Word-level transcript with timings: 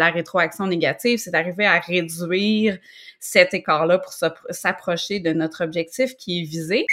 La 0.00 0.10
rétroaction 0.10 0.68
négative, 0.68 1.18
c'est 1.18 1.32
d'arriver 1.32 1.66
à 1.66 1.80
réduire 1.80 2.78
cet 3.18 3.52
écart-là 3.52 3.98
pour 3.98 4.12
s'approcher 4.12 5.18
de 5.18 5.32
notre 5.32 5.64
objectif 5.64 6.14
qui 6.14 6.40
est 6.40 6.44
visé. 6.44 6.86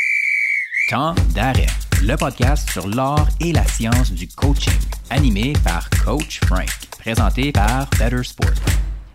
Temps 0.90 1.14
d'arrêt, 1.36 1.68
le 2.02 2.16
podcast 2.16 2.68
sur 2.72 2.88
l'art 2.88 3.28
et 3.40 3.52
la 3.52 3.64
science 3.66 4.12
du 4.12 4.28
coaching, 4.28 4.74
animé 5.12 5.54
par 5.64 5.88
Coach 6.04 6.40
Frank, 6.48 6.68
présenté 6.98 7.52
par 7.52 7.88
Better 8.00 8.24
Sport. 8.24 8.50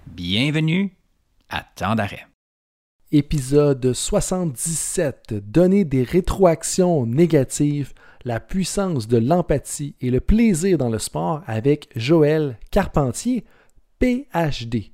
Bienvenue 0.07 0.96
à 1.48 1.66
Temps 1.75 1.96
d'arrêt. 1.96 2.29
Épisode 3.11 3.93
77. 3.93 5.34
Donner 5.50 5.84
des 5.84 6.04
rétroactions 6.04 7.07
négatives, 7.07 7.93
la 8.25 8.38
puissance 8.38 9.09
de 9.09 9.18
l'empathie 9.18 9.96
et 10.00 10.11
le 10.11 10.20
plaisir 10.20 10.79
dans 10.79 10.91
le 10.91 11.00
sport 11.00 11.43
avec 11.48 11.88
Joël 11.96 12.57
Carpentier 12.70 13.45
PhD. 14.01 14.93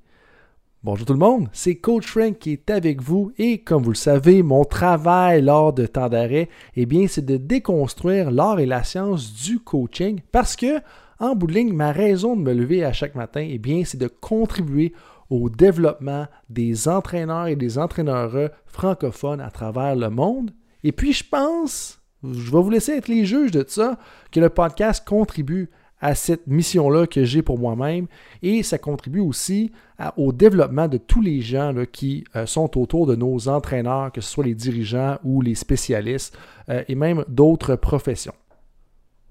Bonjour 0.82 1.06
tout 1.06 1.12
le 1.12 1.20
monde, 1.20 1.48
c'est 1.52 1.76
Coach 1.76 2.06
Frank 2.08 2.40
qui 2.40 2.50
est 2.50 2.70
avec 2.70 3.00
vous 3.00 3.30
et 3.38 3.58
comme 3.58 3.84
vous 3.84 3.92
le 3.92 3.96
savez, 3.96 4.42
mon 4.42 4.64
travail 4.64 5.42
lors 5.42 5.72
de 5.72 5.86
temps 5.86 6.08
d'arrêt, 6.08 6.48
eh 6.74 6.86
bien, 6.86 7.06
c'est 7.06 7.24
de 7.24 7.36
déconstruire 7.36 8.32
l'art 8.32 8.58
et 8.58 8.66
la 8.66 8.82
science 8.82 9.32
du 9.32 9.60
coaching 9.60 10.22
parce 10.32 10.56
que, 10.56 10.80
en 11.20 11.36
bout 11.36 11.46
de 11.46 11.52
ligne, 11.52 11.72
ma 11.72 11.92
raison 11.92 12.34
de 12.34 12.42
me 12.42 12.52
lever 12.52 12.84
à 12.84 12.92
chaque 12.92 13.14
matin, 13.14 13.46
eh 13.48 13.58
bien, 13.58 13.84
c'est 13.84 13.96
de 13.96 14.08
contribuer 14.08 14.92
au 15.30 15.50
développement 15.50 16.26
des 16.50 16.88
entraîneurs 16.88 17.46
et 17.46 17.56
des 17.56 17.78
entraîneurs 17.78 18.50
francophones 18.66 19.40
à 19.40 19.52
travers 19.52 19.94
le 19.94 20.10
monde. 20.10 20.50
Et 20.82 20.90
puis, 20.90 21.12
je 21.12 21.24
pense, 21.24 22.00
je 22.24 22.50
vais 22.50 22.60
vous 22.60 22.70
laisser 22.70 22.94
être 22.94 23.08
les 23.08 23.24
juges 23.24 23.52
de 23.52 23.64
ça, 23.68 23.98
que 24.32 24.40
le 24.40 24.48
podcast 24.48 25.06
contribue 25.06 25.70
à 26.00 26.14
cette 26.14 26.46
mission-là 26.46 27.06
que 27.06 27.24
j'ai 27.24 27.42
pour 27.42 27.58
moi-même 27.58 28.06
et 28.42 28.62
ça 28.62 28.78
contribue 28.78 29.20
aussi 29.20 29.72
au 30.16 30.32
développement 30.32 30.88
de 30.88 30.98
tous 30.98 31.22
les 31.22 31.40
gens 31.40 31.72
qui 31.90 32.24
euh, 32.36 32.44
sont 32.46 32.78
autour 32.78 33.06
de 33.06 33.16
nos 33.16 33.48
entraîneurs, 33.48 34.12
que 34.12 34.20
ce 34.20 34.30
soit 34.30 34.44
les 34.44 34.54
dirigeants 34.54 35.16
ou 35.24 35.40
les 35.40 35.54
spécialistes 35.54 36.36
euh, 36.68 36.82
et 36.88 36.94
même 36.94 37.24
d'autres 37.28 37.76
professions. 37.76 38.34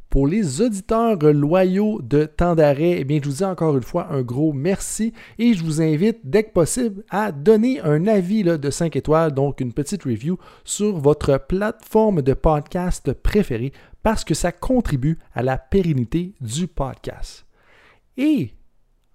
Pour 0.10 0.28
les 0.28 0.62
auditeurs 0.62 1.18
loyaux 1.18 2.00
de 2.02 2.24
temps 2.24 2.56
d'arrêt, 2.56 2.96
eh 3.00 3.04
bien, 3.04 3.20
je 3.22 3.28
vous 3.28 3.36
dis 3.36 3.44
encore 3.44 3.76
une 3.76 3.84
fois 3.84 4.08
un 4.12 4.22
gros 4.22 4.54
merci 4.54 5.12
et 5.38 5.54
je 5.54 5.62
vous 5.62 5.82
invite, 5.82 6.20
dès 6.24 6.44
que 6.44 6.54
possible, 6.54 7.04
à 7.10 7.34
donner 7.34 7.82
un 7.82 8.08
avis 8.08 8.44
de 8.44 8.70
5 8.70 8.96
étoiles, 8.96 9.34
donc 9.34 9.60
une 9.60 9.74
petite 9.74 10.04
review 10.04 10.38
sur 10.64 10.98
votre 10.98 11.38
plateforme 11.38 12.22
de 12.22 12.34
podcast 12.34 13.12
préférée 13.12 13.74
parce 14.06 14.24
que 14.24 14.36
ça 14.36 14.52
contribue 14.52 15.18
à 15.34 15.42
la 15.42 15.58
pérennité 15.58 16.36
du 16.40 16.68
podcast. 16.68 17.44
Et 18.18 18.54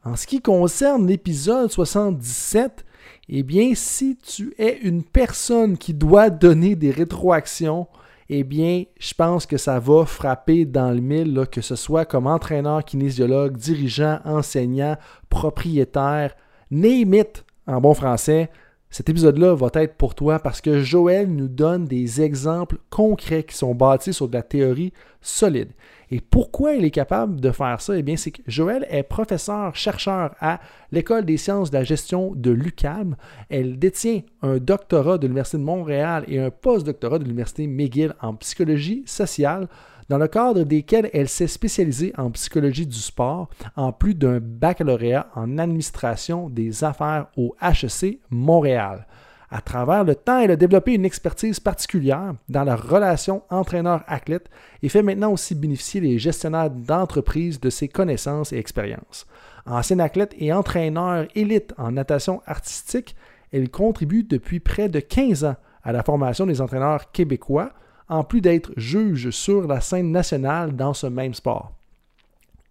en 0.05 0.17
ce 0.17 0.27
qui 0.27 0.43
concerne 0.43 1.07
l'épisode 1.07 1.71
77, 1.71 2.85
eh 3.29 3.45
bien, 3.45 3.71
si 3.77 4.17
tu 4.17 4.53
es 4.59 4.79
une 4.79 5.05
personne 5.05 5.79
qui 5.79 5.95
doit 5.95 6.29
donner 6.29 6.75
des 6.75 6.91
rétroactions, 6.91 7.87
eh 8.29 8.43
bien, 8.43 8.83
je 8.99 9.15
pense 9.15 9.47
que 9.47 9.59
ça 9.59 9.79
va 9.79 10.07
frapper 10.07 10.65
dans 10.65 10.91
le 10.91 11.01
mille, 11.01 11.47
que 11.53 11.61
ce 11.61 11.77
soit 11.77 12.05
comme 12.05 12.27
entraîneur, 12.27 12.85
kinésiologue, 12.85 13.57
dirigeant, 13.57 14.19
enseignant, 14.25 14.97
propriétaire, 15.29 16.35
name 16.73 17.15
it 17.15 17.45
en 17.69 17.81
bon 17.81 17.95
français. 17.95 18.51
Cet 18.93 19.09
épisode-là 19.09 19.55
va 19.55 19.71
être 19.75 19.95
pour 19.95 20.17
toi 20.17 20.41
parce 20.41 20.61
que 20.61 20.81
Joël 20.81 21.33
nous 21.33 21.47
donne 21.47 21.85
des 21.85 22.23
exemples 22.23 22.79
concrets 22.91 23.45
qui 23.45 23.55
sont 23.55 23.73
bâtis 23.73 24.13
sur 24.13 24.27
de 24.27 24.35
la 24.35 24.43
théorie 24.43 24.93
solide. 25.21 25.71
Et 26.11 26.21
pourquoi 26.21 26.75
il 26.75 26.85
est 26.85 26.91
capable 26.91 27.41
de 27.41 27.53
faire 27.53 27.81
ça? 27.81 27.97
Eh 27.97 28.03
bien, 28.03 28.17
c'est 28.17 28.33
que 28.33 28.43
Joël 28.49 28.85
est 28.91 29.05
professeur, 29.05 29.77
chercheur 29.77 30.35
à 30.41 30.59
l'École 30.91 31.25
des 31.25 31.37
sciences 31.37 31.71
de 31.71 31.79
la 31.79 31.85
gestion 31.85 32.33
de 32.35 32.51
l'UCAM. 32.51 33.15
Elle 33.49 33.79
détient 33.79 34.23
un 34.43 34.57
doctorat 34.59 35.19
de 35.19 35.29
l'Université 35.29 35.59
de 35.59 35.63
Montréal 35.63 36.25
et 36.27 36.41
un 36.41 36.51
post-doctorat 36.51 37.21
de 37.21 37.25
l'Université 37.25 37.69
McGill 37.69 38.15
en 38.21 38.35
psychologie 38.35 39.05
sociale, 39.07 39.69
dans 40.11 40.19
le 40.19 40.27
cadre 40.27 40.65
desquels 40.65 41.09
elle 41.13 41.29
s'est 41.29 41.47
spécialisée 41.47 42.13
en 42.19 42.33
psychologie 42.33 42.87
du 42.87 42.99
sport, 42.99 43.49
en 43.77 43.93
plus 43.93 44.17
d'un 44.17 44.41
baccalauréat 44.41 45.29
en 45.37 45.57
administration 45.57 46.51
des 46.51 46.83
affaires 46.83 47.29
au 47.37 47.55
HEC 47.63 48.19
Montréal. 48.29 49.07
À 49.53 49.61
travers 49.61 50.03
le 50.03 50.17
temps, 50.17 50.41
elle 50.41 50.51
a 50.51 50.57
développé 50.57 50.95
une 50.95 51.05
expertise 51.05 51.61
particulière 51.61 52.35
dans 52.49 52.65
la 52.65 52.75
relation 52.75 53.43
entraîneur-athlète 53.51 54.51
et 54.83 54.89
fait 54.89 55.05
maintenant 55.05 55.31
aussi 55.31 55.55
bénéficier 55.55 56.01
les 56.01 56.19
gestionnaires 56.19 56.71
d'entreprise 56.71 57.61
de 57.61 57.71
ses 57.71 57.87
connaissances 57.87 58.53
et 58.53 58.59
expériences. 58.59 59.29
Ancienne 59.65 60.01
athlète 60.01 60.35
et 60.39 60.53
entraîneur 60.53 61.29
élite 61.37 61.73
en 61.79 61.93
natation 61.93 62.43
artistique, 62.47 63.15
elle 63.53 63.71
contribue 63.71 64.25
depuis 64.25 64.59
près 64.59 64.89
de 64.89 64.99
15 64.99 65.45
ans 65.45 65.57
à 65.85 65.93
la 65.93 66.03
formation 66.03 66.47
des 66.47 66.61
entraîneurs 66.61 67.13
québécois, 67.13 67.71
en 68.11 68.25
plus 68.25 68.41
d'être 68.41 68.73
juge 68.77 69.31
sur 69.31 69.67
la 69.67 69.81
scène 69.81 70.11
nationale 70.11 70.77
dans 70.77 70.93
ce 70.93 71.07
même 71.07 71.33
sport. 71.33 71.73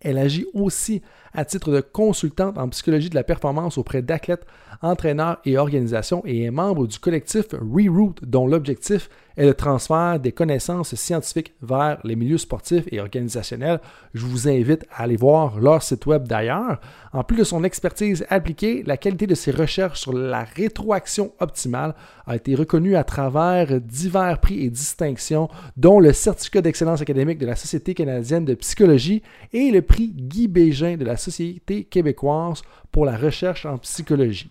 Elle 0.01 0.17
agit 0.17 0.45
aussi 0.53 1.01
à 1.33 1.45
titre 1.45 1.71
de 1.71 1.81
consultante 1.81 2.57
en 2.57 2.69
psychologie 2.69 3.09
de 3.09 3.15
la 3.15 3.23
performance 3.23 3.77
auprès 3.77 4.01
d'athlètes, 4.01 4.45
entraîneurs 4.81 5.39
et 5.45 5.57
organisations 5.57 6.21
et 6.25 6.43
est 6.43 6.51
membre 6.51 6.87
du 6.87 6.99
collectif 6.99 7.45
Reroute 7.53 8.23
dont 8.23 8.47
l'objectif 8.47 9.09
est 9.39 9.45
le 9.45 9.53
transfert 9.53 10.19
des 10.19 10.33
connaissances 10.33 10.95
scientifiques 10.95 11.53
vers 11.61 11.99
les 12.03 12.17
milieux 12.17 12.37
sportifs 12.37 12.83
et 12.91 12.99
organisationnels. 12.99 13.79
Je 14.13 14.25
vous 14.25 14.49
invite 14.49 14.85
à 14.93 15.03
aller 15.03 15.15
voir 15.15 15.59
leur 15.59 15.81
site 15.81 16.05
web 16.05 16.27
d'ailleurs. 16.27 16.81
En 17.13 17.23
plus 17.23 17.37
de 17.37 17.43
son 17.45 17.63
expertise 17.63 18.25
appliquée, 18.29 18.83
la 18.85 18.97
qualité 18.97 19.27
de 19.27 19.35
ses 19.35 19.51
recherches 19.51 20.01
sur 20.01 20.13
la 20.13 20.43
rétroaction 20.43 21.31
optimale 21.39 21.95
a 22.27 22.35
été 22.35 22.53
reconnue 22.53 22.97
à 22.97 23.05
travers 23.05 23.79
divers 23.79 24.39
prix 24.39 24.63
et 24.65 24.69
distinctions, 24.69 25.49
dont 25.77 25.99
le 25.99 26.11
certificat 26.11 26.61
d'excellence 26.61 27.01
académique 27.01 27.39
de 27.39 27.45
la 27.45 27.55
Société 27.55 27.93
canadienne 27.93 28.45
de 28.45 28.53
psychologie 28.55 29.23
et 29.53 29.71
le 29.71 29.81
prix 29.81 30.11
Guy 30.11 30.47
Bégin 30.49 30.97
de 30.97 31.05
la 31.05 31.17
Société 31.19 31.83
québécoise 31.83 32.63
pour 32.91 33.05
la 33.05 33.15
recherche 33.15 33.65
en 33.65 33.77
psychologie 33.77 34.49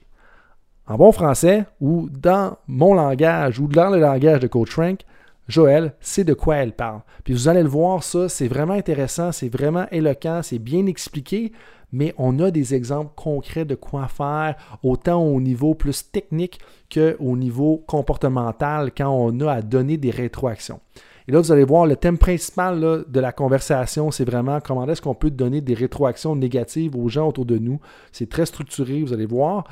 en 0.89 0.97
bon 0.97 1.13
français 1.13 1.65
ou 1.81 2.09
dans 2.11 2.57
mon 2.67 2.95
langage 2.95 3.61
ou 3.61 3.69
dans 3.69 3.91
le 3.91 4.01
langage 4.01 4.41
de 4.41 4.47
Coach 4.47 4.71
Frank, 4.71 5.01
Joël, 5.47 5.95
c'est 6.01 6.25
de 6.25 6.35
quoi 6.35 6.57
elle 6.57 6.73
parle. 6.73 7.01
Puis 7.25 7.35
vous 7.35 7.49
allez 7.49 7.63
le 7.63 7.69
voir, 7.69 8.03
ça, 8.03 8.29
c'est 8.29 8.49
vraiment 8.49 8.75
intéressant, 8.75 9.33
c'est 9.33 9.49
vraiment 9.49 9.87
éloquent, 9.91 10.41
c'est 10.43 10.59
bien 10.59 10.87
expliqué, 10.87 11.53
mais 11.93 12.15
on 12.19 12.39
a 12.39 12.51
des 12.51 12.75
exemples 12.75 13.13
concrets 13.17 13.65
de 13.65 13.75
quoi 13.75 14.09
faire, 14.09 14.57
autant 14.83 15.23
au 15.23 15.41
niveau 15.41 15.75
plus 15.75 16.11
technique 16.11 16.59
qu'au 16.93 17.37
niveau 17.37 17.83
comportemental 17.87 18.91
quand 18.97 19.11
on 19.11 19.41
a 19.41 19.53
à 19.53 19.63
donner 19.63 19.97
des 19.97 20.11
rétroactions. 20.11 20.81
Et 21.29 21.33
là, 21.33 21.41
vous 21.41 21.53
allez 21.53 21.65
voir, 21.65 21.85
le 21.85 21.95
thème 21.95 22.17
principal 22.17 23.05
de 23.07 23.21
la 23.21 23.33
conversation, 23.33 24.11
c'est 24.11 24.25
vraiment 24.25 24.61
comment 24.63 24.89
est-ce 24.89 25.03
qu'on 25.03 25.15
peut 25.15 25.31
donner 25.31 25.61
des 25.61 25.75
rétroactions 25.75 26.35
négatives 26.35 26.97
aux 26.97 27.11
gens 27.11 27.29
autour 27.29 27.45
de 27.45 27.59
nous. 27.59 27.81
C'est 28.13 28.31
très 28.31 28.47
structuré, 28.47 29.03
vous 29.03 29.13
allez 29.13 29.27
voir. 29.27 29.65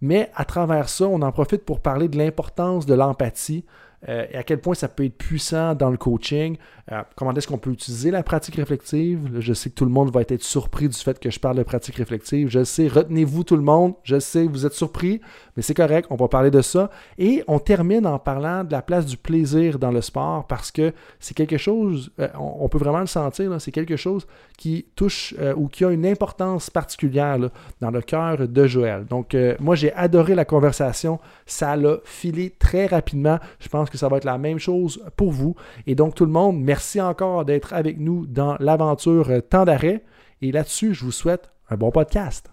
Mais 0.00 0.30
à 0.36 0.44
travers 0.44 0.88
ça, 0.88 1.08
on 1.08 1.20
en 1.22 1.32
profite 1.32 1.64
pour 1.64 1.80
parler 1.80 2.06
de 2.06 2.16
l'importance 2.16 2.86
de 2.86 2.94
l'empathie 2.94 3.64
euh, 4.08 4.26
et 4.30 4.36
à 4.36 4.42
quel 4.42 4.60
point 4.60 4.74
ça 4.74 4.88
peut 4.88 5.04
être 5.04 5.16
puissant 5.16 5.74
dans 5.74 5.90
le 5.90 5.96
coaching. 5.96 6.56
Euh, 6.90 7.02
comment 7.16 7.34
est-ce 7.34 7.46
qu'on 7.46 7.58
peut 7.58 7.70
utiliser 7.70 8.10
la 8.10 8.22
pratique 8.22 8.56
réflexive? 8.56 9.28
Je 9.38 9.52
sais 9.52 9.70
que 9.70 9.74
tout 9.74 9.84
le 9.84 9.90
monde 9.90 10.10
va 10.10 10.22
être 10.22 10.42
surpris 10.42 10.88
du 10.88 10.96
fait 10.96 11.18
que 11.18 11.30
je 11.30 11.38
parle 11.38 11.56
de 11.56 11.62
pratique 11.62 11.96
réflexive. 11.96 12.48
Je 12.48 12.64
sais, 12.64 12.88
retenez-vous 12.88 13.44
tout 13.44 13.56
le 13.56 13.62
monde. 13.62 13.94
Je 14.02 14.18
sais, 14.18 14.44
vous 14.44 14.64
êtes 14.64 14.72
surpris, 14.72 15.20
mais 15.56 15.62
c'est 15.62 15.74
correct, 15.74 16.06
on 16.10 16.16
va 16.16 16.28
parler 16.28 16.50
de 16.50 16.62
ça. 16.62 16.90
Et 17.18 17.44
on 17.46 17.58
termine 17.58 18.06
en 18.06 18.18
parlant 18.18 18.64
de 18.64 18.72
la 18.72 18.82
place 18.82 19.04
du 19.04 19.16
plaisir 19.16 19.78
dans 19.78 19.90
le 19.90 20.00
sport 20.00 20.46
parce 20.46 20.70
que 20.70 20.92
c'est 21.18 21.34
quelque 21.34 21.58
chose, 21.58 22.10
euh, 22.20 22.28
on, 22.38 22.68
peut 22.68 22.78
vraiment 22.78 23.00
le 23.00 23.06
sentir, 23.06 23.60
c'est 23.60 23.72
quelque 23.72 23.96
chose 23.96 24.26
qui 24.56 24.86
touche 24.94 25.34
ou 25.56 25.68
qui 25.68 25.84
a 25.84 25.90
une 25.90 26.06
importance 26.06 26.70
particulière 26.70 27.38
dans 27.80 27.90
le 27.90 28.02
cœur 28.02 28.46
de 28.46 28.66
Joël. 28.66 29.06
Donc, 29.06 29.36
moi, 29.58 29.74
j'ai 29.74 29.92
adoré 29.94 30.34
la 30.34 30.44
conversation. 30.44 31.18
Ça 31.46 31.76
l'a 31.76 31.96
filé 32.04 32.50
très 32.58 32.86
rapidement. 32.86 33.38
Je 33.58 33.68
pense 33.68 33.89
que 33.90 33.98
ça 33.98 34.08
va 34.08 34.16
être 34.16 34.24
la 34.24 34.38
même 34.38 34.58
chose 34.58 35.04
pour 35.16 35.32
vous. 35.32 35.54
Et 35.86 35.94
donc, 35.94 36.14
tout 36.14 36.24
le 36.24 36.32
monde, 36.32 36.60
merci 36.60 37.00
encore 37.00 37.44
d'être 37.44 37.72
avec 37.72 37.98
nous 37.98 38.26
dans 38.26 38.56
l'aventure 38.60 39.30
Temps 39.48 39.64
d'arrêt. 39.64 40.04
Et 40.42 40.52
là-dessus, 40.52 40.94
je 40.94 41.04
vous 41.04 41.12
souhaite 41.12 41.50
un 41.68 41.76
bon 41.76 41.90
podcast. 41.90 42.50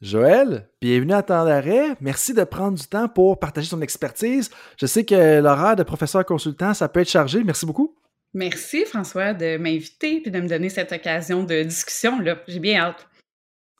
Joël, 0.00 0.68
bienvenue 0.80 1.12
à 1.12 1.22
Temps 1.22 1.44
d'arrêt. 1.44 1.94
Merci 2.00 2.34
de 2.34 2.42
prendre 2.42 2.76
du 2.76 2.86
temps 2.86 3.08
pour 3.08 3.38
partager 3.38 3.68
son 3.68 3.80
expertise. 3.82 4.50
Je 4.76 4.86
sais 4.86 5.04
que 5.04 5.40
l'horaire 5.40 5.76
de 5.76 5.84
professeur 5.84 6.24
consultant, 6.24 6.74
ça 6.74 6.88
peut 6.88 7.00
être 7.00 7.08
chargé. 7.08 7.44
Merci 7.44 7.66
beaucoup. 7.66 7.94
Merci 8.34 8.84
François 8.84 9.34
de 9.34 9.58
m'inviter 9.58 10.22
et 10.26 10.30
de 10.30 10.40
me 10.40 10.48
donner 10.48 10.70
cette 10.70 10.90
occasion 10.90 11.44
de 11.44 11.62
discussion. 11.62 12.18
J'ai 12.48 12.58
bien 12.58 12.80
hâte. 12.80 13.06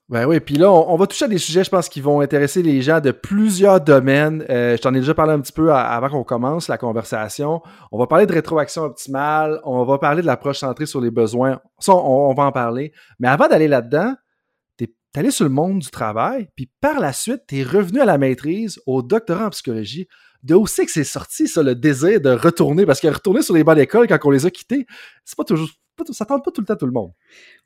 Ben 0.09 0.27
oui, 0.27 0.41
puis 0.41 0.57
là, 0.57 0.71
on, 0.71 0.97
va 0.97 1.07
toucher 1.07 1.25
à 1.25 1.29
des 1.29 1.39
sujets, 1.39 1.65
je 1.65 1.71
pense, 1.71 1.89
qui 1.89 2.01
vont 2.01 2.21
intéresser 2.21 2.63
les 2.63 2.83
gens 2.83 3.01
de 3.01 3.13
plusieurs 3.13 3.81
domaines. 3.81 4.45
Euh, 4.51 4.77
je 4.77 4.83
t'en 4.83 4.93
ai 4.93 4.99
déjà 4.99 5.15
parlé 5.15 5.33
un 5.33 5.41
petit 5.41 5.53
peu 5.53 5.73
avant 5.73 6.09
qu'on 6.11 6.25
commence 6.25 6.69
la 6.69 6.77
conversation. 6.77 7.63
On 7.93 7.99
va 7.99 8.07
parler 8.07 8.27
de 8.27 8.33
rétroaction 8.33 8.83
optimale, 8.83 9.61
on 9.65 9.85
va 9.85 9.99
parler 9.99 10.21
de 10.21 10.27
l'approche 10.27 10.59
centrée 10.59 10.87
sur 10.87 11.01
les 11.01 11.11
besoins. 11.11 11.61
Ça, 11.79 11.95
on, 11.95 12.35
va 12.35 12.43
en 12.43 12.53
parler. 12.53 12.93
Mais 13.21 13.29
avant 13.29 13.49
d'aller 13.49 13.69
là-dedans, 13.69 14.15
tu 14.77 14.85
es 14.85 15.19
allé 15.19 15.31
sur 15.31 15.45
le 15.45 15.51
monde 15.51 15.79
du 15.79 15.91
travail, 15.91 16.49
puis 16.57 16.71
par 16.81 16.99
la 17.01 17.15
suite, 17.15 17.43
tu 17.49 17.61
es 17.61 17.63
revenu 17.63 18.01
à 18.01 18.05
la 18.05 18.19
maîtrise, 18.19 18.81
au 18.87 19.03
doctorat 19.03 19.47
en 19.47 19.51
psychologie. 19.51 20.09
De 20.43 20.57
où 20.57 20.67
c'est 20.67 20.85
que 20.85 20.93
c'est 20.93 21.05
sorti, 21.05 21.47
ça, 21.47 21.63
le 21.63 21.77
désir 21.77 22.21
de 22.21 22.31
retourner? 22.31 22.85
Parce 22.85 23.01
que 23.01 23.07
retourner 23.07 23.43
sur 23.43 23.55
les 23.55 23.63
bancs 23.63 23.77
d'école 23.77 24.09
quand 24.09 24.19
on 24.25 24.31
les 24.31 24.45
a 24.45 24.51
quittés, 24.51 24.87
c'est 25.25 25.37
pas 25.37 25.45
toujours 25.45 25.71
ça 26.11 26.25
tente 26.25 26.45
pas 26.45 26.51
tout 26.51 26.61
le 26.61 26.67
temps 26.67 26.77
tout 26.77 26.87
le 26.87 26.93
monde. 26.93 27.13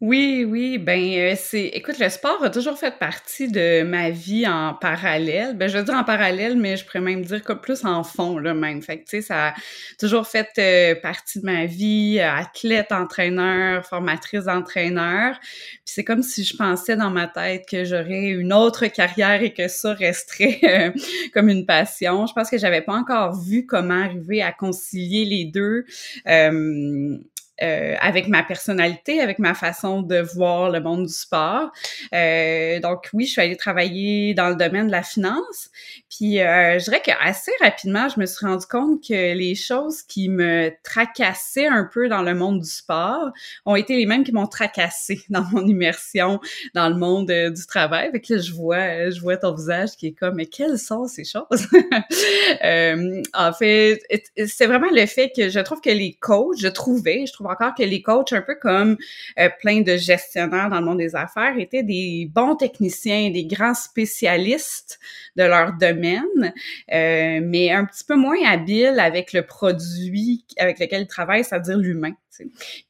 Oui, 0.01 0.45
oui, 0.47 0.79
ben 0.79 1.01
euh, 1.01 1.35
c'est 1.37 1.67
écoute, 1.67 1.99
le 1.99 2.09
sport 2.09 2.43
a 2.43 2.51
toujours 2.51 2.79
fait 2.79 2.99
partie 2.99 3.51
de 3.51 3.83
ma 3.83 4.11
vie 4.11 4.47
en 4.47 4.75
parallèle. 4.75 5.57
Ben 5.57 5.69
je 5.69 5.79
veux 5.79 5.85
dire 5.85 5.95
en 5.95 6.05
parallèle, 6.05 6.57
mais 6.57 6.77
je 6.77 6.85
pourrais 6.85 7.01
même 7.01 7.23
dire 7.23 7.43
comme 7.43 7.61
plus 7.61 7.85
en 7.85 8.05
fond 8.05 8.39
là 8.39 8.53
même. 8.53 8.83
Fait 8.83 8.99
que 8.99 9.05
tu 9.05 9.11
sais 9.11 9.23
ça 9.23 9.49
a 9.49 9.55
toujours 9.99 10.27
fait 10.27 10.49
euh, 10.59 11.01
partie 11.01 11.41
de 11.41 11.47
ma 11.47 11.67
vie, 11.67 12.19
euh, 12.21 12.31
athlète, 12.31 12.93
entraîneur, 12.93 13.87
formatrice 13.87 14.45
d'entraîneur. 14.45 15.39
Puis 15.41 15.95
c'est 15.95 16.05
comme 16.05 16.23
si 16.23 16.45
je 16.45 16.57
pensais 16.57 16.97
dans 16.97 17.11
ma 17.11 17.27
tête 17.27 17.65
que 17.69 17.85
j'aurais 17.85 18.27
une 18.29 18.53
autre 18.53 18.87
carrière 18.87 19.43
et 19.43 19.53
que 19.53 19.69
ça 19.69 19.95
resterait 19.95 20.93
comme 21.35 21.49
une 21.49 21.65
passion. 21.65 22.27
Je 22.27 22.33
pense 22.33 22.51
que 22.51 22.59
j'avais 22.59 22.83
pas 22.83 22.95
encore 22.95 23.41
vu 23.41 23.67
comment 23.67 24.03
arriver 24.03 24.43
à 24.43 24.53
concilier 24.53 25.25
les 25.25 25.45
deux. 25.45 25.85
Euh, 26.27 27.19
avec 27.59 28.29
ma 28.29 28.43
personnalité, 28.43 29.21
avec 29.21 29.39
ma 29.39 29.55
façon 29.55 30.03
de 30.03 30.21
voir 30.21 30.71
le 30.71 30.81
monde 30.81 31.07
du 31.07 31.13
sport. 31.13 31.71
Euh, 32.13 32.81
donc 32.81 33.09
oui, 33.13 33.27
je 33.27 33.33
suis 33.33 33.41
allée 33.41 33.57
travailler 33.57 34.35
dans 34.35 34.49
le 34.49 34.57
domaine 34.57 34.87
de 34.87 34.93
la 34.93 35.03
finance. 35.03 35.71
Puis 36.09 36.41
euh, 36.41 36.79
je 36.79 36.85
dirais 36.85 37.03
qu'assez 37.05 37.53
rapidement, 37.61 38.09
je 38.09 38.21
me 38.21 38.27
suis 38.27 38.47
rendu 38.47 38.67
compte 38.67 39.03
que 39.07 39.35
les 39.35 39.55
choses 39.55 40.03
qui 40.03 40.29
me 40.29 40.73
tracassaient 40.83 41.67
un 41.67 41.89
peu 41.93 42.09
dans 42.09 42.23
le 42.23 42.35
monde 42.35 42.61
du 42.61 42.69
sport 42.69 43.31
ont 43.65 43.77
été 43.77 43.97
les 43.97 44.07
mêmes 44.07 44.25
qui 44.25 44.33
m'ont 44.33 44.47
tracassé 44.47 45.21
dans 45.29 45.45
mon 45.53 45.67
immersion 45.67 46.41
dans 46.75 46.89
le 46.89 46.97
monde 46.97 47.31
du 47.31 47.67
travail. 47.67 48.11
Fait 48.13 48.21
que 48.21 48.35
là, 48.35 48.41
je 48.41 48.53
vois, 48.53 49.11
je 49.11 49.21
vois 49.21 49.37
ton 49.37 49.55
visage 49.55 49.91
qui 49.97 50.09
est 50.09 50.13
comme, 50.13 50.37
mais 50.37 50.47
quelles 50.47 50.79
sont 50.79 51.07
ces 51.07 51.25
choses? 51.25 51.47
en 53.35 53.53
fait, 53.53 54.01
c'est 54.47 54.67
vraiment 54.67 54.91
le 54.91 55.07
fait 55.07 55.33
que 55.35 55.49
je 55.49 55.61
trouve 55.61 55.81
que 55.81 55.91
les 55.91 56.15
coachs, 56.15 56.59
je 56.59 56.69
trouvais, 56.69 57.25
je 57.27 57.33
trouve 57.47 57.67
encore 57.67 57.75
que 57.75 57.83
les 57.83 58.03
coachs, 58.03 58.33
un 58.33 58.43
peu 58.43 58.57
comme 58.61 58.97
euh, 59.39 59.49
plein 59.61 59.81
de 59.81 59.97
gestionnaires 59.97 60.71
dans 60.71 60.81
le 60.81 60.85
monde 60.85 60.99
des 60.99 61.15
affaires, 61.15 61.57
étaient 61.59 61.83
des 61.83 62.29
bons 62.33 62.57
techniciens, 62.57 63.31
des 63.31 63.45
grands 63.45 63.75
spécialistes 63.75 64.99
de 65.37 65.45
leur 65.45 65.73
domaine, 65.75 66.53
euh, 66.93 67.41
mais 67.43 67.71
un 67.71 67.85
petit 67.85 68.05
peu 68.05 68.17
moins 68.17 68.43
habiles 68.47 68.99
avec 68.99 69.33
le 69.33 69.43
produit 69.43 70.45
avec 70.59 70.79
lequel 70.79 71.03
ils 71.03 71.07
travaillent, 71.07 71.45
c'est-à-dire 71.45 71.79
l'humain. 71.79 72.13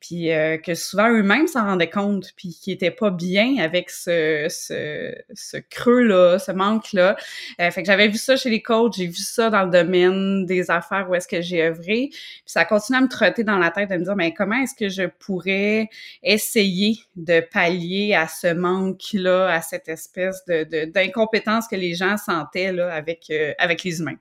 Puis 0.00 0.32
euh, 0.32 0.58
que 0.58 0.75
souvent 0.75 1.10
eux-mêmes 1.10 1.46
s'en 1.46 1.64
rendaient 1.64 1.90
compte, 1.90 2.32
puis 2.37 2.58
qu'ils 2.60 2.72
étaient 2.72 2.90
pas 2.90 3.10
bien 3.10 3.58
avec 3.58 3.90
ce, 3.90 4.46
ce, 4.48 5.14
ce 5.34 5.56
creux-là, 5.56 6.38
ce 6.38 6.52
manque-là. 6.52 7.16
Euh, 7.60 7.70
fait 7.70 7.82
que 7.82 7.87
j'avais 7.87 8.08
vu 8.08 8.19
ça 8.19 8.37
chez 8.37 8.50
les 8.50 8.62
coachs, 8.62 8.94
j'ai 8.96 9.06
vu 9.06 9.14
ça 9.14 9.50
dans 9.50 9.64
le 9.64 9.70
domaine 9.70 10.46
des 10.46 10.70
affaires 10.70 11.08
où 11.08 11.14
est-ce 11.14 11.28
que 11.28 11.40
j'ai 11.40 11.62
œuvré. 11.62 12.08
Puis 12.10 12.43
ça 12.46 12.64
continue 12.64 12.98
à 12.98 13.00
me 13.00 13.08
trotter 13.08 13.44
dans 13.44 13.58
la 13.58 13.70
tête 13.70 13.90
de 13.90 13.96
me 13.96 14.04
dire, 14.04 14.16
mais 14.16 14.32
comment 14.34 14.56
est-ce 14.56 14.75
que 14.75 14.88
je 14.88 15.04
pourrais 15.04 15.88
essayer 16.22 16.99
de 17.16 17.40
pallier 17.40 18.14
à 18.14 18.28
ce 18.28 18.52
manque-là, 18.52 19.49
à 19.49 19.60
cette 19.60 19.88
espèce 19.88 20.44
de, 20.46 20.87
d'incompétence 20.87 21.69
que 21.69 21.76
les 21.76 21.94
gens 21.94 22.16
sentaient 22.16 22.72
là, 22.72 22.92
avec, 22.92 23.26
euh, 23.31 23.52
avec 23.58 23.82
les 23.84 24.00
humains? 24.00 24.19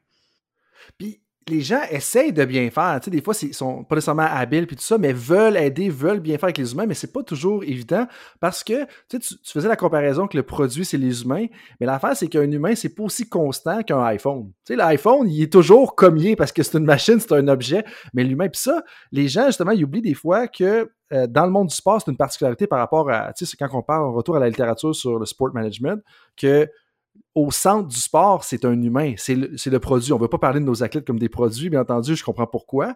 Puis 0.98 1.20
les 1.48 1.62
gens 1.62 1.82
essayent 1.92 2.34
de 2.34 2.44
bien 2.44 2.70
faire. 2.72 3.00
Tu 3.00 3.06
sais, 3.06 3.12
des 3.12 3.22
fois, 3.22 3.36
ils 3.42 3.54
sont 3.54 3.84
pas 3.84 3.96
nécessairement 3.96 4.28
habiles 4.28 4.66
puis 4.66 4.76
tout 4.76 4.84
ça, 4.84 4.98
mais 4.98 5.14
veulent 5.14 5.58
aider, 5.58 5.90
veulent 5.90 6.20
bien 6.20 6.38
faire 6.38 6.46
avec 6.46 6.58
les 6.58 6.74
humains, 6.74 6.88
mais 6.88 6.96
c'est 6.96 7.14
pas 7.14 7.22
toujours 7.22 7.64
évident 7.64 8.08
parce 8.40 8.64
que 8.64 8.86
tu, 9.10 9.20
faisais 9.44 9.68
la 9.68 9.76
comparaison 9.76 10.28
que 10.28 10.38
le 10.38 10.44
produit, 10.44 10.86
c'est 10.86 10.98
les 10.98 11.22
humains, 11.22 11.46
mais 11.80 11.86
l'affaire, 11.86 12.16
c'est 12.18 12.28
qu'un 12.28 12.50
humain, 12.50 12.74
c'est 12.76 12.96
pas 12.96 13.04
aussi 13.04 13.30
constant 13.30 13.84
qu'un 13.84 14.04
iPhone. 14.06 14.52
Tu 14.66 14.76
l'iPhone, 14.76 15.30
il 15.30 15.44
est 15.44 15.54
toujours 15.54 15.96
comme 15.96 16.18
il 16.18 16.30
est 16.30 16.36
parce 16.36 16.52
que 16.52 16.64
c'est 16.64 16.78
une 16.78 16.86
machine, 16.86 17.20
c'est 17.20 17.34
un 17.34 17.48
objet, 17.48 17.86
mais 18.14 18.24
l'humain, 18.24 18.50
puis 18.50 18.62
ça, 18.62 18.84
les 19.12 19.28
gens, 19.28 19.46
justement, 19.46 19.72
ils 19.72 19.84
oublient 19.84 20.02
des 20.02 20.16
fois 20.16 20.48
que 20.48 20.90
euh, 21.14 21.28
dans 21.28 21.46
le 21.46 21.52
monde 21.52 21.68
du 21.68 21.76
sport, 21.76 22.02
c'est 22.02 22.10
une 22.10 22.18
particularité 22.18 22.66
par 22.66 22.80
rapport 22.80 23.10
à, 23.12 23.32
tu 23.34 23.46
sais, 23.46 23.56
quand 23.58 23.70
on 23.74 23.84
parle, 23.84 24.06
en 24.06 24.14
retour 24.14 24.36
à 24.36 24.40
la 24.40 24.50
littérature 24.50 24.96
sur 24.96 25.20
le 25.20 25.26
sport 25.28 25.54
management, 25.54 26.02
que 26.36 26.68
au 27.36 27.52
centre 27.52 27.88
du 27.88 27.98
sport, 28.00 28.44
c'est 28.44 28.64
un 28.66 28.82
humain, 28.82 29.14
c'est 29.18 29.36
le, 29.36 29.80
produit. 29.80 30.14
On 30.14 30.18
ne 30.18 30.22
veut 30.22 30.30
pas 30.30 30.38
parler 30.38 30.60
de 30.60 30.66
nos 30.66 30.84
athlètes 30.84 31.06
comme 31.06 31.20
des 31.20 31.30
produits, 31.30 31.70
bien 31.70 31.82
entendu, 31.82 32.16
je 32.16 32.24
comprends 32.24 32.48
pourquoi. 32.48 32.96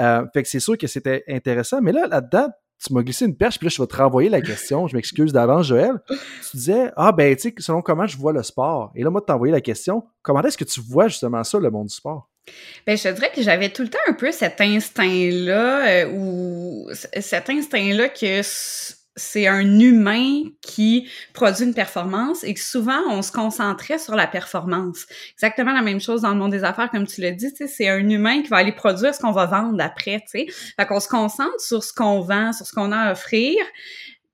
Euh, 0.00 0.24
fait 0.34 0.42
que 0.42 0.48
c'est 0.48 0.60
sûr 0.60 0.76
que 0.76 0.86
c'était 0.86 1.24
intéressant, 1.28 1.80
mais 1.80 1.92
là, 1.92 2.06
là-dedans, 2.08 2.48
tu 2.84 2.92
m'as 2.92 3.02
glissé 3.02 3.24
une 3.24 3.36
perche, 3.36 3.58
puis 3.58 3.66
là, 3.66 3.72
je 3.74 3.80
vais 3.80 3.86
te 3.86 3.96
renvoyer 3.96 4.28
la 4.28 4.42
question. 4.42 4.86
Je 4.86 4.96
m'excuse 4.96 5.32
d'avance, 5.32 5.66
Joël. 5.66 5.94
Tu 6.50 6.56
disais, 6.56 6.90
ah, 6.96 7.12
ben, 7.12 7.34
tu 7.34 7.48
sais, 7.48 7.54
selon 7.58 7.80
comment 7.80 8.06
je 8.06 8.18
vois 8.18 8.32
le 8.32 8.42
sport. 8.42 8.92
Et 8.94 9.02
là, 9.02 9.10
moi, 9.10 9.20
de 9.20 9.26
t'envoyer 9.26 9.52
la 9.52 9.62
question, 9.62 10.04
comment 10.22 10.42
est-ce 10.42 10.58
que 10.58 10.64
tu 10.64 10.80
vois 10.80 11.08
justement 11.08 11.42
ça, 11.42 11.58
le 11.58 11.70
monde 11.70 11.86
du 11.86 11.94
sport? 11.94 12.28
Ben, 12.86 12.96
je 12.96 13.04
te 13.04 13.08
dirais 13.08 13.32
que 13.34 13.42
j'avais 13.42 13.70
tout 13.70 13.82
le 13.82 13.88
temps 13.88 13.98
un 14.08 14.12
peu 14.12 14.30
cet 14.30 14.60
instinct-là, 14.60 15.88
euh, 15.88 16.12
ou 16.12 16.88
cet 16.92 17.50
instinct-là 17.50 18.08
que 18.10 18.42
c'est 19.16 19.46
un 19.46 19.80
humain 19.80 20.42
qui 20.60 21.08
produit 21.32 21.64
une 21.64 21.74
performance 21.74 22.44
et 22.44 22.52
que 22.52 22.60
souvent 22.60 23.00
on 23.08 23.22
se 23.22 23.32
concentrait 23.32 23.98
sur 23.98 24.14
la 24.14 24.26
performance. 24.26 25.06
Exactement 25.32 25.72
la 25.72 25.82
même 25.82 26.00
chose 26.00 26.22
dans 26.22 26.30
le 26.30 26.36
monde 26.36 26.52
des 26.52 26.64
affaires, 26.64 26.90
comme 26.90 27.06
tu 27.06 27.22
l'as 27.22 27.32
dit, 27.32 27.50
c'est 27.66 27.88
un 27.88 28.08
humain 28.08 28.42
qui 28.42 28.48
va 28.48 28.58
aller 28.58 28.72
produire 28.72 29.14
ce 29.14 29.20
qu'on 29.20 29.32
va 29.32 29.46
vendre 29.46 29.82
après, 29.82 30.20
tu 30.20 30.40
sais. 30.40 30.46
Fait 30.78 30.86
qu'on 30.86 31.00
se 31.00 31.08
concentre 31.08 31.58
sur 31.58 31.82
ce 31.82 31.92
qu'on 31.92 32.20
vend, 32.20 32.52
sur 32.52 32.66
ce 32.66 32.72
qu'on 32.72 32.92
a 32.92 32.98
à 32.98 33.12
offrir, 33.12 33.54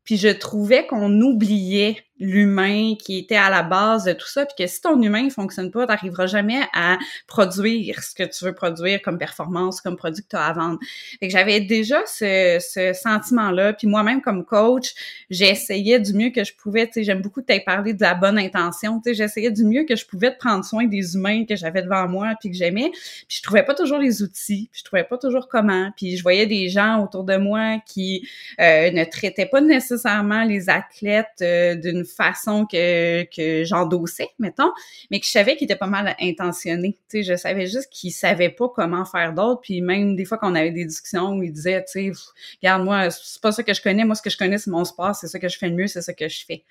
puis 0.05 0.17
je 0.17 0.29
trouvais 0.29 0.87
qu'on 0.87 1.21
oubliait 1.21 2.05
l'humain 2.23 2.95
qui 2.99 3.19
était 3.19 3.37
à 3.37 3.51
la 3.51 3.63
base 3.63 4.05
de 4.05 4.13
tout 4.13 4.29
ça, 4.29 4.47
puis 4.47 4.55
que 4.65 4.71
si 4.71 4.81
ton 4.81 5.01
humain 5.03 5.25
ne 5.25 5.31
fonctionne 5.31 5.71
pas, 5.71 5.87
tu 5.87 5.93
n'arriveras 5.93 6.27
jamais 6.27 6.61
à 6.73 6.97
produire 7.27 8.03
ce 8.03 8.15
que 8.15 8.23
tu 8.23 8.45
veux 8.45 8.55
produire 8.55 9.03
comme 9.03 9.19
performance, 9.19 9.81
comme 9.81 9.97
produit 9.97 10.23
que 10.23 10.29
tu 10.29 10.37
as 10.37 10.47
à 10.47 10.53
vendre. 10.53 10.79
Fait 11.19 11.27
que 11.27 11.33
j'avais 11.33 11.61
déjà 11.61 11.99
ce, 12.07 12.59
ce 12.61 12.93
sentiment-là, 12.93 13.73
puis 13.73 13.89
moi-même 13.89 14.23
comme 14.23 14.45
coach, 14.45 14.95
j'essayais 15.31 15.99
du 15.99 16.15
mieux 16.15 16.31
que 16.31 16.45
je 16.45 16.55
pouvais, 16.55 16.87
tu 16.87 16.95
sais, 16.95 17.05
j'aime 17.05 17.23
beaucoup 17.23 17.43
t'aies 17.43 17.61
parlé 17.61 17.93
de 17.93 18.03
la 18.03 18.15
bonne 18.15 18.39
intention, 18.39 19.01
tu 19.01 19.11
sais, 19.11 19.15
j'essayais 19.15 19.51
du 19.51 19.65
mieux 19.65 19.85
que 19.85 19.97
je 19.97 20.07
pouvais 20.07 20.31
de 20.31 20.37
prendre 20.37 20.65
soin 20.65 20.87
des 20.87 21.17
humains 21.17 21.45
que 21.45 21.57
j'avais 21.57 21.83
devant 21.83 22.09
moi, 22.09 22.35
puis 22.41 22.51
que 22.51 22.57
j'aimais, 22.57 22.91
puis 22.93 23.39
je 23.39 23.43
trouvais 23.43 23.65
pas 23.65 23.75
toujours 23.75 23.99
les 23.99 24.23
outils, 24.23 24.69
puis 24.71 24.81
je 24.81 24.85
trouvais 24.85 25.05
pas 25.05 25.19
toujours 25.19 25.49
comment, 25.49 25.91
puis 25.97 26.17
je 26.17 26.23
voyais 26.23 26.47
des 26.47 26.69
gens 26.69 27.03
autour 27.03 27.25
de 27.25 27.37
moi 27.37 27.81
qui 27.85 28.29
euh, 28.61 28.93
ne 28.93 29.05
traitaient 29.05 29.47
pas 29.47 29.61
nécessairement 29.61 30.45
les 30.45 30.71
athlètes 30.71 31.27
euh, 31.43 31.75
d'une 31.75 32.05
façon 32.13 32.67
que, 32.67 33.25
que 33.25 33.65
j'endossais, 33.65 34.29
mettons, 34.39 34.73
mais 35.11 35.21
que 35.21 35.27
je 35.27 35.31
savais 35.31 35.57
qu'il 35.57 35.65
était 35.65 35.77
pas 35.77 35.87
mal 35.87 36.15
intentionné. 36.21 36.99
Tu 37.11 37.19
sais, 37.19 37.23
je 37.23 37.37
savais 37.37 37.67
juste 37.67 37.89
qu'il 37.91 38.13
savait 38.13 38.51
pas 38.51 38.69
comment 38.69 39.05
faire 39.05 39.33
d'autre. 39.33 39.61
Puis 39.63 39.81
même 39.81 40.17
des 40.17 40.25
fois 40.25 40.39
qu'on 40.39 40.55
avait 40.55 40.71
des 40.71 40.85
discussions 40.85 41.31
où 41.31 41.43
il 41.43 41.53
disait, 41.53 41.85
tu 41.85 42.13
sais, 42.13 42.21
regarde, 42.63 42.85
moi, 42.85 43.11
c'est 43.11 43.41
pas 43.41 43.53
ça 43.53 43.63
que 43.63 43.75
je 43.75 43.83
connais. 43.83 44.05
Moi, 44.05 44.15
ce 44.15 44.23
que 44.23 44.31
je 44.31 44.39
connais, 44.39 44.59
c'est 44.59 44.71
mon 44.71 44.85
sport. 44.85 45.15
C'est 45.15 45.29
ça 45.29 45.39
que 45.39 45.49
je 45.49 45.59
fais 45.59 45.69
le 45.69 45.75
mieux. 45.75 45.87
C'est 45.87 46.03
ça 46.03 46.13
que 46.13 46.29
je 46.29 46.45
fais. 46.47 46.65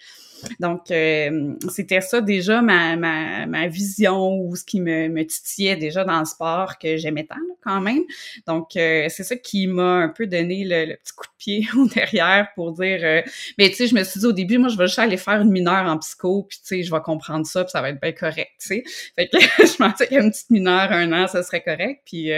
Donc, 0.59 0.91
euh, 0.91 1.53
c'était 1.69 2.01
ça 2.01 2.21
déjà 2.21 2.61
ma, 2.61 2.95
ma, 2.95 3.45
ma, 3.45 3.67
vision 3.67 4.39
ou 4.39 4.55
ce 4.55 4.63
qui 4.63 4.81
me, 4.81 5.07
me 5.09 5.25
titillait 5.25 5.75
déjà 5.75 6.03
dans 6.03 6.19
le 6.19 6.25
sport 6.25 6.77
que 6.77 6.97
j'aimais 6.97 7.25
tant 7.25 7.35
quand 7.63 7.81
même. 7.81 8.03
Donc, 8.47 8.75
euh, 8.75 9.07
c'est 9.09 9.23
ça 9.23 9.35
qui 9.35 9.67
m'a 9.67 9.97
un 9.97 10.09
peu 10.09 10.27
donné 10.27 10.63
le, 10.65 10.95
petit 10.95 11.13
coup 11.13 11.25
de 11.25 11.37
pied 11.37 11.67
au 11.77 11.87
derrière 11.87 12.47
pour 12.55 12.73
dire, 12.73 12.99
euh, 13.03 13.21
mais 13.57 13.69
tu 13.69 13.75
sais, 13.75 13.87
je 13.87 13.95
me 13.95 14.03
suis 14.03 14.19
dit 14.19 14.25
au 14.25 14.31
début, 14.31 14.57
moi, 14.57 14.69
je 14.69 14.77
vais 14.77 14.87
juste 14.87 14.99
aller 14.99 15.17
faire 15.17 15.41
une 15.41 15.51
mineure 15.51 15.85
en 15.85 15.97
psycho, 15.97 16.43
puis 16.43 16.59
tu 16.59 16.67
sais, 16.67 16.83
je 16.83 16.91
vais 16.91 17.01
comprendre 17.01 17.45
ça, 17.45 17.63
puis 17.63 17.71
ça 17.71 17.81
va 17.81 17.89
être 17.89 18.01
bien 18.01 18.11
correct, 18.11 18.51
tu 18.59 18.67
sais. 18.67 18.83
Fait 19.15 19.27
que 19.27 19.37
je 19.65 19.75
pensais 19.77 20.07
qu'une 20.07 20.31
petite 20.31 20.49
mineure, 20.49 20.91
un 20.91 21.11
an, 21.13 21.27
ça 21.27 21.43
serait 21.43 21.63
correct, 21.63 22.01
puis 22.05 22.31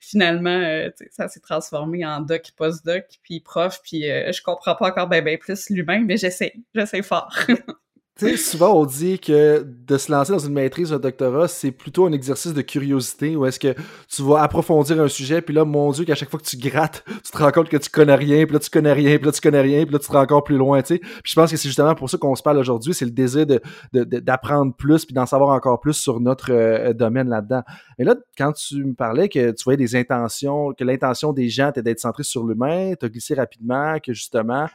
finalement, 0.00 0.60
tu 0.96 1.04
sais, 1.04 1.10
ça 1.10 1.28
s'est 1.28 1.40
transformé 1.40 2.04
en 2.04 2.20
doc, 2.20 2.42
post-doc, 2.56 3.04
puis 3.22 3.40
prof, 3.40 3.80
puis 3.82 4.02
je 4.02 4.42
comprends 4.42 4.74
pas 4.74 4.88
encore 4.88 5.08
bien 5.08 5.22
ben 5.22 5.38
plus 5.38 5.70
l'humain, 5.70 6.04
mais 6.06 6.16
j'essaie, 6.16 6.54
j'essaie 6.74 7.02
fort. 7.02 7.33
Tu 8.16 8.28
sais, 8.28 8.36
souvent 8.36 8.80
on 8.80 8.86
dit 8.86 9.18
que 9.18 9.66
de 9.66 9.98
se 9.98 10.12
lancer 10.12 10.30
dans 10.30 10.38
une 10.38 10.52
maîtrise 10.52 10.92
ou 10.92 10.94
un 10.94 10.98
doctorat, 11.00 11.48
c'est 11.48 11.72
plutôt 11.72 12.06
un 12.06 12.12
exercice 12.12 12.54
de 12.54 12.62
curiosité 12.62 13.34
où 13.34 13.44
est-ce 13.44 13.58
que 13.58 13.74
tu 14.08 14.22
vas 14.22 14.40
approfondir 14.40 15.00
un 15.00 15.08
sujet, 15.08 15.42
puis 15.42 15.52
là, 15.52 15.64
mon 15.64 15.90
Dieu, 15.90 16.04
qu'à 16.04 16.14
chaque 16.14 16.30
fois 16.30 16.38
que 16.38 16.44
tu 16.44 16.56
grattes, 16.56 17.04
tu 17.24 17.32
te 17.32 17.38
rends 17.38 17.50
compte 17.50 17.68
que 17.68 17.76
tu 17.76 17.90
connais 17.90 18.14
rien, 18.14 18.44
puis 18.44 18.52
là, 18.52 18.60
tu 18.60 18.70
connais 18.70 18.92
rien, 18.92 19.16
puis 19.16 19.26
là, 19.26 19.32
tu 19.32 19.40
connais 19.40 19.62
rien, 19.62 19.82
puis 19.82 19.94
là, 19.94 19.98
tu 19.98 20.06
te 20.06 20.12
rends 20.12 20.22
encore 20.22 20.44
plus 20.44 20.56
loin, 20.56 20.80
tu 20.80 20.94
sais. 20.94 20.98
Puis 21.00 21.32
je 21.32 21.34
pense 21.34 21.50
que 21.50 21.56
c'est 21.56 21.66
justement 21.66 21.96
pour 21.96 22.08
ça 22.08 22.16
qu'on 22.16 22.36
se 22.36 22.42
parle 22.44 22.58
aujourd'hui, 22.58 22.94
c'est 22.94 23.04
le 23.04 23.10
désir 23.10 23.46
d'apprendre 23.92 24.76
plus, 24.76 25.04
puis 25.04 25.12
d'en 25.12 25.26
savoir 25.26 25.50
encore 25.50 25.80
plus 25.80 25.94
sur 25.94 26.20
notre 26.20 26.52
euh, 26.52 26.92
domaine 26.92 27.28
là-dedans. 27.28 27.62
Et 27.98 28.04
là, 28.04 28.14
quand 28.38 28.52
tu 28.52 28.84
me 28.84 28.94
parlais 28.94 29.28
que 29.28 29.50
tu 29.50 29.64
voyais 29.64 29.76
des 29.76 29.96
intentions, 29.96 30.72
que 30.72 30.84
l'intention 30.84 31.32
des 31.32 31.48
gens 31.48 31.70
était 31.70 31.82
d'être 31.82 31.98
centré 31.98 32.22
sur 32.22 32.46
l'humain, 32.46 32.92
tu 32.94 33.06
as 33.06 33.08
glissé 33.08 33.34
rapidement, 33.34 33.98
que 33.98 34.12
justement, 34.12 34.68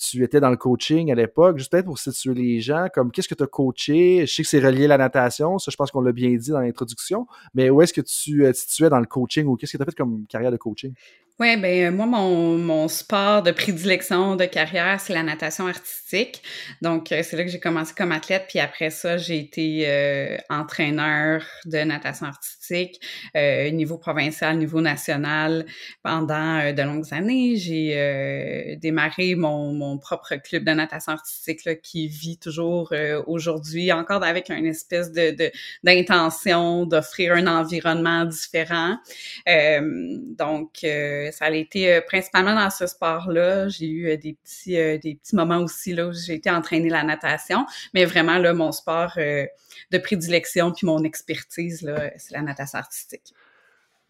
tu 0.00 0.24
étais 0.24 0.40
dans 0.40 0.48
le 0.48 0.56
coaching 0.56 1.12
à 1.12 1.14
l'époque, 1.14 1.58
juste 1.58 1.70
peut-être 1.70 1.84
pour 1.84 1.98
situer 1.98 2.32
les 2.32 2.60
gens, 2.60 2.86
comme 2.92 3.12
qu'est-ce 3.12 3.28
que 3.28 3.34
tu 3.34 3.42
as 3.42 3.46
coaché? 3.46 4.26
Je 4.26 4.34
sais 4.34 4.42
que 4.42 4.48
c'est 4.48 4.60
relié 4.60 4.86
à 4.86 4.88
la 4.88 4.98
natation, 4.98 5.58
ça 5.58 5.70
je 5.70 5.76
pense 5.76 5.90
qu'on 5.90 6.00
l'a 6.00 6.12
bien 6.12 6.30
dit 6.30 6.50
dans 6.50 6.60
l'introduction, 6.60 7.26
mais 7.52 7.68
où 7.68 7.82
est-ce 7.82 7.92
que 7.92 8.00
tu 8.00 8.38
te 8.38 8.52
situais 8.52 8.88
dans 8.88 8.98
le 8.98 9.06
coaching 9.06 9.46
ou 9.46 9.56
qu'est-ce 9.56 9.72
que 9.72 9.76
tu 9.76 9.82
as 9.82 9.86
fait 9.86 9.94
comme 9.94 10.26
carrière 10.26 10.50
de 10.50 10.56
coaching? 10.56 10.94
Oui, 11.40 11.56
ben 11.56 11.86
euh, 11.86 11.90
moi, 11.90 12.04
mon, 12.04 12.58
mon 12.58 12.86
sport 12.86 13.42
de 13.42 13.50
prédilection 13.50 14.36
de 14.36 14.44
carrière, 14.44 15.00
c'est 15.00 15.14
la 15.14 15.22
natation 15.22 15.66
artistique. 15.66 16.42
Donc, 16.82 17.12
euh, 17.12 17.22
c'est 17.22 17.34
là 17.34 17.44
que 17.44 17.50
j'ai 17.50 17.58
commencé 17.58 17.94
comme 17.96 18.12
athlète. 18.12 18.44
Puis 18.46 18.58
après 18.58 18.90
ça, 18.90 19.16
j'ai 19.16 19.38
été 19.38 19.84
euh, 19.86 20.36
entraîneur 20.50 21.42
de 21.64 21.78
natation 21.78 22.26
artistique, 22.26 23.00
euh, 23.36 23.70
niveau 23.70 23.96
provincial, 23.96 24.58
niveau 24.58 24.82
national, 24.82 25.64
pendant 26.02 26.74
de 26.74 26.82
longues 26.82 27.12
années. 27.12 27.56
J'ai 27.56 28.76
démarré 28.82 29.34
mon, 29.34 29.72
mon 29.72 29.96
propre 29.96 30.34
club 30.36 30.64
de 30.64 30.72
natation 30.72 31.12
artistique 31.12 31.64
là, 31.64 31.74
qui 31.74 32.08
vit 32.08 32.36
toujours 32.38 32.92
aujourd'hui, 33.26 33.92
encore 33.92 34.22
avec 34.24 34.50
une 34.50 34.66
espèce 34.66 35.10
de 35.12 35.50
d'intention 35.84 36.84
d'offrir 36.84 37.32
un 37.32 37.46
environnement 37.46 38.26
différent. 38.26 38.98
donc, 39.46 40.84
ça 41.30 41.46
a 41.46 41.50
été 41.50 41.94
euh, 41.94 42.00
principalement 42.00 42.54
dans 42.54 42.70
ce 42.70 42.86
sport-là. 42.86 43.68
J'ai 43.68 43.88
eu 43.88 44.08
euh, 44.08 44.16
des 44.16 44.34
petits 44.34 44.78
euh, 44.78 44.98
des 44.98 45.14
petits 45.14 45.36
moments 45.36 45.58
aussi 45.58 45.92
là 45.94 46.06
où 46.06 46.12
j'ai 46.12 46.34
été 46.34 46.50
entraîner 46.50 46.88
la 46.88 47.02
natation, 47.02 47.66
mais 47.94 48.04
vraiment 48.04 48.38
là 48.38 48.52
mon 48.52 48.72
sport 48.72 49.16
de 49.16 49.98
prédilection 49.98 50.72
puis 50.72 50.86
mon 50.86 51.02
expertise 51.04 51.82
là, 51.82 52.10
c'est 52.16 52.32
la 52.34 52.42
natation 52.42 52.78
artistique. 52.78 53.34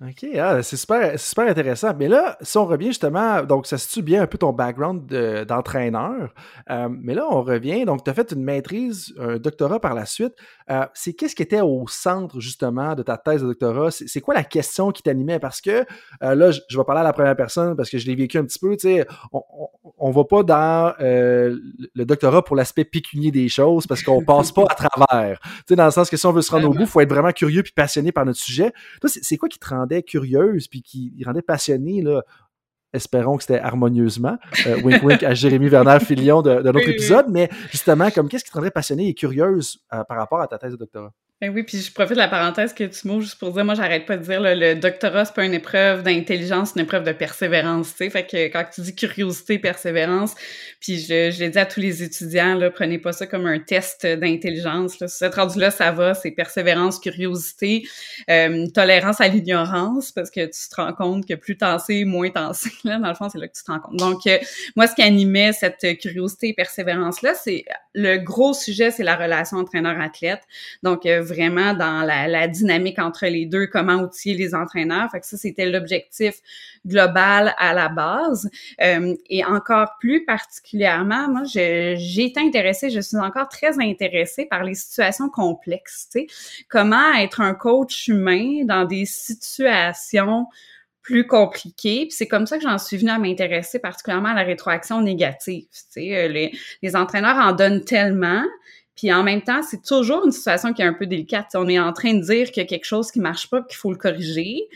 OK, 0.02 0.26
ah, 0.38 0.62
c'est 0.62 0.78
super, 0.78 1.18
super 1.20 1.46
intéressant. 1.46 1.92
Mais 1.98 2.08
là, 2.08 2.38
si 2.40 2.56
on 2.56 2.64
revient 2.64 2.86
justement, 2.86 3.42
donc 3.42 3.66
ça 3.66 3.76
situe 3.76 4.00
bien 4.00 4.22
un 4.22 4.26
peu 4.26 4.38
ton 4.38 4.50
background 4.50 5.06
d'entraîneur. 5.46 6.32
mais 6.88 7.14
là, 7.14 7.26
on 7.30 7.42
revient, 7.42 7.84
donc 7.84 8.02
tu 8.02 8.10
as 8.10 8.14
fait 8.14 8.32
une 8.32 8.42
maîtrise, 8.42 9.12
un 9.18 9.36
doctorat 9.36 9.78
par 9.78 9.94
la 9.94 10.06
suite. 10.06 10.32
Euh, 10.70 10.86
c'est 10.94 11.12
qu'est-ce 11.12 11.34
qui 11.34 11.42
était 11.42 11.60
au 11.60 11.84
centre 11.88 12.40
justement 12.40 12.94
de 12.94 13.02
ta 13.02 13.18
thèse 13.18 13.42
de 13.42 13.48
doctorat? 13.48 13.90
C'est 13.90 14.20
quoi 14.20 14.34
la 14.34 14.44
question 14.44 14.90
qui 14.90 15.02
t'animait? 15.02 15.38
Parce 15.38 15.60
que 15.60 15.84
euh, 16.22 16.34
là, 16.34 16.50
je, 16.50 16.60
vais 16.78 16.84
parler 16.84 17.00
à 17.00 17.04
la 17.04 17.12
première 17.12 17.36
personne 17.36 17.76
parce 17.76 17.90
que 17.90 17.98
je 17.98 18.06
l'ai 18.06 18.14
vécu 18.14 18.38
un 18.38 18.44
petit 18.44 18.58
peu. 18.58 18.76
Tu 18.76 18.88
sais, 18.88 19.06
on, 19.32 20.08
ne 20.08 20.12
va 20.14 20.24
pas 20.24 20.42
dans 20.42 20.94
euh, 21.00 21.58
le 21.94 22.04
doctorat 22.04 22.42
pour 22.42 22.56
l'aspect 22.56 22.84
pécunier 22.84 23.30
des 23.30 23.48
choses 23.48 23.86
parce 23.86 24.02
qu'on 24.02 24.24
passe 24.24 24.52
pas 24.52 24.64
à 24.68 24.74
travers. 24.74 25.40
Tu 25.40 25.48
sais, 25.68 25.76
dans 25.76 25.84
le 25.84 25.90
sens 25.90 26.08
que 26.08 26.16
si 26.16 26.24
on 26.24 26.32
veut 26.32 26.42
se 26.42 26.52
rendre 26.52 26.68
au 26.68 26.72
bout, 26.72 26.82
il 26.82 26.86
faut 26.86 27.00
être 27.00 27.10
vraiment 27.10 27.32
curieux 27.32 27.62
puis 27.62 27.72
passionné 27.72 28.12
par 28.12 28.24
notre 28.24 28.38
sujet. 28.38 28.72
Toi, 29.00 29.10
c'est 29.12 29.36
quoi 29.36 29.48
qui 29.48 29.58
te 29.58 29.68
rendait 29.68 29.89
curieuse 30.02 30.68
puis 30.68 30.82
qui 30.82 31.12
rendait 31.24 31.42
passionnée 31.42 32.02
là, 32.02 32.22
espérons 32.92 33.36
que 33.36 33.42
c'était 33.42 33.60
harmonieusement. 33.60 34.38
wink 34.84 35.02
wink 35.02 35.22
à 35.22 35.34
Jérémy 35.34 35.68
Bernard 35.70 36.02
Filion 36.02 36.42
d'un 36.42 36.60
autre 36.60 36.88
épisode, 36.88 37.26
mais 37.28 37.48
justement, 37.70 38.10
comme 38.10 38.28
qu'est-ce 38.28 38.44
qui 38.44 38.50
te 38.50 38.54
rendrait 38.54 38.70
passionnée 38.70 39.08
et 39.08 39.14
curieuse 39.14 39.78
par 39.88 40.16
rapport 40.16 40.40
à 40.40 40.48
ta 40.48 40.58
thèse 40.58 40.72
de 40.72 40.76
doctorat? 40.76 41.12
Ben 41.40 41.50
oui, 41.54 41.62
puis 41.62 41.78
je 41.80 41.90
profite 41.90 42.16
de 42.16 42.18
la 42.18 42.28
parenthèse 42.28 42.74
que 42.74 42.84
tu 42.84 43.08
m'ouvres 43.08 43.22
juste 43.22 43.38
pour 43.38 43.50
dire, 43.50 43.64
moi, 43.64 43.74
j'arrête 43.74 44.04
pas 44.04 44.18
de 44.18 44.22
dire, 44.22 44.42
le 44.42 44.74
doctorat, 44.74 45.24
c'est 45.24 45.34
pas 45.34 45.46
une 45.46 45.54
épreuve 45.54 46.02
d'intelligence, 46.02 46.72
c'est 46.74 46.80
une 46.80 46.84
épreuve 46.84 47.02
de 47.02 47.12
persévérance, 47.12 47.92
tu 47.92 48.04
sais. 48.04 48.10
Fait 48.10 48.26
que 48.26 48.48
quand 48.48 48.62
tu 48.74 48.82
dis 48.82 48.94
curiosité, 48.94 49.58
persévérance, 49.58 50.34
puis 50.80 50.98
je, 50.98 51.30
je 51.30 51.38
l'ai 51.38 51.48
dit 51.48 51.58
à 51.58 51.64
tous 51.64 51.80
les 51.80 52.02
étudiants, 52.02 52.56
là, 52.56 52.70
prenez 52.70 52.98
pas 52.98 53.12
ça 53.12 53.26
comme 53.26 53.46
un 53.46 53.58
test 53.58 54.06
d'intelligence, 54.06 55.00
là. 55.00 55.08
Cette 55.08 55.34
rendu-là, 55.34 55.70
ça 55.70 55.92
va, 55.92 56.12
c'est 56.12 56.30
persévérance, 56.30 56.98
curiosité, 56.98 57.88
euh, 58.28 58.66
tolérance 58.74 59.22
à 59.22 59.28
l'ignorance, 59.28 60.12
parce 60.12 60.30
que 60.30 60.44
tu 60.44 60.68
te 60.68 60.76
rends 60.76 60.92
compte 60.92 61.26
que 61.26 61.32
plus 61.32 61.56
t'en 61.56 61.78
moins 62.04 62.28
t'en 62.28 62.52
là. 62.84 62.98
Dans 62.98 63.08
le 63.08 63.14
fond, 63.14 63.30
c'est 63.30 63.38
là 63.38 63.48
que 63.48 63.56
tu 63.56 63.64
te 63.64 63.72
rends 63.72 63.80
compte. 63.80 63.96
Donc, 63.96 64.26
euh, 64.26 64.36
moi, 64.76 64.86
ce 64.86 64.94
qui 64.94 65.00
animait 65.00 65.54
cette 65.54 65.98
curiosité 66.02 66.48
et 66.48 66.52
persévérance-là, 66.52 67.32
c'est 67.32 67.64
le 67.94 68.18
gros 68.18 68.52
sujet, 68.52 68.90
c'est 68.90 69.04
la 69.04 69.16
relation 69.16 69.56
entraîneur-athlète. 69.56 70.42
Donc, 70.82 71.06
euh, 71.06 71.29
vraiment 71.32 71.74
dans 71.74 72.02
la, 72.02 72.48
dynamique 72.48 72.98
entre 72.98 73.26
les 73.26 73.46
deux, 73.46 73.66
comment 73.66 73.96
outiller 73.96 74.36
les 74.36 74.54
entraîneurs. 74.54 75.10
Fait 75.10 75.20
que 75.20 75.26
ça, 75.26 75.36
c'était 75.36 75.66
l'objectif 75.66 76.34
global 76.86 77.54
à 77.58 77.72
la 77.72 77.88
base. 77.88 78.50
Euh, 78.82 79.14
et 79.28 79.44
encore 79.44 79.96
plus 80.00 80.24
particulièrement, 80.24 81.28
moi, 81.28 81.42
j'ai 81.44 82.24
été 82.24 82.40
intéressée, 82.40 82.90
je 82.90 83.00
suis 83.00 83.18
encore 83.18 83.48
très 83.48 83.78
intéressée 83.80 84.46
par 84.46 84.64
les 84.64 84.74
situations 84.74 85.28
complexes. 85.28 86.08
Comment 86.68 87.14
être 87.14 87.40
un 87.40 87.54
coach 87.54 88.08
humain 88.08 88.64
dans 88.64 88.84
des 88.84 89.06
situations 89.06 90.46
plus 91.02 91.26
compliquées. 91.26 92.06
Puis 92.06 92.12
c'est 92.12 92.28
comme 92.28 92.46
ça 92.46 92.56
que 92.56 92.62
j'en 92.62 92.78
suis 92.78 92.96
venue 92.96 93.10
à 93.10 93.18
m'intéresser 93.18 93.78
particulièrement 93.78 94.28
à 94.28 94.34
la 94.34 94.42
rétroaction 94.42 95.00
négative. 95.00 95.64
Tu 95.72 95.80
sais, 95.90 96.16
euh, 96.16 96.28
les, 96.28 96.52
les 96.82 96.96
entraîneurs 96.96 97.36
en 97.36 97.52
donnent 97.52 97.84
tellement, 97.84 98.44
puis 99.00 99.10
en 99.10 99.22
même 99.22 99.40
temps, 99.40 99.62
c'est 99.62 99.82
toujours 99.82 100.26
une 100.26 100.30
situation 100.30 100.74
qui 100.74 100.82
est 100.82 100.84
un 100.84 100.92
peu 100.92 101.06
délicate. 101.06 101.46
on 101.54 101.66
est 101.70 101.78
en 101.78 101.94
train 101.94 102.12
de 102.12 102.20
dire 102.20 102.50
qu'il 102.50 102.62
y 102.62 102.66
a 102.66 102.68
quelque 102.68 102.84
chose 102.84 103.10
qui 103.10 103.18
marche 103.18 103.48
pas, 103.48 103.62
qu'il 103.62 103.78
faut 103.78 103.90
le 103.90 103.96
corriger. 103.96 104.68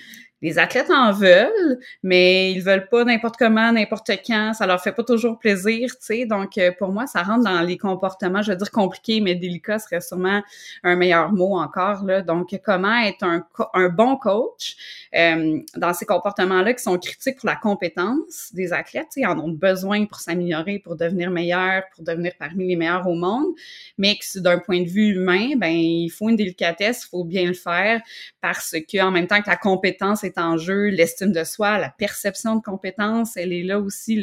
Les 0.42 0.58
athlètes 0.58 0.90
en 0.90 1.12
veulent, 1.12 1.78
mais 2.02 2.52
ils 2.52 2.62
veulent 2.62 2.88
pas 2.88 3.04
n'importe 3.04 3.36
comment, 3.38 3.72
n'importe 3.72 4.10
quand. 4.26 4.52
Ça 4.52 4.66
leur 4.66 4.82
fait 4.82 4.92
pas 4.92 5.04
toujours 5.04 5.38
plaisir, 5.38 5.90
tu 5.92 5.96
sais. 6.00 6.26
Donc, 6.26 6.58
euh, 6.58 6.70
pour 6.78 6.92
moi, 6.92 7.06
ça 7.06 7.22
rentre 7.22 7.44
dans 7.44 7.62
les 7.62 7.78
comportements, 7.78 8.42
je 8.42 8.52
veux 8.52 8.58
dire 8.58 8.70
compliqués, 8.70 9.20
mais 9.20 9.34
délicats 9.34 9.78
serait 9.78 10.00
sûrement 10.00 10.42
un 10.82 10.96
meilleur 10.96 11.32
mot 11.32 11.56
encore, 11.56 12.04
là. 12.04 12.20
Donc, 12.20 12.54
comment 12.64 13.00
être 13.02 13.24
un, 13.24 13.88
bon 13.88 14.16
coach 14.16 14.76
euh, 15.14 15.60
dans 15.76 15.94
ces 15.94 16.04
comportements-là 16.04 16.74
qui 16.74 16.82
sont 16.82 16.98
critiques 16.98 17.38
pour 17.38 17.48
la 17.48 17.56
compétence 17.56 18.52
des 18.52 18.72
athlètes, 18.72 19.08
tu 19.12 19.20
sais, 19.22 19.26
en 19.26 19.38
ont 19.38 19.48
besoin 19.48 20.04
pour 20.04 20.18
s'améliorer, 20.18 20.78
pour 20.78 20.96
devenir 20.96 21.30
meilleurs, 21.30 21.84
pour 21.94 22.04
devenir 22.04 22.32
parmi 22.38 22.68
les 22.68 22.76
meilleurs 22.76 23.06
au 23.06 23.14
monde, 23.14 23.54
mais 23.98 24.16
que 24.16 24.38
d'un 24.40 24.58
point 24.58 24.82
de 24.82 24.88
vue 24.88 25.14
humain, 25.14 25.56
ben, 25.56 25.72
il 25.72 26.10
faut 26.10 26.28
une 26.28 26.36
délicatesse, 26.36 27.04
il 27.04 27.08
faut 27.08 27.24
bien 27.24 27.46
le 27.46 27.54
faire 27.54 28.00
parce 28.40 28.72
que 28.72 29.02
en 29.02 29.10
même 29.10 29.26
temps 29.26 29.40
que 29.40 29.48
la 29.48 29.56
compétence 29.56 30.24
est 30.24 30.33
en 30.38 30.56
jeu, 30.56 30.88
l'estime 30.88 31.32
de 31.32 31.44
soi, 31.44 31.78
la 31.78 31.90
perception 31.90 32.56
de 32.56 32.62
compétence, 32.62 33.36
elle 33.36 33.52
est 33.52 33.62
là 33.62 33.78
aussi 33.80 34.20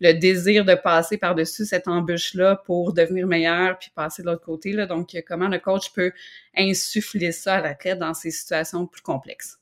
le, 0.00 0.12
désir 0.14 0.64
de 0.64 0.74
passer 0.74 1.16
par-dessus 1.16 1.64
cette 1.64 1.86
embûche-là 1.86 2.56
pour 2.66 2.92
devenir 2.92 3.26
meilleur 3.26 3.78
puis 3.78 3.90
passer 3.94 4.22
de 4.22 4.26
l'autre 4.26 4.44
côté. 4.44 4.72
Là. 4.72 4.86
Donc, 4.86 5.16
comment 5.26 5.48
le 5.48 5.60
coach 5.60 5.92
peut 5.92 6.12
insuffler 6.56 7.30
ça 7.30 7.56
à 7.56 7.60
la 7.60 7.74
tête 7.74 7.98
dans 7.98 8.14
ces 8.14 8.32
situations 8.32 8.86
plus 8.86 9.02
complexes? 9.02 9.61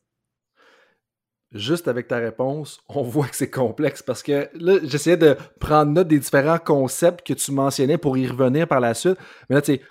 Juste 1.52 1.88
avec 1.88 2.06
ta 2.06 2.18
réponse, 2.18 2.80
on 2.88 3.02
voit 3.02 3.26
que 3.26 3.34
c'est 3.34 3.50
complexe 3.50 4.02
parce 4.02 4.22
que 4.22 4.48
là, 4.54 4.78
j'essayais 4.84 5.16
de 5.16 5.36
prendre 5.58 5.92
note 5.92 6.08
des 6.08 6.18
différents 6.18 6.58
concepts 6.58 7.26
que 7.26 7.32
tu 7.32 7.50
mentionnais 7.52 7.98
pour 7.98 8.16
y 8.16 8.26
revenir 8.26 8.68
par 8.68 8.80
la 8.80 8.94
suite. 8.94 9.16
Mais 9.48 9.56
là, 9.56 9.62
tu 9.62 9.74
sais, 9.74 9.82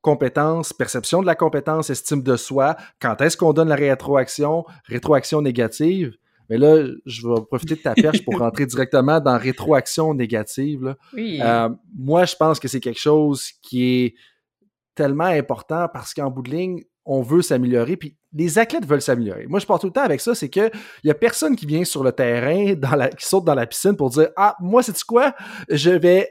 compétence, 0.00 0.72
perception 0.72 1.20
de 1.20 1.26
la 1.26 1.34
compétence, 1.34 1.90
estime 1.90 2.22
de 2.22 2.36
soi, 2.36 2.76
quand 3.00 3.20
est-ce 3.20 3.36
qu'on 3.36 3.52
donne 3.52 3.68
la 3.68 3.74
rétroaction, 3.74 4.64
rétroaction 4.86 5.42
négative? 5.42 6.16
Mais 6.48 6.58
là, 6.58 6.86
je 7.06 7.26
vais 7.26 7.40
profiter 7.46 7.76
de 7.76 7.82
ta 7.82 7.94
perche 7.94 8.24
pour 8.24 8.38
rentrer 8.38 8.66
directement 8.66 9.20
dans 9.20 9.38
rétroaction 9.38 10.14
négative. 10.14 10.96
Euh, 11.16 11.68
moi, 11.96 12.24
je 12.24 12.36
pense 12.36 12.58
que 12.58 12.68
c'est 12.68 12.80
quelque 12.80 13.00
chose 13.00 13.50
qui 13.62 14.04
est 14.04 14.14
tellement 14.94 15.24
important 15.24 15.88
parce 15.92 16.12
qu'en 16.14 16.30
bout 16.30 16.42
de 16.42 16.50
ligne, 16.50 16.82
on 17.04 17.22
veut 17.22 17.42
s'améliorer, 17.42 17.96
puis 17.96 18.16
les 18.32 18.58
athlètes 18.58 18.86
veulent 18.86 19.02
s'améliorer. 19.02 19.46
Moi, 19.46 19.60
je 19.60 19.66
pars 19.66 19.78
tout 19.78 19.86
le 19.86 19.92
temps 19.92 20.02
avec 20.02 20.20
ça, 20.20 20.34
c'est 20.34 20.48
que 20.48 20.70
il 21.02 21.08
y 21.08 21.10
a 21.10 21.14
personne 21.14 21.56
qui 21.56 21.66
vient 21.66 21.84
sur 21.84 22.04
le 22.04 22.12
terrain, 22.12 22.74
qui 23.18 23.26
saute 23.26 23.44
dans 23.44 23.54
la 23.54 23.66
piscine 23.66 23.96
pour 23.96 24.10
dire 24.10 24.28
Ah, 24.36 24.56
moi, 24.60 24.82
c'est 24.82 25.00
quoi? 25.04 25.34
Je 25.68 25.90
vais 25.90 26.30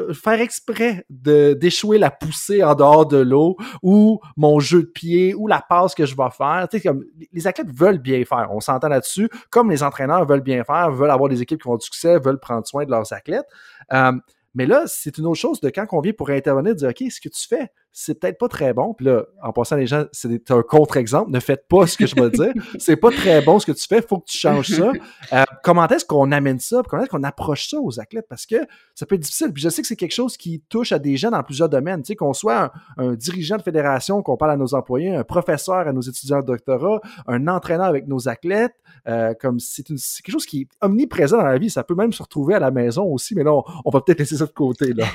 euh, 0.00 0.12
faire 0.12 0.40
exprès 0.40 1.04
de 1.08 1.52
d'échouer 1.52 1.98
la 1.98 2.10
poussée 2.10 2.64
en 2.64 2.74
dehors 2.74 3.06
de 3.06 3.18
l'eau 3.18 3.56
ou 3.82 4.20
mon 4.36 4.58
jeu 4.58 4.82
de 4.82 4.88
pied 4.88 5.34
ou 5.34 5.46
la 5.46 5.64
passe 5.66 5.94
que 5.94 6.04
je 6.04 6.16
vais 6.16 6.30
faire. 6.36 6.66
Tu 6.70 6.78
sais, 6.78 6.88
comme 6.88 7.04
les 7.32 7.46
athlètes 7.46 7.70
veulent 7.72 7.98
bien 7.98 8.24
faire, 8.24 8.48
on 8.50 8.60
s'entend 8.60 8.88
là-dessus. 8.88 9.28
Comme 9.50 9.70
les 9.70 9.82
entraîneurs 9.82 10.26
veulent 10.26 10.42
bien 10.42 10.64
faire, 10.64 10.90
veulent 10.90 11.10
avoir 11.10 11.28
des 11.28 11.42
équipes 11.42 11.62
qui 11.62 11.68
vont 11.68 11.76
du 11.76 11.84
succès, 11.84 12.18
veulent 12.18 12.40
prendre 12.40 12.66
soin 12.66 12.84
de 12.84 12.90
leurs 12.90 13.12
athlètes. 13.12 13.46
Euh, 13.92 14.12
mais 14.54 14.66
là, 14.66 14.84
c'est 14.86 15.18
une 15.18 15.26
autre 15.26 15.38
chose 15.38 15.60
de 15.60 15.70
quand 15.70 15.86
on 15.92 16.00
vient 16.00 16.12
pour 16.12 16.30
intervenir, 16.30 16.74
de 16.74 16.78
dire 16.78 16.88
OK, 16.88 17.10
ce 17.10 17.20
que 17.20 17.28
tu 17.28 17.46
fais, 17.46 17.70
c'est 17.92 18.20
peut-être 18.20 18.38
pas 18.38 18.48
très 18.48 18.72
bon. 18.72 18.94
Puis 18.94 19.06
là, 19.06 19.24
en 19.42 19.52
passant, 19.52 19.76
les 19.76 19.86
gens, 19.86 20.04
c'est 20.12 20.50
un 20.50 20.62
contre-exemple. 20.62 21.30
Ne 21.30 21.40
faites 21.40 21.66
pas 21.68 21.86
ce 21.86 21.96
que 21.96 22.06
je 22.06 22.14
vais 22.14 22.30
dire. 22.30 22.52
C'est 22.78 22.96
pas 22.96 23.10
très 23.10 23.42
bon 23.42 23.58
ce 23.58 23.66
que 23.66 23.72
tu 23.72 23.86
fais. 23.86 24.02
Faut 24.02 24.18
que 24.18 24.26
tu 24.26 24.38
changes 24.38 24.68
ça. 24.68 24.92
Euh, 25.32 25.44
comment 25.62 25.86
est-ce 25.88 26.06
qu'on 26.06 26.32
amène 26.32 26.58
ça? 26.58 26.80
Comment 26.88 27.02
est-ce 27.02 27.10
qu'on 27.10 27.22
approche 27.22 27.68
ça 27.68 27.78
aux 27.78 28.00
athlètes? 28.00 28.26
Parce 28.30 28.46
que 28.46 28.56
ça 28.94 29.04
peut 29.04 29.16
être 29.16 29.20
difficile. 29.20 29.52
Puis 29.52 29.62
je 29.62 29.68
sais 29.68 29.82
que 29.82 29.88
c'est 29.88 29.96
quelque 29.96 30.14
chose 30.14 30.38
qui 30.38 30.62
touche 30.70 30.92
à 30.92 30.98
des 30.98 31.16
gens 31.18 31.30
dans 31.30 31.42
plusieurs 31.42 31.68
domaines. 31.68 32.02
Tu 32.02 32.08
sais, 32.08 32.16
qu'on 32.16 32.32
soit 32.32 32.72
un, 32.96 33.12
dirigeant 33.14 33.56
de 33.56 33.62
fédération, 33.62 34.22
qu'on 34.22 34.38
parle 34.38 34.52
à 34.52 34.56
nos 34.56 34.74
employés, 34.74 35.14
un 35.14 35.24
professeur 35.24 35.86
à 35.86 35.92
nos 35.92 36.00
étudiants 36.00 36.40
de 36.40 36.46
doctorat, 36.46 37.00
un 37.26 37.46
entraîneur 37.46 37.86
avec 37.86 38.06
nos 38.06 38.28
athlètes. 38.28 38.74
Euh, 39.06 39.34
comme 39.34 39.58
c'est 39.60 39.84
quelque 39.84 40.32
chose 40.32 40.46
qui 40.46 40.62
est 40.62 40.68
omniprésent 40.80 41.36
dans 41.36 41.44
la 41.44 41.58
vie. 41.58 41.68
Ça 41.68 41.84
peut 41.84 41.94
même 41.94 42.12
se 42.12 42.22
retrouver 42.22 42.54
à 42.54 42.58
la 42.58 42.70
maison 42.70 43.04
aussi. 43.04 43.34
Mais 43.34 43.44
là, 43.44 43.52
on, 43.84 43.90
va 43.90 44.00
peut-être 44.00 44.20
laisser 44.20 44.36
ça 44.36 44.46
de 44.46 44.52
côté. 44.52 44.92
Là. 44.92 45.06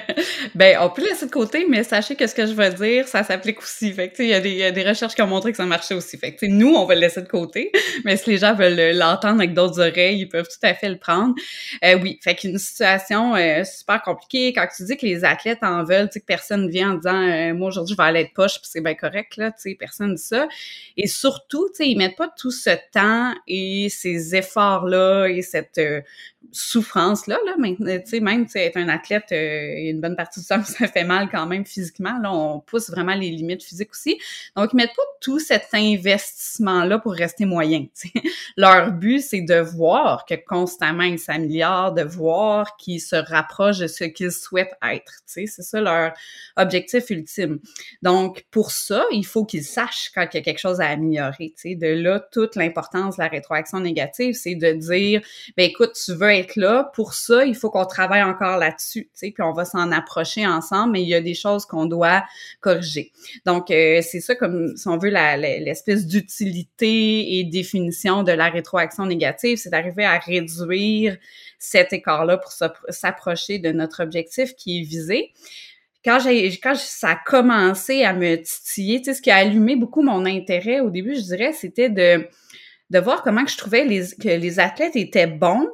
ben, 0.54 0.78
on 0.80 0.90
peut 0.90 1.02
laisser 1.02 1.26
de 1.26 1.30
côté, 1.30 1.66
mais 1.68 1.84
sachez 1.84 2.16
que 2.16 2.23
ce 2.26 2.34
que 2.34 2.46
je 2.46 2.52
vais 2.52 2.70
dire, 2.70 3.08
ça 3.08 3.22
s'applique 3.22 3.60
aussi. 3.60 3.92
Fait 3.92 4.08
que, 4.08 4.22
il 4.22 4.28
y, 4.28 4.62
a 4.62 4.70
des, 4.70 4.82
recherches 4.82 5.14
qui 5.14 5.22
ont 5.22 5.26
montré 5.26 5.50
que 5.50 5.56
ça 5.56 5.66
marchait 5.66 5.94
aussi. 5.94 6.16
Fait 6.18 6.34
que, 6.34 6.46
nous, 6.46 6.74
on 6.74 6.84
va 6.84 6.94
le 6.94 7.00
laisser 7.00 7.22
de 7.22 7.28
côté, 7.28 7.70
mais 8.04 8.16
si 8.16 8.30
les 8.30 8.38
gens 8.38 8.54
veulent 8.54 8.96
l'entendre 8.96 9.40
avec 9.40 9.54
d'autres 9.54 9.80
oreilles, 9.80 10.20
ils 10.20 10.28
peuvent 10.28 10.48
tout 10.48 10.66
à 10.66 10.74
fait 10.74 10.88
le 10.88 10.98
prendre. 10.98 11.34
Euh, 11.84 11.98
oui, 12.02 12.18
fait 12.22 12.34
qu'une 12.34 12.58
situation 12.58 13.34
euh, 13.34 13.64
super 13.64 14.02
compliquée, 14.02 14.52
quand 14.52 14.66
tu 14.74 14.84
dis 14.84 14.96
que 14.96 15.06
les 15.06 15.24
athlètes 15.24 15.62
en 15.62 15.84
veulent, 15.84 16.08
tu 16.08 16.14
sais, 16.14 16.20
que 16.20 16.26
personne 16.26 16.68
vient 16.68 16.92
en 16.92 16.94
disant 16.94 17.22
euh, 17.22 17.54
moi, 17.54 17.68
aujourd'hui, 17.68 17.94
je 17.94 18.02
vais 18.02 18.08
aller 18.08 18.20
être 18.20 18.34
poche, 18.34 18.54
puis 18.60 18.68
c'est 18.70 18.80
bien 18.80 18.94
correct, 18.94 19.36
là, 19.36 19.50
tu 19.50 19.70
sais, 19.70 19.76
personne 19.78 20.14
dit 20.14 20.22
ça. 20.22 20.48
Et 20.96 21.06
surtout, 21.06 21.68
tu 21.70 21.84
sais, 21.84 21.88
ils 21.88 21.96
mettent 21.96 22.16
pas 22.16 22.32
tout 22.36 22.50
ce 22.50 22.70
temps 22.92 23.34
et 23.46 23.88
ces 23.90 24.34
efforts-là 24.34 25.26
et 25.26 25.42
cette 25.42 25.80
souffrance-là, 26.58 27.38
là, 27.44 27.54
maintenant, 27.58 27.98
tu 27.98 28.06
sais, 28.06 28.20
même, 28.20 28.46
tu 28.46 28.58
être 28.58 28.76
un 28.76 28.88
athlète, 28.88 29.26
euh, 29.32 29.90
une 29.90 30.00
bonne 30.00 30.16
partie 30.16 30.40
du 30.40 30.46
temps, 30.46 30.62
ça 30.64 30.86
fait 30.86 31.04
mal 31.04 31.28
quand 31.30 31.46
même 31.46 31.64
physiquement, 31.64 32.18
là, 32.22 32.32
on 32.32 32.60
pousse 32.60 32.90
vraiment 32.90 33.14
les 33.14 33.30
limites 33.30 33.62
physiques 33.62 33.90
aussi. 33.92 34.18
Donc, 34.56 34.70
ils 34.72 34.76
mettent 34.76 34.94
pas 34.96 35.02
tout 35.20 35.38
cet 35.38 35.68
investissement-là 35.72 36.98
pour 36.98 37.12
rester 37.12 37.44
moyen, 37.44 37.82
tu 37.82 38.08
sais. 38.08 38.22
Leur 38.56 38.92
but, 38.92 39.20
c'est 39.20 39.40
de 39.40 39.58
voir 39.58 40.26
que 40.26 40.34
constamment 40.34 41.02
ils 41.04 41.18
s'améliorent, 41.18 41.92
de 41.92 42.02
voir 42.02 42.76
qu'ils 42.76 43.00
se 43.00 43.16
rapprochent 43.16 43.78
de 43.78 43.86
ce 43.86 44.04
qu'ils 44.04 44.32
souhaitent 44.32 44.76
être, 44.82 45.12
tu 45.26 45.46
sais. 45.46 45.46
C'est 45.46 45.62
ça 45.62 45.80
leur 45.80 46.12
objectif 46.56 47.10
ultime. 47.10 47.58
Donc, 48.02 48.44
pour 48.50 48.70
ça, 48.70 49.04
il 49.10 49.26
faut 49.26 49.44
qu'ils 49.44 49.64
sachent 49.64 50.10
quand 50.14 50.26
il 50.32 50.36
y 50.36 50.40
a 50.40 50.42
quelque 50.42 50.58
chose 50.58 50.80
à 50.80 50.88
améliorer, 50.88 51.52
tu 51.56 51.70
sais. 51.70 51.74
De 51.74 51.88
là, 51.88 52.20
toute 52.20 52.56
l'importance 52.56 53.16
de 53.16 53.22
la 53.22 53.28
rétroaction 53.28 53.80
négative, 53.80 54.34
c'est 54.34 54.54
de 54.54 54.72
dire, 54.72 55.20
ben 55.56 55.68
écoute, 55.68 55.92
tu 56.04 56.14
veux 56.14 56.30
être 56.30 56.43
là. 56.56 56.90
Pour 56.94 57.14
ça, 57.14 57.44
il 57.44 57.54
faut 57.54 57.70
qu'on 57.70 57.84
travaille 57.84 58.22
encore 58.22 58.58
là-dessus, 58.58 59.04
tu 59.04 59.10
sais, 59.14 59.30
puis 59.30 59.42
on 59.42 59.52
va 59.52 59.64
s'en 59.64 59.90
approcher 59.92 60.46
ensemble, 60.46 60.92
mais 60.92 61.02
il 61.02 61.08
y 61.08 61.14
a 61.14 61.20
des 61.20 61.34
choses 61.34 61.66
qu'on 61.66 61.86
doit 61.86 62.24
corriger. 62.60 63.12
Donc, 63.46 63.70
euh, 63.70 64.00
c'est 64.02 64.20
ça 64.20 64.34
comme, 64.34 64.76
si 64.76 64.88
on 64.88 64.98
veut, 64.98 65.10
l'espèce 65.10 66.06
d'utilité 66.06 67.38
et 67.38 67.44
définition 67.44 68.22
de 68.22 68.32
la 68.32 68.48
rétroaction 68.48 69.06
négative, 69.06 69.58
c'est 69.58 69.70
d'arriver 69.70 70.04
à 70.04 70.18
réduire 70.18 71.16
cet 71.58 71.92
écart-là 71.92 72.38
pour 72.38 72.52
s'approcher 72.88 73.58
de 73.58 73.72
notre 73.72 74.02
objectif 74.02 74.54
qui 74.54 74.80
est 74.80 74.84
visé 74.84 75.32
quand 76.04 76.18
quand 76.62 76.74
ça 76.74 77.12
a 77.12 77.16
commencé 77.16 78.04
à 78.04 78.12
me 78.12 78.36
titiller, 78.36 78.98
tu 78.98 79.04
sais, 79.04 79.14
ce 79.14 79.22
qui 79.22 79.30
a 79.30 79.36
allumé 79.36 79.74
beaucoup 79.74 80.02
mon 80.02 80.26
intérêt 80.26 80.80
au 80.80 80.90
début, 80.90 81.14
je 81.14 81.22
dirais, 81.22 81.52
c'était 81.54 81.88
de 81.88 82.28
de 82.90 82.98
voir 82.98 83.22
comment 83.22 83.46
je 83.46 83.56
trouvais 83.56 83.84
les, 83.84 84.08
que 84.20 84.28
les 84.28 84.60
athlètes 84.60 84.96
étaient 84.96 85.26
bons 85.26 85.68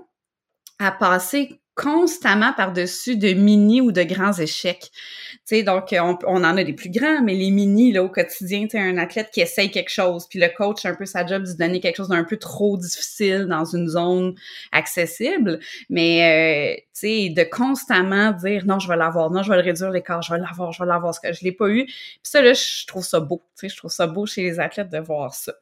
à 0.81 0.91
passer 0.93 1.61
constamment 1.81 2.53
par-dessus 2.53 3.17
de 3.17 3.33
mini 3.33 3.81
ou 3.81 3.91
de 3.91 4.03
grands 4.03 4.35
échecs. 4.35 4.91
Tu 4.93 5.57
sais, 5.57 5.63
donc 5.63 5.95
on, 5.99 6.19
on, 6.27 6.45
en 6.45 6.57
a 6.57 6.63
des 6.63 6.75
plus 6.75 6.91
grands, 6.91 7.23
mais 7.23 7.35
les 7.35 7.51
mini 7.51 7.91
là 7.91 8.05
au 8.05 8.11
quotidien, 8.11 8.67
tu 8.67 8.77
un 8.77 8.99
athlète 8.99 9.31
qui 9.33 9.41
essaye 9.41 9.71
quelque 9.71 9.91
chose, 9.91 10.27
puis 10.29 10.39
le 10.39 10.49
coach 10.55 10.85
un 10.85 10.95
peu 10.95 11.07
sa 11.07 11.25
job 11.25 11.45
de 11.45 11.53
donner 11.55 11.81
quelque 11.81 11.97
chose 11.97 12.09
d'un 12.09 12.25
peu 12.25 12.37
trop 12.37 12.77
difficile 12.77 13.47
dans 13.49 13.65
une 13.65 13.89
zone 13.89 14.35
accessible, 14.73 15.59
mais 15.89 16.77
euh, 16.77 16.81
tu 16.95 17.01
sais, 17.01 17.29
de 17.31 17.45
constamment 17.45 18.33
dire 18.33 18.67
non, 18.67 18.79
je 18.79 18.87
vais 18.89 18.97
l'avoir, 18.97 19.31
non, 19.31 19.43
je 19.43 19.51
vais 19.51 19.57
le 19.57 19.63
réduire 19.63 19.91
l'écart, 19.91 20.21
je 20.21 20.35
vais 20.35 20.41
l'avoir, 20.41 20.73
je 20.73 20.83
vais 20.83 20.89
l'avoir, 20.89 21.15
ce 21.15 21.21
que 21.21 21.33
je 21.33 21.43
l'ai 21.45 21.53
pas 21.53 21.69
eu. 21.69 21.87
Puis 21.87 22.19
ça 22.23 22.43
là, 22.43 22.53
je 22.53 22.87
trouve 22.87 23.05
ça 23.05 23.21
beau, 23.21 23.43
tu 23.59 23.69
sais, 23.69 23.69
je 23.71 23.77
trouve 23.79 23.91
ça 23.91 24.07
beau 24.07 24.27
chez 24.27 24.43
les 24.43 24.61
athlètes 24.61 24.91
de 24.91 24.99
voir 24.99 25.35
ça. 25.35 25.55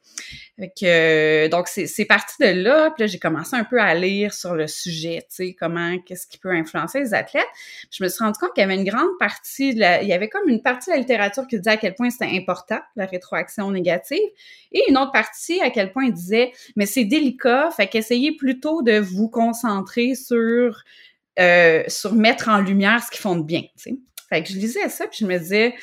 Fait 0.59 0.71
que, 0.77 1.47
donc 1.47 1.67
c'est 1.69 2.05
parti 2.05 2.35
de 2.41 2.61
là, 2.61 2.91
puis 2.91 3.03
là 3.03 3.07
j'ai 3.07 3.19
commencé 3.19 3.55
un 3.55 3.63
peu 3.63 3.79
à 3.79 3.95
lire 3.95 4.33
sur 4.33 4.55
le 4.55 4.67
sujet, 4.67 5.25
tu 5.29 5.47
sais, 5.47 5.55
comment 5.57 5.97
qu'est-ce 6.09 6.25
qui 6.25 6.39
peut 6.39 6.49
influencer 6.49 6.99
les 6.99 7.13
athlètes. 7.13 7.45
je 7.91 8.03
me 8.03 8.09
suis 8.09 8.23
rendu 8.23 8.39
compte 8.39 8.51
qu'il 8.53 8.61
y 8.61 8.65
avait 8.65 8.75
une 8.75 8.89
grande 8.89 9.17
partie, 9.19 9.75
de 9.75 9.79
la, 9.79 10.01
il 10.01 10.09
y 10.09 10.13
avait 10.13 10.27
comme 10.27 10.49
une 10.49 10.63
partie 10.63 10.89
de 10.89 10.95
la 10.95 10.99
littérature 10.99 11.45
qui 11.47 11.57
disait 11.57 11.69
à 11.69 11.77
quel 11.77 11.93
point 11.93 12.09
c'était 12.09 12.35
important, 12.35 12.79
la 12.95 13.05
rétroaction 13.05 13.69
négative, 13.69 14.17
et 14.71 14.81
une 14.89 14.97
autre 14.97 15.11
partie 15.11 15.61
à 15.61 15.69
quel 15.69 15.91
point 15.91 16.05
il 16.05 16.13
disait, 16.13 16.51
mais 16.75 16.87
c'est 16.87 17.05
délicat, 17.05 17.69
fait 17.71 17.87
qu'essayez 17.87 18.35
plutôt 18.35 18.81
de 18.81 18.97
vous 18.97 19.29
concentrer 19.29 20.15
sur, 20.15 20.83
euh, 21.39 21.83
sur 21.87 22.15
mettre 22.15 22.49
en 22.49 22.59
lumière 22.59 23.03
ce 23.03 23.11
qu'ils 23.11 23.21
font 23.21 23.35
de 23.35 23.43
bien. 23.43 23.61
Fait 24.29 24.43
que 24.43 24.49
je 24.49 24.55
lisais 24.55 24.89
ça, 24.89 25.05
puis 25.05 25.19
je 25.21 25.25
me 25.25 25.37
disais, 25.37 25.75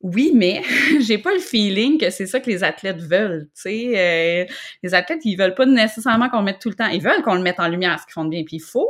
oui, 0.00 0.32
mais 0.34 0.62
j'ai 1.00 1.18
pas 1.18 1.32
le 1.32 1.40
feeling 1.40 1.98
que 1.98 2.10
c'est 2.10 2.26
ça 2.26 2.40
que 2.40 2.50
les 2.50 2.64
athlètes 2.64 3.00
veulent. 3.00 3.48
Tu 3.54 3.62
sais, 3.62 3.92
euh, 3.96 4.52
les 4.82 4.94
athlètes, 4.94 5.20
ils 5.24 5.36
veulent 5.36 5.54
pas 5.54 5.66
nécessairement 5.66 6.28
qu'on 6.28 6.42
mette 6.42 6.60
tout 6.60 6.68
le 6.68 6.74
temps. 6.74 6.86
Ils 6.86 7.02
veulent 7.02 7.22
qu'on 7.22 7.34
le 7.34 7.42
mette 7.42 7.60
en 7.60 7.68
lumière, 7.68 7.98
ce 8.00 8.06
qu'ils 8.06 8.14
font 8.14 8.24
de 8.24 8.30
bien. 8.30 8.44
Puis 8.44 8.56
il 8.56 8.62
faut, 8.62 8.88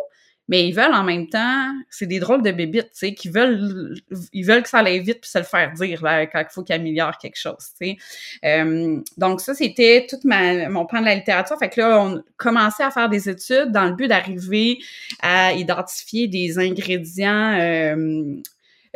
mais 0.48 0.66
ils 0.66 0.72
veulent 0.72 0.94
en 0.94 1.04
même 1.04 1.28
temps, 1.28 1.72
c'est 1.90 2.06
des 2.06 2.18
drôles 2.18 2.42
de 2.42 2.50
bébites, 2.50 2.90
tu 2.92 2.98
sais, 2.98 3.14
qui 3.14 3.28
veulent, 3.28 3.94
ils 4.32 4.44
veulent 4.44 4.62
que 4.62 4.68
ça 4.68 4.78
aille 4.78 5.00
vite 5.00 5.20
puis 5.20 5.30
se 5.30 5.38
le 5.38 5.44
faire 5.44 5.72
dire 5.72 6.02
là, 6.02 6.26
quand 6.26 6.40
il 6.40 6.50
faut 6.50 6.62
qu'ils 6.62 6.74
améliorent 6.74 7.18
quelque 7.18 7.38
chose, 7.38 7.72
tu 7.80 7.86
sais. 7.86 7.96
Euh, 8.44 9.00
donc 9.16 9.40
ça, 9.40 9.54
c'était 9.54 10.06
tout 10.08 10.18
ma, 10.24 10.68
mon 10.68 10.86
plan 10.86 11.00
de 11.00 11.06
la 11.06 11.14
littérature. 11.14 11.58
Fait 11.58 11.68
que 11.68 11.80
là, 11.80 12.00
on 12.00 12.22
commençait 12.36 12.84
à 12.84 12.90
faire 12.90 13.08
des 13.08 13.28
études 13.28 13.72
dans 13.72 13.84
le 13.84 13.94
but 13.94 14.08
d'arriver 14.08 14.78
à 15.20 15.52
identifier 15.52 16.28
des 16.28 16.58
ingrédients 16.58 17.58
euh, 17.60 18.40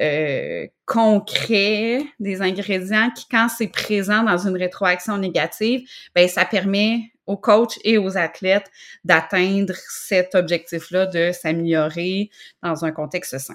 euh, 0.00 0.66
concrets, 0.86 2.02
des 2.18 2.40
ingrédients 2.40 3.10
qui, 3.10 3.26
quand 3.30 3.48
c'est 3.48 3.68
présent 3.68 4.22
dans 4.22 4.38
une 4.38 4.56
rétroaction 4.56 5.18
négative, 5.18 5.86
ben 6.14 6.28
ça 6.28 6.44
permet 6.46 7.11
aux 7.26 7.36
coachs 7.36 7.78
et 7.84 7.98
aux 7.98 8.16
athlètes 8.16 8.70
d'atteindre 9.04 9.74
cet 9.88 10.34
objectif-là 10.34 11.06
de 11.06 11.32
s'améliorer 11.32 12.30
dans 12.62 12.84
un 12.84 12.92
contexte 12.92 13.38
sain. 13.38 13.54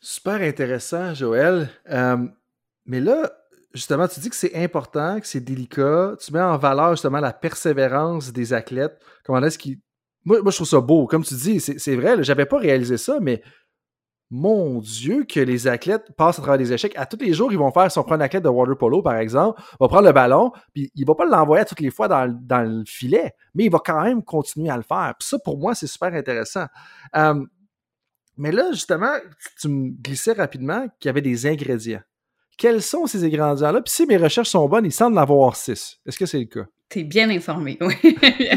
Super 0.00 0.40
intéressant, 0.40 1.14
Joël. 1.14 1.68
Euh, 1.90 2.16
mais 2.84 3.00
là, 3.00 3.32
justement, 3.74 4.06
tu 4.06 4.20
dis 4.20 4.30
que 4.30 4.36
c'est 4.36 4.54
important, 4.54 5.20
que 5.20 5.26
c'est 5.26 5.40
délicat. 5.40 6.14
Tu 6.20 6.32
mets 6.32 6.40
en 6.40 6.56
valeur 6.56 6.92
justement 6.92 7.20
la 7.20 7.32
persévérance 7.32 8.32
des 8.32 8.52
athlètes. 8.52 8.98
Comment 9.24 9.44
est-ce 9.44 9.58
qu'ils. 9.58 9.78
Moi, 10.24 10.42
moi, 10.42 10.50
je 10.50 10.56
trouve 10.56 10.68
ça 10.68 10.80
beau. 10.80 11.06
Comme 11.06 11.24
tu 11.24 11.34
dis, 11.34 11.60
c'est 11.60 11.96
vrai, 11.96 12.22
j'avais 12.22 12.46
pas 12.46 12.58
réalisé 12.58 12.96
ça, 12.96 13.18
mais 13.20 13.42
mon 14.30 14.80
Dieu, 14.80 15.24
que 15.24 15.40
les 15.40 15.68
athlètes 15.68 16.12
passent 16.16 16.38
à 16.38 16.42
travers 16.42 16.58
des 16.58 16.72
échecs. 16.72 16.94
À 16.96 17.06
tous 17.06 17.18
les 17.20 17.32
jours, 17.32 17.52
ils 17.52 17.58
vont 17.58 17.70
faire, 17.70 17.90
si 17.90 17.98
on 17.98 18.02
athlète 18.02 18.42
de 18.42 18.48
water 18.48 18.76
polo, 18.76 19.02
par 19.02 19.16
exemple, 19.16 19.60
va 19.78 19.88
prendre 19.88 20.06
le 20.06 20.12
ballon, 20.12 20.52
puis 20.74 20.90
il 20.94 21.06
va 21.06 21.14
pas 21.14 21.24
l'envoyer 21.26 21.64
toutes 21.64 21.80
les 21.80 21.90
fois 21.90 22.08
dans, 22.08 22.62
le 22.62 22.84
filet, 22.86 23.32
mais 23.54 23.64
il 23.64 23.70
va 23.70 23.78
quand 23.78 24.02
même 24.02 24.22
continuer 24.22 24.70
à 24.70 24.76
le 24.76 24.82
faire. 24.82 25.14
Puis 25.18 25.28
ça, 25.28 25.38
pour 25.38 25.58
moi, 25.58 25.74
c'est 25.74 25.86
super 25.86 26.12
intéressant. 26.12 26.66
mais 28.36 28.52
là, 28.52 28.72
justement, 28.72 29.14
tu 29.60 29.68
me 29.68 29.90
glissais 29.90 30.32
rapidement 30.32 30.86
qu'il 30.98 31.08
y 31.08 31.10
avait 31.10 31.22
des 31.22 31.46
ingrédients. 31.46 32.02
Quels 32.58 32.82
sont 32.82 33.06
ces 33.06 33.22
ingrédients-là? 33.22 33.82
Puis 33.82 33.92
si 33.92 34.06
mes 34.06 34.16
recherches 34.16 34.48
sont 34.48 34.66
bonnes, 34.66 34.86
il 34.86 34.92
semble 34.92 35.18
en 35.18 35.22
avoir 35.22 35.56
six. 35.56 35.98
Est-ce 36.06 36.18
que 36.18 36.26
c'est 36.26 36.38
le 36.38 36.46
cas? 36.46 36.66
T'es 36.88 37.02
bien 37.02 37.28
informé, 37.30 37.76
oui. 37.80 37.96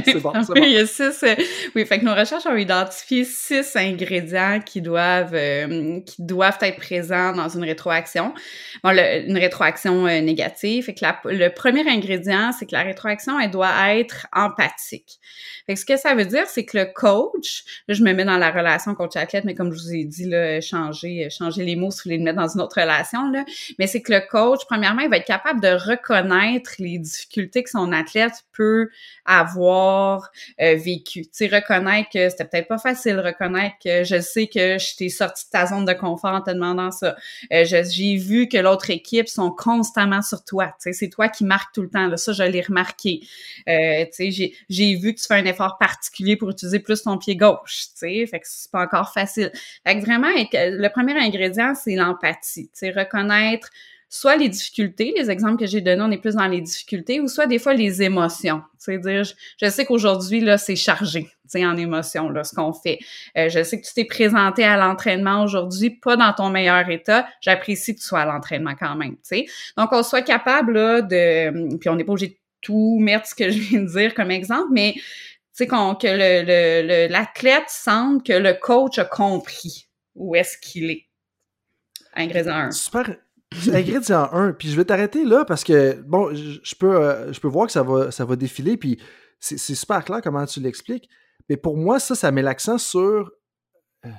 c'est 0.06 0.20
bon, 0.22 0.32
c'est 0.44 0.54
bon. 0.54 0.64
Il 0.64 0.74
y 0.74 0.78
a 0.78 0.86
six, 0.86 1.24
euh, 1.24 1.34
oui, 1.76 1.84
fait 1.84 1.98
que 1.98 2.06
nos 2.06 2.14
recherches 2.14 2.46
ont 2.46 2.56
identifié 2.56 3.24
six 3.24 3.76
ingrédients 3.76 4.60
qui 4.64 4.82
doivent, 4.82 5.34
euh, 5.34 6.00
qui 6.02 6.22
doivent 6.22 6.60
être 6.62 6.78
présents 6.78 7.32
dans 7.34 7.50
une 7.50 7.64
rétroaction. 7.64 8.36
Bon, 8.84 8.92
une 8.92 9.38
rétroaction 9.38 10.06
euh, 10.06 10.22
négative. 10.22 10.84
Fait 10.84 10.94
que 10.94 11.06
le 11.26 11.50
premier 11.50 11.90
ingrédient, 11.90 12.52
c'est 12.52 12.68
que 12.68 12.74
la 12.74 12.84
rétroaction, 12.84 13.40
elle 13.40 13.50
doit 13.50 13.96
être 13.96 14.28
empathique. 14.32 15.20
Fait 15.66 15.74
que 15.74 15.80
ce 15.80 15.86
que 15.86 15.98
ça 15.98 16.14
veut 16.14 16.26
dire, 16.26 16.46
c'est 16.46 16.66
que 16.66 16.78
le 16.78 16.86
coach, 16.86 17.64
là, 17.88 17.96
je 17.96 18.04
me 18.04 18.14
mets 18.14 18.26
dans 18.26 18.38
la 18.38 18.52
relation 18.52 18.94
coach-athlète, 18.94 19.44
mais 19.44 19.56
comme 19.56 19.74
je 19.74 19.80
vous 19.82 19.94
ai 19.96 20.04
dit, 20.04 20.26
là, 20.26 20.62
changer, 20.62 21.30
changer 21.32 21.66
les 21.66 21.76
mots 21.76 21.90
si 21.90 21.98
vous 21.98 22.04
voulez 22.06 22.18
le 22.18 22.24
mettre 22.24 22.38
dans 22.38 22.48
une 22.48 22.62
autre 22.62 22.80
relation, 22.80 23.32
là. 23.32 23.44
Mais 23.80 23.88
c'est 23.88 24.04
que 24.04 24.14
le 24.14 24.22
coach, 24.30 24.60
premièrement, 24.68 25.02
il 25.02 25.10
va 25.10 25.18
être 25.18 25.26
capable 25.26 25.62
de 25.62 25.70
reconnaître 25.70 26.74
les 26.78 27.00
difficultés 27.00 27.64
que 27.64 27.72
son 27.72 27.92
athlète 27.92 28.19
peut 28.56 28.90
avoir 29.26 30.30
euh, 30.62 30.76
vécu. 30.76 31.24
Tu 31.24 31.30
sais, 31.32 31.48
reconnaître 31.48 32.10
que 32.10 32.30
c'était 32.30 32.46
peut-être 32.46 32.68
pas 32.68 32.78
facile, 32.78 33.20
reconnaître 33.20 33.76
que 33.84 34.04
je 34.04 34.20
sais 34.20 34.48
que 34.48 34.78
je 34.78 34.96
t'ai 34.96 35.10
sorti 35.10 35.46
de 35.46 35.50
ta 35.52 35.66
zone 35.68 35.86
de 35.86 35.94
confort 35.94 36.34
en 36.34 36.42
te 36.42 36.52
demandant 36.52 36.92
ça. 36.92 37.16
Euh, 37.54 37.64
j'ai 37.66 38.16
vu 38.16 38.48
que 38.48 38.58
l'autre 38.58 38.90
équipe 38.90 39.28
sont 39.28 39.52
constamment 39.52 40.22
sur 40.22 40.44
toi. 40.44 40.68
Tu 40.68 40.74
sais, 40.80 40.94
c'est 40.94 41.10
toi 41.10 41.30
qui 41.30 41.46
marques 41.46 41.74
tout 41.74 41.82
le 41.82 41.90
temps. 41.90 42.16
Ça, 42.18 42.34
je 42.34 42.44
l'ai 42.44 42.62
remarqué. 42.62 43.22
Euh, 43.68 44.06
tu 44.14 44.32
sais, 44.32 44.54
j'ai 44.70 44.96
vu 44.96 45.14
que 45.14 45.20
tu 45.20 45.28
fais 45.28 45.36
un 45.36 45.46
effort 45.46 45.78
particulier 45.78 46.36
pour 46.36 46.50
utiliser 46.50 46.80
plus 46.80 47.04
ton 47.04 47.18
pied 47.18 47.36
gauche. 47.36 47.88
Tu 47.94 47.98
sais, 47.98 48.26
fait 48.26 48.40
que 48.40 48.48
c'est 48.48 48.72
pas 48.72 48.84
encore 48.84 49.14
facile. 49.14 49.52
Fait 49.86 50.00
que 50.00 50.06
vraiment, 50.06 50.30
le 50.34 50.88
premier 50.90 51.18
ingrédient, 51.18 51.76
c'est 51.76 51.96
l'empathie. 51.96 52.70
Tu 52.70 52.80
sais, 52.80 52.92
reconnaître 52.92 53.70
soit 54.10 54.38
les 54.38 54.50
difficultés, 54.50 55.14
les 55.16 55.30
exemples 55.30 55.58
que 55.58 55.68
j'ai 55.68 55.82
donnés, 55.82 56.02
on 56.02 56.10
est 56.10 56.18
plus 56.18 56.34
dans 56.34 56.48
les 56.48 56.62
difficultés, 56.62 57.20
ou 57.20 57.28
soit 57.28 57.46
des 57.46 57.60
fois 57.60 57.76
les 57.76 58.02
émotions. 58.02 58.64
C'est-à-dire, 58.80 59.24
je, 59.62 59.70
sais 59.70 59.86
qu'aujourd'hui, 59.86 60.42
là, 60.42 60.58
c'est 60.58 60.76
chargé, 60.76 61.30
tu 61.50 61.64
en 61.64 61.78
émotions, 61.78 62.30
là, 62.30 62.44
ce 62.44 62.56
qu'on 62.56 62.74
fait. 62.74 62.98
Euh, 63.38 63.50
je 63.50 63.64
sais 63.64 63.80
que 63.80 63.86
tu 63.86 63.94
t'es 63.94 64.06
présenté 64.06 64.64
à 64.64 64.78
l'entraînement 64.78 65.44
aujourd'hui, 65.44 65.92
pas 65.92 66.16
dans 66.16 66.34
ton 66.34 66.50
meilleur 66.50 66.90
état. 66.90 67.28
J'apprécie 67.42 67.94
que 67.94 68.00
tu 68.00 68.08
sois 68.08 68.22
à 68.22 68.26
l'entraînement 68.26 68.74
quand 68.78 68.96
même, 68.96 69.14
tu 69.14 69.20
sais. 69.24 69.46
Donc, 69.78 69.90
on 69.92 70.02
soit 70.02 70.24
capable, 70.24 70.74
là, 70.74 71.02
de... 71.02 71.78
Puis 71.78 71.90
on 71.90 71.96
n'est 71.96 72.04
pas 72.04 72.14
obligé 72.14 72.30
de 72.30 72.38
tout 72.62 72.98
mettre 73.00 73.28
ce 73.28 73.36
que 73.36 73.52
je 73.52 73.60
viens 73.60 73.82
de 73.82 73.88
dire 73.88 74.16
comme 74.16 74.32
exemple, 74.32 74.70
mais 74.72 74.94
tu 74.96 75.66
sais, 75.66 75.68
que 75.68 77.08
l'athlète 77.12 77.70
sente 77.70 78.26
que 78.26 78.34
le 78.34 78.54
coach 78.54 78.98
a 78.98 79.06
compris 79.06 79.88
où 80.16 80.36
est-ce 80.36 80.58
qu'il 80.58 80.90
est. 80.90 81.06
Ingrédient 82.16 82.56
1. 82.56 82.72
Super. 82.72 83.16
Ingrédient 83.74 84.30
1. 84.32 84.54
Puis 84.54 84.70
je 84.70 84.76
vais 84.76 84.86
t'arrêter 84.86 85.26
là 85.26 85.46
parce 85.46 85.64
que, 85.64 86.02
bon, 86.02 86.34
je, 86.34 86.76
peux, 86.76 86.96
euh, 86.96 87.34
je 87.34 87.40
peux 87.40 87.48
voir 87.48 87.66
que 87.66 87.72
ça 87.72 87.84
va, 87.84 88.12
ça 88.12 88.26
va 88.26 88.36
défiler. 88.36 88.78
Puis 88.78 89.00
c'est 89.40 89.58
super 89.58 90.04
clair 90.04 90.22
comment 90.24 90.46
tu 90.46 90.60
l'expliques. 90.60 91.10
Mais 91.50 91.58
pour 91.58 91.78
moi, 91.78 92.00
ça, 92.00 92.16
ça 92.16 92.32
met 92.32 92.42
l'accent 92.42 92.78
sur 92.78 93.32
euh, 94.06 94.10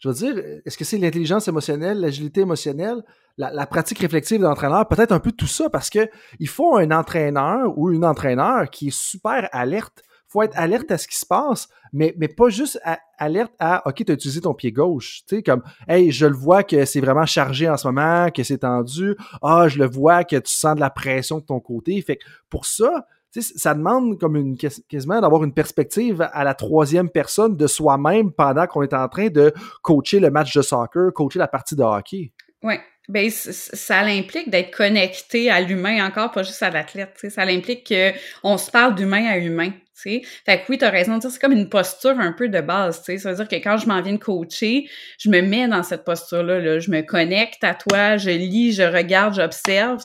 je 0.00 0.08
veux 0.08 0.14
dire, 0.14 0.38
est-ce 0.64 0.78
que 0.78 0.84
c'est 0.84 0.96
l'intelligence 0.96 1.46
émotionnelle, 1.46 2.00
l'agilité 2.00 2.40
émotionnelle, 2.40 3.02
la, 3.36 3.66
pratique 3.66 3.98
réflexive 3.98 4.40
d'entraîneur, 4.40 4.88
peut-être 4.88 5.12
un 5.12 5.20
peu 5.20 5.30
tout 5.30 5.46
ça, 5.46 5.70
parce 5.70 5.90
que 5.90 6.08
il 6.38 6.48
faut 6.48 6.76
un 6.76 6.90
entraîneur 6.90 7.76
ou 7.78 7.90
une 7.90 8.04
entraîneur 8.04 8.68
qui 8.70 8.88
est 8.88 8.96
super 8.96 9.48
alerte. 9.52 10.02
Faut 10.30 10.42
être 10.42 10.56
alerte 10.56 10.90
à 10.90 10.98
ce 10.98 11.08
qui 11.08 11.16
se 11.16 11.26
passe, 11.26 11.68
mais, 11.92 12.14
mais 12.16 12.28
pas 12.28 12.48
juste 12.48 12.80
alerte 13.18 13.52
à 13.58 13.86
OK, 13.86 14.04
tu 14.04 14.10
as 14.10 14.14
utilisé 14.14 14.40
ton 14.40 14.54
pied 14.54 14.72
gauche. 14.72 15.22
Tu 15.28 15.36
sais, 15.36 15.42
comme 15.42 15.62
Hey, 15.88 16.12
je 16.12 16.26
le 16.26 16.36
vois 16.36 16.62
que 16.62 16.84
c'est 16.84 17.00
vraiment 17.00 17.26
chargé 17.26 17.68
en 17.68 17.76
ce 17.76 17.88
moment, 17.88 18.30
que 18.30 18.42
c'est 18.44 18.58
tendu. 18.58 19.16
Ah, 19.42 19.66
je 19.68 19.78
le 19.78 19.86
vois 19.86 20.24
que 20.24 20.36
tu 20.36 20.52
sens 20.52 20.76
de 20.76 20.80
la 20.80 20.90
pression 20.90 21.38
de 21.38 21.44
ton 21.44 21.60
côté. 21.60 22.00
Fait 22.00 22.16
que 22.16 22.24
pour 22.48 22.64
ça, 22.64 23.06
ça 23.38 23.74
demande 23.74 24.18
comme 24.18 24.36
une 24.36 24.56
quasiment 24.56 25.20
d'avoir 25.20 25.44
une 25.44 25.52
perspective 25.52 26.28
à 26.32 26.44
la 26.44 26.54
troisième 26.54 27.08
personne 27.08 27.56
de 27.56 27.66
soi-même 27.66 28.32
pendant 28.32 28.66
qu'on 28.66 28.82
est 28.82 28.94
en 28.94 29.08
train 29.08 29.28
de 29.28 29.52
coacher 29.82 30.20
le 30.20 30.30
match 30.30 30.54
de 30.54 30.62
soccer, 30.62 31.12
coacher 31.12 31.38
la 31.38 31.48
partie 31.48 31.76
de 31.76 31.82
hockey. 31.82 32.32
Oui. 32.62 32.74
Ben, 33.08 33.28
ça 33.28 34.04
l'implique 34.04 34.50
d'être 34.50 34.70
connecté 34.70 35.50
à 35.50 35.60
l'humain 35.60 36.06
encore, 36.06 36.30
pas 36.30 36.44
juste 36.44 36.62
à 36.62 36.70
l'athlète. 36.70 37.18
Ça 37.28 37.44
l'implique 37.44 37.92
qu'on 38.40 38.56
se 38.56 38.70
parle 38.70 38.94
d'humain 38.94 39.26
à 39.26 39.38
humain. 39.38 39.72
T'sais. 40.00 40.22
Fait 40.46 40.58
que 40.58 40.64
oui, 40.70 40.78
tu 40.78 40.84
as 40.84 40.90
raison 40.90 41.16
de 41.16 41.20
dire, 41.20 41.30
c'est 41.30 41.40
comme 41.40 41.52
une 41.52 41.68
posture 41.68 42.18
un 42.18 42.32
peu 42.32 42.48
de 42.48 42.60
base. 42.60 43.02
T'sais. 43.02 43.18
Ça 43.18 43.30
veut 43.30 43.36
dire 43.36 43.48
que 43.48 43.62
quand 43.62 43.76
je 43.76 43.86
m'en 43.86 44.00
viens 44.00 44.14
de 44.14 44.18
coacher, 44.18 44.88
je 45.18 45.28
me 45.28 45.42
mets 45.42 45.68
dans 45.68 45.82
cette 45.82 46.04
posture-là. 46.04 46.58
Là. 46.58 46.78
Je 46.78 46.90
me 46.90 47.02
connecte 47.02 47.62
à 47.64 47.74
toi, 47.74 48.16
je 48.16 48.30
lis, 48.30 48.72
je 48.72 48.82
regarde, 48.82 49.34
j'observe. 49.34 50.02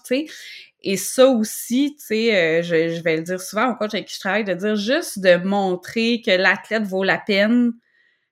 Et 0.84 0.98
ça 0.98 1.28
aussi, 1.28 1.96
tu 1.98 2.06
sais, 2.06 2.36
euh, 2.36 2.62
je, 2.62 3.02
vais 3.02 3.18
le 3.18 3.24
dire 3.24 3.42
souvent 3.42 3.72
au 3.72 3.76
coach 3.76 3.94
avec 3.94 4.08
qui 4.08 4.16
je 4.16 4.20
travaille, 4.20 4.44
de 4.44 4.54
dire 4.54 4.76
juste 4.76 5.20
de 5.20 5.38
montrer 5.38 6.22
que 6.24 6.32
l'athlète 6.32 6.84
vaut 6.84 7.04
la 7.04 7.18
peine, 7.18 7.72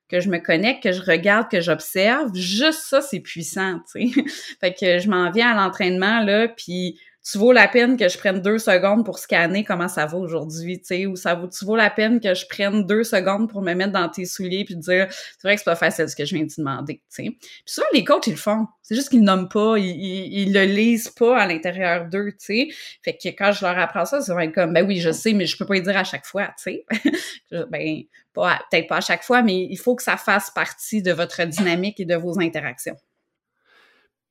que 0.10 0.20
je 0.20 0.30
me 0.30 0.38
connecte, 0.38 0.84
que 0.84 0.92
je 0.92 1.02
regarde, 1.02 1.50
que 1.50 1.62
j'observe, 1.62 2.36
juste 2.36 2.82
ça, 2.82 3.02
c'est 3.02 3.22
puissant, 3.22 3.80
tu 3.92 4.12
sais. 4.12 4.24
fait 4.60 4.74
que 4.74 5.00
je 5.00 5.10
m'en 5.10 5.32
viens 5.32 5.58
à 5.58 5.64
l'entraînement, 5.64 6.20
là, 6.20 6.48
puis 6.48 7.00
tu 7.24 7.38
vaux 7.38 7.54
la 7.54 7.68
peine 7.70 7.96
que 7.96 8.10
je 8.10 8.18
prenne 8.18 8.42
deux 8.42 8.60
secondes 8.60 9.06
pour 9.06 9.18
scanner 9.18 9.64
comment 9.64 9.88
ça 9.88 10.06
va 10.06 10.18
aujourd'hui, 10.18 10.80
tu 10.80 10.88
sais, 10.88 11.06
ou 11.06 11.16
ça 11.16 11.36
vaut, 11.36 11.48
tu 11.48 11.64
vaux 11.64 11.76
la 11.76 11.90
peine 11.90 12.20
que 12.20 12.34
je 12.34 12.46
prenne 12.48 12.86
deux 12.86 13.04
secondes 13.04 13.50
pour 13.50 13.62
me 13.62 13.74
mettre 13.74 13.94
dans 13.94 14.10
tes 14.10 14.26
souliers 14.26 14.66
puis 14.66 14.76
dire, 14.76 15.08
c'est 15.10 15.44
vrai 15.44 15.56
que 15.56 15.62
c'est 15.62 15.66
pas 15.66 15.76
facile 15.76 16.10
ce 16.10 16.16
que 16.16 16.26
je 16.26 16.36
viens 16.36 16.44
de 16.44 16.50
te 16.50 16.60
demander, 16.60 16.96
tu 16.96 17.04
sais. 17.10 17.24
Puis 17.40 17.64
ça, 17.66 17.84
les 17.94 18.04
coachs, 18.04 18.28
ils 18.28 18.32
le 18.32 18.38
font. 18.38 18.68
C'est 18.82 18.96
juste 18.96 19.10
qu'ils 19.10 19.24
nomment 19.24 19.48
pas, 19.48 19.78
ils, 19.78 19.88
ils, 19.88 20.54
le 20.54 20.64
lisent 20.64 21.10
pas 21.10 21.40
à 21.40 21.48
l'intérieur 21.48 22.10
d'eux, 22.10 22.32
tu 22.32 22.46
sais. 22.46 22.68
Fait 23.04 23.16
que 23.16 23.30
quand 23.30 23.54
je 23.54 23.66
leur 23.66 23.78
apprends 23.80 24.06
ça, 24.06 24.22
ça 24.22 24.36
va 24.36 24.44
être 24.44 24.54
comme, 24.54 24.74
ben 24.74 24.86
oui, 24.86 25.00
je 25.00 25.12
sais, 25.12 25.32
mais 25.32 25.46
je 25.46 25.58
peux 25.58 25.66
pas 25.66 25.78
y 25.78 25.82
dire 25.82 25.98
à 25.98 26.04
chaque 26.04 26.26
fois, 26.26 26.48
tu 26.62 26.64
sais. 26.64 26.86
ben, 27.70 28.04
peut-être 28.34 28.88
pas 28.88 28.98
à 28.98 29.02
chaque 29.02 29.24
fois, 29.24 29.42
mais 29.42 29.68
il 29.70 29.78
faut 29.78 29.96
que 29.96 30.04
ça 30.04 30.18
fasse 30.18 30.50
partie 30.50 31.02
de 31.02 31.14
votre 31.14 31.44
dynamique 31.46 32.00
et 32.00 32.06
de 32.06 32.16
vos 32.16 32.40
interactions. 32.40 32.98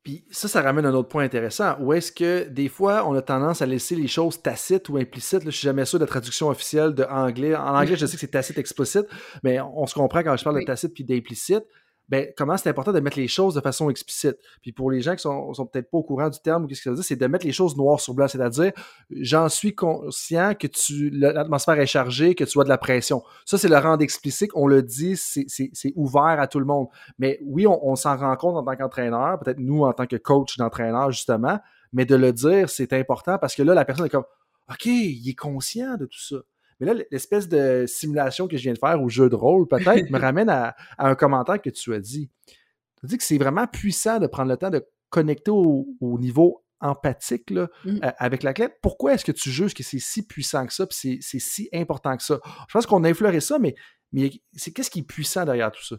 Puis 0.03 0.25
ça, 0.31 0.49
ça 0.49 0.63
ramène 0.63 0.85
un 0.85 0.95
autre 0.95 1.09
point 1.09 1.23
intéressant. 1.23 1.77
Où 1.81 1.93
est-ce 1.93 2.11
que 2.11 2.49
des 2.49 2.69
fois, 2.69 3.09
on 3.09 3.15
a 3.15 3.23
tendance 3.23 3.63
à 3.63 3.67
laisser 3.67 3.95
les 3.95 4.09
choses 4.09 4.43
tacites 4.43 4.89
ou 4.89 4.97
implicites? 4.97 5.45
Là, 5.45 5.51
je 5.51 5.57
suis 5.57 5.67
jamais 5.67 5.85
sûr 5.85 6.01
de 6.01 6.05
la 6.05 6.09
traduction 6.09 6.49
officielle 6.49 6.93
de 6.93 7.05
anglais. 7.05 7.55
En 7.55 7.77
anglais, 7.77 7.95
je 7.95 8.07
sais 8.07 8.15
que 8.15 8.21
c'est 8.21 8.27
tacite 8.27 8.59
explicite, 8.59 9.07
mais 9.45 9.61
on 9.61 9.87
se 9.87 9.95
comprend 9.95 10.25
quand 10.25 10.37
je 10.37 10.43
parle 10.43 10.61
de 10.61 10.65
tacite 10.65 10.93
puis 10.93 11.05
d'implicite 11.05 11.65
ben, 12.09 12.29
comment 12.37 12.57
c'est 12.57 12.69
important 12.69 12.93
de 12.93 13.01
mettre 13.01 13.19
les 13.19 13.29
choses 13.29 13.55
de 13.55 13.61
façon 13.61 13.89
explicite? 13.89 14.37
Puis 14.61 14.73
pour 14.73 14.91
les 14.91 15.01
gens 15.01 15.15
qui 15.15 15.23
sont, 15.23 15.55
sont 15.55 15.67
peut-être 15.67 15.91
pas 15.91 15.99
au 15.99 16.03
courant 16.03 16.29
du 16.29 16.39
terme, 16.41 16.67
qu'est-ce 16.67 16.81
que 16.81 16.85
ça 16.85 16.91
veut 16.91 16.97
dire, 16.97 17.05
c'est 17.05 17.17
de 17.17 17.27
mettre 17.27 17.47
les 17.47 17.53
choses 17.53 17.77
noir 17.77 18.01
sur 18.01 18.15
blanc, 18.15 18.29
c'est-à-dire, 18.29 18.73
j'en 19.11 19.49
suis 19.49 19.75
conscient 19.75 20.55
que 20.55 20.67
tu 20.67 21.11
l'atmosphère 21.11 21.79
est 21.79 21.87
chargée, 21.87 22.35
que 22.35 22.45
tu 22.45 22.61
as 22.61 22.65
de 22.65 22.69
la 22.69 22.79
pression. 22.79 23.23
Ça, 23.45 23.59
c'est 23.59 23.69
le 23.69 23.79
rendre 23.79 24.03
explicite, 24.03 24.51
on 24.55 24.67
le 24.67 24.83
dit, 24.83 25.17
c'est 25.17 25.93
ouvert 25.97 26.41
à 26.41 26.47
tout 26.47 26.59
le 26.59 26.67
monde. 26.67 26.89
Mais 27.19 27.39
oui, 27.45 27.67
on, 27.67 27.87
on 27.87 27.97
s'en 27.97 28.17
rend 28.17 28.37
compte 28.37 28.57
en 28.57 28.65
tant 28.65 28.77
qu'entraîneur, 28.77 29.39
peut-être 29.39 29.59
nous 29.59 29.85
en 29.85 29.93
tant 29.93 30.07
que 30.07 30.17
coach 30.17 30.57
d'entraîneur, 30.59 31.11
justement, 31.11 31.59
mais 31.93 32.05
de 32.05 32.17
le 32.17 32.33
dire, 32.33 32.69
c'est 32.69 32.93
important 32.93 33.39
parce 33.39 33.55
que 33.55 33.63
là, 33.63 33.75
la 33.75 33.85
personne 33.85 34.07
est 34.07 34.11
comme, 34.11 34.25
OK, 34.71 34.87
il 34.87 35.29
est 35.29 35.35
conscient 35.35 35.97
de 35.97 36.07
tout 36.07 36.21
ça. 36.21 36.37
Mais 36.81 36.87
là, 36.87 37.03
l'espèce 37.11 37.49
de 37.49 37.85
simulation 37.87 38.49
que 38.49 38.57
je 38.57 38.63
viens 38.63 38.73
de 38.73 38.79
faire 38.79 39.01
au 39.03 39.09
jeu 39.09 39.29
de 39.29 39.35
rôle, 39.35 39.67
peut-être, 39.69 40.11
me 40.11 40.19
ramène 40.21 40.49
à, 40.49 40.75
un 40.99 41.15
commentaire 41.15 41.61
que 41.61 41.71
tu 41.71 41.95
as 41.95 42.01
dit. 42.01 42.31
Tu 42.47 43.07
as 43.07 43.09
dit 43.09 43.19
que 43.19 43.25
c'est 43.25 43.39
vraiment 43.39 43.67
puissant 43.67 44.19
de 44.19 44.27
prendre 44.27 44.51
le 44.51 44.57
temps 44.57 44.71
de 44.71 44.85
connecter 45.11 45.51
au, 45.51 45.87
niveau 46.01 46.65
empathique 46.81 47.51
là, 47.51 47.69
mmh. 47.85 47.99
euh, 48.03 48.11
avec 48.19 48.43
l'athlète. 48.43 48.79
Pourquoi 48.83 49.15
est-ce 49.15 49.25
que 49.25 49.33
tu 49.33 49.51
juges 49.51 49.75
que 49.75 49.85
c'est 49.85 50.01
si 50.01 50.27
puissant 50.27 50.67
que 50.67 50.73
ça, 50.73 50.87
puis 50.87 51.21
c'est 51.23 51.39
si 51.39 51.69
important 51.73 52.17
que 52.17 52.23
ça? 52.25 52.41
Je 52.69 52.73
pense 52.73 52.87
qu'on 52.87 53.05
a 53.05 53.11
effleuré 53.11 53.41
ça, 53.41 53.59
mais, 53.61 53.75
mais 54.11 54.31
c'est 54.55 54.73
qu'est-ce 54.73 54.91
qui 54.91 55.01
est 55.01 55.05
puissant 55.07 55.45
derrière 55.45 55.71
tout 55.71 55.85
ça? 55.85 55.97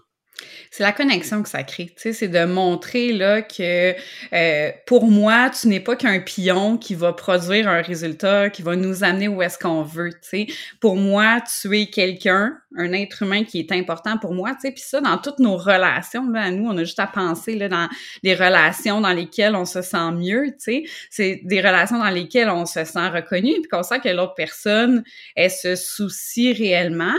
C'est 0.71 0.84
la 0.84 0.91
connexion 0.91 1.43
que 1.43 1.49
ça 1.49 1.63
crée, 1.63 1.93
c'est 1.97 2.27
de 2.27 2.45
montrer 2.45 3.13
là 3.13 3.41
que 3.41 3.93
euh, 4.34 4.71
pour 4.86 5.06
moi, 5.06 5.49
tu 5.49 5.67
n'es 5.67 5.79
pas 5.79 5.95
qu'un 5.95 6.19
pion 6.19 6.77
qui 6.77 6.95
va 6.95 7.13
produire 7.13 7.67
un 7.67 7.82
résultat, 7.82 8.49
qui 8.49 8.62
va 8.62 8.75
nous 8.75 9.03
amener 9.03 9.27
où 9.27 9.41
est-ce 9.41 9.58
qu'on 9.58 9.84
veut. 9.84 10.12
Pour 10.79 10.95
moi, 10.95 11.41
tu 11.62 11.77
es 11.77 11.88
quelqu'un, 11.88 12.58
un 12.75 12.91
être 12.93 13.23
humain 13.23 13.43
qui 13.43 13.60
est 13.60 13.71
important 13.71 14.17
pour 14.17 14.34
moi. 14.34 14.51
Puis 14.62 14.73
ça, 14.77 15.01
dans 15.01 15.17
toutes 15.17 15.39
nos 15.39 15.58
relations, 15.58 16.29
là, 16.29 16.49
nous, 16.51 16.67
on 16.67 16.77
a 16.77 16.84
juste 16.84 16.99
à 16.99 17.08
penser 17.08 17.56
dans 17.56 17.88
les 18.23 18.36
relations 18.36 19.01
dans 19.01 19.13
lesquelles 19.13 19.56
on 19.56 19.65
se 19.65 19.82
sent 19.82 20.12
mieux. 20.13 20.56
C'est 21.10 21.41
des 21.43 21.62
relations 21.62 21.99
dans 21.99 22.10
lesquelles 22.10 22.49
on 22.49 22.65
se 22.65 22.84
sent 22.84 23.08
reconnu, 23.10 23.53
puis 23.62 23.69
qu'on 23.71 23.84
sent 23.84 23.99
que 24.03 24.10
l'autre 24.10 24.36
personne, 24.36 25.03
elle 25.36 25.51
se 25.51 25.75
soucie 25.75 26.53
réellement. 26.53 27.15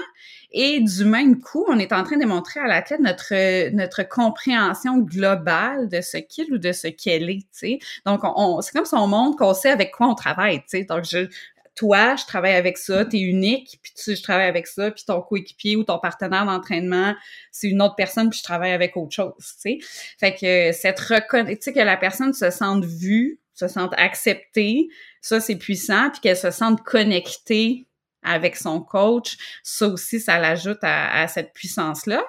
Et 0.56 0.80
du 0.80 1.04
même 1.04 1.40
coup, 1.40 1.64
on 1.68 1.80
est 1.80 1.92
en 1.92 2.04
train 2.04 2.16
de 2.16 2.24
montrer 2.24 2.60
à 2.60 2.68
la 2.68 2.80
tête 2.80 3.00
notre, 3.00 3.70
notre 3.70 4.08
compréhension 4.08 4.98
globale 4.98 5.88
de 5.88 6.00
ce 6.00 6.16
qu'il 6.16 6.52
ou 6.52 6.58
de 6.58 6.70
ce 6.70 6.86
qu'elle 6.86 7.28
est, 7.28 7.40
tu 7.40 7.48
sais. 7.50 7.78
Donc, 8.06 8.20
on, 8.22 8.60
c'est 8.60 8.70
comme 8.72 8.84
si 8.84 8.94
on 8.94 9.08
montre 9.08 9.36
qu'on 9.36 9.52
sait 9.52 9.70
avec 9.70 9.90
quoi 9.90 10.06
on 10.06 10.14
travaille, 10.14 10.60
tu 10.60 10.66
sais. 10.68 10.84
Donc, 10.84 11.04
je, 11.04 11.28
toi, 11.74 12.14
je 12.14 12.24
travaille 12.24 12.54
avec 12.54 12.78
ça, 12.78 13.04
tu 13.04 13.16
es 13.16 13.20
unique, 13.20 13.80
puis 13.82 13.92
tu 13.96 14.14
je 14.14 14.22
travaille 14.22 14.46
avec 14.46 14.68
ça, 14.68 14.92
puis 14.92 15.02
ton 15.04 15.22
coéquipier 15.22 15.74
ou 15.74 15.82
ton 15.82 15.98
partenaire 15.98 16.46
d'entraînement, 16.46 17.14
c'est 17.50 17.68
une 17.68 17.82
autre 17.82 17.96
personne, 17.96 18.30
puis 18.30 18.38
je 18.38 18.44
travaille 18.44 18.72
avec 18.72 18.96
autre 18.96 19.12
chose, 19.12 19.32
tu 19.38 19.44
sais. 19.58 19.78
Fait 20.20 20.34
que 20.34 20.70
cette 20.72 21.00
reconnaissance, 21.00 21.58
tu 21.58 21.64
sais, 21.64 21.72
que 21.72 21.80
la 21.80 21.96
personne 21.96 22.32
se 22.32 22.50
sente 22.50 22.84
vue, 22.84 23.40
se 23.54 23.66
sente 23.66 23.92
acceptée, 23.96 24.86
ça, 25.20 25.40
c'est 25.40 25.56
puissant, 25.56 26.10
puis 26.10 26.20
qu'elle 26.20 26.36
se 26.36 26.52
sente 26.52 26.80
connectée 26.84 27.88
avec 28.24 28.56
son 28.56 28.80
coach, 28.80 29.36
ça 29.62 29.88
aussi, 29.88 30.20
ça 30.20 30.38
l'ajoute 30.38 30.78
à, 30.82 31.26
cette 31.28 31.52
puissance-là. 31.52 32.22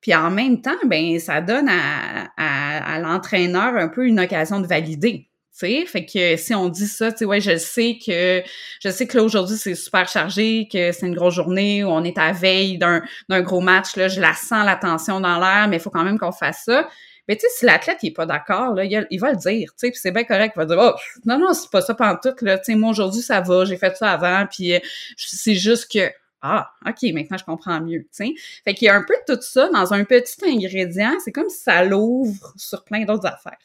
Puis 0.00 0.14
en 0.14 0.30
même 0.30 0.60
temps, 0.60 0.70
ben 0.86 1.18
ça 1.18 1.40
donne 1.40 1.68
à, 1.68 2.98
l'entraîneur 3.00 3.76
un 3.76 3.88
peu 3.88 4.06
une 4.06 4.20
occasion 4.20 4.60
de 4.60 4.66
valider. 4.66 5.28
sais. 5.50 5.84
Fait 5.86 6.04
que 6.04 6.36
si 6.36 6.54
on 6.54 6.68
dit 6.68 6.88
ça, 6.88 7.12
tu 7.12 7.24
ouais, 7.24 7.40
je 7.40 7.56
sais 7.56 7.98
que 8.04 8.42
je 8.82 8.88
sais 8.90 9.06
que 9.06 9.16
là 9.16 9.24
aujourd'hui 9.24 9.56
c'est 9.56 9.74
super 9.74 10.08
chargé, 10.08 10.68
que 10.72 10.92
c'est 10.92 11.06
une 11.06 11.14
grosse 11.14 11.34
journée, 11.34 11.84
où 11.84 11.88
on 11.88 12.04
est 12.04 12.18
à 12.18 12.32
veille 12.32 12.78
d'un 12.78 13.40
gros 13.42 13.60
match, 13.60 13.96
là, 13.96 14.08
je 14.08 14.20
la 14.20 14.34
sens 14.34 14.64
la 14.66 14.76
tension 14.76 15.20
dans 15.20 15.38
l'air, 15.38 15.68
mais 15.68 15.76
il 15.76 15.80
faut 15.80 15.90
quand 15.90 16.04
même 16.04 16.18
qu'on 16.18 16.32
fasse 16.32 16.64
ça. 16.64 16.88
Mais 17.32 17.36
tu 17.36 17.46
sais, 17.48 17.54
si 17.56 17.64
l'athlète 17.64 17.96
il 18.02 18.08
est 18.08 18.10
pas 18.10 18.26
d'accord, 18.26 18.74
là, 18.74 18.84
il, 18.84 19.18
va 19.18 19.30
le 19.30 19.38
dire, 19.38 19.70
tu 19.70 19.78
sais, 19.78 19.90
puis 19.90 19.98
c'est 19.98 20.10
bien 20.10 20.24
correct, 20.24 20.52
il 20.54 20.58
va 20.58 20.66
dire 20.66 20.76
oh, 20.78 20.92
non 21.24 21.38
non, 21.38 21.54
c'est 21.54 21.70
pas 21.70 21.80
ça 21.80 21.94
tout 21.94 22.34
là, 22.42 22.58
tu 22.58 22.64
sais, 22.64 22.74
moi 22.74 22.90
aujourd'hui 22.90 23.22
ça 23.22 23.40
va, 23.40 23.64
j'ai 23.64 23.78
fait 23.78 23.96
ça 23.96 24.10
avant, 24.10 24.46
puis 24.46 24.74
euh, 24.74 24.80
c'est 25.16 25.54
juste 25.54 25.90
que 25.90 26.12
ah, 26.42 26.70
OK, 26.86 27.10
maintenant 27.14 27.38
je 27.38 27.44
comprends 27.44 27.80
mieux, 27.80 28.00
tu 28.00 28.08
sais. 28.10 28.34
Fait 28.64 28.74
qu'il 28.74 28.84
y 28.84 28.88
a 28.90 28.94
un 28.94 29.02
peu 29.02 29.14
de 29.26 29.34
tout 29.34 29.40
ça 29.40 29.70
dans 29.70 29.94
un 29.94 30.04
petit 30.04 30.44
ingrédient, 30.44 31.14
c'est 31.24 31.32
comme 31.32 31.48
si 31.48 31.60
ça 31.60 31.82
l'ouvre 31.86 32.52
sur 32.58 32.84
plein 32.84 33.06
d'autres 33.06 33.24
affaires 33.24 33.56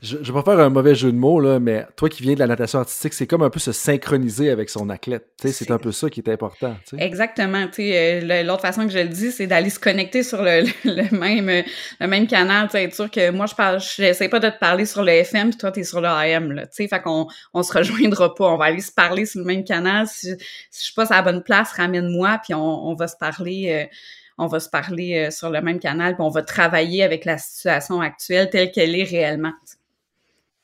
je 0.00 0.16
ne 0.16 0.22
vais 0.22 0.32
pas 0.32 0.42
faire 0.42 0.60
un 0.60 0.68
mauvais 0.68 0.94
jeu 0.94 1.10
de 1.10 1.16
mots, 1.16 1.40
là, 1.40 1.58
mais 1.58 1.86
toi 1.96 2.08
qui 2.08 2.22
viens 2.22 2.34
de 2.34 2.38
la 2.38 2.46
natation 2.46 2.78
artistique, 2.78 3.12
c'est 3.14 3.26
comme 3.26 3.42
un 3.42 3.50
peu 3.50 3.58
se 3.58 3.72
synchroniser 3.72 4.50
avec 4.50 4.70
son 4.70 4.90
athlète. 4.90 5.26
C'est 5.44 5.70
un 5.70 5.78
peu 5.78 5.92
ça 5.92 6.08
qui 6.08 6.20
est 6.20 6.28
important. 6.28 6.76
Exactement. 6.96 7.66
Euh, 7.78 8.42
l'autre 8.44 8.62
façon 8.62 8.86
que 8.86 8.92
je 8.92 8.98
le 8.98 9.08
dis, 9.08 9.32
c'est 9.32 9.46
d'aller 9.46 9.70
se 9.70 9.80
connecter 9.80 10.22
sur 10.22 10.42
le, 10.42 10.62
même, 11.18 11.64
le 12.00 12.06
même 12.06 12.26
canal. 12.26 12.68
Être 12.72 12.94
sûr 12.94 13.10
que 13.10 13.30
moi, 13.30 13.46
je 13.46 13.54
parle, 13.54 13.80
j'essaie 13.80 14.28
pas 14.28 14.40
de 14.40 14.48
te 14.48 14.58
parler 14.58 14.86
sur 14.86 15.02
le 15.02 15.12
FM, 15.12 15.50
puis 15.50 15.58
toi, 15.58 15.72
tu 15.72 15.80
es 15.80 15.84
sur 15.84 16.00
le 16.00 16.08
AM. 16.08 16.52
Là, 16.52 16.66
fait 16.70 16.88
qu'on 17.02 17.26
on 17.52 17.62
se 17.62 17.72
rejoindra 17.72 18.34
pas. 18.34 18.46
On 18.46 18.56
va 18.56 18.66
aller 18.66 18.80
se 18.80 18.92
parler 18.92 19.26
sur 19.26 19.40
le 19.40 19.46
même 19.46 19.64
canal. 19.64 20.06
Si, 20.06 20.28
si 20.70 20.80
je 20.80 20.84
suis 20.84 20.94
pas 20.94 21.12
à 21.12 21.16
la 21.16 21.22
bonne 21.22 21.42
place, 21.42 21.72
ramène-moi, 21.72 22.40
puis 22.44 22.54
on, 22.54 22.88
on, 22.88 22.94
va 22.94 23.08
se 23.08 23.16
parler. 23.16 23.86
Euh, 23.86 23.96
on 24.38 24.46
va 24.46 24.60
se 24.60 24.68
parler 24.68 25.26
euh, 25.26 25.30
sur 25.30 25.50
le 25.50 25.60
même 25.60 25.80
canal, 25.80 26.14
puis 26.14 26.22
on 26.22 26.30
va 26.30 26.42
travailler 26.42 27.02
avec 27.02 27.24
la 27.24 27.38
situation 27.38 28.00
actuelle 28.00 28.48
telle 28.50 28.70
qu'elle 28.70 28.94
est 28.94 29.04
réellement. 29.04 29.52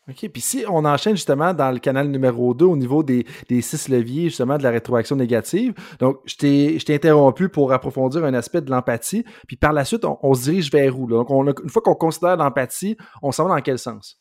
OK. 0.09 0.29
Puis 0.29 0.43
si 0.43 0.65
on 0.69 0.85
enchaîne 0.85 1.17
justement 1.17 1.55
dans 1.55 1.71
le 1.71 1.79
canal 1.79 2.09
numéro 2.09 2.53
2 2.53 2.65
au 2.67 2.77
niveau 2.77 3.03
des, 3.03 3.25
six 3.63 3.89
leviers 3.89 4.25
justement 4.25 4.59
de 4.59 4.63
la 4.63 4.71
rétroaction 4.71 5.17
négative, 5.17 5.73
donc 5.99 6.19
je 6.27 6.37
t'ai 6.37 6.95
interrompu 6.95 7.49
pour 7.49 7.73
approfondir 7.73 8.25
un 8.25 8.35
aspect 8.35 8.61
de 8.61 8.71
l'empathie. 8.71 9.25
Puis 9.47 9.57
par 9.57 9.73
la 9.73 9.85
suite, 9.85 10.05
on, 10.05 10.35
se 10.35 10.43
dirige 10.43 10.71
vers 10.71 10.99
où? 10.99 11.07
Donc 11.07 11.31
une 11.63 11.71
fois 11.71 11.81
qu'on 11.81 11.95
considère 11.95 12.37
l'empathie, 12.37 12.99
on 13.23 13.33
s'en 13.33 13.49
va 13.49 13.57
dans 13.57 13.63
quel 13.63 13.79
sens? 13.79 14.21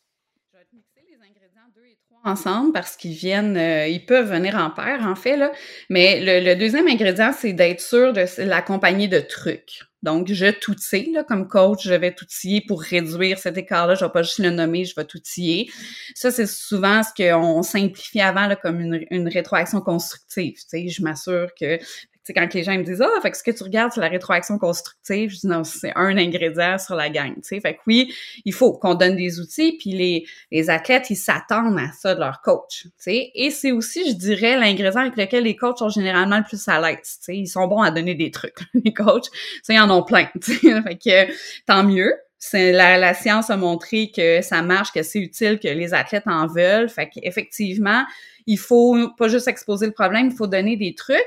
Je 0.54 0.58
vais 0.58 0.66
mixer 0.72 1.02
les 1.06 1.16
ingrédients 1.16 1.70
2 1.76 1.82
et 1.82 1.98
3 2.22 2.32
ensemble 2.32 2.72
parce 2.72 2.96
qu'ils 2.96 3.16
viennent, 3.16 3.58
euh, 3.58 3.88
ils 3.88 4.06
peuvent 4.06 4.32
venir 4.32 4.56
en 4.56 4.70
paire 4.70 5.06
en 5.06 5.16
fait. 5.16 5.36
Là. 5.36 5.52
Mais 5.90 6.22
le 6.22 6.56
deuxième 6.56 6.88
ingrédient, 6.88 7.34
c'est 7.38 7.52
d'être 7.52 7.82
sûr 7.82 8.14
de 8.14 8.44
l'accompagner 8.44 9.10
de 9.10 9.20
trucs. 9.20 9.82
Donc, 10.04 10.32
je 10.32 10.52
t'outille, 10.52 11.14
là, 11.14 11.24
comme 11.24 11.48
coach, 11.48 11.88
je 11.88 11.94
vais 11.94 12.14
t'outiller 12.14 12.62
pour 12.62 12.82
réduire 12.82 13.40
cet 13.40 13.58
écart-là. 13.58 13.96
Je 13.96 14.04
vais 14.04 14.12
pas 14.12 14.22
juste 14.22 14.40
le 14.40 14.50
nommer, 14.50 14.84
je 14.86 14.94
vais 14.96 15.06
t'outiller. 15.06 15.72
Ça, 16.14 16.30
c'est 16.30 16.46
souvent 16.46 17.02
ce 17.04 17.10
qu'on 17.16 17.64
simplifie 17.64 18.22
avant, 18.22 18.48
là, 18.48 18.58
comme 18.58 18.82
une, 18.82 19.06
une 19.10 19.30
rétroaction 19.30 19.80
constructive. 19.80 20.56
Tu 20.56 20.64
sais, 20.68 20.90
je 20.90 21.02
m'assure 21.02 21.48
que 21.60 21.80
c'est 22.24 22.34
quand 22.34 22.54
les 22.54 22.64
gens 22.64 22.78
me 22.78 22.84
disent 22.84 23.02
ah 23.02 23.22
fait 23.22 23.32
que 23.32 23.38
ce 23.38 23.44
que 23.44 23.52
tu 23.52 23.64
regardes 23.64 23.92
c'est 23.92 24.00
la 24.00 24.08
rétroaction 24.08 24.58
constructive 24.58 25.30
je 25.30 25.40
dis 25.42 25.48
non 25.48 25.64
c'est 25.64 25.92
un 25.96 26.18
ingrédient 26.18 26.78
sur 26.78 26.96
la 26.96 27.10
gang 27.10 27.34
tu 27.36 27.42
sais. 27.44 27.60
Fait 27.60 27.76
que 27.76 27.82
oui 27.86 28.14
il 28.46 28.54
faut 28.54 28.74
qu'on 28.74 28.96
donne 28.96 29.16
des 29.16 29.40
outils 29.40 29.78
puis 29.78 29.92
les 29.92 30.26
les 30.52 30.70
athlètes 30.70 31.10
ils 31.10 31.18
s'attendent 31.18 31.78
à 31.78 31.92
ça 31.92 32.16
de 32.16 32.20
leur 32.20 32.42
coach 32.42 32.84
tu 32.84 32.90
sais. 32.98 33.32
Et 33.36 33.50
c'est 33.50 33.72
aussi 33.72 34.10
je 34.10 34.16
dirais 34.16 34.58
l'ingrédient 34.58 35.02
avec 35.02 35.18
lequel 35.18 35.44
les 35.44 35.56
coachs 35.56 35.80
sont 35.80 35.90
généralement 35.90 36.38
le 36.38 36.44
plus 36.44 36.66
à 36.68 36.80
l'aise 36.80 36.98
tu 37.02 37.26
sais. 37.26 37.38
Ils 37.38 37.48
sont 37.48 37.68
bons 37.68 37.82
à 37.82 37.92
donner 37.92 38.16
des 38.16 38.32
trucs 38.32 38.60
les 38.74 38.94
coachs. 38.94 39.28
Ça 39.62 39.74
ils 39.74 39.80
en 39.80 39.90
ont 39.90 40.04
plein 40.04 40.30
tu 40.42 40.54
sais. 40.54 40.82
Fait 40.84 40.98
que 40.98 41.34
tant 41.66 41.84
mieux. 41.84 42.14
La, 42.52 42.98
la, 42.98 43.14
science 43.14 43.50
a 43.50 43.56
montré 43.56 44.12
que 44.14 44.42
ça 44.42 44.62
marche, 44.62 44.92
que 44.92 45.02
c'est 45.02 45.20
utile, 45.20 45.60
que 45.60 45.70
les 45.70 45.94
athlètes 45.94 46.28
en 46.28 46.46
veulent. 46.46 46.90
Fait 46.90 47.10
qu'effectivement, 47.10 48.04
il 48.48 48.60
faut 48.60 49.10
pas 49.18 49.30
juste 49.30 49.48
exposer 49.48 49.86
le 49.86 49.94
problème, 49.94 50.28
il 50.30 50.36
faut 50.36 50.46
donner 50.46 50.76
des 50.76 50.94
trucs 50.94 51.18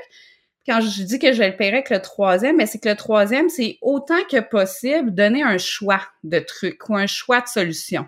quand 0.67 0.81
je 0.81 1.03
dis 1.03 1.19
que 1.19 1.31
je 1.31 1.43
le 1.43 1.55
payer 1.55 1.71
avec 1.71 1.89
le 1.89 2.01
troisième, 2.01 2.57
mais 2.57 2.65
c'est 2.65 2.79
que 2.79 2.89
le 2.89 2.95
troisième, 2.95 3.49
c'est 3.49 3.77
autant 3.81 4.23
que 4.29 4.39
possible 4.39 5.13
donner 5.13 5.43
un 5.43 5.57
choix 5.57 6.01
de 6.23 6.39
trucs 6.39 6.89
ou 6.89 6.95
un 6.95 7.07
choix 7.07 7.41
de 7.41 7.47
solution. 7.47 8.05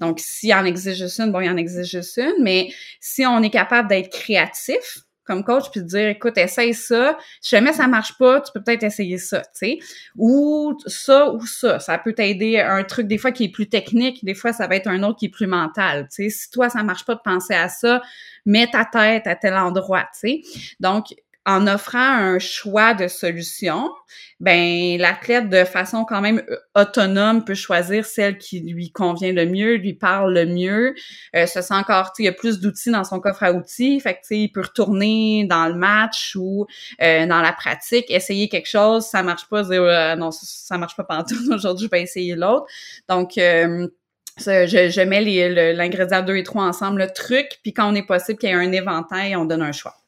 Donc, 0.00 0.20
s'il 0.20 0.52
en 0.54 0.64
existe 0.64 0.98
juste 0.98 1.18
une, 1.20 1.32
bon, 1.32 1.40
il 1.40 1.48
en 1.48 1.56
existe 1.56 1.90
juste 1.90 2.16
une, 2.18 2.42
mais 2.42 2.70
si 3.00 3.24
on 3.26 3.42
est 3.42 3.50
capable 3.50 3.88
d'être 3.88 4.10
créatif 4.10 4.98
comme 5.24 5.44
coach 5.44 5.70
puis 5.70 5.82
de 5.82 5.86
dire 5.86 6.08
écoute 6.08 6.36
essaye 6.38 6.74
ça 6.74 7.16
si 7.40 7.54
jamais 7.54 7.72
ça 7.72 7.86
marche 7.86 8.18
pas 8.18 8.40
tu 8.40 8.50
peux 8.52 8.60
peut-être 8.64 8.82
essayer 8.82 9.16
ça 9.16 9.42
tu 9.42 9.48
sais. 9.52 9.78
Ou 10.16 10.76
ça 10.86 11.30
ou 11.30 11.46
ça. 11.46 11.78
Ça 11.78 11.98
peut 11.98 12.14
t'aider 12.14 12.58
un 12.58 12.82
truc 12.82 13.06
des 13.06 13.16
fois 13.16 13.30
qui 13.30 13.44
est 13.44 13.48
plus 13.48 13.68
technique 13.68 14.24
des 14.24 14.34
fois 14.34 14.52
ça 14.52 14.66
va 14.66 14.74
être 14.74 14.88
un 14.88 15.04
autre 15.04 15.20
qui 15.20 15.26
est 15.26 15.30
plus 15.30 15.46
mental 15.46 16.08
tu 16.08 16.24
sais. 16.24 16.30
Si 16.30 16.50
toi 16.50 16.68
ça 16.68 16.82
marche 16.82 17.04
pas 17.04 17.14
de 17.14 17.20
penser 17.22 17.54
à 17.54 17.68
ça 17.68 18.02
mets 18.44 18.68
ta 18.68 18.84
tête 18.84 19.28
à 19.28 19.36
tel 19.36 19.54
endroit 19.54 20.08
tu 20.20 20.42
sais. 20.42 20.42
Donc 20.80 21.14
en 21.46 21.66
offrant 21.66 21.98
un 21.98 22.38
choix 22.38 22.92
de 22.92 23.08
solution, 23.08 23.90
ben 24.40 24.98
l'athlète 24.98 25.48
de 25.48 25.64
façon 25.64 26.04
quand 26.04 26.20
même 26.20 26.42
euh, 26.50 26.56
autonome 26.74 27.44
peut 27.44 27.54
choisir 27.54 28.04
celle 28.04 28.38
qui 28.38 28.60
lui 28.60 28.90
convient 28.90 29.32
le 29.32 29.46
mieux, 29.46 29.76
lui 29.76 29.94
parle 29.94 30.34
le 30.34 30.46
mieux. 30.46 30.94
Euh, 31.34 31.46
ce 31.46 31.62
sent 31.62 31.74
encore, 31.74 32.12
il 32.18 32.26
y 32.26 32.28
a 32.28 32.32
plus 32.32 32.60
d'outils 32.60 32.90
dans 32.90 33.04
son 33.04 33.20
coffre 33.20 33.42
à 33.42 33.52
outils, 33.52 34.00
fait 34.00 34.14
que 34.14 34.34
il 34.34 34.52
peut 34.52 34.60
retourner 34.60 35.46
dans 35.48 35.66
le 35.66 35.74
match 35.74 36.36
ou 36.36 36.66
euh, 37.02 37.26
dans 37.26 37.40
la 37.40 37.52
pratique, 37.52 38.10
essayer 38.10 38.48
quelque 38.48 38.68
chose, 38.68 39.06
ça 39.06 39.22
marche 39.22 39.48
pas, 39.48 39.62
dire 39.62 39.82
euh, 39.82 40.16
non 40.16 40.30
ça, 40.30 40.76
marche 40.76 40.96
pas 40.96 41.04
partout. 41.04 41.36
Aujourd'hui 41.52 41.86
je 41.86 41.90
vais 41.90 42.02
essayer 42.02 42.34
l'autre. 42.34 42.66
Donc 43.08 43.32
je, 43.36 43.88
je, 44.38 45.00
mets 45.02 45.72
l'ingrédient 45.74 46.22
2 46.22 46.36
et 46.36 46.42
3 46.42 46.64
ensemble, 46.64 47.00
le 47.00 47.10
truc, 47.10 47.58
puis 47.62 47.72
quand 47.72 47.90
on 47.90 47.94
est 47.94 48.06
possible 48.06 48.38
qu'il 48.38 48.50
y 48.50 48.52
ait 48.52 48.56
un 48.56 48.72
éventail, 48.72 49.36
on 49.36 49.46
donne 49.46 49.62
un 49.62 49.72
choix. 49.72 49.99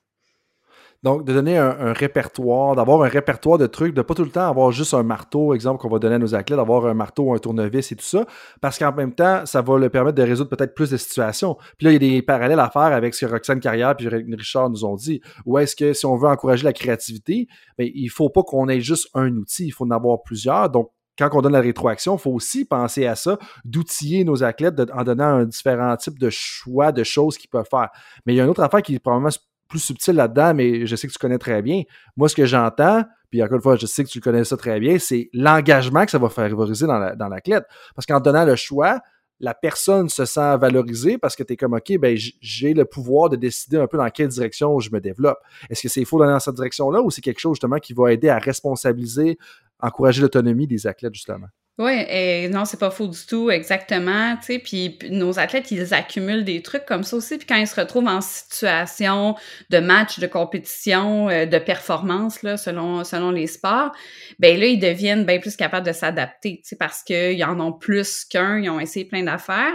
Donc, 1.03 1.25
de 1.25 1.33
donner 1.33 1.59
un, 1.59 1.93
répertoire, 1.93 2.77
d'avoir 2.77 3.03
un 3.03 3.09
répertoire 3.09 3.59
de 3.59 3.67
trucs, 3.67 3.93
de 3.93 4.03
pas 4.03 4.15
tout 4.15 4.23
le 4.23 4.31
temps 4.31 4.49
avoir 4.49 4.71
juste 4.71 4.95
un 4.95 5.03
marteau, 5.03 5.53
exemple, 5.53 5.81
qu'on 5.81 5.89
va 5.89 5.99
donner 5.99 6.15
à 6.15 6.19
nos 6.19 6.35
athlètes, 6.35 6.59
d'avoir 6.59 6.87
un 6.87 6.95
marteau, 6.95 7.35
un 7.35 7.39
tournevis 7.39 7.91
et 7.91 7.97
tout 7.97 8.05
ça, 8.05 8.25
parce 8.61 8.79
qu'en 8.79 8.93
même 8.93 9.13
temps, 9.13 9.45
ça 9.45 9.63
va 9.63 9.79
le 9.79 9.89
permettre 9.89 10.17
de 10.17 10.23
résoudre 10.23 10.51
peut-être 10.51 10.75
plus 10.75 10.91
de 10.91 10.97
situations. 10.97 11.57
Puis 11.77 11.87
là, 11.87 11.91
il 11.91 11.95
y 11.95 11.97
a 11.97 11.99
des 11.99 12.23
parallèles 12.23 12.61
à 12.61 12.71
faire 12.71 12.83
avec 12.83 13.15
ce 13.15 13.27
que 13.27 13.33
Roxane 13.33 13.59
Carrière 13.59 13.97
et 13.99 14.09
Richard 14.09 14.71
nous 14.71 14.85
ont 14.85 14.95
dit. 14.95 15.21
Ou 15.45 15.59
est-ce 15.59 15.75
que 15.75 15.93
si 15.93 16.07
on 16.07 16.17
veut 16.17 16.29
encourager 16.29 16.63
la 16.65 16.73
créativité, 16.73 17.49
bien, 17.79 17.89
il 17.93 18.09
faut 18.09 18.31
pas 18.31 18.45
qu'on 18.45 18.69
ait 18.69 18.81
juste 18.81 19.09
un 19.15 19.35
outil, 19.37 19.67
il 19.67 19.71
faut 19.73 19.85
en 19.85 19.91
avoir 19.91 20.23
plusieurs. 20.23 20.71
Donc, 20.71 20.91
quand 21.19 21.29
on 21.33 21.43
donne 21.43 21.53
la 21.53 21.61
rétroaction, 21.61 22.17
il 22.17 22.21
faut 22.21 22.31
aussi 22.31 22.65
penser 22.65 23.07
à 23.07 23.17
ça, 23.17 23.39
d'outiller 23.65 24.25
nos 24.25 24.45
athlètes 24.45 24.81
en 24.95 25.03
donnant 25.05 25.25
un 25.25 25.45
différent 25.45 25.95
type 25.97 26.19
de 26.19 26.31
choix 26.31 26.93
de 26.93 27.05
choses 27.05 27.37
qu'ils 27.37 27.51
peuvent 27.51 27.69
faire. 27.69 27.91
Mais 28.25 28.35
il 28.35 28.37
y 28.37 28.41
a 28.41 28.45
une 28.45 28.51
autre 28.51 28.63
affaire 28.63 28.83
qui 28.83 28.95
est 28.95 28.99
probablement 28.99 29.31
plus 29.73 29.81
subtil 29.81 30.15
là-dedans, 30.15 30.53
mais 30.53 30.87
je 30.87 30.97
sais 30.97 31.09
que 31.09 31.13
tu 31.13 31.19
connais 31.19 31.39
très 31.39 31.63
bien. 31.63 31.83
Moi, 32.19 32.29
ce 32.29 32.37
que 32.37 32.45
j'entends, 32.45 33.05
puis 33.31 33.43
encore 33.43 33.57
une 33.57 33.63
fois, 33.63 33.77
je 33.77 33.87
sais 33.87 34.05
que 34.05 34.11
tu 34.11 34.21
connais 34.21 34.45
ça 34.45 34.59
très 34.59 34.79
bien, 34.79 34.99
c'est 34.99 35.31
l'engagement 35.33 36.05
que 36.05 36.11
ça 36.11 36.19
va 36.19 36.29
favoriser 36.29 36.87
dans 36.87 36.99
la, 36.99 37.17
dans 37.17 37.29
l'athlète. 37.29 37.65
Parce 37.95 38.05
qu'en 38.05 38.21
donnant 38.21 38.45
le 38.45 38.55
choix, 38.55 39.01
la 39.41 39.55
personne 39.55 40.11
se 40.11 40.27
sent 40.27 40.59
valorisée 40.59 41.17
parce 41.17 41.35
que 41.35 41.43
tu 41.43 41.55
es 41.55 41.57
comme, 41.57 41.73
OK, 41.73 41.97
ben, 41.99 42.15
j'ai 42.17 42.75
le 42.75 42.85
pouvoir 42.85 43.31
de 43.31 43.37
décider 43.37 43.79
un 43.79 43.87
peu 43.87 43.97
dans 43.97 44.11
quelle 44.11 44.29
direction 44.29 44.79
je 44.79 44.91
me 44.93 45.01
développe. 45.01 45.39
Est-ce 45.71 45.81
que 45.81 45.89
c'est 45.89 46.05
faux 46.05 46.19
d'aller 46.19 46.33
dans 46.33 46.39
cette 46.39 46.55
direction-là 46.55 47.01
ou 47.01 47.11
c'est 47.11 47.23
quelque 47.23 47.41
chose 47.41 47.55
justement 47.55 47.79
qui 47.79 47.95
va 47.95 48.13
aider 48.13 48.29
à 48.29 48.39
responsabiliser, 48.39 49.39
encourager 49.81 50.21
l'autonomie 50.21 50.67
des 50.67 50.87
athlètes, 50.87 51.15
justement? 51.15 51.49
Oui, 51.79 52.49
non, 52.51 52.67
c'est 52.67 52.79
pas 52.79 52.91
faux 52.91 53.09
du 53.09 53.19
tout, 53.27 53.51
exactement. 53.51 54.37
Tu 54.37 54.45
sais, 54.45 54.59
puis 54.59 54.99
nos 55.11 55.39
athlètes, 55.39 55.71
ils 55.71 55.95
accumulent 55.95 56.45
des 56.45 56.61
trucs 56.61 56.85
comme 56.85 57.03
ça 57.03 57.17
aussi. 57.17 57.39
Puis 57.39 57.47
quand 57.47 57.57
ils 57.57 57.67
se 57.67 57.81
retrouvent 57.81 58.07
en 58.09 58.21
situation 58.21 59.37
de 59.71 59.79
match, 59.79 60.19
de 60.19 60.27
compétition, 60.27 61.31
euh, 61.31 61.47
de 61.47 61.57
performance, 61.59 62.43
là, 62.43 62.59
selon, 62.59 63.05
selon 63.05 63.31
les 63.31 63.47
sports, 63.47 63.91
ben 64.39 64.61
là, 64.61 64.67
ils 64.67 64.79
deviennent 64.79 65.25
bien 65.25 65.39
plus 65.41 65.57
capables 65.57 65.87
de 65.87 65.93
s'adapter, 65.93 66.59
tu 66.63 66.69
sais, 66.69 66.77
parce 66.77 67.03
qu'ils 67.03 67.43
en 67.43 67.59
ont 67.59 67.73
plus 67.73 68.27
qu'un, 68.27 68.59
ils 68.59 68.69
ont 68.69 68.79
essayé 68.79 69.07
plein 69.07 69.23
d'affaires. 69.23 69.73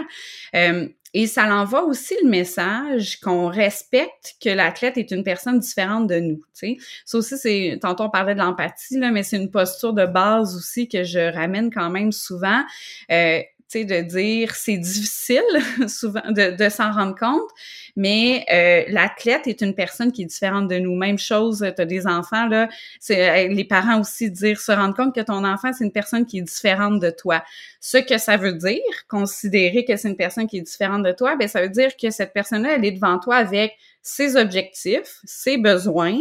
Euh, 0.54 0.86
et 1.14 1.26
ça 1.26 1.46
l'envoie 1.46 1.84
aussi 1.84 2.14
le 2.22 2.28
message 2.28 3.20
qu'on 3.20 3.48
respecte 3.48 4.36
que 4.42 4.50
l'athlète 4.50 4.98
est 4.98 5.10
une 5.10 5.24
personne 5.24 5.58
différente 5.58 6.06
de 6.06 6.20
nous. 6.20 6.42
Tu 6.54 6.74
sais. 6.74 6.76
Ça 7.04 7.18
aussi, 7.18 7.38
c'est. 7.38 7.78
Tantôt 7.80 8.04
on 8.04 8.10
parlait 8.10 8.34
de 8.34 8.40
l'empathie, 8.40 8.98
mais 8.98 9.22
c'est 9.22 9.36
une 9.36 9.50
posture 9.50 9.92
de 9.92 10.06
base 10.06 10.56
aussi 10.56 10.88
que 10.88 11.04
je 11.04 11.32
ramène 11.32 11.72
quand 11.72 11.90
même 11.90 12.12
souvent. 12.12 12.62
Euh, 13.10 13.40
tu 13.70 13.80
sais, 13.80 13.84
de 13.84 14.00
dire 14.00 14.54
c'est 14.54 14.78
difficile 14.78 15.42
souvent 15.88 16.22
de, 16.30 16.56
de 16.56 16.68
s'en 16.70 16.90
rendre 16.90 17.14
compte, 17.14 17.50
mais 17.96 18.46
euh, 18.50 18.90
l'athlète 18.92 19.46
est 19.46 19.60
une 19.60 19.74
personne 19.74 20.10
qui 20.10 20.22
est 20.22 20.26
différente 20.26 20.68
de 20.68 20.78
nous. 20.78 20.96
Même 20.96 21.18
chose, 21.18 21.66
tu 21.76 21.82
as 21.82 21.84
des 21.84 22.06
enfants, 22.06 22.46
là, 22.46 22.68
c'est 22.98 23.48
euh, 23.48 23.52
les 23.52 23.64
parents 23.64 24.00
aussi 24.00 24.30
dire 24.30 24.58
se 24.58 24.72
rendre 24.72 24.94
compte 24.94 25.14
que 25.14 25.20
ton 25.20 25.44
enfant, 25.44 25.72
c'est 25.72 25.84
une 25.84 25.92
personne 25.92 26.24
qui 26.24 26.38
est 26.38 26.42
différente 26.42 27.00
de 27.00 27.10
toi. 27.10 27.44
Ce 27.80 27.98
que 27.98 28.16
ça 28.16 28.36
veut 28.36 28.54
dire, 28.54 28.80
considérer 29.08 29.84
que 29.84 29.96
c'est 29.96 30.08
une 30.08 30.16
personne 30.16 30.46
qui 30.46 30.58
est 30.58 30.62
différente 30.62 31.02
de 31.02 31.12
toi, 31.12 31.36
ben 31.36 31.46
ça 31.46 31.60
veut 31.60 31.68
dire 31.68 31.90
que 32.00 32.10
cette 32.10 32.32
personne-là, 32.32 32.76
elle 32.76 32.84
est 32.84 32.92
devant 32.92 33.18
toi 33.18 33.36
avec 33.36 33.76
ses 34.00 34.36
objectifs, 34.36 35.20
ses 35.24 35.58
besoins, 35.58 36.18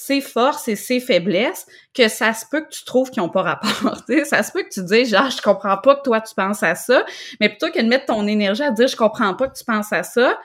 ses 0.00 0.20
forces 0.20 0.68
et 0.68 0.76
ses 0.76 1.00
faiblesses 1.00 1.66
que 1.92 2.06
ça 2.06 2.32
se 2.32 2.46
peut 2.48 2.60
que 2.60 2.68
tu 2.68 2.84
trouves 2.84 3.10
qu'ils 3.10 3.20
n'ont 3.20 3.28
pas 3.28 3.42
rapport. 3.42 4.00
ça 4.26 4.44
se 4.44 4.52
peut 4.52 4.62
que 4.62 4.68
tu 4.68 4.84
dises 4.84 5.10
genre 5.10 5.28
je 5.28 5.42
comprends 5.42 5.76
pas 5.76 5.96
que 5.96 6.02
toi 6.02 6.20
tu 6.20 6.36
penses 6.36 6.62
à 6.62 6.76
ça, 6.76 7.04
mais 7.40 7.48
plutôt 7.48 7.72
que 7.72 7.80
de 7.80 7.88
mettre 7.88 8.06
ton 8.06 8.24
énergie 8.28 8.62
à 8.62 8.70
dire 8.70 8.86
je 8.86 8.94
comprends 8.94 9.34
pas 9.34 9.48
que 9.48 9.58
tu 9.58 9.64
penses 9.64 9.92
à 9.92 10.04
ça, 10.04 10.38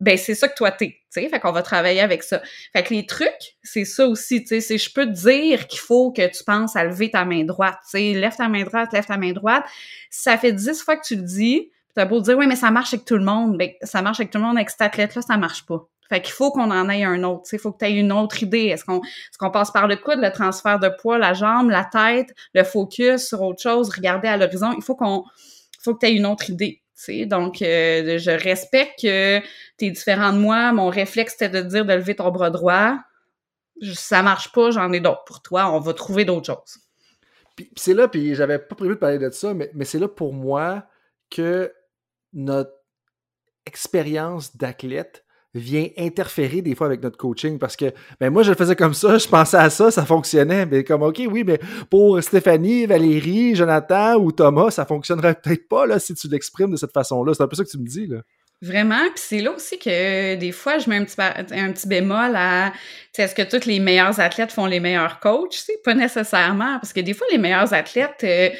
ben 0.00 0.16
c'est 0.16 0.34
ça 0.34 0.48
que 0.48 0.54
toi 0.54 0.70
t'es, 0.70 0.96
tu 1.12 1.20
sais, 1.20 1.28
fait 1.28 1.40
qu'on 1.40 1.52
va 1.52 1.60
travailler 1.60 2.00
avec 2.00 2.22
ça. 2.22 2.40
Fait 2.72 2.84
que 2.84 2.94
les 2.94 3.04
trucs, 3.04 3.58
c'est 3.62 3.84
ça 3.84 4.08
aussi, 4.08 4.40
tu 4.40 4.48
sais, 4.48 4.60
c'est 4.62 4.78
je 4.78 4.90
peux 4.90 5.04
te 5.04 5.10
dire 5.10 5.66
qu'il 5.66 5.80
faut 5.80 6.10
que 6.10 6.26
tu 6.34 6.42
penses 6.42 6.74
à 6.74 6.84
lever 6.84 7.10
ta 7.10 7.26
main 7.26 7.44
droite, 7.44 7.76
sais, 7.84 8.14
lève 8.14 8.34
ta 8.34 8.48
main 8.48 8.64
droite, 8.64 8.94
lève 8.94 9.04
ta 9.04 9.18
main 9.18 9.32
droite. 9.32 9.64
Ça 10.08 10.38
fait 10.38 10.52
dix 10.52 10.80
fois 10.80 10.96
que 10.96 11.06
tu 11.06 11.16
le 11.16 11.22
dis, 11.22 11.70
t'as 11.96 12.04
beau 12.04 12.20
dire 12.20 12.38
oui 12.38 12.46
mais 12.46 12.56
ça 12.56 12.70
marche 12.70 12.94
avec 12.94 13.04
tout 13.04 13.16
le 13.16 13.24
monde, 13.24 13.58
ben 13.58 13.70
ça 13.82 14.02
marche 14.02 14.20
avec 14.20 14.30
tout 14.30 14.38
le 14.38 14.44
monde 14.44 14.56
avec 14.56 14.70
cet 14.70 14.82
athlète 14.82 15.14
là, 15.14 15.22
ça 15.22 15.36
marche 15.36 15.66
pas. 15.66 15.88
Fait 16.08 16.20
qu'il 16.20 16.32
faut 16.32 16.52
qu'on 16.52 16.70
en 16.70 16.88
ait 16.88 17.04
un 17.04 17.24
autre. 17.24 17.48
Il 17.52 17.58
faut 17.58 17.72
que 17.72 17.78
tu 17.78 17.84
aies 17.86 17.94
une 17.94 18.12
autre 18.12 18.42
idée. 18.42 18.66
Est-ce 18.66 18.84
qu'on 18.84 18.98
est 18.98 19.36
qu'on 19.38 19.50
passe 19.50 19.72
par 19.72 19.88
le 19.88 19.96
coude, 19.96 20.18
le 20.18 20.30
transfert 20.30 20.78
de 20.78 20.88
poids, 20.88 21.18
la 21.18 21.34
jambe, 21.34 21.70
la 21.70 21.84
tête, 21.84 22.32
le 22.54 22.62
focus 22.62 23.26
sur 23.26 23.42
autre 23.42 23.60
chose, 23.60 23.90
regarder 23.90 24.28
à 24.28 24.36
l'horizon? 24.36 24.72
Il 24.76 24.84
faut 24.84 24.94
qu'on 24.94 25.24
faut 25.82 25.94
que 25.94 26.00
tu 26.00 26.06
aies 26.06 26.14
une 26.14 26.26
autre 26.26 26.50
idée. 26.50 26.82
Donc, 27.26 27.60
euh, 27.60 28.18
je 28.18 28.30
respecte 28.30 29.02
que 29.02 29.40
tu 29.78 29.84
es 29.84 29.90
différent 29.90 30.32
de 30.32 30.38
moi. 30.38 30.72
Mon 30.72 30.88
réflexe, 30.88 31.34
c'était 31.38 31.62
de 31.62 31.68
dire 31.68 31.84
de 31.84 31.92
lever 31.92 32.16
ton 32.16 32.30
bras 32.30 32.50
droit. 32.50 32.98
Ça 33.92 34.22
marche 34.22 34.52
pas, 34.52 34.70
j'en 34.70 34.92
ai 34.92 35.00
d'autres 35.00 35.24
pour 35.24 35.42
toi. 35.42 35.70
On 35.70 35.78
va 35.78 35.92
trouver 35.92 36.24
d'autres 36.24 36.46
choses. 36.46 36.78
Puis, 37.54 37.70
c'est 37.76 37.94
là, 37.94 38.08
puis 38.08 38.34
j'avais 38.34 38.58
pas 38.58 38.74
prévu 38.74 38.94
de 38.94 38.98
parler 38.98 39.18
de 39.18 39.30
ça, 39.30 39.54
mais, 39.54 39.70
mais 39.74 39.84
c'est 39.84 39.98
là 39.98 40.08
pour 40.08 40.32
moi 40.32 40.84
que 41.30 41.72
notre 42.32 42.72
expérience 43.66 44.56
d'athlète 44.56 45.24
vient 45.54 45.88
interférer 45.96 46.60
des 46.62 46.74
fois 46.74 46.86
avec 46.86 47.02
notre 47.02 47.16
coaching 47.16 47.58
parce 47.58 47.76
que 47.76 47.86
ben 48.20 48.30
moi 48.30 48.42
je 48.42 48.50
le 48.50 48.56
faisais 48.56 48.76
comme 48.76 48.94
ça, 48.94 49.18
je 49.18 49.26
pensais 49.26 49.56
à 49.56 49.70
ça, 49.70 49.90
ça 49.90 50.04
fonctionnait, 50.04 50.66
mais 50.66 50.84
comme 50.84 51.02
OK, 51.02 51.22
oui, 51.30 51.44
mais 51.44 51.58
pour 51.90 52.22
Stéphanie, 52.22 52.86
Valérie, 52.86 53.54
Jonathan 53.54 54.16
ou 54.16 54.32
Thomas, 54.32 54.70
ça 54.70 54.84
fonctionnerait 54.84 55.34
peut-être 55.34 55.68
pas 55.68 55.86
là 55.86 55.98
si 55.98 56.14
tu 56.14 56.28
l'exprimes 56.28 56.70
de 56.70 56.76
cette 56.76 56.92
façon-là. 56.92 57.32
C'est 57.34 57.42
un 57.42 57.48
peu 57.48 57.56
ça 57.56 57.64
que 57.64 57.70
tu 57.70 57.78
me 57.78 57.86
dis 57.86 58.06
là. 58.06 58.18
Vraiment, 58.62 59.04
puis 59.14 59.22
c'est 59.22 59.40
là 59.42 59.52
aussi 59.52 59.78
que 59.78 60.34
des 60.34 60.52
fois 60.52 60.78
je 60.78 60.88
mets 60.88 60.96
un 60.96 61.04
petit, 61.04 61.16
un 61.20 61.72
petit 61.72 61.86
bémol 61.86 62.34
à 62.34 62.72
est-ce 63.22 63.34
que 63.34 63.42
tous 63.42 63.66
les 63.66 63.80
meilleurs 63.80 64.18
athlètes 64.20 64.52
font 64.52 64.66
les 64.66 64.80
meilleurs 64.80 65.20
coachs? 65.20 65.56
Pas 65.84 65.94
nécessairement, 65.94 66.78
parce 66.78 66.92
que 66.92 67.00
des 67.00 67.14
fois, 67.14 67.26
les 67.30 67.38
meilleurs 67.38 67.72
athlètes, 67.72 68.24
euh, 68.24 68.50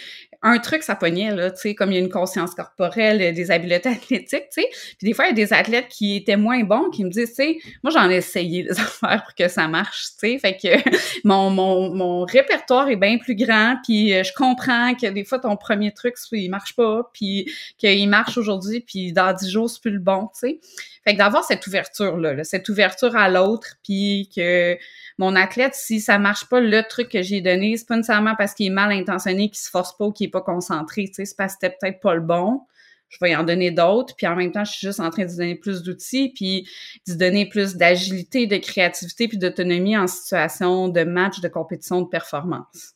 un 0.42 0.58
truc, 0.58 0.82
ça 0.82 0.94
pognait, 0.94 1.34
là, 1.34 1.50
tu 1.50 1.60
sais, 1.60 1.74
comme 1.74 1.90
il 1.90 1.94
y 1.94 1.98
a 1.98 2.00
une 2.00 2.10
conscience 2.10 2.54
corporelle, 2.54 3.20
euh, 3.22 3.32
des 3.32 3.50
habiletés 3.50 3.88
athlétiques, 3.90 4.48
tu 4.52 4.62
sais. 4.62 4.68
Puis 4.98 5.08
des 5.08 5.14
fois, 5.14 5.26
il 5.26 5.28
y 5.28 5.32
a 5.32 5.34
des 5.34 5.52
athlètes 5.52 5.88
qui 5.88 6.16
étaient 6.16 6.36
moins 6.36 6.62
bons, 6.64 6.90
qui 6.90 7.04
me 7.04 7.10
disent, 7.10 7.30
tu 7.30 7.34
sais, 7.34 7.58
moi, 7.82 7.92
j'en 7.92 8.10
ai 8.10 8.16
essayé 8.16 8.64
des 8.64 8.70
affaires 8.80 9.24
pour 9.24 9.34
que 9.34 9.48
ça 9.48 9.68
marche, 9.68 10.06
tu 10.18 10.28
sais. 10.30 10.38
Fait 10.38 10.56
que 10.56 10.68
mon, 11.24 11.50
mon, 11.50 11.94
mon 11.94 12.24
répertoire 12.24 12.88
est 12.88 12.96
bien 12.96 13.18
plus 13.18 13.34
grand, 13.34 13.76
puis 13.84 14.12
euh, 14.14 14.22
je 14.22 14.32
comprends 14.34 14.94
que 14.94 15.06
des 15.06 15.24
fois, 15.24 15.38
ton 15.38 15.56
premier 15.56 15.92
truc, 15.92 16.14
il 16.32 16.48
marche 16.50 16.74
pas, 16.74 17.10
puis 17.12 17.50
qu'il 17.78 18.08
marche 18.08 18.38
aujourd'hui, 18.38 18.80
puis 18.80 19.12
dans 19.12 19.32
dix 19.32 19.50
jours, 19.50 19.70
c'est 19.70 19.80
plus 19.80 19.92
le 19.92 19.98
bon, 19.98 20.28
tu 20.38 20.48
sais. 20.48 20.60
Fait 21.06 21.12
que 21.12 21.18
d'avoir 21.18 21.44
cette 21.44 21.64
ouverture-là, 21.68 22.42
cette 22.42 22.68
ouverture 22.68 23.14
à 23.14 23.28
l'autre, 23.28 23.76
puis 23.84 24.28
que 24.34 24.76
mon 25.18 25.36
athlète, 25.36 25.74
si 25.76 26.00
ça 26.00 26.18
marche 26.18 26.48
pas, 26.48 26.60
le 26.60 26.82
truc 26.82 27.10
que 27.10 27.22
j'ai 27.22 27.40
donné, 27.40 27.76
c'est 27.76 27.86
pas 27.86 27.94
nécessairement 27.94 28.34
parce 28.36 28.54
qu'il 28.54 28.66
est 28.66 28.70
mal 28.70 28.90
intentionné, 28.90 29.48
qu'il 29.48 29.58
se 29.58 29.70
force 29.70 29.96
pas 29.96 30.06
ou 30.06 30.12
qu'il 30.12 30.26
est 30.26 30.30
pas 30.30 30.40
concentré, 30.40 31.04
tu 31.04 31.14
sais, 31.14 31.24
c'est 31.24 31.36
parce 31.36 31.54
que 31.54 31.58
c'était 31.62 31.76
peut-être 31.80 32.00
pas 32.00 32.16
le 32.16 32.22
bon. 32.22 32.62
Je 33.08 33.18
vais 33.20 33.36
en 33.36 33.44
donner 33.44 33.70
d'autres, 33.70 34.16
puis 34.16 34.26
en 34.26 34.34
même 34.34 34.50
temps, 34.50 34.64
je 34.64 34.72
suis 34.72 34.84
juste 34.88 34.98
en 34.98 35.10
train 35.10 35.24
de 35.24 35.30
lui 35.30 35.36
donner 35.36 35.54
plus 35.54 35.84
d'outils, 35.84 36.32
puis 36.34 36.68
de 37.06 37.14
donner 37.14 37.48
plus 37.48 37.76
d'agilité, 37.76 38.48
de 38.48 38.56
créativité, 38.56 39.28
puis 39.28 39.38
d'autonomie 39.38 39.96
en 39.96 40.08
situation 40.08 40.88
de 40.88 41.04
match, 41.04 41.38
de 41.38 41.46
compétition, 41.46 42.02
de 42.02 42.08
performance. 42.08 42.94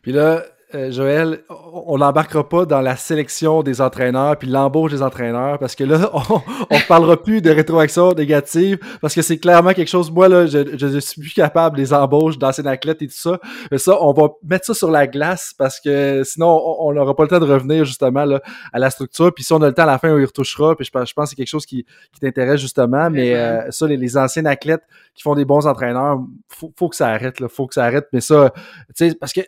Puis 0.00 0.12
là, 0.12 0.46
euh, 0.74 0.90
Joël, 0.90 1.40
on 1.48 1.98
n'embarquera 1.98 2.48
pas 2.48 2.66
dans 2.66 2.80
la 2.80 2.96
sélection 2.96 3.62
des 3.62 3.80
entraîneurs 3.80 4.36
puis 4.36 4.48
l'embauche 4.48 4.92
des 4.92 5.02
entraîneurs 5.02 5.58
parce 5.58 5.74
que 5.74 5.84
là, 5.84 6.10
on 6.30 6.74
ne 6.74 6.88
parlera 6.88 7.22
plus 7.22 7.40
de 7.40 7.50
rétroaction 7.50 8.12
négative 8.12 8.78
parce 9.00 9.14
que 9.14 9.22
c'est 9.22 9.38
clairement 9.38 9.72
quelque 9.72 9.88
chose, 9.88 10.10
moi, 10.10 10.28
là, 10.28 10.46
je, 10.46 10.76
je 10.76 10.98
suis 10.98 11.20
plus 11.20 11.32
capable 11.32 11.76
des 11.76 11.92
embauches 11.92 12.38
d'anciens 12.38 12.66
athlètes 12.66 13.02
et 13.02 13.06
tout 13.06 13.16
ça. 13.16 13.38
Mais 13.70 13.78
ça, 13.78 13.96
on 14.00 14.12
va 14.12 14.30
mettre 14.42 14.66
ça 14.66 14.74
sur 14.74 14.90
la 14.90 15.06
glace 15.06 15.54
parce 15.56 15.80
que 15.80 16.22
sinon, 16.24 16.60
on 16.80 16.92
n'aura 16.92 17.14
pas 17.14 17.24
le 17.24 17.28
temps 17.28 17.40
de 17.40 17.50
revenir 17.50 17.84
justement 17.84 18.24
là, 18.24 18.40
à 18.72 18.78
la 18.78 18.90
structure. 18.90 19.32
Puis 19.34 19.44
si 19.44 19.52
on 19.52 19.62
a 19.62 19.66
le 19.66 19.74
temps 19.74 19.84
à 19.84 19.86
la 19.86 19.98
fin, 19.98 20.10
on 20.10 20.18
y 20.18 20.24
retouchera. 20.24 20.74
Puis 20.76 20.86
je, 20.86 20.90
pense 20.90 21.12
que 21.12 21.24
c'est 21.26 21.36
quelque 21.36 21.48
chose 21.48 21.66
qui, 21.66 21.84
qui 22.12 22.20
t'intéresse 22.20 22.60
justement. 22.60 23.10
Mais 23.10 23.34
euh, 23.34 23.70
ça, 23.70 23.86
les, 23.86 24.16
anciens 24.16 24.44
athlètes 24.44 24.82
qui 25.14 25.22
font 25.22 25.34
des 25.34 25.44
bons 25.44 25.66
entraîneurs, 25.66 26.20
faut, 26.48 26.72
faut 26.78 26.88
que 26.88 26.96
ça 26.96 27.08
arrête. 27.08 27.40
Là, 27.40 27.48
faut 27.48 27.66
que 27.66 27.74
ça 27.74 27.84
arrête. 27.84 28.06
Mais 28.12 28.20
ça, 28.20 28.52
tu 28.96 29.10
sais, 29.10 29.14
parce 29.14 29.32
que 29.32 29.40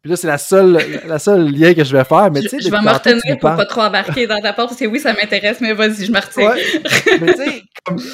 puis 0.00 0.10
là, 0.10 0.16
c'est 0.16 0.28
la 0.28 0.38
seule, 0.38 0.78
la 1.06 1.18
seule 1.18 1.50
lien 1.50 1.74
que 1.74 1.82
je 1.82 1.96
vais 1.96 2.04
faire. 2.04 2.30
Mais, 2.30 2.42
je, 2.42 2.48
je 2.48 2.70
vais 2.70 2.80
me 2.80 2.92
retenir 2.92 3.38
pour 3.38 3.56
pas 3.56 3.66
trop 3.66 3.80
embarquer 3.80 4.26
dans 4.26 4.40
ta 4.40 4.52
porte, 4.52 4.68
parce 4.68 4.80
que 4.80 4.86
oui, 4.86 5.00
ça 5.00 5.12
m'intéresse, 5.12 5.60
mais 5.60 5.72
vas-y, 5.72 6.06
je 6.06 6.12
me 6.12 6.20
retiens. 6.20 6.54
mais 7.20 7.34
tu 7.34 7.42
sais, 7.42 7.62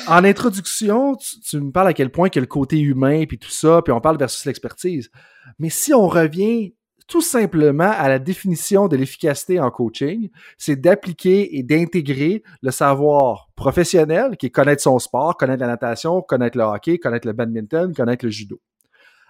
en 0.07 0.25
introduction, 0.25 1.15
tu, 1.17 1.61
me 1.61 1.71
parles 1.71 1.89
à 1.89 1.93
quel 1.93 2.11
point 2.11 2.31
que 2.31 2.41
le 2.41 2.47
côté 2.47 2.79
humain, 2.79 3.25
puis 3.27 3.39
tout 3.39 3.51
ça, 3.51 3.83
puis 3.83 3.93
on 3.93 4.01
parle 4.01 4.17
versus 4.17 4.47
l'expertise. 4.47 5.11
Mais 5.59 5.69
si 5.69 5.93
on 5.93 6.09
revient 6.09 6.75
tout 7.07 7.21
simplement 7.21 7.91
à 7.91 8.09
la 8.09 8.19
définition 8.19 8.89
de 8.89 8.97
l'efficacité 8.97 9.61
en 9.61 9.71
coaching, 9.71 10.31
c'est 10.57 10.77
d'appliquer 10.77 11.59
et 11.59 11.63
d'intégrer 11.63 12.43
le 12.63 12.71
savoir 12.71 13.51
professionnel, 13.57 14.39
qui 14.39 14.47
est 14.47 14.51
connaître 14.51 14.83
son 14.83 14.99
sport, 14.99 15.37
connaître 15.37 15.61
la 15.61 15.67
natation, 15.67 16.23
connaître 16.23 16.57
le 16.57 16.65
hockey, 16.65 16.99
connaître 16.99 17.27
le 17.27 17.35
badminton, 17.35 17.95
connaître 17.95 18.25
le 18.25 18.31
judo. 18.31 18.59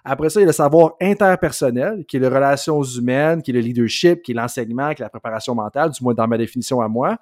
Après 0.07 0.29
ça, 0.29 0.39
il 0.39 0.43
y 0.43 0.45
a 0.45 0.47
le 0.47 0.53
savoir 0.53 0.93
interpersonnel, 1.01 2.05
qui 2.05 2.17
est 2.17 2.19
les 2.19 2.27
relations 2.27 2.83
humaines, 2.83 3.41
qui 3.41 3.49
est 3.49 3.55
le 3.55 3.59
leadership, 3.59 4.21
qui 4.21 4.31
est 4.31 4.35
l'enseignement, 4.35 4.93
qui 4.93 5.01
est 5.01 5.05
la 5.05 5.09
préparation 5.09 5.55
mentale, 5.55 5.89
du 5.89 6.03
moins 6.03 6.13
dans 6.13 6.27
ma 6.27 6.37
définition 6.37 6.79
à 6.79 6.87
moi. 6.87 7.17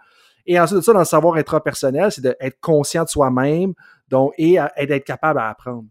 Et 0.46 0.60
ensuite 0.60 0.80
de 0.80 0.84
ça, 0.84 0.91
dans 0.91 1.00
le 1.00 1.06
savoir 1.06 1.36
intrapersonnel, 1.36 2.12
c'est 2.12 2.22
d'être 2.22 2.60
conscient 2.60 3.06
de 3.06 3.10
soi-même 3.10 3.74
donc, 4.10 4.34
et, 4.38 4.58
d'être 4.86 5.06
capable 5.06 5.39
à 5.39 5.50
apprendre. 5.50 5.86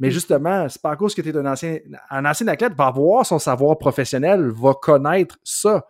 Mais 0.00 0.10
justement, 0.10 0.68
c'est 0.68 0.82
pas 0.82 0.90
à 0.90 0.96
cause 0.96 1.14
que 1.14 1.22
tu 1.22 1.28
es 1.28 1.36
un 1.36 1.46
ancien, 1.46 1.78
un 2.10 2.24
ancien 2.24 2.48
athlète, 2.48 2.74
va 2.74 2.86
avoir 2.86 3.24
son 3.24 3.38
savoir 3.38 3.78
professionnel, 3.78 4.50
va 4.50 4.74
connaître 4.74 5.38
ça. 5.44 5.86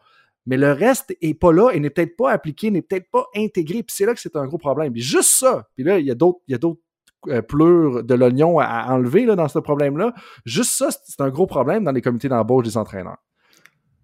Mais 0.47 0.59
le 0.59 0.73
reste 0.73 1.17
est 1.23 1.33
pas 1.33 1.53
là 1.53 1.71
et 1.71 1.81
n'est 1.81 1.89
peut-être 1.89 2.17
pas 2.17 2.31
appliqué, 2.31 2.71
n'est 2.71 2.83
peut-être 2.83 3.11
pas 3.11 3.25
intégré. 3.35 3.83
Puis 3.83 3.97
c'est 3.97 4.05
là 4.05 4.13
que 4.13 4.21
c'est 4.21 4.37
un 4.37 4.45
gros 4.45 4.59
problème. 4.59 4.93
Puis 4.93 5.01
juste 5.01 5.31
ça. 5.31 5.67
Puis 5.75 5.85
là, 5.85 5.99
il 5.99 6.05
y 6.05 6.11
a 6.11 6.15
d'autres, 6.15 6.41
euh, 7.29 7.43
pleure 7.43 8.03
de 8.03 8.15
l'oignon 8.15 8.59
à, 8.59 8.87
enlever 8.93 9.27
dans 9.27 9.49
ce 9.49 9.59
problème-là. 9.59 10.15
Juste 10.45 10.73
ça, 10.73 10.89
c'est 10.91 11.21
un 11.21 11.31
gros 11.31 11.47
problème 11.47 11.85
dans 11.85 11.93
les 11.93 12.03
comités 12.03 12.29
d'embauche 12.29 12.65
des 12.65 12.77
entraîneurs. 12.77 13.19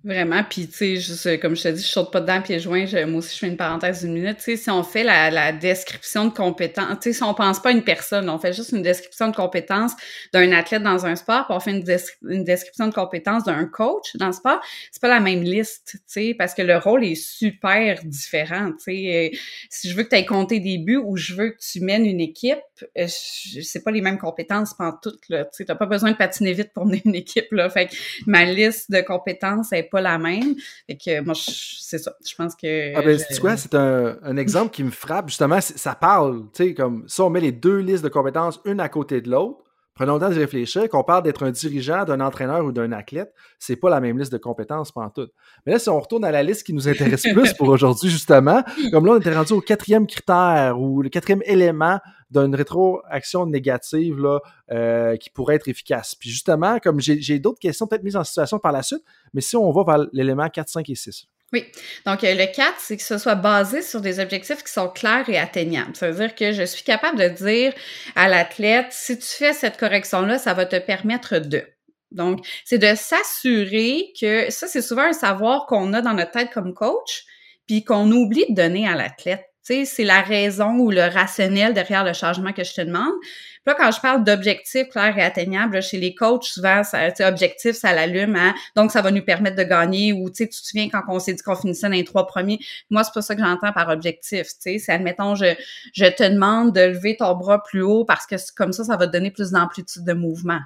Vraiment, 0.02 0.42
puis 0.48 0.66
tu 0.66 0.98
sais, 0.98 1.38
comme 1.38 1.54
je 1.54 1.62
te 1.62 1.68
dis, 1.68 1.82
je 1.82 1.88
saute 1.88 2.10
pas 2.10 2.22
dedans 2.22 2.40
pieds 2.40 2.58
joints. 2.58 2.86
moi 3.04 3.18
aussi, 3.18 3.34
je 3.34 3.38
fais 3.40 3.48
une 3.48 3.58
parenthèse 3.58 4.00
d'une 4.00 4.14
minute. 4.14 4.38
Tu 4.38 4.44
sais, 4.44 4.56
si 4.56 4.70
on 4.70 4.82
fait 4.82 5.04
la, 5.04 5.52
description 5.52 6.24
de 6.24 6.32
compétences, 6.32 7.00
tu 7.02 7.10
sais, 7.10 7.18
si 7.18 7.22
on 7.22 7.34
pense 7.34 7.60
pas 7.60 7.68
à 7.68 7.72
une 7.72 7.84
personne, 7.84 8.30
on 8.30 8.38
fait 8.38 8.54
juste 8.54 8.72
une 8.72 8.80
description 8.80 9.28
de 9.28 9.36
compétences 9.36 9.92
d'un 10.32 10.52
athlète 10.52 10.82
dans 10.82 11.04
un 11.04 11.16
sport, 11.16 11.44
puis 11.44 11.54
on 11.54 11.60
fait 11.60 11.72
une, 11.72 12.44
description 12.44 12.88
de 12.88 12.94
compétences 12.94 13.44
d'un 13.44 13.66
coach 13.66 14.16
dans 14.16 14.28
le 14.28 14.32
sport, 14.32 14.62
c'est 14.90 15.02
pas 15.02 15.08
la 15.08 15.20
même 15.20 15.42
liste, 15.42 15.90
tu 15.92 16.00
sais, 16.06 16.34
parce 16.38 16.54
que 16.54 16.62
le 16.62 16.78
rôle 16.78 17.04
est 17.04 17.14
super 17.14 18.00
différent. 18.02 18.70
Tu 18.78 18.84
sais, 18.84 19.32
si 19.68 19.90
je 19.90 19.94
veux 19.94 20.04
que 20.04 20.08
tu 20.08 20.16
aies 20.16 20.24
compté 20.24 20.60
des 20.60 20.78
buts 20.78 21.02
ou 21.04 21.18
je 21.18 21.34
veux 21.34 21.50
que 21.50 21.58
tu 21.58 21.80
mènes 21.80 22.06
une 22.06 22.20
équipe, 22.20 22.56
euh, 22.56 22.69
c'est 23.06 23.82
pas 23.84 23.90
les 23.90 24.00
mêmes 24.00 24.18
compétences 24.18 24.74
pendant 24.74 24.96
toutes 25.02 25.28
là. 25.28 25.44
Tu 25.44 25.64
t'as 25.64 25.74
pas 25.74 25.86
besoin 25.86 26.12
de 26.12 26.16
patiner 26.16 26.52
vite 26.52 26.72
pour 26.72 26.86
mener 26.86 27.02
une 27.04 27.14
équipe 27.14 27.52
là. 27.52 27.68
Fait 27.70 27.86
que 27.86 27.94
ma 28.26 28.44
liste 28.44 28.90
de 28.90 29.00
compétences 29.00 29.72
est 29.72 29.84
pas 29.84 30.00
la 30.00 30.18
même. 30.18 30.54
Fait 30.86 30.96
que 30.96 31.20
moi, 31.20 31.34
c'est 31.36 31.98
ça. 31.98 32.14
Je 32.26 32.34
pense 32.34 32.54
que. 32.54 32.96
Ah 32.96 33.02
ben, 33.02 33.18
tu 33.18 33.40
quoi? 33.40 33.56
C'est 33.56 33.74
un, 33.74 34.18
un, 34.22 34.36
exemple 34.36 34.70
qui 34.70 34.84
me 34.84 34.90
frappe. 34.90 35.28
Justement, 35.28 35.60
ça 35.60 35.94
parle. 35.94 36.44
Tu 36.54 36.64
sais, 36.64 36.74
comme 36.74 37.04
si 37.08 37.20
on 37.20 37.30
met 37.30 37.40
les 37.40 37.52
deux 37.52 37.78
listes 37.78 38.04
de 38.04 38.08
compétences 38.08 38.60
une 38.64 38.80
à 38.80 38.88
côté 38.88 39.20
de 39.20 39.30
l'autre, 39.30 39.69
prenons 39.94 40.14
le 40.14 40.20
temps 40.20 40.30
de 40.30 40.34
réfléchir, 40.34 40.88
qu'on 40.88 41.04
parle 41.04 41.22
d'être 41.22 41.42
un 41.44 41.50
dirigeant, 41.50 42.04
d'un 42.04 42.20
entraîneur 42.20 42.64
ou 42.64 42.72
d'un 42.72 42.92
athlète, 42.92 43.32
c'est 43.58 43.76
pas 43.76 43.90
la 43.90 44.00
même 44.00 44.18
liste 44.18 44.32
de 44.32 44.38
compétences 44.38 44.92
pendant 44.92 45.10
tout. 45.10 45.28
Mais 45.66 45.72
là, 45.72 45.78
si 45.78 45.88
on 45.88 46.00
retourne 46.00 46.24
à 46.24 46.30
la 46.30 46.42
liste 46.42 46.64
qui 46.64 46.72
nous 46.72 46.88
intéresse 46.88 47.22
plus 47.34 47.52
pour 47.54 47.68
aujourd'hui, 47.68 48.10
justement, 48.10 48.62
comme 48.92 49.06
là, 49.06 49.12
on 49.12 49.18
était 49.18 49.34
rendu 49.34 49.52
au 49.52 49.60
quatrième 49.60 50.06
critère 50.06 50.80
ou 50.80 51.02
le 51.02 51.08
quatrième 51.08 51.42
élément 51.44 51.98
d'une 52.30 52.54
rétroaction 52.54 53.46
négative 53.46 54.20
là, 54.20 54.38
euh, 54.70 55.16
qui 55.16 55.30
pourrait 55.30 55.56
être 55.56 55.68
efficace. 55.68 56.14
Puis 56.14 56.30
justement, 56.30 56.78
comme 56.78 57.00
j'ai 57.00 57.38
d'autres 57.38 57.58
questions 57.58 57.86
peut-être 57.86 58.04
mises 58.04 58.16
en 58.16 58.24
situation 58.24 58.58
par 58.58 58.72
la 58.72 58.82
suite, 58.82 59.02
mais 59.34 59.40
si 59.40 59.56
on 59.56 59.70
va 59.72 59.84
vers 59.84 60.06
l'élément 60.12 60.48
4, 60.48 60.68
5 60.68 60.88
et 60.88 60.94
6. 60.94 61.26
Oui. 61.52 61.66
Donc, 62.06 62.22
euh, 62.22 62.34
le 62.34 62.46
4, 62.46 62.74
c'est 62.78 62.96
que 62.96 63.02
ce 63.02 63.18
soit 63.18 63.34
basé 63.34 63.82
sur 63.82 64.00
des 64.00 64.20
objectifs 64.20 64.62
qui 64.62 64.72
sont 64.72 64.88
clairs 64.88 65.28
et 65.28 65.36
atteignables. 65.36 65.96
Ça 65.96 66.10
veut 66.10 66.16
dire 66.16 66.34
que 66.34 66.52
je 66.52 66.62
suis 66.62 66.84
capable 66.84 67.18
de 67.18 67.28
dire 67.28 67.72
à 68.14 68.28
l'athlète, 68.28 68.86
si 68.90 69.18
tu 69.18 69.26
fais 69.26 69.52
cette 69.52 69.76
correction-là, 69.76 70.38
ça 70.38 70.54
va 70.54 70.66
te 70.66 70.76
permettre 70.78 71.38
de. 71.38 71.64
Donc, 72.12 72.46
c'est 72.64 72.78
de 72.78 72.94
s'assurer 72.94 74.12
que 74.20 74.50
ça, 74.50 74.68
c'est 74.68 74.82
souvent 74.82 75.02
un 75.02 75.12
savoir 75.12 75.66
qu'on 75.66 75.92
a 75.92 76.02
dans 76.02 76.14
notre 76.14 76.32
tête 76.32 76.50
comme 76.52 76.74
coach, 76.74 77.24
puis 77.66 77.84
qu'on 77.84 78.10
oublie 78.10 78.46
de 78.48 78.54
donner 78.54 78.88
à 78.88 78.94
l'athlète. 78.94 79.49
Tu 79.70 79.76
sais, 79.76 79.84
c'est 79.84 80.04
la 80.04 80.20
raison 80.20 80.78
ou 80.78 80.90
le 80.90 81.02
rationnel 81.02 81.74
derrière 81.74 82.02
le 82.02 82.12
changement 82.12 82.52
que 82.52 82.64
je 82.64 82.74
te 82.74 82.80
demande. 82.80 83.12
Puis 83.20 83.66
là, 83.66 83.74
quand 83.78 83.92
je 83.92 84.00
parle 84.00 84.24
d'objectifs 84.24 84.88
clairs 84.88 85.16
et 85.16 85.22
atteignables, 85.22 85.80
chez 85.80 85.98
les 85.98 86.12
coachs, 86.12 86.44
souvent, 86.44 86.82
ça, 86.82 87.10
objectif, 87.28 87.76
ça 87.76 87.92
l'allume, 87.92 88.34
hein? 88.34 88.52
donc 88.74 88.90
ça 88.90 89.00
va 89.00 89.12
nous 89.12 89.22
permettre 89.22 89.56
de 89.56 89.62
gagner. 89.62 90.12
Ou 90.12 90.28
tu 90.28 90.48
te 90.48 90.54
souviens 90.54 90.88
quand 90.88 91.02
on 91.06 91.20
s'est 91.20 91.34
dit 91.34 91.42
qu'on 91.42 91.54
finissait 91.54 91.86
dans 91.86 91.92
les 91.92 92.04
trois 92.04 92.26
premiers, 92.26 92.58
moi, 92.88 93.04
c'est 93.04 93.14
pas 93.14 93.22
ça 93.22 93.36
que 93.36 93.42
j'entends 93.42 93.72
par 93.72 93.90
objectif. 93.90 94.48
C'est, 94.58 94.80
admettons, 94.88 95.36
je, 95.36 95.54
je 95.94 96.06
te 96.06 96.28
demande 96.28 96.74
de 96.74 96.80
lever 96.80 97.16
ton 97.16 97.34
bras 97.36 97.62
plus 97.62 97.82
haut 97.82 98.04
parce 98.04 98.26
que 98.26 98.34
comme 98.56 98.72
ça, 98.72 98.82
ça 98.82 98.96
va 98.96 99.06
te 99.06 99.12
donner 99.12 99.30
plus 99.30 99.52
d'amplitude 99.52 100.04
de 100.04 100.14
mouvement. 100.14 100.60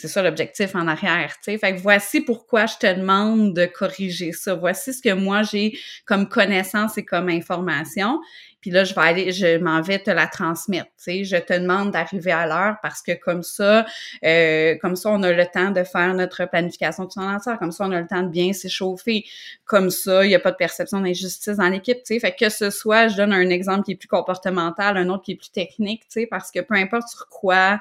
C'est 0.00 0.06
ça 0.06 0.22
l'objectif 0.22 0.76
en 0.76 0.86
arrière, 0.86 1.34
tu. 1.42 1.58
Fait 1.58 1.74
que 1.74 1.80
voici 1.80 2.20
pourquoi 2.20 2.66
je 2.66 2.76
te 2.76 2.86
demande 2.86 3.52
de 3.52 3.66
corriger 3.66 4.30
ça. 4.30 4.54
Voici 4.54 4.94
ce 4.94 5.02
que 5.02 5.12
moi 5.12 5.42
j'ai 5.42 5.76
comme 6.06 6.28
connaissance 6.28 6.96
et 6.98 7.04
comme 7.04 7.28
information. 7.28 8.20
Puis 8.60 8.70
là, 8.70 8.84
je 8.84 8.94
vais 8.94 9.00
aller, 9.00 9.32
je 9.32 9.58
m'en 9.58 9.82
vais 9.82 9.98
te 9.98 10.12
la 10.12 10.28
transmettre. 10.28 10.86
Tu 11.02 11.24
je 11.24 11.36
te 11.36 11.52
demande 11.52 11.90
d'arriver 11.90 12.30
à 12.30 12.46
l'heure 12.46 12.76
parce 12.80 13.02
que 13.02 13.10
comme 13.10 13.42
ça, 13.42 13.86
euh, 14.24 14.76
comme 14.80 14.94
ça, 14.94 15.10
on 15.10 15.20
a 15.24 15.32
le 15.32 15.46
temps 15.46 15.72
de 15.72 15.82
faire 15.82 16.14
notre 16.14 16.48
planification 16.48 17.06
de 17.06 17.10
son 17.10 17.38
Comme 17.58 17.72
ça, 17.72 17.84
on 17.84 17.90
a 17.90 18.00
le 18.00 18.06
temps 18.06 18.22
de 18.22 18.28
bien 18.28 18.52
s'échauffer. 18.52 19.24
Comme 19.64 19.90
ça, 19.90 20.24
il 20.24 20.28
n'y 20.28 20.36
a 20.36 20.40
pas 20.40 20.52
de 20.52 20.56
perception 20.56 21.00
d'injustice 21.00 21.56
dans 21.56 21.68
l'équipe. 21.68 21.98
Tu 22.04 22.14
sais, 22.14 22.20
fait 22.20 22.36
que 22.38 22.50
ce 22.50 22.70
soit, 22.70 23.08
je 23.08 23.16
donne 23.16 23.32
un 23.32 23.50
exemple 23.50 23.82
qui 23.82 23.92
est 23.92 23.96
plus 23.96 24.06
comportemental, 24.06 24.96
un 24.96 25.08
autre 25.08 25.24
qui 25.24 25.32
est 25.32 25.36
plus 25.36 25.50
technique. 25.50 26.04
Tu 26.08 26.28
parce 26.28 26.52
que 26.52 26.60
peu 26.60 26.74
importe 26.74 27.08
sur 27.08 27.26
quoi 27.28 27.80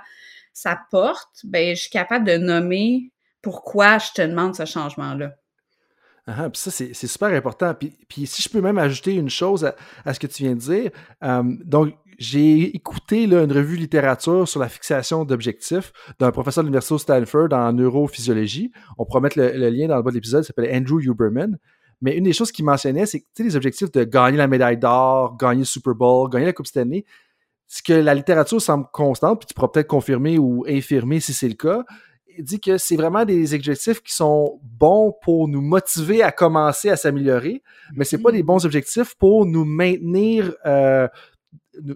ça 0.57 0.79
porte, 0.89 1.41
ben, 1.43 1.75
je 1.75 1.81
suis 1.81 1.91
capable 1.91 2.25
de 2.25 2.35
nommer 2.35 3.11
pourquoi 3.43 3.99
je 3.99 4.07
te 4.15 4.23
demande 4.23 4.55
ce 4.55 4.65
changement-là. 4.65 5.35
Ah, 6.25 6.49
puis 6.49 6.59
ça, 6.59 6.71
c'est 6.71 6.93
super 6.95 7.29
important. 7.29 7.75
Puis, 7.75 7.95
puis, 8.09 8.25
si 8.25 8.41
je 8.41 8.49
peux 8.49 8.59
même 8.59 8.79
ajouter 8.79 9.13
une 9.13 9.29
chose 9.29 9.71
à, 10.03 10.13
ce 10.13 10.19
que 10.19 10.25
tu 10.25 10.43
viens 10.43 10.55
de 10.55 10.59
dire, 10.59 10.91
euh, 11.23 11.43
donc 11.63 11.93
j'ai 12.17 12.75
écouté 12.75 13.27
là, 13.27 13.43
une 13.43 13.51
revue 13.51 13.77
littérature 13.77 14.47
sur 14.47 14.59
la 14.59 14.67
fixation 14.67 15.25
d'objectifs 15.25 15.93
d'un 16.19 16.31
professeur 16.31 16.63
de 16.63 16.69
l'Université 16.69 16.97
Stanford 16.97 17.53
en 17.53 17.71
neurophysiologie. 17.73 18.71
On 18.97 19.05
pourra 19.05 19.21
mettre 19.21 19.37
le, 19.37 19.69
lien 19.69 19.87
dans 19.87 19.97
le 19.97 20.01
bas 20.01 20.09
de 20.09 20.15
l'épisode, 20.15 20.43
il 20.43 20.47
s'appelle 20.47 20.75
Andrew 20.75 20.99
Huberman. 20.99 21.59
Mais 22.01 22.17
une 22.17 22.23
des 22.23 22.33
choses 22.33 22.51
qu'il 22.51 22.65
mentionnait, 22.65 23.05
c'est 23.05 23.19
que 23.19 23.43
les 23.43 23.55
objectifs 23.55 23.91
de 23.91 24.03
gagner 24.03 24.37
la 24.37 24.47
médaille 24.47 24.77
d'or, 24.77 25.37
gagner 25.37 25.59
le 25.59 25.65
Super 25.65 25.93
Bowl, 25.93 26.29
gagner 26.31 26.47
la 26.47 26.53
Coupe 26.53 26.67
Stanley, 26.67 27.05
ce 27.67 27.83
que 27.83 27.93
la 27.93 28.13
littérature 28.13 28.61
semble 28.61 28.85
constante, 28.91 29.39
puis 29.39 29.47
tu 29.47 29.53
pourras 29.53 29.67
peut-être 29.67 29.87
confirmer 29.87 30.37
ou 30.37 30.65
infirmer 30.67 31.19
si 31.19 31.33
c'est 31.33 31.49
le 31.49 31.55
cas, 31.55 31.83
dit 32.39 32.59
que 32.59 32.77
c'est 32.77 32.95
vraiment 32.95 33.25
des 33.25 33.53
objectifs 33.53 34.01
qui 34.01 34.13
sont 34.13 34.59
bons 34.63 35.13
pour 35.21 35.47
nous 35.47 35.61
motiver 35.61 36.23
à 36.23 36.31
commencer 36.31 36.89
à 36.89 36.95
s'améliorer, 36.95 37.63
mais 37.93 38.05
c'est 38.05 38.21
pas 38.21 38.31
des 38.31 38.43
bons 38.43 38.65
objectifs 38.65 39.15
pour 39.15 39.45
nous 39.45 39.65
maintenir 39.65 40.53
euh, 40.65 41.07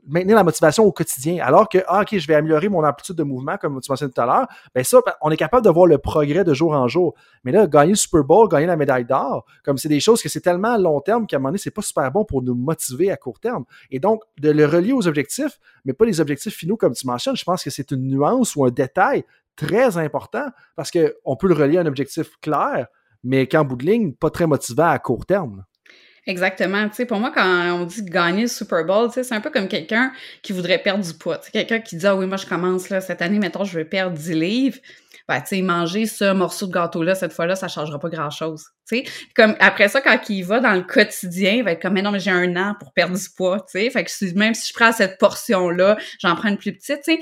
maintenir 0.08 0.36
la 0.36 0.44
motivation 0.44 0.84
au 0.84 0.92
quotidien. 0.92 1.44
Alors 1.44 1.70
que, 1.70 1.80
ah, 1.88 2.02
OK, 2.02 2.18
je 2.18 2.28
vais 2.28 2.36
améliorer 2.36 2.70
mon 2.70 2.84
amplitude 2.84 3.16
de 3.16 3.24
mouvement, 3.24 3.58
comme 3.58 3.80
tu 3.82 3.92
mentionnais 3.92 4.12
tout 4.12 4.22
à 4.22 4.26
l'heure, 4.26 4.48
ben 4.74 4.84
ça, 4.84 5.00
on 5.22 5.32
est 5.32 5.38
capable 5.38 5.66
de 5.66 5.70
voir 5.70 5.88
le 5.88 5.98
progrès 5.98 6.44
de 6.44 6.54
jour 6.54 6.74
en 6.74 6.88
jour. 6.88 7.16
Mais 7.44 7.52
là, 7.52 7.68
gagner 7.68 7.92
le 7.92 7.96
Super 7.96 8.24
Bowl, 8.24 8.48
gagner 8.50 8.68
la 8.68 8.76
médaille 8.76 9.06
d'or, 9.06 9.46
comme 9.64 9.78
c'est 9.78 9.90
des 9.90 10.00
choses 10.00 10.22
que 10.22 10.30
c'est 10.30 10.42
tellement 10.42 10.74
à 10.74 10.78
long 10.78 11.00
terme 11.02 11.28
qu'à 11.28 11.38
un 11.38 11.40
moment 11.40 11.50
donné, 11.50 11.58
c'est 11.58 11.72
pas 11.72 11.82
super 11.82 12.12
bon 12.12 12.26
pour 12.26 12.42
nous 12.42 12.56
motiver 12.56 13.12
à 13.12 13.18
court 13.18 13.40
terme. 13.40 13.66
Et 13.90 14.00
donc, 14.00 14.24
de 14.40 14.50
le 14.50 14.66
relier 14.66 14.94
aux 14.94 15.08
objectifs, 15.08 15.60
mais 15.86 15.94
pas 15.94 16.06
les 16.06 16.22
objectifs 16.22 16.56
finaux 16.56 16.78
comme 16.78 16.94
tu 16.94 17.08
mentionnes, 17.08 17.36
je 17.36 17.44
pense 17.44 17.64
que 17.64 17.70
c'est 17.70 17.92
une 17.92 18.08
nuance 18.08 18.56
ou 18.56 18.66
un 18.66 18.72
détail 18.72 19.24
très 19.56 19.98
important 19.98 20.46
parce 20.76 20.92
qu'on 20.92 21.36
peut 21.36 21.48
le 21.48 21.54
relier 21.54 21.78
à 21.78 21.82
un 21.82 21.86
objectif 21.86 22.38
clair, 22.42 22.88
mais 23.24 23.48
qu'en 23.48 23.64
bout 23.64 23.76
de 23.76 23.86
ligne, 23.86 24.14
pas 24.14 24.30
très 24.30 24.48
motivant 24.48 24.90
à 24.90 25.00
court 25.00 25.26
terme. 25.26 25.64
Exactement. 26.28 26.88
Tu 26.90 26.96
sais, 26.96 27.06
pour 27.06 27.20
moi, 27.20 27.32
quand 27.34 27.72
on 27.74 27.86
dit 27.86 28.04
gagner 28.04 28.44
le 28.44 28.48
Super 28.48 28.86
Bowl, 28.86 29.08
tu 29.08 29.16
sais, 29.16 29.24
c'est 29.24 29.34
un 29.34 29.42
peu 29.42 29.50
comme 29.50 29.68
quelqu'un 29.68 30.12
qui 30.44 30.54
voudrait 30.54 30.78
perdre 30.78 31.04
du 31.04 31.14
poids. 31.14 31.40
quelqu'un 31.52 31.80
qui 31.80 31.96
dit, 31.96 32.06
ah 32.06 32.16
oui, 32.16 32.28
moi, 32.28 32.38
je 32.38 32.46
commence, 32.46 32.90
là, 32.90 33.02
cette 33.02 33.22
année, 33.22 33.40
mettons, 33.40 33.64
je 33.64 33.80
veux 33.80 33.86
perdre 33.86 34.16
10 34.16 34.34
livres. 34.34 34.78
Ben, 35.28 35.40
tu 35.40 35.48
sais, 35.48 35.62
manger 35.62 36.06
ce 36.06 36.34
morceau 36.34 36.68
de 36.68 36.74
gâteau-là, 36.74 37.16
cette 37.16 37.34
fois-là, 37.34 37.56
ça 37.56 37.68
changera 37.68 38.00
pas 38.00 38.10
grand-chose. 38.10 38.66
Tu 38.88 38.98
sais, 38.98 39.04
comme, 39.36 39.56
après 39.60 39.88
ça, 39.88 40.02
quand 40.02 40.20
il 40.30 40.44
va 40.44 40.60
dans 40.60 40.74
le 40.74 40.84
quotidien, 40.84 41.54
il 41.54 41.64
va 41.64 41.72
être 41.72 41.82
comme, 41.82 41.94
mais 41.94 42.02
non, 42.02 42.12
mais 42.12 42.20
j'ai 42.20 42.32
un 42.32 42.56
an 42.56 42.76
pour 42.80 42.94
perdre 42.94 43.18
du 43.18 43.30
poids, 43.36 43.60
tu 43.62 43.80
sais. 43.80 43.90
Fait 43.90 44.04
que 44.04 44.38
même 44.38 44.54
si 44.54 44.70
je 44.70 44.74
prends 44.74 44.92
cette 44.92 45.18
portion-là, 45.18 45.98
j'en 46.20 46.36
prends 46.36 46.50
une 46.50 46.58
plus 46.58 46.74
petite, 46.74 47.02
tu 47.04 47.16
sais. 47.16 47.20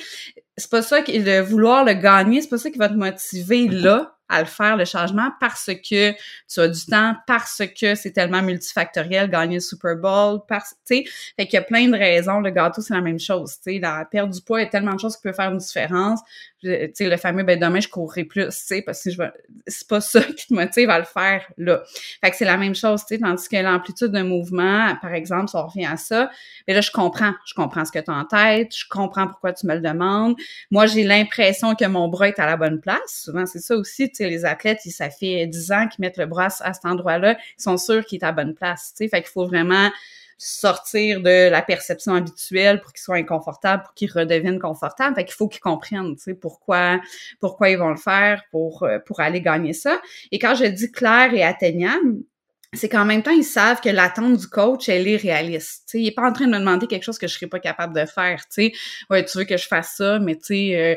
C'est 0.58 0.72
pas 0.72 0.82
ça, 0.82 1.02
qui, 1.02 1.20
de 1.20 1.40
vouloir 1.40 1.86
le 1.86 1.94
gagner, 1.94 2.42
c'est 2.42 2.50
pas 2.50 2.58
ça 2.58 2.70
qui 2.70 2.78
va 2.78 2.90
te 2.90 2.96
motiver 2.96 3.68
là 3.70 4.19
à 4.30 4.40
le 4.40 4.46
faire, 4.46 4.78
le 4.78 4.86
changement, 4.86 5.32
parce 5.40 5.66
que 5.66 6.12
tu 6.12 6.60
as 6.60 6.68
du 6.68 6.86
temps, 6.86 7.16
parce 7.28 7.62
que 7.80 7.96
c'est 7.96 8.12
tellement 8.12 8.42
multifactoriel, 8.42 9.30
gagner 9.30 9.56
le 9.56 9.62
Super 9.62 9.96
Bowl, 9.96 10.42
parce, 10.48 10.76
tu 10.88 10.98
sais, 10.98 11.04
fait 11.36 11.46
qu'il 11.48 11.56
y 11.56 11.58
a 11.58 11.64
plein 11.64 11.88
de 11.88 11.98
raisons. 11.98 12.40
Le 12.40 12.52
gâteau, 12.52 12.82
c'est 12.82 12.94
la 12.94 13.02
même 13.02 13.20
chose, 13.20 13.56
tu 13.56 13.74
sais, 13.74 13.80
la 13.80 14.06
perte 14.06 14.30
du 14.30 14.42
poids, 14.42 14.62
il 14.62 14.64
y 14.64 14.68
a 14.68 14.70
tellement 14.70 14.94
de 14.94 15.00
choses 15.00 15.16
qui 15.16 15.24
peuvent 15.24 15.36
faire 15.36 15.52
une 15.52 15.58
différence. 15.58 16.20
Tu 16.62 16.92
sais, 16.94 17.10
le 17.10 17.18
fameux, 17.18 17.44
ben 17.44 17.60
demain, 17.60 17.80
je 17.80 17.88
courrai 17.88 18.26
plus, 18.26 18.46
tu 18.46 18.52
sais, 18.52 18.82
parce 18.82 19.04
que 19.04 19.12
je 19.12 19.22
c'est 19.68 19.88
pas 19.88 20.02
ça 20.02 20.22
qui 20.38 20.48
te 20.48 20.54
motive 20.54 20.90
à 20.90 21.00
le 21.00 21.06
faire, 21.06 21.46
là. 21.58 21.84
Fait 22.22 22.32
que 22.32 22.36
c'est 22.38 22.46
la 22.46 22.58
même 22.58 22.76
chose, 22.76 23.02
tu 23.06 23.16
sais, 23.16 23.22
tandis 23.22 23.48
que 23.48 23.56
l'amplitude 23.58 24.12
de 24.12 24.22
mouvement, 24.22 24.96
par 25.02 25.14
exemple, 25.14 25.50
si 25.50 25.56
on 25.56 25.66
revient 25.68 25.86
à 25.86 25.98
ça, 25.98 26.30
mais 26.68 26.74
là, 26.74 26.82
je 26.82 26.92
comprends, 26.92 27.34
je 27.46 27.54
comprends 27.54 27.86
ce 27.86 27.92
que 27.92 28.00
tu 28.00 28.12
as 28.12 28.14
en 28.14 28.26
tête, 28.26 28.76
je 28.76 28.86
comprends 28.90 29.28
pourquoi 29.28 29.54
tu 29.54 29.68
me 29.68 29.76
le 29.76 29.82
demandes. 29.82 30.36
Moi, 30.72 30.86
j'ai 30.86 31.04
l'impression 31.04 31.76
que 31.76 31.86
mon 31.86 32.08
bras 32.08 32.28
est 32.28 32.40
à 32.40 32.46
la 32.46 32.58
bonne 32.58 32.82
place. 32.82 33.24
Souvent, 33.24 33.46
c'est 33.46 33.60
ça 33.60 33.76
aussi, 33.76 34.12
les 34.20 34.46
athlètes, 34.46 34.80
ça 34.84 35.10
fait 35.10 35.48
10 35.48 35.72
ans 35.72 35.88
qu'ils 35.88 36.02
mettent 36.02 36.18
le 36.18 36.26
bras 36.26 36.48
à 36.60 36.74
cet 36.74 36.86
endroit-là, 36.86 37.38
ils 37.58 37.62
sont 37.62 37.78
sûrs 37.78 38.06
qu'il 38.06 38.20
est 38.20 38.24
à 38.24 38.28
la 38.28 38.34
bonne 38.34 38.54
place. 38.54 38.94
Fait 38.98 39.10
qu'il 39.10 39.24
faut 39.26 39.46
vraiment 39.46 39.90
sortir 40.42 41.22
de 41.22 41.50
la 41.50 41.62
perception 41.62 42.16
habituelle 42.16 42.80
pour 42.80 42.94
qu'ils 42.94 43.02
soient 43.02 43.18
inconfortables, 43.18 43.84
pour 43.84 43.94
qu'ils 43.94 44.10
redeviennent 44.10 44.58
confortables. 44.58 45.14
Fait 45.16 45.26
qu'il 45.26 45.36
faut 45.36 45.50
qu'ils 45.50 45.60
comprennent, 45.60 46.16
tu 46.16 46.24
sais, 46.24 46.34
pourquoi, 46.34 47.02
pourquoi 47.42 47.70
ils 47.70 47.78
vont 47.78 47.90
le 47.90 47.98
faire 47.98 48.42
pour, 48.50 48.84
euh, 48.84 49.00
pour 49.06 49.20
aller 49.20 49.42
gagner 49.42 49.74
ça. 49.74 50.02
Et 50.32 50.40
quand 50.40 50.56
je 50.56 50.64
dis 50.66 50.92
clair 50.92 51.34
et 51.34 51.44
atteignable, 51.44 52.20
c'est 52.74 52.88
qu'en 52.88 53.04
même 53.04 53.22
temps, 53.22 53.32
ils 53.32 53.44
savent 53.44 53.82
que 53.82 53.90
l'attente 53.90 54.38
du 54.38 54.48
coach, 54.48 54.88
elle 54.88 55.08
est 55.08 55.18
réaliste. 55.18 55.84
sais, 55.88 56.00
il 56.00 56.08
est 56.08 56.12
pas 56.12 56.30
en 56.30 56.32
train 56.32 56.46
de 56.46 56.52
me 56.52 56.60
demander 56.60 56.88
quelque 56.88 57.04
chose 57.04 57.18
que 57.18 57.28
je 57.28 57.34
serais 57.34 57.48
pas 57.48 57.60
capable 57.60 57.94
de 57.94 58.06
faire. 58.06 58.42
sais. 58.50 58.72
Ouais, 59.10 59.26
tu 59.26 59.38
veux 59.40 59.44
que 59.44 59.58
je 59.58 59.68
fasse 59.68 59.96
ça, 59.98 60.20
mais 60.20 60.36
tu 60.36 60.46
sais, 60.46 60.76
euh, 60.76 60.96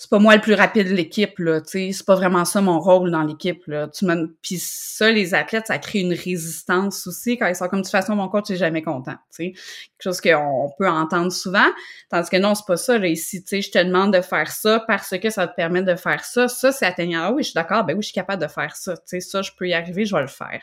c'est 0.00 0.08
pas 0.08 0.18
moi 0.18 0.34
le 0.34 0.40
plus 0.40 0.54
rapide 0.54 0.88
de 0.88 0.94
l'équipe 0.94 1.38
là, 1.40 1.60
tu 1.60 1.92
c'est 1.92 2.06
pas 2.06 2.14
vraiment 2.14 2.46
ça 2.46 2.62
mon 2.62 2.80
rôle 2.80 3.10
dans 3.10 3.22
l'équipe 3.22 3.66
là. 3.66 3.86
Tu 3.86 4.06
puis 4.40 4.56
ça 4.58 5.10
les 5.10 5.34
athlètes 5.34 5.66
ça 5.66 5.76
crée 5.76 5.98
une 5.98 6.14
résistance 6.14 7.06
aussi 7.06 7.36
quand 7.36 7.46
ils 7.46 7.54
sont 7.54 7.68
comme 7.68 7.80
de 7.80 7.84
toute 7.84 7.92
façon 7.92 8.16
mon 8.16 8.30
coach 8.30 8.50
est 8.50 8.56
jamais 8.56 8.80
content, 8.80 9.12
tu 9.12 9.18
sais. 9.30 9.52
Quelque 9.52 10.02
chose 10.02 10.22
qu'on 10.22 10.70
peut 10.78 10.88
entendre 10.88 11.30
souvent, 11.30 11.66
tandis 12.08 12.30
que 12.30 12.38
non, 12.38 12.54
c'est 12.54 12.64
pas 12.66 12.78
ça 12.78 12.96
là 12.96 13.08
ici, 13.08 13.42
tu 13.42 13.48
sais, 13.48 13.60
je 13.60 13.70
te 13.70 13.76
demande 13.76 14.14
de 14.14 14.22
faire 14.22 14.50
ça 14.50 14.82
parce 14.86 15.18
que 15.18 15.28
ça 15.28 15.46
te 15.46 15.54
permet 15.54 15.82
de 15.82 15.94
faire 15.94 16.24
ça, 16.24 16.48
ça 16.48 16.72
c'est 16.72 16.86
atteignable. 16.86 17.26
Ah 17.26 17.32
oui, 17.34 17.42
je 17.42 17.48
suis 17.48 17.54
d'accord, 17.54 17.84
ben 17.84 17.94
oui, 17.94 18.00
je 18.00 18.06
suis 18.06 18.14
capable 18.14 18.42
de 18.42 18.48
faire 18.48 18.74
ça, 18.76 18.96
tu 18.96 19.02
sais, 19.04 19.20
ça 19.20 19.42
je 19.42 19.50
peux 19.54 19.68
y 19.68 19.74
arriver, 19.74 20.06
je 20.06 20.16
vais 20.16 20.22
le 20.22 20.28
faire. 20.28 20.62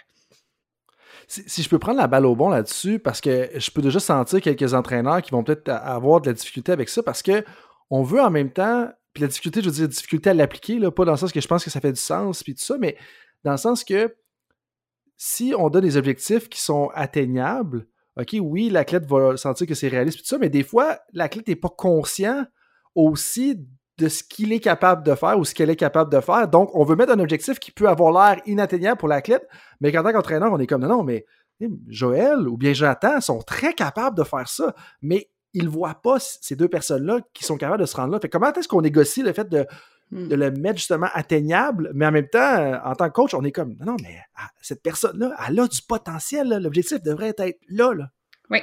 Si, 1.28 1.62
je 1.62 1.70
peux 1.70 1.78
prendre 1.78 2.00
la 2.00 2.08
balle 2.08 2.26
au 2.26 2.36
bon 2.36 2.50
là-dessus, 2.50 2.98
parce 2.98 3.22
que 3.22 3.52
je 3.54 3.70
peux 3.70 3.84
déjà 3.84 4.00
sentir 4.00 4.42
quelques 4.42 4.74
entraîneurs 4.74 5.22
qui 5.22 5.30
vont 5.30 5.44
peut-être 5.44 5.70
avoir 5.70 6.22
de 6.22 6.30
la 6.30 6.34
difficulté 6.34 6.72
avec 6.72 6.90
ça, 6.90 7.04
parce 7.04 7.22
que 7.22 7.44
on 7.92 8.02
veut 8.02 8.22
en 8.22 8.32
même 8.32 8.50
temps 8.50 8.90
puis 9.18 9.24
la 9.24 9.30
difficulté, 9.30 9.62
je 9.62 9.66
veux 9.66 9.72
dire, 9.72 9.82
la 9.86 9.88
difficulté 9.88 10.30
à 10.30 10.36
l'appliquer, 10.36 10.80
pas 10.92 11.04
dans 11.04 11.14
le 11.14 11.18
sens 11.18 11.32
que 11.32 11.42
je 11.42 11.48
pense 11.48 11.64
que 11.64 11.72
ça 11.72 11.82
fait 11.82 11.92
du 11.92 12.00
sens, 12.00 12.44
puis 12.44 12.54
tout 12.54 12.64
ça, 12.64 12.78
mais 12.78 12.96
dans 13.44 13.50
le 13.50 13.58
sens 13.58 13.84
que 13.84 14.16
si 15.18 15.56
on 15.58 15.72
donne 15.72 15.82
des 15.82 15.98
objectifs 15.98 16.48
qui 16.50 16.62
sont 16.62 16.92
atteignables, 16.94 17.88
OK, 18.16 18.36
oui, 18.40 18.70
l'athlète 18.70 19.08
va 19.08 19.36
sentir 19.36 19.66
que 19.66 19.74
c'est 19.74 19.88
réaliste, 19.88 20.18
puis 20.18 20.24
tout 20.24 20.30
ça, 20.30 20.38
mais 20.38 20.50
des 20.50 20.62
fois, 20.62 21.00
l'athlète 21.14 21.48
n'est 21.48 21.56
pas 21.56 21.74
conscient 21.76 22.46
aussi 22.94 23.66
de 23.98 24.08
ce 24.08 24.22
qu'il 24.22 24.54
est 24.54 24.60
capable 24.60 25.02
de 25.04 25.16
faire 25.16 25.40
ou 25.40 25.46
ce 25.46 25.56
qu'elle 25.56 25.72
est 25.72 25.76
capable 25.76 26.14
de 26.14 26.20
faire. 26.20 26.48
Donc, 26.48 26.70
on 26.76 26.84
veut 26.84 26.96
mettre 26.96 27.14
un 27.14 27.20
objectif 27.20 27.58
qui 27.58 27.72
peut 27.72 27.90
avoir 27.90 28.12
l'air 28.12 28.40
inatteignable 28.46 29.00
pour 29.00 29.08
l'athlète, 29.08 29.48
mais 29.82 29.92
qu'en 29.92 30.04
tant 30.04 30.12
qu'entraîneur, 30.12 30.54
on 30.54 30.60
est 30.60 30.68
comme 30.68 30.82
non, 30.82 30.90
non, 30.90 31.04
mais 31.04 31.26
Joël 31.88 32.48
ou 32.48 32.56
bien 32.56 32.74
Jonathan 32.74 33.20
sont 33.20 33.40
très 33.40 33.74
capables 33.74 34.16
de 34.16 34.24
faire 34.24 34.48
ça, 34.48 34.76
mais 35.02 35.32
ils 35.58 35.66
ne 35.66 35.70
voient 35.70 35.96
pas 35.96 36.18
ces 36.20 36.56
deux 36.56 36.68
personnes-là 36.68 37.20
qui 37.34 37.44
sont 37.44 37.58
capables 37.58 37.82
de 37.82 37.88
se 37.88 37.96
rendre 37.96 38.14
là. 38.14 38.20
Fait 38.20 38.30
comment 38.30 38.54
est-ce 38.54 38.68
qu'on 38.68 38.82
négocie 38.82 39.24
le 39.24 39.34
fait 39.34 39.50
de, 39.50 39.66
hmm. 40.12 40.28
de, 40.28 40.36
le 40.36 40.52
mettre 40.52 40.78
justement 40.78 41.08
atteignable, 41.14 41.92
mais 41.96 42.06
en 42.06 42.12
même 42.12 42.28
temps, 42.28 42.58
euh, 42.58 42.78
en 42.86 42.94
tant 42.94 43.08
que 43.08 43.14
coach, 43.14 43.34
on 43.34 43.44
est 43.44 43.52
comme 43.52 43.76
non, 43.84 43.96
mais 44.04 44.20
ah, 44.36 44.50
cette 44.62 44.84
personne-là, 44.84 45.36
elle 45.48 45.60
a 45.60 45.68
du 45.68 45.82
potentiel. 45.82 46.60
L'objectif 46.62 47.02
devrait 47.02 47.34
être 47.38 47.60
là. 47.70 47.94
là. 47.94 48.10
Oui. 48.50 48.60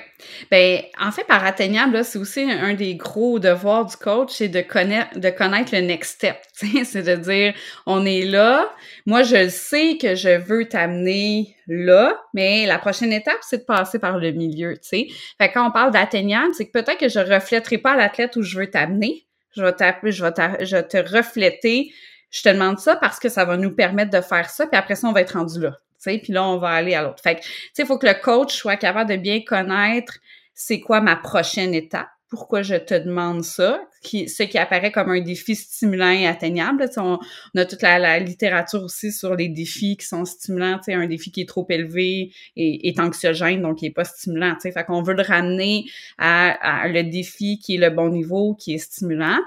Ben, 0.50 0.80
en 0.98 1.12
fait, 1.12 1.24
par 1.24 1.44
atteignable, 1.44 2.02
c'est 2.04 2.18
aussi 2.18 2.40
un 2.40 2.72
des 2.72 2.94
gros 2.94 3.38
devoirs 3.38 3.84
du 3.84 3.96
coach, 3.96 4.30
c'est 4.32 4.48
de 4.48 4.62
connaître, 4.62 5.18
de 5.18 5.28
connaître 5.28 5.74
le 5.74 5.82
next 5.82 6.14
step. 6.14 6.36
C'est 6.84 7.02
de 7.02 7.16
dire, 7.16 7.54
on 7.84 8.06
est 8.06 8.24
là. 8.24 8.72
Moi, 9.04 9.22
je 9.24 9.48
sais 9.48 9.98
que 10.00 10.14
je 10.14 10.38
veux 10.38 10.66
t'amener 10.66 11.56
là, 11.66 12.16
mais 12.32 12.64
la 12.64 12.78
prochaine 12.78 13.12
étape, 13.12 13.38
c'est 13.42 13.58
de 13.58 13.64
passer 13.64 13.98
par 13.98 14.18
le 14.18 14.30
milieu, 14.30 14.74
tu 14.74 14.88
sais. 14.88 15.06
Fait 15.38 15.50
quand 15.52 15.66
on 15.66 15.70
parle 15.72 15.90
d'atteignable, 15.90 16.54
c'est 16.54 16.66
que 16.66 16.72
peut-être 16.72 16.98
que 16.98 17.08
je 17.08 17.18
reflèterai 17.18 17.78
pas 17.78 17.96
l'athlète 17.96 18.36
où 18.36 18.42
je 18.42 18.58
veux 18.58 18.70
t'amener. 18.70 19.26
Je 19.54 19.62
vais 19.62 19.72
je 19.78 20.24
vais, 20.24 20.64
je 20.64 20.76
vais 20.76 20.82
te 20.82 20.96
refléter. 21.16 21.92
Je 22.30 22.42
te 22.42 22.48
demande 22.48 22.78
ça 22.78 22.96
parce 22.96 23.18
que 23.18 23.28
ça 23.28 23.44
va 23.44 23.56
nous 23.56 23.74
permettre 23.74 24.10
de 24.10 24.20
faire 24.22 24.48
ça, 24.48 24.66
puis 24.66 24.78
après 24.78 24.94
ça, 24.94 25.08
on 25.08 25.12
va 25.12 25.20
être 25.20 25.36
rendu 25.36 25.60
là 25.60 25.78
puis 26.04 26.32
là, 26.32 26.44
on 26.44 26.58
va 26.58 26.70
aller 26.70 26.94
à 26.94 27.02
l'autre. 27.02 27.22
Fait 27.22 27.36
que, 27.36 27.40
il 27.78 27.86
faut 27.86 27.98
que 27.98 28.06
le 28.06 28.14
coach 28.14 28.54
soit 28.54 28.76
capable 28.76 29.10
de 29.10 29.16
bien 29.16 29.40
connaître 29.42 30.14
c'est 30.54 30.80
quoi 30.80 31.00
ma 31.00 31.16
prochaine 31.16 31.74
étape, 31.74 32.08
pourquoi 32.28 32.62
je 32.62 32.76
te 32.76 32.94
demande 32.94 33.42
ça, 33.42 33.80
ce 34.06 34.42
qui 34.42 34.58
apparaît 34.58 34.92
comme 34.92 35.10
un 35.10 35.20
défi 35.20 35.54
stimulant 35.54 36.10
et 36.10 36.26
atteignable. 36.26 36.88
On, 36.96 37.18
on, 37.54 37.60
a 37.60 37.64
toute 37.64 37.82
la, 37.82 38.18
littérature 38.18 38.82
aussi 38.82 39.12
sur 39.12 39.34
les 39.34 39.48
défis 39.48 39.96
qui 39.96 40.06
sont 40.06 40.24
stimulants. 40.24 40.80
Un 40.88 41.06
défi 41.06 41.30
qui 41.30 41.42
est 41.42 41.48
trop 41.48 41.66
élevé 41.70 42.32
et 42.56 42.88
est 42.88 43.00
anxiogène, 43.00 43.62
donc 43.62 43.78
qui 43.78 43.86
est 43.86 43.90
pas 43.90 44.04
stimulant. 44.04 44.54
Tu 44.54 44.60
sais. 44.62 44.72
Fait 44.72 44.84
qu'on 44.84 45.02
veut 45.02 45.14
le 45.14 45.22
ramener 45.22 45.84
à, 46.18 46.82
à, 46.82 46.88
le 46.88 47.02
défi 47.04 47.58
qui 47.58 47.76
est 47.76 47.78
le 47.78 47.90
bon 47.90 48.08
niveau, 48.08 48.54
qui 48.54 48.74
est 48.74 48.78
stimulant. 48.78 49.38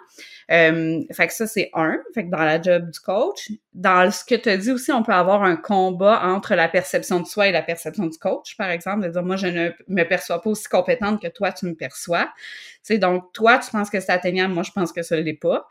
Euh, 0.49 1.01
fait 1.11 1.27
que 1.27 1.33
ça, 1.33 1.45
c'est 1.45 1.69
un. 1.73 1.97
Fait 2.13 2.25
que 2.25 2.29
dans 2.29 2.43
la 2.43 2.61
job 2.61 2.89
du 2.89 2.99
coach. 2.99 3.51
Dans 3.73 4.09
ce 4.11 4.23
que 4.23 4.35
tu 4.35 4.49
as 4.49 4.57
dit 4.57 4.71
aussi, 4.71 4.91
on 4.91 5.03
peut 5.03 5.13
avoir 5.13 5.43
un 5.43 5.55
combat 5.55 6.21
entre 6.23 6.55
la 6.55 6.67
perception 6.67 7.19
de 7.19 7.27
soi 7.27 7.47
et 7.47 7.51
la 7.51 7.61
perception 7.61 8.07
du 8.07 8.17
coach, 8.17 8.55
par 8.57 8.69
exemple, 8.69 9.05
de 9.05 9.11
dire, 9.11 9.23
moi, 9.23 9.35
je 9.35 9.47
ne 9.47 9.69
me 9.87 10.03
perçois 10.03 10.41
pas 10.41 10.49
aussi 10.49 10.67
compétente 10.67 11.21
que 11.21 11.27
toi, 11.27 11.51
tu 11.51 11.65
me 11.65 11.75
perçois. 11.75 12.29
Donc, 12.91 13.33
toi, 13.33 13.57
tu 13.59 13.69
penses 13.71 13.89
que 13.89 13.99
c'est 13.99 14.11
atteignable, 14.11 14.53
moi, 14.53 14.63
je 14.63 14.71
pense 14.71 14.91
que 14.91 15.01
ça 15.01 15.15
ne 15.17 15.21
l'est 15.21 15.33
pas. 15.33 15.67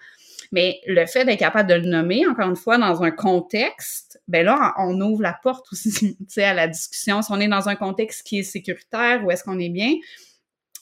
Mais 0.53 0.81
le 0.87 1.07
fait 1.07 1.25
d'être 1.25 1.39
capable 1.39 1.69
de 1.69 1.75
le 1.75 1.89
nommer, 1.89 2.27
encore 2.27 2.49
une 2.49 2.57
fois, 2.57 2.79
dans 2.79 3.03
un 3.03 3.11
contexte, 3.11 4.21
ben 4.29 4.45
là, 4.45 4.75
on 4.79 5.01
ouvre 5.01 5.23
la 5.23 5.37
porte 5.43 5.67
aussi, 5.73 6.17
à 6.37 6.55
la 6.55 6.69
discussion. 6.69 7.23
Si 7.23 7.33
on 7.33 7.41
est 7.41 7.49
dans 7.49 7.69
un 7.69 7.77
contexte 7.77 8.27
qui 8.27 8.41
est 8.41 8.45
sécuritaire, 8.45 9.25
où 9.25 9.31
est-ce 9.31 9.45
qu'on 9.45 9.59
est 9.59 9.69
bien, 9.69 9.95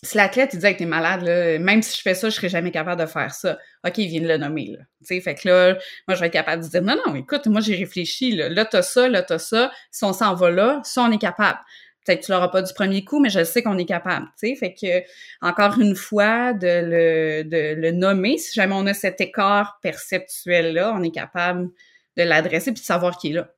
si 0.05 0.19
l'athlète 0.19 0.51
il 0.53 0.61
dit 0.61 0.73
que 0.73 0.79
t'es 0.79 0.87
malade, 0.87 1.23
là, 1.23 1.59
même 1.59 1.83
si 1.83 1.97
je 1.97 2.03
fais 2.03 2.15
ça, 2.15 2.29
je 2.29 2.35
serais 2.35 2.51
jamais 2.51 2.71
capable 2.71 3.01
de 3.01 3.07
faire 3.07 3.33
ça. 3.33 3.59
OK, 3.87 3.99
il 3.99 4.09
vient 4.09 4.21
de 4.21 4.29
le 4.29 4.37
nommer. 4.37 4.67
Là. 4.67 4.85
sais, 5.01 5.21
fait 5.21 5.35
que 5.35 5.49
là, 5.49 5.79
moi, 6.07 6.15
je 6.15 6.21
vais 6.21 6.27
être 6.27 6.33
capable 6.33 6.63
de 6.63 6.69
dire 6.69 6.83
non, 6.83 6.97
non, 7.07 7.15
écoute, 7.15 7.47
moi 7.47 7.61
j'ai 7.61 7.75
réfléchi, 7.75 8.33
là, 8.33 8.49
là 8.49 8.65
t'as 8.67 8.83
ça, 8.83 9.09
là, 9.09 9.23
t'as 9.23 9.39
ça. 9.39 9.73
Si 9.91 10.05
on 10.05 10.13
s'en 10.13 10.35
va 10.35 10.51
là, 10.51 10.81
ça, 10.85 11.03
on 11.03 11.11
est 11.11 11.19
capable. 11.19 11.59
Peut-être 12.05 12.25
tu 12.25 12.33
l'auras 12.33 12.49
pas 12.49 12.63
du 12.63 12.73
premier 12.75 13.05
coup, 13.05 13.21
mais 13.21 13.31
je 13.31 13.45
sais 13.45 13.63
qu'on 13.63 13.79
est 13.79 13.87
capable. 13.87 14.27
sais, 14.37 14.55
Fait 14.57 14.75
que 14.75 15.03
encore 15.41 15.79
une 15.79 15.97
fois, 15.97 16.53
de 16.53 16.67
le, 16.67 17.45
de 17.45 17.81
le 17.81 17.91
nommer, 17.93 18.39
si 18.39 18.55
jamais 18.55 18.75
on 18.75 18.87
a 18.87 18.95
cet 18.95 19.21
écart 19.21 19.79
perceptuel-là, 19.83 20.95
on 20.97 21.03
est 21.03 21.11
capable 21.11 21.71
de 22.17 22.23
l'adresser 22.23 22.73
puis 22.73 22.81
de 22.81 22.87
savoir 22.87 23.17
qui 23.17 23.31
est 23.31 23.33
là 23.33 23.49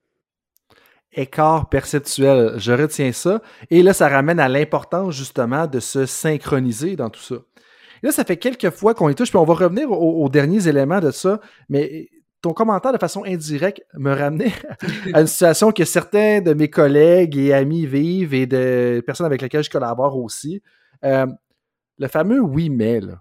écart 1.17 1.69
perceptuel. 1.69 2.55
Je 2.59 2.73
retiens 2.73 3.13
ça. 3.13 3.41
Et 3.71 3.83
là, 3.83 3.93
ça 3.93 4.09
ramène 4.09 4.39
à 4.39 4.49
l'importance 4.49 5.15
justement 5.15 5.67
de 5.67 5.81
se 5.81 6.07
synchroniser 6.07 6.97
dans 6.97 7.11
tout 7.11 7.23
ça. 7.23 7.37
là, 8.03 8.13
ça 8.13 8.25
fait 8.25 8.37
quelques 8.37 8.71
fois 8.71 8.95
qu'on 8.95 9.09
y 9.09 9.15
touche, 9.15 9.31
puis 9.31 9.39
on 9.39 9.45
va 9.45 9.55
revenir 9.55 9.91
aux, 9.91 10.29
derniers 10.29 10.69
éléments 10.69 11.01
de 11.01 11.11
ça, 11.11 11.41
mais 11.69 12.09
ton 12.47 12.53
commentaire 12.53 12.93
de 12.93 12.99
façon 12.99 13.25
indirecte 13.25 13.83
me 13.95 14.15
ramenait 14.15 14.53
à 15.13 15.21
une 15.21 15.27
situation 15.27 15.73
que 15.73 15.85
certains 15.85 16.41
de 16.41 16.55
mes 16.55 16.71
collègues 16.71 17.37
et 17.37 17.53
amis 17.53 17.87
vivent 17.87 18.35
et 18.35 18.47
de 18.47 19.03
personnes 19.05 19.27
avec 19.27 19.43
lesquelles 19.43 19.65
je 19.65 19.71
collabore 19.71 20.17
aussi. 20.17 20.63
Euh, 21.05 21.27
le 21.99 22.07
fameux 22.07 22.41
oui 22.43 22.71
mais 22.71 23.01
là. 23.01 23.21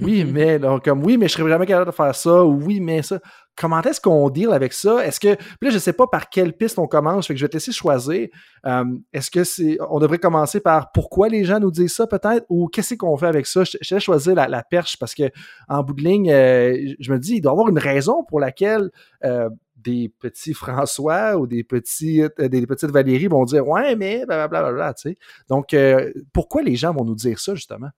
Oui, 0.00 0.24
mais, 0.24 0.60
comme 0.84 1.02
oui, 1.02 1.16
mais 1.16 1.28
je 1.28 1.32
serais 1.32 1.48
jamais 1.48 1.66
capable 1.66 1.90
de 1.90 1.96
faire 1.96 2.14
ça, 2.14 2.44
ou 2.44 2.60
oui, 2.62 2.78
mais 2.78 3.02
ça. 3.02 3.18
Comment 3.54 3.82
est-ce 3.82 4.00
qu'on 4.00 4.30
deal 4.30 4.50
avec 4.50 4.72
ça? 4.72 5.04
Est-ce 5.04 5.20
que. 5.20 5.34
Puis 5.34 5.56
là, 5.62 5.70
je 5.70 5.78
sais 5.78 5.92
pas 5.92 6.06
par 6.06 6.30
quelle 6.30 6.54
piste 6.54 6.78
on 6.78 6.86
commence, 6.86 7.26
fait 7.26 7.34
que 7.34 7.38
je 7.38 7.44
vais 7.44 7.50
te 7.50 7.56
laisser 7.56 7.72
choisir. 7.72 8.28
Euh, 8.66 8.84
est-ce 9.12 9.30
que 9.30 9.44
c'est. 9.44 9.76
On 9.90 9.98
devrait 9.98 10.18
commencer 10.18 10.60
par 10.60 10.90
pourquoi 10.92 11.28
les 11.28 11.44
gens 11.44 11.60
nous 11.60 11.70
disent 11.70 11.94
ça, 11.94 12.06
peut-être, 12.06 12.46
ou 12.48 12.68
qu'est-ce 12.68 12.94
qu'on 12.94 13.16
fait 13.16 13.26
avec 13.26 13.46
ça? 13.46 13.64
Je, 13.64 13.76
laisse 13.94 14.02
choisir 14.02 14.34
la, 14.34 14.62
perche 14.62 14.98
parce 14.98 15.14
que, 15.14 15.30
en 15.68 15.82
bout 15.82 15.92
de 15.92 16.02
ligne, 16.02 16.32
euh, 16.32 16.94
je 16.98 17.12
me 17.12 17.18
dis, 17.18 17.36
il 17.36 17.40
doit 17.42 17.52
y 17.52 17.54
avoir 17.54 17.68
une 17.68 17.78
raison 17.78 18.24
pour 18.24 18.40
laquelle. 18.40 18.90
Euh, 19.24 19.48
des 19.76 20.12
petits 20.20 20.54
François 20.54 21.36
ou 21.36 21.48
des 21.48 21.64
petits 21.64 22.22
des 22.38 22.66
petites 22.68 22.92
Valérie 22.92 23.26
vont 23.26 23.44
dire 23.44 23.66
ouais 23.66 23.96
mais 23.96 24.24
blablabla 24.26 24.94
tu 24.94 25.08
sais 25.08 25.18
donc 25.48 25.74
pourquoi 26.32 26.62
les 26.62 26.76
gens 26.76 26.92
vont 26.92 27.04
nous 27.04 27.16
dire 27.16 27.40
ça 27.40 27.56
justement? 27.56 27.88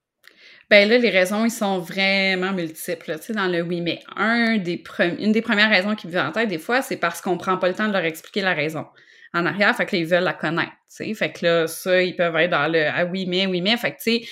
Ben 0.71 0.89
là, 0.89 0.99
les 0.99 1.11
raisons, 1.11 1.45
ils 1.45 1.51
sont 1.51 1.79
vraiment 1.79 2.53
multiples, 2.53 3.17
tu 3.19 3.27
sais, 3.27 3.33
dans 3.33 3.47
le 3.47 3.63
oui, 3.63 3.81
mais 3.81 4.01
une 4.17 5.33
des 5.33 5.43
premières 5.43 5.71
raisons 5.71 5.95
qui 5.95 6.07
me 6.07 6.13
vient 6.13 6.29
en 6.29 6.33
tête 6.33 6.49
des 6.49 6.59
fois, 6.59 6.83
c'est 6.83 6.97
parce 6.97 7.21
qu'on 7.21 7.37
prend 7.37 7.59
pas 7.59 7.69
le 7.69 7.75
temps 7.75 7.89
de 7.89 7.93
leur 7.93 8.05
expliquer 8.05 8.41
la 8.41 8.55
raison 8.55 8.87
en 9.35 9.45
arrière, 9.47 9.77
fait 9.77 9.85
que 9.85 9.97
ils 9.97 10.07
veulent 10.07 10.25
la 10.25 10.33
connaître, 10.33 10.73
tu 10.97 11.15
fait 11.15 11.33
que 11.33 11.45
là, 11.45 11.67
ça, 11.67 12.01
ils 12.03 12.17
peuvent 12.17 12.37
être 12.37 12.51
dans 12.51 12.69
le 12.69 12.87
ah 12.87 13.05
oui, 13.05 13.27
mais, 13.27 13.47
oui, 13.47 13.61
mais, 13.61 13.77
fait 13.77 13.93
que 13.93 13.97
tu 13.97 14.21
sais, 14.21 14.23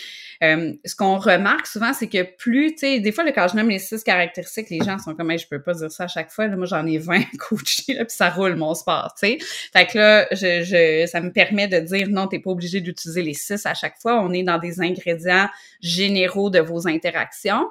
euh, 0.42 0.72
ce 0.84 0.96
qu'on 0.96 1.18
remarque 1.18 1.66
souvent, 1.66 1.92
c'est 1.92 2.08
que 2.08 2.22
plus, 2.22 2.72
tu 2.72 2.78
sais, 2.78 3.00
des 3.00 3.12
fois, 3.12 3.24
quand 3.30 3.46
je 3.48 3.56
nomme 3.56 3.68
les 3.68 3.78
six 3.78 4.02
caractéristiques, 4.02 4.70
les 4.70 4.80
gens 4.80 4.98
sont 4.98 5.14
comme, 5.14 5.30
hey, 5.30 5.38
je 5.38 5.46
peux 5.46 5.62
pas 5.62 5.72
dire 5.72 5.90
ça 5.90 6.04
à 6.04 6.08
chaque 6.08 6.32
fois. 6.32 6.48
Là, 6.48 6.56
moi, 6.56 6.66
j'en 6.66 6.84
ai 6.86 6.98
20 6.98 7.22
coachés, 7.38 7.94
là, 7.94 8.04
puis 8.04 8.14
ça 8.14 8.28
roule 8.28 8.56
mon 8.56 8.74
sport, 8.74 9.14
tu. 9.18 9.38
Fait 9.72 9.86
que 9.86 9.98
là, 9.98 10.26
je, 10.32 10.64
je, 10.64 11.06
ça 11.06 11.20
me 11.20 11.30
permet 11.30 11.68
de 11.68 11.78
dire, 11.78 12.08
non, 12.08 12.26
t'es 12.26 12.40
pas 12.40 12.50
obligé 12.50 12.80
d'utiliser 12.80 13.22
les 13.22 13.34
six 13.34 13.64
à 13.66 13.74
chaque 13.74 14.00
fois. 14.00 14.20
On 14.20 14.32
est 14.32 14.42
dans 14.42 14.58
des 14.58 14.80
ingrédients 14.80 15.48
généraux 15.80 16.50
de 16.50 16.58
vos 16.58 16.88
interactions. 16.88 17.68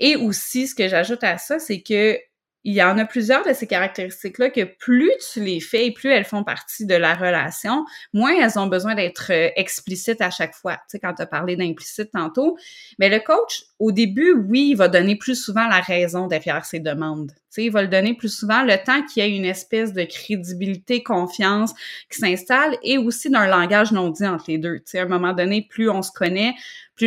Et 0.00 0.16
aussi, 0.16 0.68
ce 0.68 0.74
que 0.74 0.88
j'ajoute 0.88 1.22
à 1.22 1.36
ça, 1.36 1.58
c'est 1.58 1.82
que 1.82 2.18
il 2.64 2.74
y 2.74 2.82
en 2.82 2.96
a 2.98 3.04
plusieurs 3.04 3.44
de 3.44 3.52
ces 3.52 3.66
caractéristiques-là 3.66 4.50
que 4.50 4.62
plus 4.62 5.10
tu 5.32 5.42
les 5.42 5.60
fais 5.60 5.86
et 5.86 5.92
plus 5.92 6.10
elles 6.10 6.24
font 6.24 6.44
partie 6.44 6.86
de 6.86 6.94
la 6.94 7.14
relation, 7.14 7.84
moins 8.12 8.32
elles 8.32 8.58
ont 8.58 8.66
besoin 8.66 8.94
d'être 8.94 9.32
euh, 9.32 9.50
explicites 9.56 10.20
à 10.20 10.30
chaque 10.30 10.54
fois. 10.54 10.74
Tu 10.74 10.82
sais, 10.88 10.98
quand 11.00 11.14
tu 11.14 11.22
as 11.22 11.26
parlé 11.26 11.56
d'implicite 11.56 12.12
tantôt, 12.12 12.56
mais 12.98 13.08
le 13.08 13.18
coach, 13.18 13.64
au 13.80 13.90
début, 13.90 14.32
oui, 14.32 14.70
il 14.70 14.76
va 14.76 14.88
donner 14.88 15.16
plus 15.16 15.34
souvent 15.34 15.66
la 15.66 15.80
raison 15.80 16.28
derrière 16.28 16.64
ses 16.64 16.78
demandes. 16.78 17.32
Tu 17.32 17.40
sais, 17.50 17.64
il 17.64 17.72
va 17.72 17.82
le 17.82 17.88
donner 17.88 18.14
plus 18.14 18.32
souvent 18.32 18.62
le 18.62 18.76
temps 18.82 19.02
qu'il 19.02 19.22
y 19.22 19.26
ait 19.26 19.36
une 19.36 19.44
espèce 19.44 19.92
de 19.92 20.04
crédibilité, 20.04 21.02
confiance 21.02 21.74
qui 22.08 22.18
s'installe 22.18 22.78
et 22.82 22.96
aussi 22.96 23.28
d'un 23.28 23.46
langage 23.46 23.92
non 23.92 24.08
dit 24.08 24.26
entre 24.26 24.44
les 24.48 24.58
deux. 24.58 24.76
Tu 24.78 24.84
sais, 24.86 24.98
à 25.00 25.02
un 25.02 25.08
moment 25.08 25.32
donné, 25.32 25.66
plus 25.68 25.90
on 25.90 26.00
se 26.00 26.12
connaît, 26.12 26.54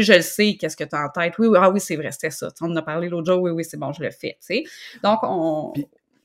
je 0.04 0.14
le 0.14 0.22
sais, 0.22 0.58
qu'est-ce 0.60 0.78
que 0.78 0.84
tu 0.84 0.96
as 0.96 1.06
en 1.06 1.10
tête. 1.10 1.34
Oui, 1.40 1.48
oui, 1.48 1.58
ah 1.62 1.70
oui, 1.70 1.80
c'est 1.80 1.96
vrai, 1.96 2.12
c'était 2.12 2.32
ça. 2.32 2.50
on 2.62 2.72
en 2.72 2.76
a 2.76 2.82
parlé 2.82 3.10
l'autre 3.10 3.32
jour, 3.32 3.42
oui, 3.42 3.52
oui, 3.52 3.64
c'est 3.64 3.78
bon, 3.78 3.92
je 3.94 4.04
le 4.04 4.12
fais. 4.12 4.38
Donc, 5.04 5.20
on. 5.24 5.74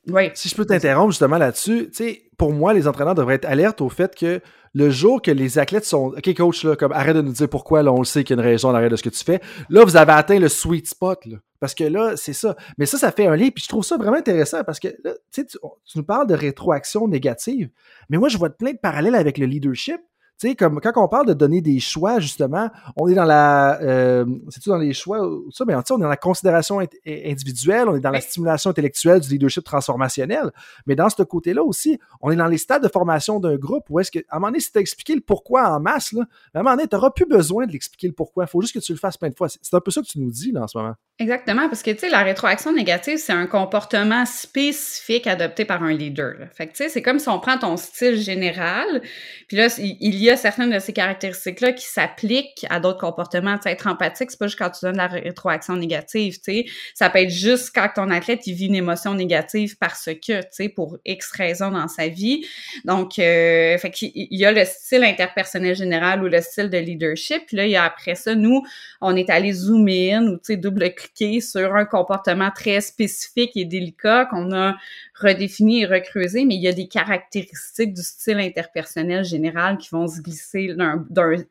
oui. 0.07 0.31
Si 0.33 0.49
je 0.49 0.55
peux 0.55 0.65
t'interrompre 0.65 1.11
justement 1.11 1.37
là-dessus, 1.37 1.89
tu 1.89 2.03
sais, 2.03 2.21
pour 2.37 2.51
moi, 2.51 2.73
les 2.73 2.87
entraîneurs 2.87 3.15
devraient 3.15 3.35
être 3.35 3.45
alertes 3.45 3.81
au 3.81 3.89
fait 3.89 4.15
que 4.15 4.41
le 4.73 4.89
jour 4.89 5.21
que 5.21 5.31
les 5.31 5.59
athlètes 5.59 5.85
sont 5.85 6.13
OK, 6.17 6.33
coach, 6.35 6.63
là, 6.63 6.75
comme 6.75 6.91
arrête 6.91 7.15
de 7.15 7.21
nous 7.21 7.33
dire 7.33 7.49
pourquoi, 7.49 7.83
là, 7.83 7.91
on 7.91 7.99
le 7.99 8.05
sait 8.05 8.23
qu'il 8.23 8.35
y 8.35 8.39
a 8.39 8.41
une 8.41 8.47
raison 8.47 8.69
en 8.69 8.73
arrière 8.73 8.89
de 8.89 8.95
ce 8.95 9.03
que 9.03 9.09
tu 9.09 9.23
fais. 9.23 9.41
Là, 9.69 9.83
vous 9.83 9.97
avez 9.97 10.13
atteint 10.13 10.39
le 10.39 10.49
sweet 10.49 10.87
spot, 10.87 11.25
là. 11.25 11.37
Parce 11.59 11.75
que 11.75 11.83
là, 11.83 12.13
c'est 12.17 12.33
ça. 12.33 12.55
Mais 12.79 12.87
ça, 12.87 12.97
ça 12.97 13.11
fait 13.11 13.27
un 13.27 13.35
lien. 13.35 13.49
Puis 13.49 13.63
je 13.63 13.69
trouve 13.69 13.83
ça 13.83 13.95
vraiment 13.95 14.17
intéressant 14.17 14.63
parce 14.63 14.79
que 14.79 14.87
là, 15.03 15.11
tu, 15.31 15.45
tu 15.45 15.57
nous 15.95 16.03
parles 16.03 16.25
de 16.25 16.33
rétroaction 16.33 17.07
négative. 17.07 17.69
Mais 18.09 18.17
moi, 18.17 18.29
je 18.29 18.37
vois 18.37 18.49
plein 18.49 18.71
de 18.71 18.79
parallèles 18.79 19.13
avec 19.13 19.37
le 19.37 19.45
leadership. 19.45 20.01
Tu 20.41 20.47
sais, 20.47 20.55
comme 20.55 20.81
quand 20.81 20.91
on 20.95 21.07
parle 21.07 21.27
de 21.27 21.33
donner 21.33 21.61
des 21.61 21.79
choix, 21.79 22.19
justement, 22.19 22.71
on 22.95 23.07
est 23.07 23.13
dans 23.13 23.25
la. 23.25 23.79
Euh, 23.81 24.25
C'est-tu 24.49 24.69
dans 24.69 24.77
les 24.79 24.91
choix, 24.91 25.19
ça, 25.51 25.65
mais 25.65 25.75
on 25.75 25.79
est 25.81 26.01
dans 26.01 26.07
la 26.07 26.17
considération 26.17 26.79
individuelle, 27.05 27.87
on 27.87 27.95
est 27.95 27.99
dans 27.99 28.09
la 28.09 28.21
stimulation 28.21 28.71
intellectuelle 28.71 29.19
du 29.19 29.29
leadership 29.29 29.63
transformationnel. 29.63 30.49
Mais 30.87 30.95
dans 30.95 31.09
ce 31.09 31.21
côté-là 31.21 31.61
aussi, 31.63 31.99
on 32.21 32.31
est 32.31 32.35
dans 32.35 32.47
les 32.47 32.57
stades 32.57 32.81
de 32.81 32.87
formation 32.87 33.39
d'un 33.39 33.55
groupe 33.55 33.83
où 33.91 33.99
est-ce 33.99 34.09
que, 34.09 34.17
à 34.29 34.37
un 34.37 34.39
moment 34.39 34.47
donné, 34.47 34.61
si 34.61 34.71
tu 34.71 34.79
as 34.79 34.81
expliqué 34.81 35.13
le 35.13 35.21
pourquoi 35.21 35.69
en 35.69 35.79
masse, 35.79 36.11
là, 36.11 36.23
à 36.55 36.59
un 36.59 36.63
moment 36.63 36.75
donné, 36.75 36.87
tu 36.87 36.95
n'auras 36.95 37.11
plus 37.11 37.27
besoin 37.27 37.67
de 37.67 37.71
l'expliquer 37.71 38.07
le 38.07 38.13
pourquoi. 38.13 38.45
Il 38.45 38.49
faut 38.49 38.61
juste 38.61 38.73
que 38.73 38.79
tu 38.79 38.93
le 38.93 38.97
fasses 38.97 39.17
plein 39.17 39.29
de 39.29 39.35
fois. 39.35 39.47
C'est 39.47 39.75
un 39.75 39.79
peu 39.79 39.91
ça 39.91 40.01
que 40.01 40.07
tu 40.07 40.19
nous 40.19 40.31
dis, 40.31 40.51
là, 40.51 40.63
en 40.63 40.67
ce 40.67 40.75
moment. 40.75 40.95
Exactement, 41.19 41.69
parce 41.69 41.83
que, 41.83 41.91
tu 41.91 41.99
sais, 41.99 42.09
la 42.09 42.23
rétroaction 42.23 42.73
négative, 42.73 43.19
c'est 43.19 43.31
un 43.31 43.45
comportement 43.45 44.25
spécifique 44.25 45.27
adopté 45.27 45.65
par 45.65 45.83
un 45.83 45.93
leader. 45.93 46.47
Fait 46.51 46.65
que, 46.65 46.71
tu 46.71 46.77
sais, 46.77 46.89
c'est 46.89 47.03
comme 47.03 47.19
si 47.19 47.29
on 47.29 47.39
prend 47.39 47.59
ton 47.59 47.77
style 47.77 48.19
général, 48.19 49.03
puis 49.47 49.57
là, 49.57 49.67
il 49.77 50.15
y 50.15 50.30
a 50.30 50.30
certaines 50.35 50.71
de 50.71 50.79
ces 50.79 50.93
caractéristiques-là 50.93 51.73
qui 51.73 51.85
s'appliquent 51.85 52.65
à 52.69 52.79
d'autres 52.79 52.99
comportements. 52.99 53.57
Tu 53.57 53.63
sais, 53.63 53.71
être 53.71 53.87
empathique, 53.87 54.31
c'est 54.31 54.39
pas 54.39 54.47
juste 54.47 54.59
quand 54.59 54.69
tu 54.69 54.85
donnes 54.85 54.97
la 54.97 55.07
rétroaction 55.07 55.75
négative, 55.75 56.35
tu 56.35 56.41
sais. 56.43 56.65
Ça 56.93 57.09
peut 57.09 57.19
être 57.19 57.29
juste 57.29 57.71
quand 57.73 57.89
ton 57.95 58.09
athlète, 58.09 58.47
il 58.47 58.53
vit 58.53 58.67
une 58.67 58.75
émotion 58.75 59.13
négative 59.13 59.77
parce 59.77 60.05
que, 60.05 60.41
tu 60.41 60.47
sais, 60.51 60.69
pour 60.69 60.97
X 61.05 61.31
raisons 61.31 61.71
dans 61.71 61.87
sa 61.87 62.07
vie. 62.07 62.45
Donc, 62.85 63.19
euh, 63.19 63.77
fait 63.77 63.91
qu'il 63.91 64.11
y 64.15 64.45
a 64.45 64.51
le 64.51 64.65
style 64.65 65.03
interpersonnel 65.03 65.75
général 65.75 66.23
ou 66.23 66.27
le 66.27 66.41
style 66.41 66.69
de 66.69 66.77
leadership. 66.77 67.43
Puis 67.47 67.57
là, 67.57 67.65
il 67.65 67.71
y 67.71 67.75
a 67.75 67.83
après 67.83 68.15
ça, 68.15 68.35
nous, 68.35 68.63
on 69.01 69.15
est 69.15 69.29
allé 69.29 69.51
zoomer 69.51 70.13
in 70.13 70.27
ou, 70.27 70.39
double-cliquer 70.49 71.41
sur 71.41 71.75
un 71.75 71.85
comportement 71.85 72.51
très 72.53 72.81
spécifique 72.81 73.51
et 73.55 73.65
délicat 73.65 74.25
qu'on 74.25 74.51
a 74.53 74.75
redéfini 75.15 75.81
et 75.81 75.85
recreusé, 75.85 76.45
mais 76.45 76.55
il 76.55 76.61
y 76.61 76.67
a 76.67 76.73
des 76.73 76.87
caractéristiques 76.87 77.93
du 77.93 78.01
style 78.01 78.39
interpersonnel 78.39 79.23
général 79.23 79.77
qui 79.77 79.89
vont 79.91 80.07
se 80.07 80.20
glisser 80.21 80.73
d'un 80.75 81.05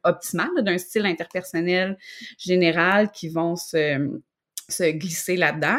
optimal, 0.04 0.48
d'un 0.62 0.78
style 0.78 1.06
interpersonnel 1.06 1.98
général 2.38 3.10
qui 3.10 3.28
vont 3.28 3.56
se 3.56 4.20
se 4.70 4.90
glisser 4.90 5.36
là-dedans. 5.36 5.78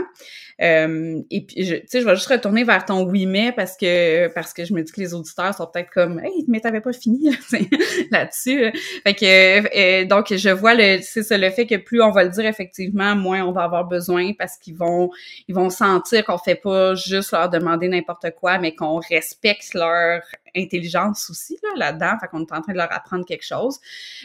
Euh, 0.62 1.22
et 1.32 1.46
puis, 1.46 1.56
tu 1.56 1.64
sais, 1.88 2.02
je 2.02 2.06
vais 2.06 2.16
juste 2.16 2.28
retourner 2.28 2.64
vers 2.64 2.86
ton 2.86 3.04
oui 3.04 3.26
mais 3.26 3.52
parce 3.52 3.76
que 3.76 4.28
parce 4.34 4.54
que 4.54 4.64
je 4.64 4.74
me 4.74 4.84
dis 4.84 4.92
que 4.92 5.00
les 5.00 5.14
auditeurs 5.16 5.56
sont 5.56 5.66
peut-être 5.66 5.90
comme 5.90 6.20
hey 6.20 6.46
mais 6.48 6.60
t'avais 6.60 6.82
pas 6.82 6.94
fini 6.94 7.36
là-dessus. 8.12 8.72
fait 9.04 9.16
que 9.16 10.02
euh, 10.04 10.06
donc 10.06 10.32
je 10.36 10.50
vois 10.50 10.76
le 10.76 11.00
c'est 11.02 11.24
ça 11.24 11.38
le 11.38 11.50
fait 11.50 11.66
que 11.66 11.78
plus 11.78 12.02
on 12.04 12.12
va 12.12 12.24
le 12.24 12.30
dire 12.30 12.46
effectivement 12.46 13.16
moins 13.16 13.44
on 13.44 13.52
va 13.52 13.64
avoir 13.64 13.88
besoin 13.88 14.34
parce 14.38 14.58
qu'ils 14.58 14.76
vont 14.76 15.10
ils 15.48 15.56
vont 15.56 15.72
sentir 15.72 16.26
qu'on 16.26 16.38
fait 16.38 16.56
pas 16.56 16.94
juste 16.94 17.32
leur 17.32 17.50
demander 17.50 17.88
n'importe 17.88 18.28
quoi 18.40 18.60
mais 18.60 18.76
qu'on 18.76 19.00
respecte 19.00 19.74
leur 19.74 20.22
intelligence 20.56 21.30
aussi 21.30 21.58
là 21.64 21.70
là-dedans. 21.76 22.18
Fait 22.20 22.28
qu'on 22.28 22.42
est 22.42 22.52
en 22.52 22.62
train 22.62 22.74
de 22.74 22.78
leur 22.78 22.92
apprendre 22.92 23.26
quelque 23.26 23.46
chose. 23.46 23.80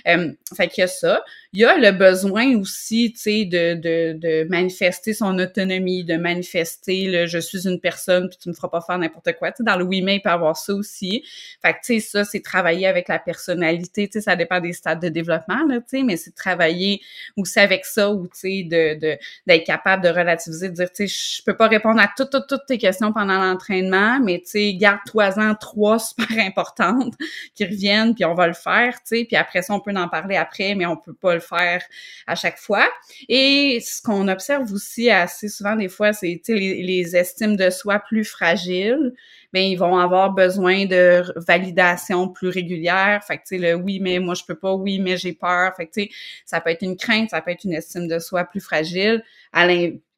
Euh, 0.06 0.32
fait 0.56 0.68
qu'il 0.68 0.82
y 0.82 0.84
a 0.84 0.88
ça. 0.88 1.22
Il 1.52 1.60
y 1.60 1.64
a 1.64 1.78
le 1.78 1.92
besoin 1.92 2.56
aussi, 2.56 3.12
tu 3.12 3.20
sais, 3.20 3.44
de, 3.44 3.74
de, 3.74 4.18
de 4.18 4.48
manifester 4.48 5.14
son 5.14 5.38
autonomie, 5.38 6.04
de 6.04 6.16
manifester 6.16 7.06
le 7.08 7.26
je 7.26 7.38
suis 7.38 7.66
une 7.66 7.80
personne 7.80 8.28
puis 8.28 8.38
tu 8.40 8.48
me 8.48 8.54
feras 8.54 8.68
pas 8.68 8.80
faire 8.80 8.98
n'importe 8.98 9.32
quoi. 9.38 9.52
Tu 9.52 9.62
dans 9.62 9.76
le 9.76 9.84
oui 9.84 10.02
mais 10.02 10.16
il 10.16 10.22
peut 10.22 10.30
avoir 10.30 10.56
ça 10.56 10.74
aussi. 10.74 11.24
Fait 11.62 11.72
que 11.72 11.78
tu 11.84 12.00
sais 12.00 12.00
ça 12.00 12.24
c'est 12.24 12.40
travailler 12.40 12.86
avec 12.86 13.08
la 13.08 13.18
personnalité, 13.18 14.08
tu 14.08 14.14
sais 14.14 14.20
ça 14.20 14.36
dépend 14.36 14.60
des 14.60 14.72
stades 14.72 15.00
de 15.00 15.08
développement 15.08 15.64
là, 15.66 15.80
tu 15.80 15.98
sais 15.98 16.02
mais 16.02 16.16
c'est 16.16 16.34
travailler 16.34 17.00
aussi 17.36 17.58
avec 17.58 17.84
ça 17.84 18.10
ou 18.10 18.26
tu 18.26 18.38
sais 18.38 18.62
de 18.64 19.16
d'être 19.46 19.64
capable 19.64 20.02
de 20.02 20.08
relativiser, 20.08 20.68
de 20.68 20.74
dire 20.74 20.90
tu 20.92 21.08
sais 21.08 21.36
je 21.38 21.42
peux 21.44 21.56
pas 21.56 21.68
répondre 21.68 22.00
à 22.00 22.10
toutes 22.16 22.30
toutes 22.30 22.46
toutes 22.48 22.66
tes 22.66 22.78
questions 22.78 23.12
pendant 23.12 23.38
l'entraînement, 23.38 24.20
mais 24.20 24.40
tu 24.40 24.50
sais 24.50 24.74
garde-toi-en 24.74 25.54
trois 25.54 25.98
super 26.18 26.44
importantes 26.44 27.14
qui 27.54 27.64
reviennent 27.64 28.14
puis 28.14 28.24
on 28.24 28.34
va 28.34 28.46
le 28.46 28.54
faire, 28.54 28.94
tu 28.94 29.18
sais 29.18 29.24
puis 29.24 29.36
après 29.36 29.62
ça 29.62 29.74
on 29.74 29.80
peut 29.80 29.94
en 29.96 30.08
parler 30.08 30.36
après 30.36 30.74
mais 30.74 30.86
on 30.86 30.96
peut 30.96 31.14
pas 31.14 31.34
le 31.34 31.40
faire 31.40 31.82
à 32.26 32.34
chaque 32.34 32.58
fois. 32.58 32.88
Et 33.28 33.80
ce 33.80 34.02
qu'on 34.02 34.28
observe 34.28 34.72
aussi 34.72 35.10
assez 35.10 35.48
souvent 35.48 35.76
des 35.76 35.88
fois 35.88 36.12
c'est 36.12 36.40
les, 36.48 36.82
les 36.82 37.16
estimes 37.16 37.56
de 37.56 37.70
soi 37.70 37.98
plus 38.00 38.24
fragiles 38.24 39.12
ben 39.52 39.62
ils 39.62 39.76
vont 39.76 39.96
avoir 39.98 40.32
besoin 40.32 40.86
de 40.86 41.24
validation 41.36 42.28
plus 42.28 42.48
régulière. 42.48 43.22
Fait 43.24 43.38
que 43.38 43.42
tu 43.42 43.56
sais 43.56 43.58
le 43.58 43.74
oui 43.74 44.00
mais 44.00 44.18
moi 44.18 44.34
je 44.34 44.44
peux 44.44 44.54
pas, 44.54 44.74
oui 44.74 44.98
mais 44.98 45.16
j'ai 45.16 45.32
peur. 45.32 45.74
Fait 45.76 45.86
que 45.86 45.92
tu 45.92 46.02
sais 46.02 46.10
ça 46.44 46.60
peut 46.60 46.70
être 46.70 46.82
une 46.82 46.96
crainte, 46.96 47.30
ça 47.30 47.40
peut 47.40 47.50
être 47.50 47.64
une 47.64 47.72
estime 47.72 48.08
de 48.08 48.18
soi 48.18 48.44
plus 48.44 48.60
fragile, 48.60 49.22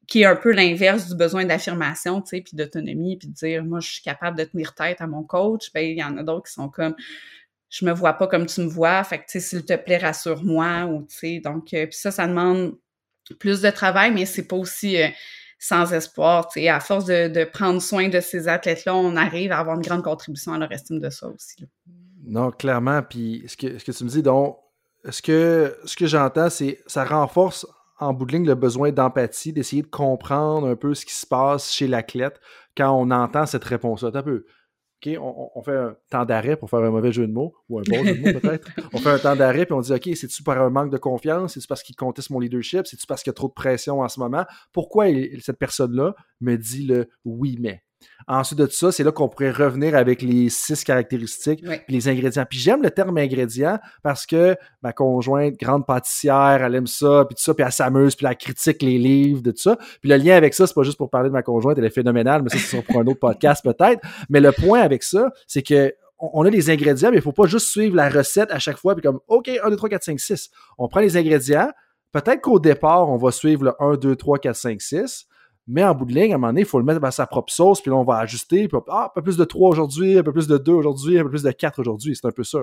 qui 0.09 0.21
est 0.21 0.25
un 0.25 0.35
peu 0.35 0.51
l'inverse 0.51 1.07
du 1.07 1.15
besoin 1.15 1.45
d'affirmation, 1.45 2.21
tu 2.21 2.29
sais, 2.29 2.41
puis 2.41 2.55
d'autonomie, 2.55 3.17
puis 3.17 3.27
de 3.27 3.33
dire 3.33 3.63
moi 3.63 3.79
je 3.79 3.89
suis 3.89 4.01
capable 4.01 4.37
de 4.37 4.43
tenir 4.43 4.73
tête 4.73 5.01
à 5.01 5.07
mon 5.07 5.23
coach. 5.23 5.71
Ben 5.73 5.81
il 5.81 5.97
y 5.97 6.03
en 6.03 6.17
a 6.17 6.23
d'autres 6.23 6.47
qui 6.47 6.53
sont 6.53 6.69
comme 6.69 6.95
je 7.69 7.85
me 7.85 7.91
vois 7.91 8.13
pas 8.13 8.27
comme 8.27 8.47
tu 8.47 8.61
me 8.61 8.67
vois, 8.67 9.03
fait 9.03 9.19
que 9.19 9.25
tu 9.25 9.33
sais 9.33 9.39
s'il 9.39 9.63
te 9.63 9.75
plaît 9.75 9.97
rassure-moi 9.97 10.85
ou 10.85 11.03
tu 11.03 11.15
sais 11.15 11.39
donc 11.39 11.73
euh, 11.73 11.85
puis 11.85 11.95
ça 11.95 12.11
ça 12.11 12.27
demande 12.27 12.75
plus 13.39 13.61
de 13.61 13.69
travail 13.69 14.11
mais 14.11 14.25
c'est 14.25 14.47
pas 14.47 14.55
aussi 14.55 14.99
euh, 14.99 15.07
sans 15.59 15.93
espoir. 15.93 16.47
Tu 16.47 16.61
sais, 16.61 16.69
à 16.69 16.79
force 16.79 17.05
de, 17.05 17.43
prendre 17.43 17.81
soin 17.81 18.07
de 18.07 18.21
ces 18.21 18.47
athlètes-là, 18.47 18.95
on 18.95 19.15
arrive 19.17 19.51
à 19.51 19.59
avoir 19.59 19.75
une 19.75 19.81
grande 19.81 20.03
contribution 20.03 20.53
à 20.53 20.57
leur 20.57 20.71
estime 20.71 20.99
de 20.99 21.09
ça 21.09 21.27
aussi. 21.27 21.67
Non, 22.23 22.49
clairement. 22.49 23.01
Puis 23.03 23.43
ce 23.45 23.57
que, 23.57 23.77
ce 23.77 23.83
que 23.83 23.91
tu 23.91 24.05
me 24.05 24.09
dis, 24.09 24.23
donc, 24.23 24.57
ce 25.09 25.21
que, 25.21 25.77
ce 25.83 25.97
que 25.97 26.07
j'entends, 26.07 26.49
c'est 26.49 26.81
ça 26.87 27.03
renforce 27.03 27.67
en 27.99 28.13
bout 28.13 28.25
de 28.25 28.33
ligne 28.33 28.45
le 28.45 28.55
besoin 28.55 28.91
d'empathie, 28.91 29.53
d'essayer 29.53 29.81
de 29.81 29.87
comprendre 29.87 30.67
un 30.67 30.75
peu 30.75 30.93
ce 30.93 31.05
qui 31.05 31.13
se 31.13 31.25
passe 31.25 31.71
chez 31.71 31.87
l'athlète 31.87 32.39
quand 32.75 32.91
on 32.91 33.11
entend 33.11 33.45
cette 33.45 33.63
réponse-là. 33.63 34.11
Un 34.13 34.23
peu. 34.23 34.45
OK, 35.05 35.17
on, 35.21 35.61
fait 35.63 35.77
un 35.77 35.95
temps 36.09 36.25
d'arrêt 36.25 36.57
pour 36.57 36.69
faire 36.69 36.79
un 36.79 36.89
mauvais 36.89 37.13
jeu 37.13 37.25
de 37.25 37.31
mots, 37.31 37.55
ou 37.69 37.79
un 37.79 37.83
bon 37.89 38.03
jeu 38.03 38.15
de 38.15 38.19
mots 38.19 38.39
peut-être. 38.39 38.69
On 38.91 38.97
fait 38.97 39.11
un 39.11 39.19
temps 39.19 39.35
d'arrêt, 39.35 39.65
puis 39.65 39.73
on 39.73 39.79
dit, 39.79 39.93
OK, 39.93 40.09
c'est-tu 40.13 40.43
par 40.43 40.61
un 40.61 40.69
manque 40.69 40.91
de 40.91 40.97
confiance? 40.97 41.53
C'est-tu 41.53 41.67
parce 41.67 41.83
qu'il 41.83 41.95
conteste 41.95 42.29
mon 42.31 42.39
leadership? 42.39 42.85
C'est-tu 42.85 43.07
parce 43.07 43.23
qu'il 43.23 43.29
y 43.29 43.33
a 43.33 43.35
trop 43.35 43.47
de 43.47 43.53
pression 43.53 44.01
en 44.01 44.09
ce 44.09 44.19
moment? 44.19 44.45
Pourquoi 44.73 45.05
cette 45.39 45.57
personne-là 45.57 46.15
me 46.41 46.57
dit 46.57 46.85
le 46.85 47.09
oui, 47.23 47.57
mais? 47.61 47.81
Ensuite 48.27 48.59
de 48.59 48.67
ça, 48.67 48.91
c'est 48.91 49.03
là 49.03 49.11
qu'on 49.11 49.27
pourrait 49.27 49.49
revenir 49.49 49.95
avec 49.95 50.21
les 50.21 50.49
six 50.49 50.83
caractéristiques, 50.83 51.63
les 51.87 52.07
ingrédients. 52.07 52.45
Puis 52.47 52.59
j'aime 52.59 52.83
le 52.83 52.91
terme 52.91 53.17
ingrédient 53.17 53.79
parce 54.03 54.27
que 54.27 54.55
ma 54.83 54.93
conjointe, 54.93 55.55
grande 55.59 55.87
pâtissière, 55.87 56.61
elle 56.63 56.75
aime 56.75 56.85
ça, 56.85 57.25
puis 57.25 57.35
tout 57.35 57.41
ça, 57.41 57.53
puis 57.55 57.65
elle 57.65 57.71
s'amuse, 57.71 58.15
puis 58.15 58.27
elle 58.29 58.37
critique 58.37 58.83
les 58.83 58.99
livres, 58.99 59.41
de 59.41 59.49
tout 59.49 59.61
ça. 59.61 59.77
Puis 59.99 60.09
le 60.09 60.17
lien 60.17 60.35
avec 60.35 60.53
ça, 60.53 60.67
c'est 60.67 60.75
pas 60.75 60.83
juste 60.83 60.97
pour 60.97 61.09
parler 61.09 61.29
de 61.29 61.33
ma 61.33 61.41
conjointe, 61.41 61.77
elle 61.79 61.85
est 61.85 61.89
phénoménale, 61.89 62.43
mais 62.43 62.49
ça, 62.49 62.57
c'est 62.59 62.81
pour 62.83 63.01
un 63.01 63.07
autre 63.07 63.19
podcast 63.19 63.63
peut-être. 63.63 64.01
Mais 64.29 64.39
le 64.39 64.51
point 64.51 64.81
avec 64.81 65.01
ça, 65.01 65.31
c'est 65.47 65.63
que 65.63 65.93
on 66.19 66.45
a 66.45 66.49
les 66.49 66.69
ingrédients, 66.69 67.11
mais 67.11 67.17
il 67.17 67.23
faut 67.23 67.31
pas 67.31 67.47
juste 67.47 67.67
suivre 67.67 67.95
la 67.95 68.09
recette 68.09 68.51
à 68.51 68.59
chaque 68.59 68.77
fois, 68.77 68.93
puis 68.93 69.01
comme, 69.01 69.19
OK, 69.27 69.49
1, 69.49 69.69
2, 69.69 69.75
3, 69.75 69.89
4, 69.89 70.03
5, 70.03 70.19
6. 70.19 70.49
On 70.77 70.87
prend 70.87 70.99
les 70.99 71.15
ingrédients. 71.17 71.71
Peut-être 72.11 72.41
qu'au 72.41 72.59
départ, 72.59 73.09
on 73.09 73.17
va 73.17 73.31
suivre 73.31 73.63
le 73.63 73.73
1, 73.79 73.95
2, 73.95 74.15
3, 74.15 74.39
4, 74.39 74.55
5, 74.55 74.81
6. 74.81 75.27
Mais 75.71 75.83
en 75.83 75.93
bout 75.93 76.05
de 76.05 76.13
ligne, 76.13 76.31
à 76.31 76.35
un 76.35 76.37
moment 76.39 76.47
donné, 76.47 76.61
il 76.61 76.67
faut 76.67 76.79
le 76.79 76.85
mettre 76.85 77.03
à 77.03 77.11
sa 77.11 77.27
propre 77.27 77.53
sauce, 77.53 77.79
puis 77.79 77.91
là, 77.91 77.97
on 77.97 78.03
va 78.03 78.17
ajuster. 78.17 78.67
Puis, 78.67 78.77
ah, 78.89 79.05
un 79.05 79.11
peu 79.13 79.21
plus 79.21 79.37
de 79.37 79.43
3 79.43 79.69
aujourd'hui, 79.69 80.17
un 80.17 80.23
peu 80.23 80.33
plus 80.33 80.47
de 80.47 80.57
2 80.57 80.71
aujourd'hui, 80.71 81.19
un 81.19 81.23
peu 81.23 81.29
plus 81.29 81.43
de 81.43 81.51
4 81.51 81.77
aujourd'hui. 81.79 82.15
C'est 82.15 82.27
un 82.27 82.31
peu 82.31 82.43
ça. 82.43 82.59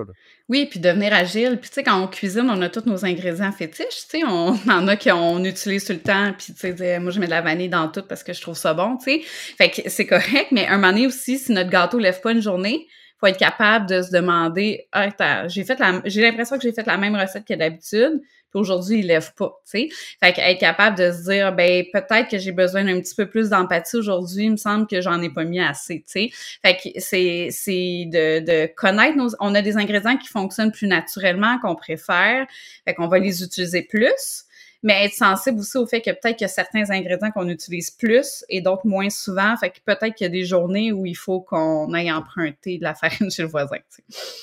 Oui, 0.49 0.67
puis 0.69 0.81
devenir 0.81 1.13
agile. 1.13 1.57
Puis, 1.59 1.69
tu 1.69 1.75
sais, 1.75 1.83
quand 1.83 2.03
on 2.03 2.07
cuisine, 2.07 2.49
on 2.49 2.61
a 2.61 2.67
tous 2.67 2.85
nos 2.85 3.05
ingrédients 3.05 3.53
fétiches. 3.53 4.07
Tu 4.09 4.19
sais, 4.19 4.23
on 4.25 4.57
en 4.69 4.87
a 4.87 4.97
qu'on 4.97 5.43
utilise 5.45 5.85
tout 5.85 5.93
le 5.93 5.99
temps. 5.99 6.33
Puis, 6.37 6.53
tu 6.53 6.75
sais, 6.75 6.99
moi, 6.99 7.11
je 7.11 7.19
mets 7.21 7.27
de 7.27 7.31
la 7.31 7.41
vanille 7.41 7.69
dans 7.69 7.87
tout 7.87 8.03
parce 8.07 8.23
que 8.23 8.33
je 8.33 8.41
trouve 8.41 8.57
ça 8.57 8.73
bon, 8.73 8.97
tu 8.97 9.05
sais. 9.05 9.21
Fait 9.57 9.69
que 9.69 9.89
c'est 9.89 10.05
correct. 10.05 10.47
Mais 10.51 10.67
un 10.67 10.75
moment 10.75 10.91
donné 10.91 11.07
aussi, 11.07 11.37
si 11.37 11.53
notre 11.53 11.69
gâteau 11.69 11.99
lève 11.99 12.19
pas 12.19 12.33
une 12.33 12.41
journée, 12.41 12.87
faut 13.19 13.27
être 13.27 13.37
capable 13.37 13.89
de 13.89 14.01
se 14.01 14.11
demander, 14.11 14.87
ah, 14.91 15.09
j'ai 15.47 15.65
j'ai 16.05 16.21
l'impression 16.21 16.57
que 16.57 16.63
j'ai 16.63 16.71
fait 16.71 16.85
la 16.85 16.97
même 16.97 17.15
recette 17.15 17.45
que 17.45 17.53
d'habitude 17.55 18.21
puis 18.49 18.59
aujourd'hui, 18.59 18.99
il 18.99 19.07
lève 19.07 19.33
pas, 19.35 19.61
tu 19.65 19.71
sais. 19.71 19.89
Fait 20.21 20.33
qu'être 20.33 20.59
capable 20.59 20.97
de 20.97 21.11
se 21.11 21.29
dire, 21.29 21.53
ben 21.53 21.83
peut-être 21.91 22.29
que 22.29 22.37
j'ai 22.37 22.51
besoin 22.51 22.83
d'un 22.85 22.99
petit 23.01 23.15
peu 23.15 23.27
plus 23.29 23.49
d'empathie 23.49 23.97
aujourd'hui, 23.97 24.45
il 24.45 24.51
me 24.51 24.57
semble 24.57 24.87
que 24.87 25.01
j'en 25.01 25.21
ai 25.21 25.29
pas 25.29 25.43
mis 25.43 25.59
assez, 25.59 25.99
tu 25.99 26.03
sais. 26.07 26.29
Fait 26.63 26.75
que 26.75 26.99
c'est, 26.99 27.49
c'est 27.51 28.05
de, 28.07 28.39
de 28.39 28.73
connaître 28.75 29.17
nos... 29.17 29.29
On 29.39 29.53
a 29.55 29.61
des 29.61 29.77
ingrédients 29.77 30.17
qui 30.17 30.27
fonctionnent 30.27 30.71
plus 30.71 30.87
naturellement, 30.87 31.59
qu'on 31.59 31.75
préfère, 31.75 32.47
fait 32.85 32.93
qu'on 32.93 33.07
va 33.07 33.19
les 33.19 33.43
utiliser 33.43 33.81
plus, 33.83 34.45
mais 34.87 35.03
être 35.03 35.13
sensible 35.13 35.59
aussi 35.59 35.77
au 35.77 35.85
fait 35.85 35.99
que 35.99 36.11
peut-être 36.11 36.37
qu'il 36.37 36.45
y 36.45 36.45
a 36.45 36.47
certains 36.47 36.89
ingrédients 36.91 37.29
qu'on 37.31 37.49
utilise 37.49 37.91
plus 37.91 38.45
et 38.47 38.61
d'autres 38.61 38.87
moins 38.87 39.09
souvent. 39.09 39.53
Fait 39.57 39.69
que 39.69 39.79
peut-être 39.85 40.15
qu'il 40.15 40.23
y 40.23 40.29
a 40.29 40.31
des 40.31 40.45
journées 40.45 40.93
où 40.93 41.05
il 41.05 41.17
faut 41.17 41.41
qu'on 41.41 41.93
aille 41.93 42.09
emprunter 42.09 42.77
de 42.77 42.83
la 42.83 42.95
farine 42.95 43.29
chez 43.35 43.41
le 43.41 43.49
voisin. 43.49 43.75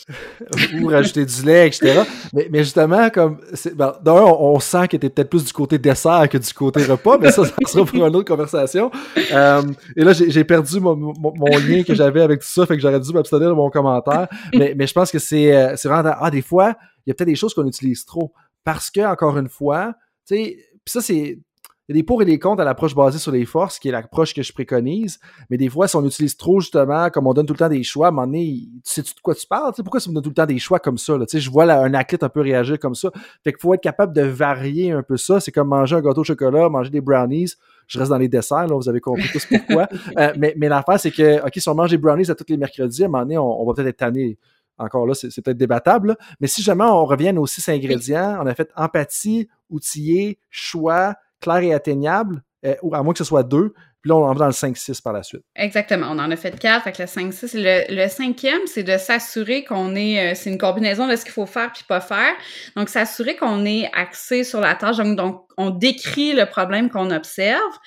Ou 0.82 0.88
rajouter 0.88 1.24
du 1.24 1.42
lait, 1.44 1.68
etc. 1.68 2.02
Mais, 2.34 2.48
mais 2.52 2.58
justement, 2.58 3.08
comme 3.08 3.40
ben, 3.74 3.94
on, 4.06 4.60
sent 4.60 4.88
que 4.88 4.98
tu 4.98 5.08
peut-être 5.08 5.30
plus 5.30 5.46
du 5.46 5.52
côté 5.54 5.78
dessert 5.78 6.28
que 6.28 6.36
du 6.36 6.52
côté 6.52 6.84
repas, 6.84 7.16
mais 7.16 7.32
ça, 7.32 7.46
ça 7.46 7.54
sera 7.66 7.86
pour 7.86 8.06
une 8.06 8.14
autre 8.14 8.28
conversation. 8.28 8.90
Euh, 9.32 9.62
et 9.96 10.04
là, 10.04 10.12
j'ai 10.12 10.44
perdu 10.44 10.78
mon, 10.78 10.94
mon, 10.94 11.56
lien 11.66 11.84
que 11.84 11.94
j'avais 11.94 12.20
avec 12.20 12.40
tout 12.40 12.48
ça, 12.48 12.66
fait 12.66 12.76
que 12.76 12.82
j'aurais 12.82 13.00
dû 13.00 13.10
m'abstenir 13.14 13.48
de 13.48 13.54
mon 13.54 13.70
commentaire. 13.70 14.28
Mais, 14.52 14.74
mais 14.76 14.86
je 14.86 14.92
pense 14.92 15.10
que 15.10 15.18
c'est 15.18 15.56
euh, 15.56 15.74
vraiment. 15.84 16.12
Ah, 16.20 16.30
des 16.30 16.42
fois, 16.42 16.74
il 17.06 17.10
y 17.10 17.12
a 17.12 17.14
peut-être 17.14 17.28
des 17.28 17.34
choses 17.34 17.54
qu'on 17.54 17.66
utilise 17.66 18.04
trop. 18.04 18.34
Parce 18.62 18.90
que, 18.90 19.00
encore 19.00 19.38
une 19.38 19.48
fois, 19.48 19.94
tu 20.26 20.36
sais, 20.36 20.58
ça, 20.86 21.00
c'est. 21.00 21.38
Il 21.86 21.94
y 21.94 21.98
a 21.98 22.00
des 22.00 22.02
pour 22.02 22.22
et 22.22 22.24
des 22.24 22.38
contre 22.38 22.62
à 22.62 22.64
l'approche 22.64 22.94
basée 22.94 23.18
sur 23.18 23.30
les 23.30 23.44
forces, 23.44 23.78
qui 23.78 23.88
est 23.88 23.92
l'approche 23.92 24.32
que 24.32 24.42
je 24.42 24.54
préconise. 24.54 25.18
Mais 25.50 25.58
des 25.58 25.68
fois, 25.68 25.86
si 25.86 25.94
on 25.96 26.06
utilise 26.06 26.34
trop, 26.34 26.58
justement, 26.60 27.10
comme 27.10 27.26
on 27.26 27.34
donne 27.34 27.44
tout 27.44 27.52
le 27.52 27.58
temps 27.58 27.68
des 27.68 27.82
choix, 27.82 28.06
à 28.06 28.08
un 28.08 28.12
moment 28.12 28.26
donné, 28.26 28.62
tu 28.76 28.80
sais-tu 28.84 29.12
de 29.14 29.20
quoi 29.20 29.34
tu 29.34 29.46
parles? 29.46 29.70
pourquoi 29.76 30.00
ça 30.00 30.08
me 30.08 30.14
donne 30.14 30.22
tout 30.22 30.30
le 30.30 30.34
temps 30.34 30.46
des 30.46 30.58
choix 30.58 30.78
comme 30.78 30.96
ça? 30.96 31.18
Là? 31.18 31.26
Je 31.30 31.50
vois 31.50 31.70
un 31.70 31.92
athlète 31.92 32.22
un 32.22 32.30
peu 32.30 32.40
réagir 32.40 32.78
comme 32.78 32.94
ça. 32.94 33.10
Fait 33.42 33.52
qu'il 33.52 33.60
faut 33.60 33.74
être 33.74 33.82
capable 33.82 34.14
de 34.14 34.22
varier 34.22 34.92
un 34.92 35.02
peu 35.02 35.18
ça. 35.18 35.40
C'est 35.40 35.52
comme 35.52 35.68
manger 35.68 35.96
un 35.96 36.00
gâteau 36.00 36.22
au 36.22 36.24
chocolat, 36.24 36.70
manger 36.70 36.88
des 36.88 37.02
brownies. 37.02 37.52
Je 37.86 37.98
reste 37.98 38.10
dans 38.10 38.16
les 38.16 38.28
desserts, 38.28 38.66
là, 38.66 38.74
vous 38.74 38.88
avez 38.88 39.00
compris 39.00 39.28
tous 39.30 39.44
pourquoi. 39.44 39.86
euh, 40.18 40.32
mais 40.38 40.54
mais 40.56 40.70
l'affaire, 40.70 40.98
c'est 40.98 41.10
que, 41.10 41.46
OK, 41.46 41.52
si 41.54 41.68
on 41.68 41.74
mange 41.74 41.90
des 41.90 41.98
brownies 41.98 42.30
à 42.30 42.34
tous 42.34 42.46
les 42.48 42.56
mercredis, 42.56 43.02
à 43.02 43.06
un 43.06 43.08
moment 43.10 43.24
donné, 43.24 43.36
on, 43.36 43.66
va 43.66 43.74
peut-être 43.74 43.88
être 43.88 43.98
tanné 43.98 44.38
encore 44.78 45.06
là, 45.06 45.14
c'est 45.14 45.28
peut-être 45.40 45.56
débattable, 45.56 46.16
mais 46.40 46.48
si 46.48 46.62
jamais 46.62 46.84
on 46.84 47.04
revient 47.04 47.32
aux 47.36 47.46
six 47.46 47.68
ingrédients, 47.68 48.38
on 48.42 48.46
a 48.46 48.54
fait 48.54 48.70
empathie, 48.76 49.48
outillé, 49.74 50.38
choix, 50.50 51.14
clair 51.40 51.58
et 51.58 51.74
atteignable, 51.74 52.42
euh, 52.64 52.74
ou 52.82 52.94
à 52.94 53.02
moins 53.02 53.12
que 53.12 53.18
ce 53.18 53.24
soit 53.24 53.42
deux, 53.42 53.74
puis 54.04 54.10
là, 54.10 54.16
on 54.16 54.24
en 54.24 54.34
va 54.34 54.40
dans 54.40 54.46
le 54.46 54.52
5-6 54.52 55.00
par 55.00 55.14
la 55.14 55.22
suite. 55.22 55.40
Exactement. 55.56 56.08
On 56.10 56.18
en 56.18 56.30
a 56.30 56.36
fait 56.36 56.58
quatre, 56.58 56.86
avec 56.86 56.98
le 56.98 57.06
5-6. 57.06 57.52
Le, 57.88 58.08
cinquième, 58.08 58.60
c'est 58.66 58.82
de 58.82 58.98
s'assurer 58.98 59.64
qu'on 59.64 59.94
est, 59.96 60.32
euh, 60.32 60.34
c'est 60.34 60.50
une 60.50 60.58
combinaison 60.58 61.08
de 61.08 61.16
ce 61.16 61.24
qu'il 61.24 61.32
faut 61.32 61.46
faire 61.46 61.72
puis 61.72 61.84
pas 61.88 62.02
faire. 62.02 62.34
Donc, 62.76 62.90
s'assurer 62.90 63.34
qu'on 63.34 63.64
est 63.64 63.90
axé 63.94 64.44
sur 64.44 64.60
la 64.60 64.74
tâche. 64.74 64.98
Donc, 64.98 65.46
on 65.56 65.70
décrit 65.70 66.34
le 66.34 66.44
problème 66.44 66.90
qu'on 66.90 67.10
observe, 67.10 67.78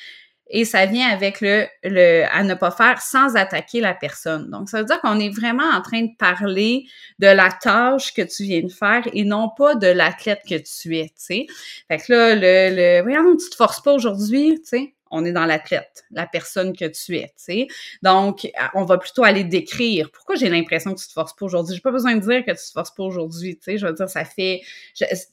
et 0.50 0.66
ça 0.66 0.86
vient 0.86 1.10
avec 1.10 1.42
le, 1.42 1.66
le 1.84 2.24
à 2.32 2.44
ne 2.44 2.54
pas 2.54 2.72
faire 2.72 3.02
sans 3.02 3.36
attaquer 3.36 3.82
la 3.82 3.94
personne. 3.94 4.50
Donc, 4.50 4.70
ça 4.70 4.80
veut 4.80 4.86
dire 4.86 5.00
qu'on 5.02 5.20
est 5.20 5.30
vraiment 5.30 5.70
en 5.70 5.82
train 5.82 6.02
de 6.04 6.16
parler 6.18 6.86
de 7.20 7.28
la 7.28 7.52
tâche 7.52 8.14
que 8.14 8.22
tu 8.22 8.44
viens 8.44 8.62
de 8.62 8.72
faire 8.72 9.04
et 9.14 9.24
non 9.24 9.50
pas 9.56 9.76
de 9.76 9.88
l'athlète 9.88 10.42
que 10.48 10.56
tu 10.56 10.98
es, 10.98 11.06
tu 11.06 11.14
sais. 11.16 11.46
Fait 11.88 11.98
que 11.98 12.12
là, 12.12 12.36
le, 12.36 12.76
le 12.76 13.02
voyons, 13.02 13.36
tu 13.36 13.50
te 13.50 13.56
forces 13.56 13.82
pas 13.82 13.94
aujourd'hui, 13.94 14.60
tu 14.62 14.68
sais 14.68 14.94
on 15.12 15.26
est 15.26 15.32
dans 15.32 15.46
l'athlète, 15.46 16.06
la 16.12 16.26
personne 16.26 16.76
que 16.76 16.86
tu 16.86 17.18
es, 17.18 17.34
tu. 17.44 17.68
Donc, 18.04 18.48
on 18.74 18.86
va 18.86 18.98
plutôt 18.98 19.24
aller 19.24 19.44
décrire 19.44 20.10
pourquoi 20.12 20.36
j'ai 20.36 20.50
l'impression 20.50 20.94
que 20.94 21.00
tu 21.00 21.08
te 21.08 21.14
forces 21.14 21.36
pas 21.36 21.46
aujourd'hui. 21.46 21.76
J'ai 21.76 21.82
pas 21.82 21.92
besoin 21.92 22.16
de 22.16 22.22
dire 22.22 22.46
que 22.46 22.52
tu 22.52 22.58
te 22.58 22.72
forces 22.74 22.94
pas 22.94 23.04
aujourd'hui, 23.04 23.58
tu 23.58 23.64
sais. 23.64 23.78
Je 23.78 23.86
veux 23.86 23.94
dire, 23.94 24.10
ça 24.10 24.26
fait... 24.26 24.62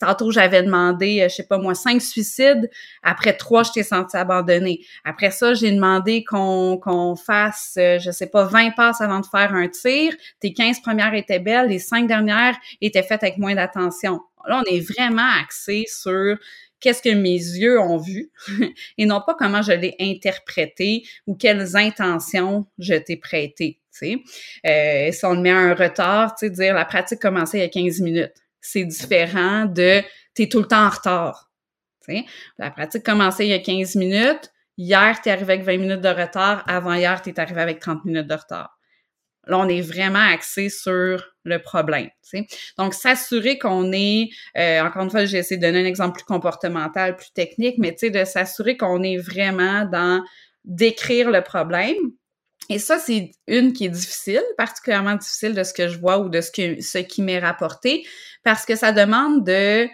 tantôt, 0.01 0.31
j'avais 0.31 0.63
demandé, 0.63 1.21
euh, 1.21 1.29
je 1.29 1.37
sais 1.37 1.47
pas 1.47 1.59
moi, 1.59 1.75
cinq 1.75 2.01
suicides. 2.01 2.71
Après 3.03 3.37
trois, 3.37 3.63
je 3.63 3.73
t'ai 3.73 3.83
senti 3.83 4.17
abandonné. 4.17 4.81
Après 5.05 5.31
ça, 5.31 5.55
j'ai 5.55 5.71
demandé 5.73 6.25
qu'on 6.25 6.79
qu'on 6.79 7.17
fasse, 7.17 7.77
euh, 7.79 7.99
je 7.99 8.11
sais 8.11 8.27
pas, 8.27 8.45
20 8.45 8.73
passes 8.73 9.01
avant 9.01 9.21
de 9.21 9.27
faire 9.27 9.55
un 9.55 9.69
tir. 9.69 10.13
Tes 10.41 10.53
15 10.53 10.81
premières 10.81 11.15
étaient 11.15 11.39
belles, 11.39 11.69
les 11.69 11.79
cinq 11.79 12.07
dernières 12.07 12.57
étaient 12.81 13.03
faites 13.03 13.23
avec 13.23 13.39
moins 13.39 13.55
d'attention. 13.55 14.21
Là, 14.47 14.63
on 14.63 14.71
est 14.71 14.81
vraiment 14.81 15.29
axé 15.43 15.85
sur 15.89 16.37
qu'est-ce 16.85 17.01
que 17.01 17.15
mes 17.15 17.31
yeux 17.31 17.81
ont 17.81 17.97
vu 17.97 18.31
et 18.99 19.07
non 19.07 19.23
pas 19.27 19.35
comment 19.35 19.63
je 19.63 19.73
l'ai 19.73 19.97
interprété 19.99 21.03
ou 21.27 21.35
quelles 21.35 21.77
intentions 21.77 22.67
je 22.79 22.93
t'ai 22.93 23.17
prêté. 23.17 23.81
Euh, 24.03 25.11
si 25.11 25.25
on 25.25 25.37
met 25.37 25.51
un 25.51 25.75
retard, 25.75 26.35
dire 26.43 26.75
la 26.75 26.85
pratique 26.85 27.21
commençait 27.21 27.59
il 27.59 27.61
y 27.61 27.65
a 27.65 27.69
15 27.69 28.01
minutes. 28.01 28.35
C'est 28.61 28.85
différent 28.85 29.65
de 29.65 30.03
t'es 30.35 30.47
tout 30.47 30.59
le 30.59 30.67
temps 30.67 30.85
en 30.85 30.91
retard. 30.91 31.51
La 32.59 32.71
pratique 32.71 33.03
commençait 33.03 33.47
il 33.47 33.51
y 33.51 33.55
a 33.55 33.61
15 33.61 33.95
minutes. 33.95 34.53
Hier, 34.77 35.19
tu 35.23 35.31
es 35.31 35.33
arrivé 35.33 35.55
avec 35.55 35.65
20 35.65 35.79
minutes 35.79 36.01
de 36.03 36.09
retard. 36.09 36.65
Avant 36.67 36.93
hier, 36.93 37.23
tu 37.23 37.31
es 37.31 37.41
arrivé 37.41 37.63
avec 37.63 37.81
30 37.81 38.05
minutes 38.05 38.27
de 38.27 38.35
retard. 38.35 38.77
Là, 39.47 39.59
on 39.59 39.69
est 39.69 39.81
vraiment 39.81 40.19
axé 40.19 40.69
sur 40.69 41.25
le 41.45 41.59
problème. 41.59 42.09
Donc, 42.79 42.95
s'assurer 42.95 43.59
qu'on 43.59 43.93
est, 43.93 44.31
euh, 44.57 44.81
encore 44.83 45.03
une 45.03 45.11
fois, 45.11 45.25
j'ai 45.25 45.39
essayé 45.39 45.59
de 45.59 45.67
donner 45.67 45.83
un 45.83 45.87
exemple 45.87 46.17
plus 46.17 46.25
comportemental, 46.25 47.17
plus 47.17 47.33
technique, 47.33 47.77
mais 47.79 47.95
de 48.03 48.25
s'assurer 48.25 48.77
qu'on 48.77 49.03
est 49.03 49.19
vraiment 49.19 49.85
dans 49.85 50.25
décrire 50.65 51.31
le 51.31 51.43
problème. 51.43 51.97
Et 52.71 52.79
ça, 52.79 52.99
c'est 52.99 53.33
une 53.47 53.73
qui 53.75 53.85
est 53.85 53.91
difficile, 53.91 54.43
particulièrement 54.57 55.17
difficile 55.17 55.55
de 55.55 55.63
ce 55.63 55.75
que 55.75 55.89
je 55.89 55.99
vois 55.99 56.19
ou 56.19 56.31
de 56.31 56.41
ce, 56.41 56.51
que, 56.51 56.81
ce 56.81 56.99
qui 56.99 57.21
m'est 57.21 57.39
rapporté, 57.39 58.07
parce 58.43 58.65
que 58.65 58.75
ça 58.75 58.93
demande 58.93 59.45
de 59.45 59.87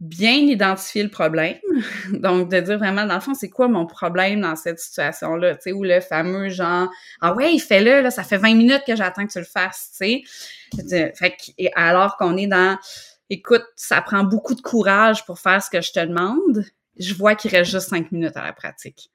bien 0.00 0.32
identifier 0.32 1.02
le 1.02 1.08
problème. 1.08 1.56
Donc, 2.12 2.50
de 2.50 2.60
dire 2.60 2.78
vraiment, 2.78 3.06
dans 3.06 3.14
le 3.14 3.20
fond, 3.20 3.34
c'est 3.34 3.48
quoi 3.48 3.68
mon 3.68 3.86
problème 3.86 4.42
dans 4.42 4.56
cette 4.56 4.78
situation-là, 4.78 5.56
tu 5.56 5.62
sais, 5.62 5.72
ou 5.72 5.84
le 5.84 6.00
fameux 6.00 6.48
genre, 6.48 6.88
ah 7.20 7.34
ouais, 7.34 7.54
il 7.54 7.60
fait 7.60 7.82
le 7.82 8.02
là, 8.02 8.10
ça 8.10 8.22
fait 8.22 8.36
20 8.36 8.54
minutes 8.54 8.82
que 8.86 8.94
j'attends 8.94 9.26
que 9.26 9.32
tu 9.32 9.38
le 9.38 9.44
fasses, 9.44 9.90
tu 9.98 10.22
sais. 10.88 11.12
Fait 11.14 11.30
que, 11.30 11.64
alors 11.74 12.16
qu'on 12.16 12.36
est 12.36 12.46
dans, 12.46 12.78
écoute, 13.30 13.64
ça 13.74 14.02
prend 14.02 14.24
beaucoup 14.24 14.54
de 14.54 14.60
courage 14.60 15.24
pour 15.24 15.38
faire 15.38 15.62
ce 15.62 15.70
que 15.70 15.80
je 15.80 15.92
te 15.92 16.00
demande, 16.00 16.64
je 16.98 17.14
vois 17.14 17.34
qu'il 17.34 17.50
reste 17.50 17.70
juste 17.70 17.88
cinq 17.88 18.12
minutes 18.12 18.36
à 18.36 18.44
la 18.44 18.52
pratique. 18.52 19.10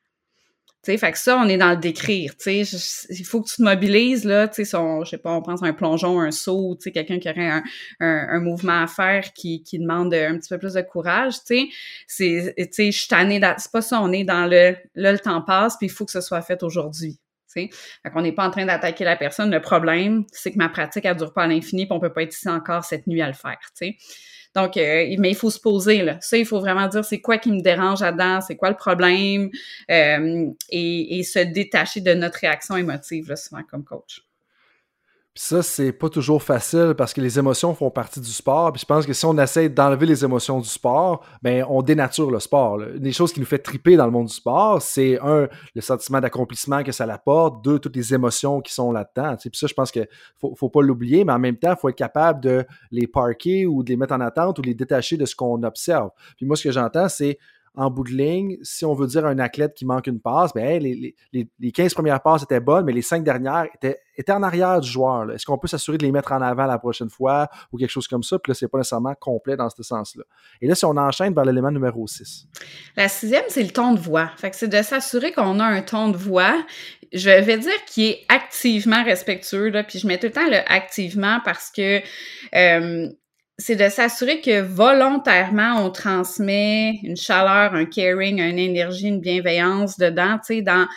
Tu 0.83 0.91
sais, 0.91 0.97
fait 0.97 1.11
que 1.11 1.17
ça, 1.19 1.37
on 1.37 1.47
est 1.47 1.57
dans 1.57 1.69
le 1.69 1.77
décrire, 1.77 2.35
tu 2.37 2.65
sais, 2.65 3.07
il 3.11 3.23
faut 3.23 3.39
que 3.43 3.49
tu 3.49 3.57
te 3.57 3.61
mobilises, 3.61 4.25
là, 4.25 4.47
tu 4.47 4.65
sais, 4.65 4.77
je 5.03 5.09
sais 5.09 5.19
pas, 5.19 5.31
on 5.31 5.43
pense 5.43 5.61
à 5.61 5.67
un 5.67 5.73
plongeon, 5.73 6.19
un 6.19 6.31
saut, 6.31 6.75
tu 6.75 6.85
sais, 6.85 6.91
quelqu'un 6.91 7.19
qui 7.19 7.29
aurait 7.29 7.47
un, 7.47 7.63
un, 7.99 8.39
mouvement 8.39 8.81
à 8.81 8.87
faire 8.87 9.31
qui, 9.33 9.61
qui 9.61 9.77
demande 9.77 10.11
un 10.11 10.39
petit 10.39 10.49
peu 10.49 10.57
plus 10.57 10.73
de 10.73 10.81
courage, 10.81 11.35
tu 11.45 11.55
sais, 11.55 11.67
c'est, 12.07 12.55
tu 12.57 12.67
sais, 12.71 12.91
je 12.91 13.05
c'est 13.07 13.71
pas 13.71 13.81
ça, 13.83 14.01
on 14.01 14.11
est 14.11 14.23
dans 14.23 14.47
le, 14.47 14.75
là, 14.95 15.11
le 15.11 15.19
temps 15.19 15.43
passe, 15.43 15.77
puis 15.77 15.85
il 15.85 15.91
faut 15.91 16.05
que 16.05 16.11
ce 16.11 16.21
soit 16.21 16.41
fait 16.41 16.63
aujourd'hui, 16.63 17.19
tu 17.53 17.61
sais. 17.61 17.69
Fait 18.01 18.09
qu'on 18.09 18.23
n'est 18.23 18.31
pas 18.31 18.47
en 18.47 18.49
train 18.49 18.65
d'attaquer 18.65 19.03
la 19.03 19.15
personne, 19.15 19.51
le 19.51 19.61
problème, 19.61 20.25
c'est 20.31 20.51
que 20.51 20.57
ma 20.57 20.69
pratique, 20.69 21.05
elle 21.05 21.15
dure 21.15 21.31
pas 21.31 21.43
à 21.43 21.47
l'infini, 21.47 21.85
puis 21.85 21.93
on 21.93 21.99
peut 21.99 22.11
pas 22.11 22.23
être 22.23 22.35
ici 22.35 22.49
encore 22.49 22.85
cette 22.85 23.05
nuit 23.05 23.21
à 23.21 23.27
le 23.27 23.33
faire, 23.33 23.59
tu 23.77 23.85
sais. 23.85 23.97
Donc, 24.55 24.75
euh, 24.77 25.15
mais 25.17 25.29
il 25.31 25.35
faut 25.35 25.49
se 25.49 25.59
poser, 25.59 26.03
là. 26.03 26.17
Ça, 26.21 26.37
il 26.37 26.45
faut 26.45 26.59
vraiment 26.59 26.87
dire 26.87 27.05
c'est 27.05 27.21
quoi 27.21 27.37
qui 27.37 27.51
me 27.51 27.61
dérange 27.61 28.01
là-dedans, 28.01 28.41
c'est 28.41 28.57
quoi 28.57 28.69
le 28.69 28.75
problème, 28.75 29.49
euh, 29.89 30.47
et, 30.69 31.19
et, 31.19 31.23
se 31.23 31.39
détacher 31.39 32.01
de 32.01 32.13
notre 32.13 32.39
réaction 32.39 32.75
émotive, 32.75 33.29
là, 33.29 33.35
souvent 33.35 33.63
comme 33.63 33.83
coach. 33.83 34.21
Puis 35.33 35.45
ça, 35.45 35.63
c'est 35.63 35.93
pas 35.93 36.09
toujours 36.09 36.43
facile 36.43 36.93
parce 36.97 37.13
que 37.13 37.21
les 37.21 37.39
émotions 37.39 37.73
font 37.73 37.89
partie 37.89 38.19
du 38.19 38.31
sport. 38.31 38.73
Puis 38.73 38.81
je 38.81 38.85
pense 38.85 39.05
que 39.05 39.13
si 39.13 39.25
on 39.25 39.37
essaie 39.37 39.69
d'enlever 39.69 40.05
les 40.05 40.25
émotions 40.25 40.59
du 40.59 40.67
sport, 40.67 41.25
ben 41.41 41.65
on 41.69 41.81
dénature 41.81 42.29
le 42.29 42.41
sport. 42.41 42.81
Une 42.81 42.99
des 42.99 43.13
choses 43.13 43.31
qui 43.31 43.39
nous 43.39 43.45
fait 43.45 43.59
triper 43.59 43.95
dans 43.95 44.05
le 44.05 44.11
monde 44.11 44.27
du 44.27 44.33
sport, 44.33 44.81
c'est 44.81 45.17
un, 45.21 45.47
le 45.73 45.81
sentiment 45.81 46.19
d'accomplissement 46.19 46.83
que 46.83 46.91
ça 46.91 47.05
l'apporte, 47.05 47.63
deux, 47.63 47.79
toutes 47.79 47.95
les 47.95 48.13
émotions 48.13 48.59
qui 48.59 48.73
sont 48.73 48.91
là-dedans. 48.91 49.37
Puis 49.39 49.51
ça, 49.53 49.67
je 49.67 49.73
pense 49.73 49.89
qu'il 49.89 50.05
faut, 50.37 50.53
faut 50.53 50.69
pas 50.69 50.81
l'oublier, 50.81 51.23
mais 51.23 51.31
en 51.31 51.39
même 51.39 51.55
temps, 51.55 51.71
il 51.71 51.79
faut 51.79 51.87
être 51.87 51.95
capable 51.95 52.41
de 52.41 52.65
les 52.91 53.07
parker 53.07 53.65
ou 53.65 53.83
de 53.83 53.89
les 53.89 53.95
mettre 53.95 54.13
en 54.13 54.19
attente 54.19 54.59
ou 54.59 54.61
de 54.61 54.67
les 54.67 54.75
détacher 54.75 55.15
de 55.15 55.25
ce 55.25 55.35
qu'on 55.35 55.63
observe. 55.63 56.09
Puis 56.35 56.45
moi, 56.45 56.57
ce 56.57 56.63
que 56.63 56.71
j'entends, 56.71 57.07
c'est 57.07 57.37
en 57.75 57.89
bout 57.89 58.03
de 58.03 58.11
ligne, 58.11 58.57
si 58.63 58.83
on 58.83 58.93
veut 58.93 59.07
dire 59.07 59.25
un 59.25 59.39
athlète 59.39 59.73
qui 59.73 59.85
manque 59.85 60.07
une 60.07 60.19
passe, 60.19 60.53
ben, 60.53 60.81
les, 60.81 61.15
les, 61.31 61.47
les, 61.59 61.71
15 61.71 61.93
premières 61.93 62.21
passes 62.21 62.43
étaient 62.43 62.59
bonnes, 62.59 62.83
mais 62.83 62.91
les 62.91 63.01
5 63.01 63.23
dernières 63.23 63.67
étaient, 63.73 63.97
étaient 64.17 64.33
en 64.33 64.43
arrière 64.43 64.81
du 64.81 64.89
joueur. 64.89 65.31
Est-ce 65.31 65.45
qu'on 65.45 65.57
peut 65.57 65.69
s'assurer 65.69 65.97
de 65.97 66.03
les 66.03 66.11
mettre 66.11 66.33
en 66.33 66.41
avant 66.41 66.65
la 66.65 66.77
prochaine 66.77 67.09
fois 67.09 67.47
ou 67.71 67.77
quelque 67.77 67.89
chose 67.89 68.09
comme 68.09 68.23
ça? 68.23 68.37
Puis 68.39 68.51
là, 68.51 68.55
c'est 68.55 68.67
pas 68.67 68.77
nécessairement 68.77 69.15
complet 69.15 69.55
dans 69.55 69.69
ce 69.69 69.83
sens-là. 69.83 70.23
Et 70.61 70.67
là, 70.67 70.75
si 70.75 70.83
on 70.83 70.97
enchaîne 70.97 71.33
vers 71.33 71.45
l'élément 71.45 71.71
numéro 71.71 72.05
6. 72.05 72.47
La 72.97 73.07
sixième, 73.07 73.45
c'est 73.47 73.63
le 73.63 73.71
ton 73.71 73.93
de 73.93 73.99
voix. 73.99 74.29
Fait 74.35 74.49
que 74.49 74.57
c'est 74.57 74.67
de 74.67 74.81
s'assurer 74.81 75.31
qu'on 75.31 75.59
a 75.61 75.65
un 75.65 75.81
ton 75.81 76.09
de 76.09 76.17
voix. 76.17 76.61
Je 77.13 77.29
vais 77.29 77.57
dire 77.57 77.85
qui 77.85 78.07
est 78.07 78.25
activement 78.27 79.03
respectueux, 79.03 79.69
là, 79.69 79.83
puis 79.83 79.99
je 79.99 80.07
mets 80.07 80.17
tout 80.17 80.27
le 80.27 80.33
temps 80.33 80.47
le 80.47 80.59
activement 80.69 81.39
parce 81.43 81.71
que 81.71 82.01
euh, 82.55 83.09
c'est 83.57 83.75
de 83.75 83.89
s'assurer 83.89 84.41
que 84.41 84.61
volontairement, 84.61 85.85
on 85.85 85.91
transmet 85.91 86.99
une 87.03 87.15
chaleur, 87.17 87.75
un 87.75 87.85
caring, 87.85 88.39
une 88.39 88.57
énergie, 88.59 89.07
une 89.07 89.21
bienveillance 89.21 89.97
dedans, 89.97 90.37
tu 90.37 90.55
sais, 90.55 90.61
dans, 90.61 90.87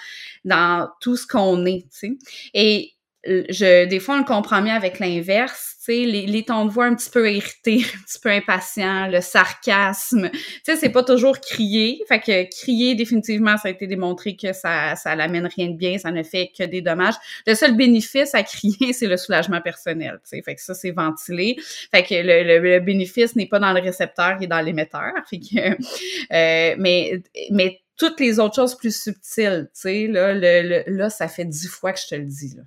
dans 0.44 0.88
tout 1.00 1.16
ce 1.16 1.26
qu'on 1.26 1.66
est, 1.66 1.82
tu 1.82 1.88
sais. 1.90 2.12
Et 2.54 2.93
je, 3.26 3.86
des 3.86 4.00
fois, 4.00 4.16
on 4.16 4.18
le 4.18 4.24
comprend 4.24 4.62
mieux 4.62 4.72
avec 4.72 4.98
l'inverse 4.98 5.74
sais, 5.84 6.04
les, 6.04 6.26
les 6.26 6.42
tons 6.44 6.64
de 6.64 6.70
voix 6.70 6.86
un 6.86 6.94
petit 6.94 7.10
peu 7.10 7.30
irrités, 7.30 7.84
un 7.94 8.02
petit 8.04 8.18
peu 8.22 8.30
impatients, 8.30 9.06
le 9.08 9.20
sarcasme. 9.20 10.30
Tu 10.30 10.40
sais, 10.64 10.76
c'est 10.76 10.90
pas 10.90 11.02
toujours 11.02 11.40
crier. 11.40 12.02
Fait 12.08 12.20
que 12.20 12.48
crier, 12.60 12.94
définitivement, 12.94 13.56
ça 13.56 13.68
a 13.68 13.70
été 13.70 13.86
démontré 13.86 14.36
que 14.36 14.52
ça, 14.52 14.96
ça 14.96 15.14
l'amène 15.14 15.46
rien 15.46 15.68
de 15.68 15.76
bien, 15.76 15.98
ça 15.98 16.10
ne 16.10 16.22
fait 16.22 16.50
que 16.56 16.64
des 16.64 16.80
dommages. 16.80 17.14
Le 17.46 17.54
seul 17.54 17.76
bénéfice 17.76 18.34
à 18.34 18.42
crier, 18.42 18.92
c'est 18.92 19.06
le 19.06 19.16
soulagement 19.16 19.60
personnel. 19.60 20.20
Tu 20.28 20.42
fait 20.42 20.54
que 20.54 20.62
ça, 20.62 20.74
c'est 20.74 20.92
ventilé. 20.92 21.56
Fait 21.90 22.02
que 22.02 22.14
le, 22.14 22.60
le, 22.60 22.80
bénéfice 22.80 23.36
n'est 23.36 23.46
pas 23.46 23.58
dans 23.58 23.72
le 23.72 23.80
récepteur, 23.80 24.38
il 24.40 24.48
dans 24.48 24.60
l'émetteur. 24.60 25.12
Fait 25.28 25.38
que, 25.38 25.70
euh, 25.70 26.74
mais, 26.78 27.22
mais 27.50 27.80
toutes 27.96 28.18
les 28.20 28.38
autres 28.38 28.56
choses 28.56 28.76
plus 28.76 28.96
subtiles, 28.96 29.68
tu 29.80 30.08
là, 30.08 30.34
le, 30.34 30.82
là, 30.86 31.10
ça 31.10 31.28
fait 31.28 31.44
dix 31.44 31.68
fois 31.68 31.92
que 31.92 32.00
je 32.00 32.08
te 32.08 32.14
le 32.14 32.24
dis, 32.24 32.54
là 32.56 32.62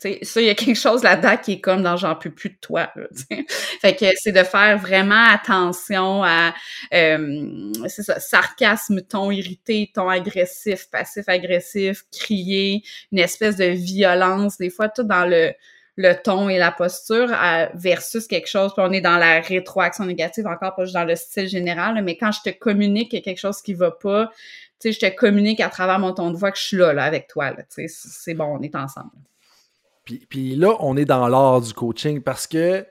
ça, 0.00 0.40
il 0.40 0.46
y 0.46 0.50
a 0.50 0.54
quelque 0.54 0.78
chose 0.78 1.02
là-dedans 1.02 1.36
qui 1.36 1.52
est 1.52 1.60
comme 1.60 1.82
dans 1.82 1.96
j'en 1.96 2.14
peux 2.14 2.30
plus 2.30 2.50
de 2.50 2.58
toi. 2.60 2.92
fait 3.80 3.94
que 3.94 4.06
c'est 4.16 4.32
de 4.32 4.42
faire 4.42 4.78
vraiment 4.78 5.24
attention 5.28 6.24
à 6.24 6.54
euh, 6.94 7.72
c'est 7.86 8.02
ça, 8.02 8.18
sarcasme, 8.18 9.02
ton 9.02 9.30
irrité, 9.30 9.90
ton 9.94 10.08
agressif, 10.08 10.88
passif-agressif, 10.90 12.04
crier, 12.10 12.82
une 13.12 13.18
espèce 13.18 13.56
de 13.56 13.66
violence, 13.66 14.56
des 14.58 14.70
fois 14.70 14.88
tout 14.88 15.02
dans 15.02 15.26
le 15.26 15.52
le 15.96 16.14
ton 16.14 16.48
et 16.48 16.56
la 16.56 16.72
posture 16.72 17.28
versus 17.74 18.26
quelque 18.26 18.48
chose, 18.48 18.72
puis 18.74 18.82
on 18.86 18.92
est 18.92 19.02
dans 19.02 19.18
la 19.18 19.40
rétroaction 19.40 20.06
négative, 20.06 20.46
encore 20.46 20.74
pas 20.74 20.84
juste 20.84 20.94
dans 20.94 21.04
le 21.04 21.14
style 21.14 21.46
général, 21.46 22.02
mais 22.02 22.16
quand 22.16 22.32
je 22.32 22.40
te 22.50 22.56
communique 22.56 23.22
quelque 23.22 23.38
chose 23.38 23.60
qui 23.60 23.74
va 23.74 23.90
pas, 23.90 24.30
tu 24.80 24.90
sais, 24.90 24.92
je 24.92 24.98
te 25.00 25.14
communique 25.14 25.60
à 25.60 25.68
travers 25.68 25.98
mon 25.98 26.14
ton 26.14 26.30
de 26.30 26.38
voix 26.38 26.52
que 26.52 26.58
je 26.58 26.62
suis 26.62 26.76
là, 26.78 26.94
là 26.94 27.04
avec 27.04 27.26
toi, 27.26 27.50
là, 27.50 27.64
tu 27.74 27.86
c'est 27.88 28.34
bon, 28.34 28.44
on 28.44 28.62
est 28.62 28.74
ensemble. 28.74 29.10
Puis, 30.28 30.56
là, 30.56 30.76
on 30.80 30.96
est 30.96 31.04
dans 31.04 31.28
l'art 31.28 31.60
du 31.60 31.72
coaching 31.72 32.20
parce 32.20 32.46
que, 32.46 32.86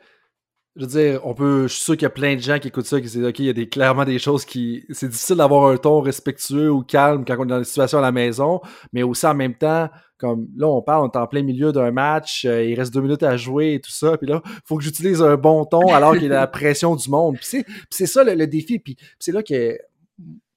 je 0.76 0.82
veux 0.82 0.88
dire, 0.88 1.22
on 1.26 1.34
peut, 1.34 1.64
je 1.64 1.74
suis 1.74 1.84
sûr 1.84 1.94
qu'il 1.96 2.04
y 2.04 2.06
a 2.06 2.12
plein 2.12 2.36
de 2.36 2.42
gens 2.42 2.60
qui 2.60 2.70
écoutent 2.70 2.86
ça 2.86 3.02
qui 3.02 3.08
disent, 3.08 3.26
OK, 3.26 3.40
il 3.40 3.46
y 3.46 3.62
a 3.62 3.66
clairement 3.66 4.06
des 4.06 4.20
choses 4.20 4.46
qui. 4.46 4.86
C'est 4.92 5.10
difficile 5.10 5.38
d'avoir 5.38 5.72
un 5.72 5.78
ton 5.78 6.00
respectueux 6.00 6.72
ou 6.72 6.84
calme 6.84 7.26
quand 7.26 7.36
on 7.40 7.44
est 7.44 7.48
dans 7.48 7.58
une 7.58 7.64
situation 7.64 7.98
à 7.98 8.02
la 8.02 8.12
maison, 8.12 8.62
mais 8.94 9.04
aussi 9.04 9.26
en 9.26 9.34
même 9.34 9.56
temps, 9.56 9.90
comme 10.18 10.48
là, 10.56 10.68
on 10.68 10.82
parle, 10.82 11.06
on 11.06 11.12
est 11.12 11.18
en 11.18 11.28
plein 11.28 11.44
milieu 11.44 11.72
d'un 11.72 11.92
match, 11.92 12.46
euh, 12.46 12.64
il 12.64 12.76
reste 12.76 12.94
deux 12.94 13.02
minutes 13.02 13.24
à 13.24 13.38
jouer 13.38 13.76
et 13.76 13.82
tout 13.82 13.92
ça, 13.92 14.18
puis 14.18 14.28
là, 14.28 14.42
il 14.46 14.52
faut 14.66 14.78
que 14.78 14.84
j'utilise 14.84 15.22
un 15.22 15.36
bon 15.36 15.66
ton 15.66 15.94
alors 15.94 16.14
qu'il 16.14 16.24
y 16.24 16.28
a 16.28 16.30
la 16.30 16.48
pression 16.48 16.96
du 16.96 17.10
monde. 17.10 17.38
Puis 17.38 17.64
c'est 17.90 18.06
ça 18.06 18.24
le, 18.24 18.36
le 18.36 18.48
défi, 18.48 18.80
puis 18.80 18.96
c'est 19.18 19.32
là 19.32 19.42
que 19.44 19.78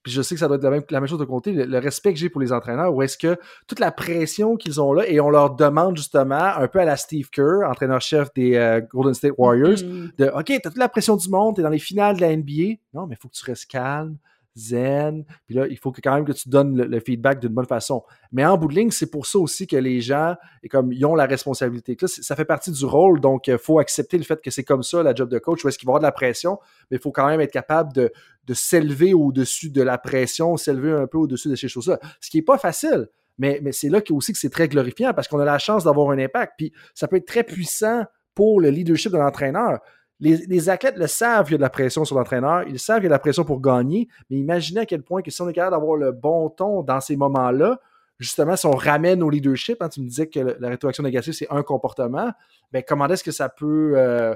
puis 0.03 0.11
je 0.11 0.21
sais 0.21 0.35
que 0.35 0.39
ça 0.39 0.47
doit 0.47 0.57
être 0.57 0.63
la 0.63 0.69
même, 0.69 0.83
la 0.89 0.99
même 0.99 1.07
chose 1.07 1.19
de 1.19 1.25
côté, 1.25 1.53
le, 1.53 1.79
respect 1.79 2.13
que 2.13 2.19
j'ai 2.19 2.29
pour 2.29 2.41
les 2.41 2.51
entraîneurs, 2.51 2.93
où 2.93 3.01
est-ce 3.01 3.17
que 3.17 3.37
toute 3.67 3.79
la 3.79 3.91
pression 3.91 4.57
qu'ils 4.57 4.81
ont 4.81 4.93
là, 4.93 5.07
et 5.07 5.19
on 5.19 5.29
leur 5.29 5.55
demande 5.55 5.97
justement, 5.97 6.35
un 6.35 6.67
peu 6.67 6.79
à 6.79 6.85
la 6.85 6.97
Steve 6.97 7.29
Kerr, 7.29 7.67
entraîneur-chef 7.67 8.33
des 8.33 8.55
euh, 8.55 8.81
Golden 8.81 9.13
State 9.13 9.33
Warriors, 9.37 9.77
mm-hmm. 9.77 10.17
de 10.17 10.25
OK, 10.25 10.45
t'as 10.45 10.69
toute 10.69 10.77
la 10.77 10.89
pression 10.89 11.15
du 11.15 11.29
monde, 11.29 11.55
t'es 11.55 11.61
dans 11.61 11.69
les 11.69 11.79
finales 11.79 12.17
de 12.17 12.21
la 12.21 12.35
NBA. 12.35 12.75
Non, 12.93 13.07
mais 13.07 13.15
il 13.15 13.17
faut 13.21 13.29
que 13.29 13.33
tu 13.33 13.45
restes 13.45 13.69
calme, 13.69 14.17
zen. 14.55 15.25
Puis 15.45 15.55
là, 15.55 15.67
il 15.67 15.77
faut 15.77 15.91
que, 15.91 16.01
quand 16.01 16.13
même 16.13 16.25
que 16.25 16.31
tu 16.31 16.49
donnes 16.49 16.81
le, 16.81 16.99
feedback 16.99 17.39
d'une 17.39 17.53
bonne 17.53 17.65
façon. 17.65 18.03
Mais 18.31 18.45
en 18.45 18.57
bout 18.57 18.67
de 18.67 18.75
ligne, 18.75 18.91
c'est 18.91 19.09
pour 19.09 19.25
ça 19.25 19.39
aussi 19.39 19.67
que 19.67 19.75
les 19.75 20.01
gens, 20.01 20.35
et 20.61 20.69
comme 20.69 20.91
ils 20.91 21.05
ont 21.05 21.15
la 21.15 21.25
responsabilité. 21.25 21.97
ça 22.05 22.35
fait 22.35 22.45
partie 22.45 22.71
du 22.71 22.85
rôle, 22.85 23.19
donc 23.19 23.47
il 23.47 23.57
faut 23.57 23.79
accepter 23.79 24.17
le 24.17 24.23
fait 24.23 24.41
que 24.41 24.51
c'est 24.51 24.63
comme 24.63 24.83
ça 24.83 25.03
la 25.03 25.13
job 25.13 25.29
de 25.29 25.39
coach, 25.39 25.63
où 25.63 25.67
est-ce 25.67 25.77
qu'il 25.77 25.87
va 25.87 25.91
y 25.91 25.93
avoir 25.93 26.01
de 26.01 26.05
la 26.05 26.11
pression, 26.11 26.59
mais 26.89 26.97
il 26.97 27.01
faut 27.01 27.11
quand 27.11 27.27
même 27.27 27.41
être 27.41 27.51
capable 27.51 27.93
de, 27.93 28.11
de 28.45 28.53
s'élever 28.53 29.13
au-dessus 29.13 29.69
de 29.69 29.81
la 29.81 29.97
pression, 29.97 30.57
s'élever 30.57 30.91
un 30.91 31.07
peu 31.07 31.17
au-dessus 31.17 31.49
de 31.49 31.55
ces 31.55 31.67
choses-là. 31.67 31.99
Ce 32.21 32.29
qui 32.29 32.37
n'est 32.37 32.43
pas 32.43 32.57
facile. 32.57 33.07
Mais, 33.39 33.59
mais 33.63 33.71
c'est 33.71 33.89
là 33.89 33.99
aussi 34.11 34.31
que 34.31 34.37
c'est 34.37 34.51
très 34.51 34.67
glorifiant 34.67 35.13
parce 35.13 35.27
qu'on 35.27 35.39
a 35.39 35.45
la 35.45 35.57
chance 35.57 35.85
d'avoir 35.85 36.11
un 36.11 36.19
impact. 36.19 36.53
Puis 36.57 36.71
ça 36.93 37.07
peut 37.07 37.15
être 37.15 37.25
très 37.25 37.43
puissant 37.43 38.03
pour 38.35 38.61
le 38.61 38.69
leadership 38.69 39.11
de 39.11 39.17
l'entraîneur 39.17 39.79
les, 40.19 40.69
athlètes 40.69 40.97
le 40.97 41.07
savent 41.07 41.45
qu'il 41.45 41.53
y 41.53 41.55
a 41.55 41.57
de 41.57 41.63
la 41.63 41.69
pression 41.69 42.05
sur 42.05 42.17
l'entraîneur, 42.17 42.63
ils 42.67 42.79
savent 42.79 42.97
qu'il 42.97 43.05
y 43.05 43.07
a 43.07 43.09
de 43.09 43.13
la 43.13 43.19
pression 43.19 43.43
pour 43.43 43.61
gagner, 43.61 44.07
mais 44.29 44.37
imaginez 44.37 44.81
à 44.81 44.85
quel 44.85 45.01
point 45.01 45.21
que 45.21 45.31
si 45.31 45.41
on 45.41 45.49
est 45.49 45.53
capable 45.53 45.75
d'avoir 45.75 45.97
le 45.97 46.11
bon 46.11 46.49
ton 46.49 46.81
dans 46.83 47.01
ces 47.01 47.15
moments-là, 47.15 47.79
justement, 48.19 48.55
si 48.55 48.65
on 48.65 48.71
ramène 48.71 49.21
au 49.23 49.29
leadership, 49.29 49.81
hein, 49.81 49.89
tu 49.89 50.01
me 50.01 50.07
disais 50.07 50.27
que 50.27 50.39
la 50.39 50.69
rétroaction 50.69 51.03
négative, 51.03 51.33
c'est 51.33 51.47
un 51.49 51.63
comportement, 51.63 52.31
ben, 52.71 52.83
comment 52.87 53.07
est-ce 53.07 53.23
que 53.23 53.31
ça 53.31 53.49
peut, 53.49 53.93
euh, 53.95 54.35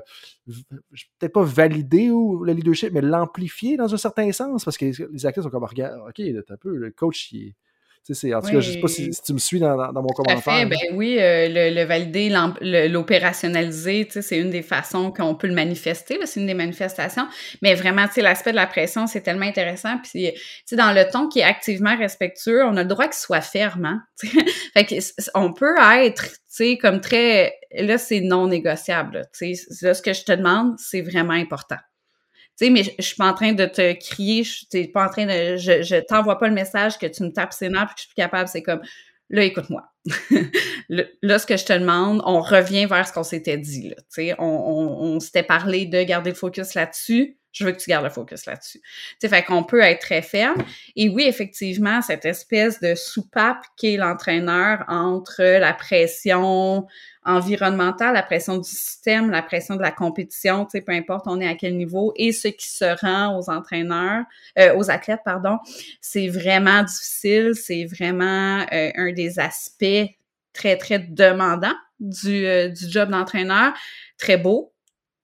peut-être 1.19 1.33
pas 1.33 1.43
valider 1.43 2.11
ou, 2.11 2.43
le 2.43 2.53
leadership, 2.53 2.91
mais 2.91 3.01
l'amplifier 3.01 3.77
dans 3.77 3.93
un 3.93 3.97
certain 3.97 4.31
sens? 4.31 4.65
Parce 4.65 4.77
que 4.77 4.85
les 4.85 5.25
athlètes 5.25 5.43
sont 5.43 5.49
comme, 5.49 5.63
regarde, 5.63 5.99
OK, 6.07 6.19
un 6.19 6.57
peu, 6.57 6.75
le 6.75 6.91
coach, 6.91 7.31
il 7.31 7.49
est 7.49 7.55
en 8.11 8.41
tout 8.41 8.47
cas, 8.47 8.59
je 8.59 8.69
ne 8.69 8.73
sais 8.73 8.79
pas 8.79 8.87
si, 8.87 9.09
tu 9.25 9.33
me 9.33 9.37
suis 9.37 9.59
dans, 9.59 9.91
mon 9.93 10.07
commentaire. 10.09 10.67
ben 10.67 10.77
oui, 10.93 11.17
euh, 11.19 11.47
le, 11.49 11.83
valider, 11.83 12.29
l'opérationnaliser, 12.61 14.07
c'est 14.09 14.37
une 14.37 14.49
des 14.49 14.61
façons 14.61 15.11
qu'on 15.11 15.35
peut 15.35 15.47
le 15.47 15.53
manifester, 15.53 16.19
c'est 16.25 16.39
une 16.39 16.47
des 16.47 16.53
manifestations. 16.53 17.27
Mais 17.61 17.75
vraiment, 17.75 18.05
l'aspect 18.17 18.51
de 18.51 18.55
la 18.55 18.67
pression, 18.67 19.07
c'est 19.07 19.21
tellement 19.21 19.45
intéressant. 19.45 19.97
Puis, 20.03 20.31
dans 20.71 20.93
le 20.93 21.09
ton 21.09 21.27
qui 21.27 21.39
est 21.39 21.43
activement 21.43 21.97
respectueux, 21.97 22.63
on 22.63 22.77
a 22.77 22.83
le 22.83 22.89
droit 22.89 23.05
qu'il 23.05 23.13
soit 23.15 23.41
ferme. 23.41 23.85
Hein, 23.85 24.03
fait 24.73 24.85
que, 24.85 24.95
on 25.35 25.53
peut 25.53 25.75
être 26.01 26.25
comme 26.81 27.01
très. 27.01 27.53
Là, 27.71 27.97
c'est 27.97 28.21
non 28.21 28.47
négociable. 28.47 29.27
Là, 29.41 29.93
ce 29.93 30.01
que 30.01 30.13
je 30.13 30.23
te 30.23 30.31
demande, 30.31 30.75
c'est 30.77 31.01
vraiment 31.01 31.33
important. 31.33 31.77
Tu 32.57 32.65
sais, 32.65 32.71
mais 32.71 32.83
je, 32.83 33.01
suis 33.03 33.15
pas 33.15 33.29
en 33.29 33.33
train 33.33 33.53
de 33.53 33.65
te 33.65 33.93
crier, 33.93 34.43
je 34.43 34.65
suis 34.69 34.87
pas 34.87 35.05
en 35.05 35.09
train 35.09 35.25
de, 35.25 35.57
je, 35.57 35.83
je 35.83 35.95
t'envoie 35.97 36.39
pas 36.39 36.47
le 36.47 36.55
message 36.55 36.97
que 36.97 37.05
tu 37.05 37.23
me 37.23 37.29
tapes 37.29 37.53
ses 37.53 37.69
nerfs 37.69 37.83
et 37.83 37.85
que 37.85 37.91
je 37.97 38.01
suis 38.01 38.09
plus 38.09 38.15
capable. 38.15 38.47
C'est 38.47 38.63
comme, 38.63 38.81
là, 39.29 39.43
écoute-moi. 39.43 39.83
là, 40.89 41.39
ce 41.39 41.45
que 41.45 41.57
je 41.57 41.65
te 41.65 41.73
demande, 41.73 42.21
on 42.25 42.41
revient 42.41 42.85
vers 42.85 43.07
ce 43.07 43.13
qu'on 43.13 43.23
s'était 43.23 43.57
dit. 43.57 43.93
On, 44.39 44.45
on, 44.45 45.19
s'était 45.19 45.43
parlé 45.43 45.85
de 45.85 46.03
garder 46.03 46.31
le 46.31 46.35
focus 46.35 46.73
là-dessus. 46.73 47.37
Je 47.51 47.65
veux 47.65 47.71
que 47.71 47.77
tu 47.77 47.89
gardes 47.89 48.03
le 48.03 48.11
focus 48.11 48.45
là-dessus. 48.45 48.81
Tu 49.19 49.27
fait 49.27 49.43
qu'on 49.43 49.63
peut 49.63 49.81
être 49.81 50.01
très 50.01 50.21
ferme. 50.21 50.63
Et 50.95 51.09
oui, 51.09 51.23
effectivement, 51.23 52.01
cette 52.01 52.25
espèce 52.25 52.79
de 52.79 52.93
soupape 52.93 53.63
qu'est 53.77 53.97
l'entraîneur 53.97 54.85
entre 54.87 55.41
la 55.41 55.73
pression 55.73 56.85
environnementale, 57.27 58.13
la 58.13 58.23
pression 58.23 58.57
du 58.57 58.69
système, 58.69 59.29
la 59.29 59.41
pression 59.41 59.75
de 59.75 59.81
la 59.81 59.91
compétition, 59.91 60.65
sais, 60.71 60.81
peu 60.81 60.93
importe 60.93 61.25
on 61.27 61.41
est 61.41 61.47
à 61.47 61.55
quel 61.55 61.75
niveau, 61.75 62.13
et 62.15 62.31
ce 62.31 62.47
qui 62.47 62.69
se 62.69 62.85
rend 63.01 63.37
aux 63.37 63.49
entraîneurs, 63.49 64.23
euh, 64.57 64.75
aux 64.77 64.89
athlètes, 64.89 65.19
pardon, 65.25 65.57
c'est 65.99 66.29
vraiment 66.29 66.83
difficile, 66.83 67.51
c'est 67.53 67.83
vraiment 67.83 68.65
euh, 68.71 68.91
un 68.95 69.11
des 69.11 69.39
aspects 69.39 69.96
très, 70.53 70.77
très 70.77 70.99
demandants 70.99 71.75
du, 71.99 72.45
euh, 72.45 72.69
du 72.69 72.89
job 72.89 73.09
d'entraîneur, 73.09 73.73
très 74.17 74.37
beau, 74.37 74.73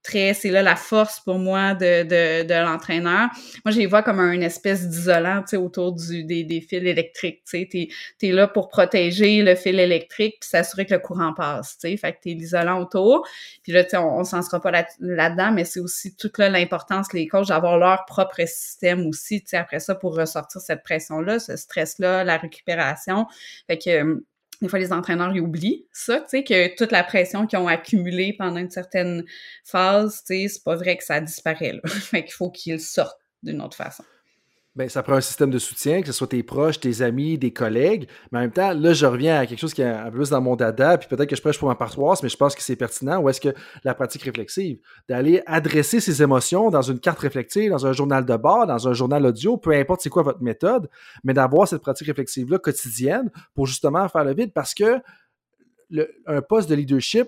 très, 0.03 0.33
c'est 0.33 0.51
là 0.51 0.61
la 0.61 0.75
force 0.75 1.21
pour 1.21 1.39
moi 1.39 1.73
de, 1.73 2.03
de, 2.43 2.53
l'entraîneur. 2.53 3.29
Moi, 3.63 3.71
je 3.71 3.79
les 3.79 3.85
vois 3.85 4.03
comme 4.03 4.19
un 4.19 4.41
espèce 4.41 4.87
d'isolant, 4.87 5.43
autour 5.53 5.93
du, 5.93 6.25
des, 6.25 6.43
des 6.43 6.59
fils 6.59 6.83
électriques, 6.83 7.43
tu 7.49 7.59
sais. 7.59 7.67
T'es, 7.71 8.27
es 8.27 8.31
là 8.31 8.47
pour 8.47 8.67
protéger 8.67 9.41
le 9.41 9.55
fil 9.55 9.79
électrique 9.79 10.37
puis 10.41 10.49
s'assurer 10.49 10.85
que 10.85 10.93
le 10.93 10.99
courant 10.99 11.33
passe, 11.33 11.77
tu 11.79 11.89
sais. 11.89 11.97
Fait 11.97 12.13
que 12.13 12.17
t'es 12.21 12.31
l'isolant 12.31 12.81
autour. 12.81 13.25
Puis 13.63 13.71
là, 13.71 13.85
on, 13.93 14.19
on 14.19 14.23
s'en 14.25 14.41
sera 14.41 14.59
pas 14.61 14.71
là, 14.71 14.85
là-dedans, 14.99 15.53
mais 15.53 15.63
c'est 15.63 15.79
aussi 15.79 16.15
toute 16.17 16.37
là 16.37 16.49
l'importance, 16.49 17.13
les 17.13 17.27
coachs, 17.27 17.47
d'avoir 17.47 17.77
leur 17.77 18.05
propre 18.05 18.45
système 18.45 19.07
aussi, 19.07 19.41
après 19.53 19.79
ça, 19.79 19.95
pour 19.95 20.17
ressortir 20.17 20.59
cette 20.59 20.83
pression-là, 20.83 21.39
ce 21.39 21.55
stress-là, 21.55 22.25
la 22.25 22.37
récupération. 22.37 23.25
Fait 23.67 23.77
que 23.77 24.23
des 24.63 24.69
fois, 24.69 24.79
les 24.79 24.93
entraîneurs 24.93 25.35
oublient 25.35 25.85
ça, 25.91 26.21
tu 26.21 26.29
sais, 26.29 26.43
que 26.45 26.73
toute 26.75 26.93
la 26.93 27.03
pression 27.03 27.45
qu'ils 27.45 27.59
ont 27.59 27.67
accumulée 27.67 28.33
pendant 28.37 28.57
une 28.57 28.69
certaine 28.69 29.25
phase, 29.65 30.23
tu 30.25 30.35
sais, 30.35 30.47
c'est 30.47 30.63
pas 30.63 30.75
vrai 30.75 30.95
que 30.95 31.03
ça 31.03 31.19
disparaît, 31.19 31.81
fait 31.85 32.23
qu'il 32.23 32.33
faut 32.33 32.49
qu'ils 32.49 32.79
sortent 32.79 33.19
d'une 33.43 33.61
autre 33.61 33.75
façon. 33.75 34.05
Bien, 34.75 34.89
ça 34.89 35.03
prend 35.03 35.13
un 35.13 35.21
système 35.21 35.51
de 35.51 35.59
soutien, 35.59 36.01
que 36.01 36.07
ce 36.07 36.13
soit 36.13 36.25
tes 36.25 36.41
proches, 36.41 36.79
tes 36.79 37.03
amis, 37.03 37.37
des 37.37 37.53
collègues. 37.53 38.07
Mais 38.31 38.39
en 38.39 38.41
même 38.41 38.51
temps, 38.51 38.73
là, 38.73 38.93
je 38.93 39.05
reviens 39.05 39.37
à 39.37 39.45
quelque 39.45 39.59
chose 39.59 39.75
qui 39.75 39.83
est 39.83 39.85
un 39.85 40.09
peu 40.09 40.17
plus 40.17 40.31
dans 40.31 40.41
mon 40.41 40.55
dada, 40.55 40.97
puis 40.97 41.07
peut-être 41.07 41.29
que 41.29 41.35
je 41.35 41.41
prêche 41.43 41.59
pour 41.59 41.67
ma 41.67 41.75
paroisse, 41.75 42.23
mais 42.23 42.29
je 42.29 42.37
pense 42.37 42.55
que 42.55 42.63
c'est 42.63 42.75
pertinent. 42.75 43.21
Ou 43.21 43.29
est-ce 43.29 43.39
que 43.39 43.53
la 43.83 43.93
pratique 43.93 44.23
réflexive, 44.23 44.79
d'aller 45.07 45.43
adresser 45.45 45.99
ses 45.99 46.23
émotions 46.23 46.71
dans 46.71 46.81
une 46.81 46.99
carte 46.99 47.19
réflexive, 47.19 47.69
dans 47.69 47.85
un 47.85 47.93
journal 47.93 48.25
de 48.25 48.35
bord, 48.35 48.65
dans 48.65 48.87
un 48.87 48.93
journal 48.93 49.23
audio, 49.27 49.57
peu 49.57 49.73
importe 49.73 50.01
c'est 50.01 50.09
quoi 50.09 50.23
votre 50.23 50.41
méthode, 50.41 50.89
mais 51.23 51.35
d'avoir 51.35 51.67
cette 51.67 51.83
pratique 51.83 52.07
réflexive-là 52.07 52.57
quotidienne 52.57 53.29
pour 53.53 53.67
justement 53.67 54.09
faire 54.09 54.23
le 54.23 54.33
vide 54.33 54.53
parce 54.53 54.73
que 54.73 54.99
le, 55.91 56.09
un 56.25 56.41
poste 56.41 56.67
de 56.67 56.73
leadership, 56.73 57.27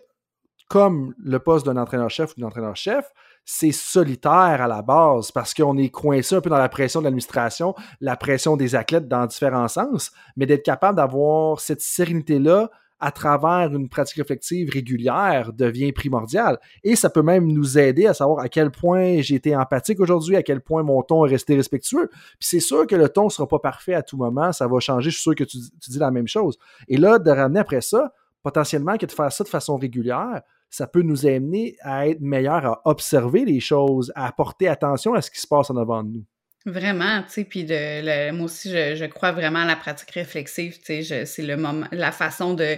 comme 0.67 1.13
le 1.19 1.37
poste 1.37 1.67
d'un 1.67 1.77
entraîneur-chef 1.77 2.35
ou 2.35 2.41
d'un 2.41 2.47
entraîneur-chef, 2.47 3.05
c'est 3.45 3.71
solitaire 3.71 4.31
à 4.61 4.67
la 4.67 4.81
base 4.81 5.31
parce 5.31 5.53
qu'on 5.53 5.77
est 5.77 5.89
coincé 5.89 6.35
un 6.35 6.41
peu 6.41 6.49
dans 6.49 6.57
la 6.57 6.69
pression 6.69 6.99
de 6.99 7.05
l'administration, 7.05 7.75
la 8.01 8.17
pression 8.17 8.57
des 8.57 8.75
athlètes 8.75 9.07
dans 9.07 9.25
différents 9.27 9.67
sens, 9.67 10.11
mais 10.35 10.47
d'être 10.47 10.65
capable 10.65 10.97
d'avoir 10.97 11.59
cette 11.59 11.81
sérénité-là 11.81 12.71
à 12.99 13.11
travers 13.11 13.75
une 13.75 13.89
pratique 13.89 14.17
réflexive 14.17 14.71
régulière 14.71 15.51
devient 15.53 15.91
primordial. 15.91 16.57
Et 16.83 16.95
ça 16.95 17.09
peut 17.09 17.21
même 17.21 17.45
nous 17.45 17.77
aider 17.77 18.07
à 18.07 18.13
savoir 18.13 18.39
à 18.39 18.49
quel 18.49 18.71
point 18.71 19.21
j'ai 19.21 19.35
été 19.35 19.55
empathique 19.55 19.99
aujourd'hui, 19.99 20.35
à 20.37 20.43
quel 20.43 20.61
point 20.61 20.81
mon 20.81 21.03
ton 21.03 21.25
est 21.25 21.29
resté 21.29 21.55
respectueux. 21.55 22.07
Puis 22.09 22.47
c'est 22.47 22.59
sûr 22.59 22.87
que 22.87 22.95
le 22.95 23.09
ton 23.09 23.25
ne 23.25 23.29
sera 23.29 23.47
pas 23.47 23.59
parfait 23.59 23.93
à 23.93 24.01
tout 24.01 24.17
moment, 24.17 24.51
ça 24.53 24.67
va 24.67 24.79
changer, 24.79 25.09
je 25.09 25.15
suis 25.15 25.23
sûr 25.23 25.35
que 25.35 25.43
tu, 25.43 25.57
tu 25.81 25.91
dis 25.91 25.99
la 25.99 26.09
même 26.09 26.27
chose. 26.27 26.57
Et 26.87 26.97
là, 26.97 27.19
de 27.19 27.29
ramener 27.29 27.59
après 27.59 27.81
ça, 27.81 28.13
potentiellement 28.41 28.97
que 28.97 29.05
de 29.05 29.11
faire 29.11 29.31
ça 29.31 29.43
de 29.43 29.49
façon 29.49 29.75
régulière, 29.75 30.41
ça 30.75 30.87
peut 30.87 31.01
nous 31.01 31.25
amener 31.25 31.77
à 31.81 32.07
être 32.09 32.19
meilleurs 32.19 32.65
à 32.65 32.81
observer 32.85 33.45
les 33.45 33.59
choses, 33.59 34.11
à 34.15 34.31
porter 34.31 34.67
attention 34.67 35.13
à 35.13 35.21
ce 35.21 35.31
qui 35.31 35.39
se 35.39 35.47
passe 35.47 35.69
en 35.69 35.77
avant 35.77 36.03
de 36.03 36.09
nous. 36.09 36.25
Vraiment, 36.65 37.21
tu 37.23 37.29
sais, 37.29 37.43
puis 37.45 37.65
moi 38.33 38.45
aussi, 38.45 38.71
je, 38.71 38.95
je, 38.95 39.05
crois 39.05 39.31
vraiment 39.31 39.59
à 39.59 39.65
la 39.65 39.75
pratique 39.75 40.11
réflexive, 40.11 40.79
tu 40.83 41.03
sais, 41.03 41.25
c'est 41.25 41.43
le 41.43 41.57
moment, 41.57 41.85
la 41.91 42.11
façon 42.11 42.55
de 42.55 42.75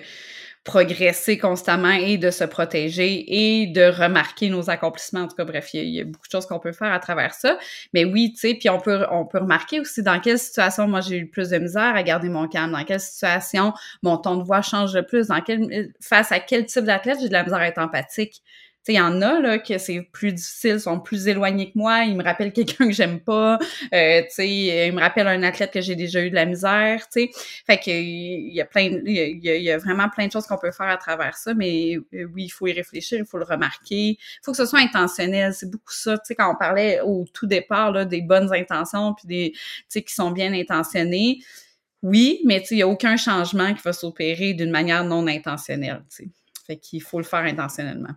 progresser 0.68 1.38
constamment 1.38 1.92
et 1.92 2.18
de 2.18 2.30
se 2.30 2.44
protéger 2.44 3.62
et 3.62 3.68
de 3.68 3.84
remarquer 3.84 4.50
nos 4.50 4.70
accomplissements. 4.70 5.22
En 5.22 5.28
tout 5.30 5.38
cas, 5.38 5.46
bref, 5.46 5.70
il 5.74 5.88
y, 5.88 6.02
a, 6.02 6.04
beaucoup 6.04 6.28
de 6.28 6.32
choses 6.32 6.46
qu'on 6.46 6.60
peut 6.60 6.74
faire 6.74 6.92
à 6.92 7.00
travers 7.00 7.34
ça. 7.34 7.58
Mais 7.94 8.04
oui, 8.04 8.34
tu 8.34 8.40
sais, 8.40 8.54
puis 8.54 8.70
on 8.70 8.78
peut, 8.78 9.06
on 9.10 9.26
peut 9.26 9.38
remarquer 9.38 9.80
aussi 9.80 10.04
dans 10.04 10.20
quelle 10.20 10.38
situation 10.38 10.86
moi 10.86 11.00
j'ai 11.00 11.20
eu 11.20 11.22
le 11.22 11.30
plus 11.30 11.52
de 11.52 11.58
misère 11.58 11.96
à 11.96 12.04
garder 12.04 12.28
mon 12.28 12.50
calme, 12.50 12.74
dans 12.74 12.84
quelle 12.84 13.00
situation 13.00 13.72
mon 14.04 14.18
ton 14.18 14.36
de 14.36 14.44
voix 14.44 14.62
change 14.62 14.94
le 14.94 15.06
plus, 15.06 15.28
dans 15.28 15.40
quel, 15.40 15.94
face 16.02 16.34
à 16.34 16.42
quel 16.42 16.66
type 16.66 16.84
d'athlète 16.84 17.20
j'ai 17.22 17.30
de 17.30 17.34
la 17.34 17.44
misère 17.44 17.60
à 17.60 17.68
être 17.68 17.80
empathique 17.80 18.44
il 18.94 18.96
y 18.96 19.02
en 19.02 19.22
a 19.22 19.40
là 19.40 19.60
que 19.60 19.78
c'est 19.78 20.02
plus 20.02 20.34
difficile, 20.34 20.80
sont 20.80 21.00
plus 21.00 21.28
éloignés 21.28 21.72
que 21.72 21.78
moi, 21.78 22.04
ils 22.04 22.16
me 22.16 22.24
rappellent 22.24 22.54
quelqu'un 22.54 22.88
que 22.88 22.94
j'aime 22.94 23.20
pas, 23.20 23.58
euh, 23.94 24.22
tu 24.22 24.28
sais, 24.30 24.50
ils 24.88 24.94
me 24.94 25.00
rappellent 25.00 25.28
un 25.28 25.44
athlète 25.44 25.72
que 25.72 25.82
j'ai 25.82 25.96
déjà 25.96 26.22
eu 26.22 26.30
de 26.30 26.36
la 26.36 26.46
misère, 26.46 27.08
tu 27.10 27.22
sais. 27.22 27.30
Fait 27.66 27.78
que 27.78 27.90
il 27.90 28.54
y 28.54 28.62
a 28.62 28.66
plein 28.66 28.90
il 29.06 29.40
y 29.44 29.72
a, 29.72 29.78
vraiment 29.78 30.10
plein 30.10 30.28
de 30.28 30.32
choses 30.32 30.46
qu'on 30.48 30.58
peut 30.58 30.72
faire 30.72 30.88
à 30.88 30.98
travers 30.98 31.36
ça, 31.38 31.54
mais 31.54 31.98
euh, 32.14 32.26
oui, 32.34 32.46
il 32.46 32.50
faut 32.50 32.68
y 32.68 32.74
réfléchir, 32.74 33.20
il 33.20 33.26
faut 33.26 33.38
le 33.38 33.46
remarquer, 33.46 34.10
il 34.10 34.40
faut 34.44 34.52
que 34.52 34.58
ce 34.58 34.66
soit 34.66 34.80
intentionnel, 34.80 35.54
c'est 35.54 35.70
beaucoup 35.70 35.94
ça, 35.94 36.18
tu 36.18 36.26
sais 36.26 36.36
quand 36.36 36.52
on 36.52 36.56
parlait 36.56 37.02
au 37.02 37.26
tout 37.34 37.48
départ 37.48 37.92
là 37.92 38.06
des 38.06 38.22
bonnes 38.22 38.54
intentions 38.54 39.14
puis 39.14 39.28
des 39.28 39.52
tu 39.54 39.62
sais 39.90 40.02
qui 40.04 40.14
sont 40.14 40.32
bien 40.32 40.54
intentionnées. 40.54 41.40
Oui, 42.04 42.42
mais 42.46 42.64
il 42.72 42.78
y 42.78 42.84
a 42.84 42.88
aucun 42.88 43.18
changement 43.18 43.74
qui 43.74 43.82
va 43.82 43.92
s'opérer 43.92 44.54
d'une 44.54 44.70
manière 44.70 45.04
non 45.04 45.26
intentionnelle, 45.28 46.04
tu 46.10 46.26
sais. 46.26 46.30
Fait 46.66 46.78
qu'il 46.78 47.02
faut 47.02 47.18
le 47.18 47.24
faire 47.24 47.40
intentionnellement. 47.40 48.14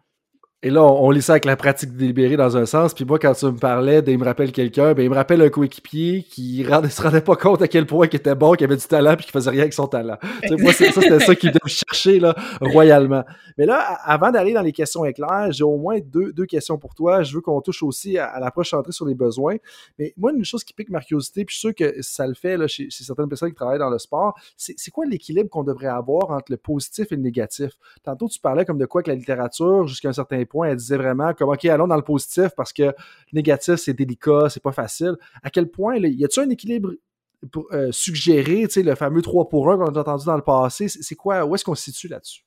Et 0.63 0.69
là, 0.69 0.83
on, 0.83 1.11
lit 1.11 1.23
ça 1.23 1.33
avec 1.33 1.47
la 1.47 1.57
pratique 1.57 1.97
délibérée 1.97 2.37
dans 2.37 2.59
un 2.59 2.67
sens. 2.67 2.93
Puis 2.93 3.07
moi, 3.07 3.19
quand 3.19 3.33
tu 3.33 3.47
me 3.47 3.57
parlais 3.57 4.03
d'il 4.03 4.19
me 4.19 4.27
rappelle 4.27 4.53
quelqu'un, 4.53 4.93
ben 4.93 5.03
il 5.03 5.09
me 5.09 5.15
rappelle 5.15 5.41
un 5.41 5.49
coéquipier 5.49 6.23
qui 6.23 6.63
ne 6.63 6.89
se 6.89 7.01
rendait 7.01 7.23
pas 7.23 7.35
compte 7.35 7.63
à 7.63 7.69
quel 7.69 7.87
point 7.87 8.07
il 8.07 8.15
était 8.15 8.35
bon, 8.35 8.53
qu'il 8.53 8.67
avait 8.67 8.77
du 8.77 8.87
talent, 8.87 9.17
puis 9.17 9.25
qu'il 9.25 9.33
faisait 9.33 9.49
rien 9.49 9.63
avec 9.63 9.73
son 9.73 9.87
talent. 9.87 10.19
moi, 10.59 10.75
ça, 10.75 10.93
c'était 10.93 11.19
ça 11.19 11.35
qu'il 11.35 11.49
devait 11.49 11.61
chercher 11.65 12.21
là, 12.21 12.35
royalement. 12.61 13.25
Mais 13.57 13.65
là, 13.65 13.79
avant 14.05 14.31
d'aller 14.31 14.53
dans 14.53 14.61
les 14.61 14.73
questions 14.73 15.07
éclairs, 15.07 15.51
j'ai 15.51 15.65
au 15.65 15.79
moins 15.79 15.99
deux, 15.99 16.31
deux 16.35 16.45
questions 16.45 16.77
pour 16.77 16.95
toi. 16.95 17.23
Je 17.23 17.35
veux 17.35 17.41
qu'on 17.41 17.63
touche 17.63 17.83
aussi 17.83 18.19
à, 18.19 18.39
l'approche 18.39 18.69
centrée 18.69 18.93
sur 18.93 19.07
les 19.07 19.15
besoins. 19.15 19.57
Mais 19.99 20.13
moi, 20.19 20.31
une 20.31 20.45
chose 20.45 20.63
qui 20.63 20.75
pique 20.75 20.91
ma 20.91 21.01
curiosité, 21.01 21.47
puis 21.47 21.55
je 21.55 21.59
suis 21.59 21.69
sûr 21.69 21.75
que 21.75 22.03
ça 22.03 22.27
le 22.27 22.35
fait 22.35 22.59
là, 22.59 22.67
chez, 22.67 22.89
certaines 22.91 23.29
personnes 23.31 23.49
qui 23.49 23.57
travaillent 23.57 23.79
dans 23.79 23.89
le 23.89 23.99
sport, 23.99 24.39
c'est 24.59 24.91
quoi 24.91 25.07
l'équilibre 25.07 25.49
qu'on 25.49 25.65
devrait 25.65 25.87
avoir 25.87 26.33
entre 26.33 26.53
le 26.53 26.59
positif 26.59 27.13
et 27.13 27.17
le 27.17 27.23
négatif? 27.23 27.71
Tantôt, 28.03 28.29
tu 28.29 28.39
parlais 28.41 28.67
comme 28.67 28.77
de 28.77 28.85
quoi 28.85 29.03
que 29.03 29.09
la 29.09 29.17
littérature, 29.17 29.87
jusqu'à 29.87 30.11
un 30.11 30.13
certain 30.13 30.37
point, 30.51 30.69
elle 30.69 30.77
disait 30.77 30.97
vraiment 30.97 31.33
comme, 31.33 31.49
OK, 31.49 31.65
allons 31.65 31.87
dans 31.87 31.97
le 31.97 32.03
positif 32.03 32.49
parce 32.57 32.73
que 32.73 32.95
négatif, 33.33 33.77
c'est 33.77 33.95
délicat, 33.95 34.51
c'est 34.51 34.63
pas 34.63 34.73
facile. 34.73 35.17
À 35.43 35.51
quel 35.51 35.71
point, 35.71 35.97
y 35.97 36.25
a-t-il 36.25 36.47
un 36.47 36.51
équilibre 36.51 36.91
pour 37.51 37.67
euh, 37.73 37.91
sais, 37.93 38.83
le 38.83 38.95
fameux 38.95 39.23
3 39.23 39.49
pour 39.49 39.71
1 39.71 39.79
qu'on 39.79 39.95
a 39.95 40.01
entendu 40.01 40.27
dans 40.27 40.37
le 40.37 40.43
passé? 40.43 40.89
C'est 40.89 41.15
quoi, 41.15 41.45
où 41.47 41.55
est-ce 41.55 41.65
qu'on 41.65 41.75
se 41.75 41.85
situe 41.85 42.09
là-dessus? 42.09 42.45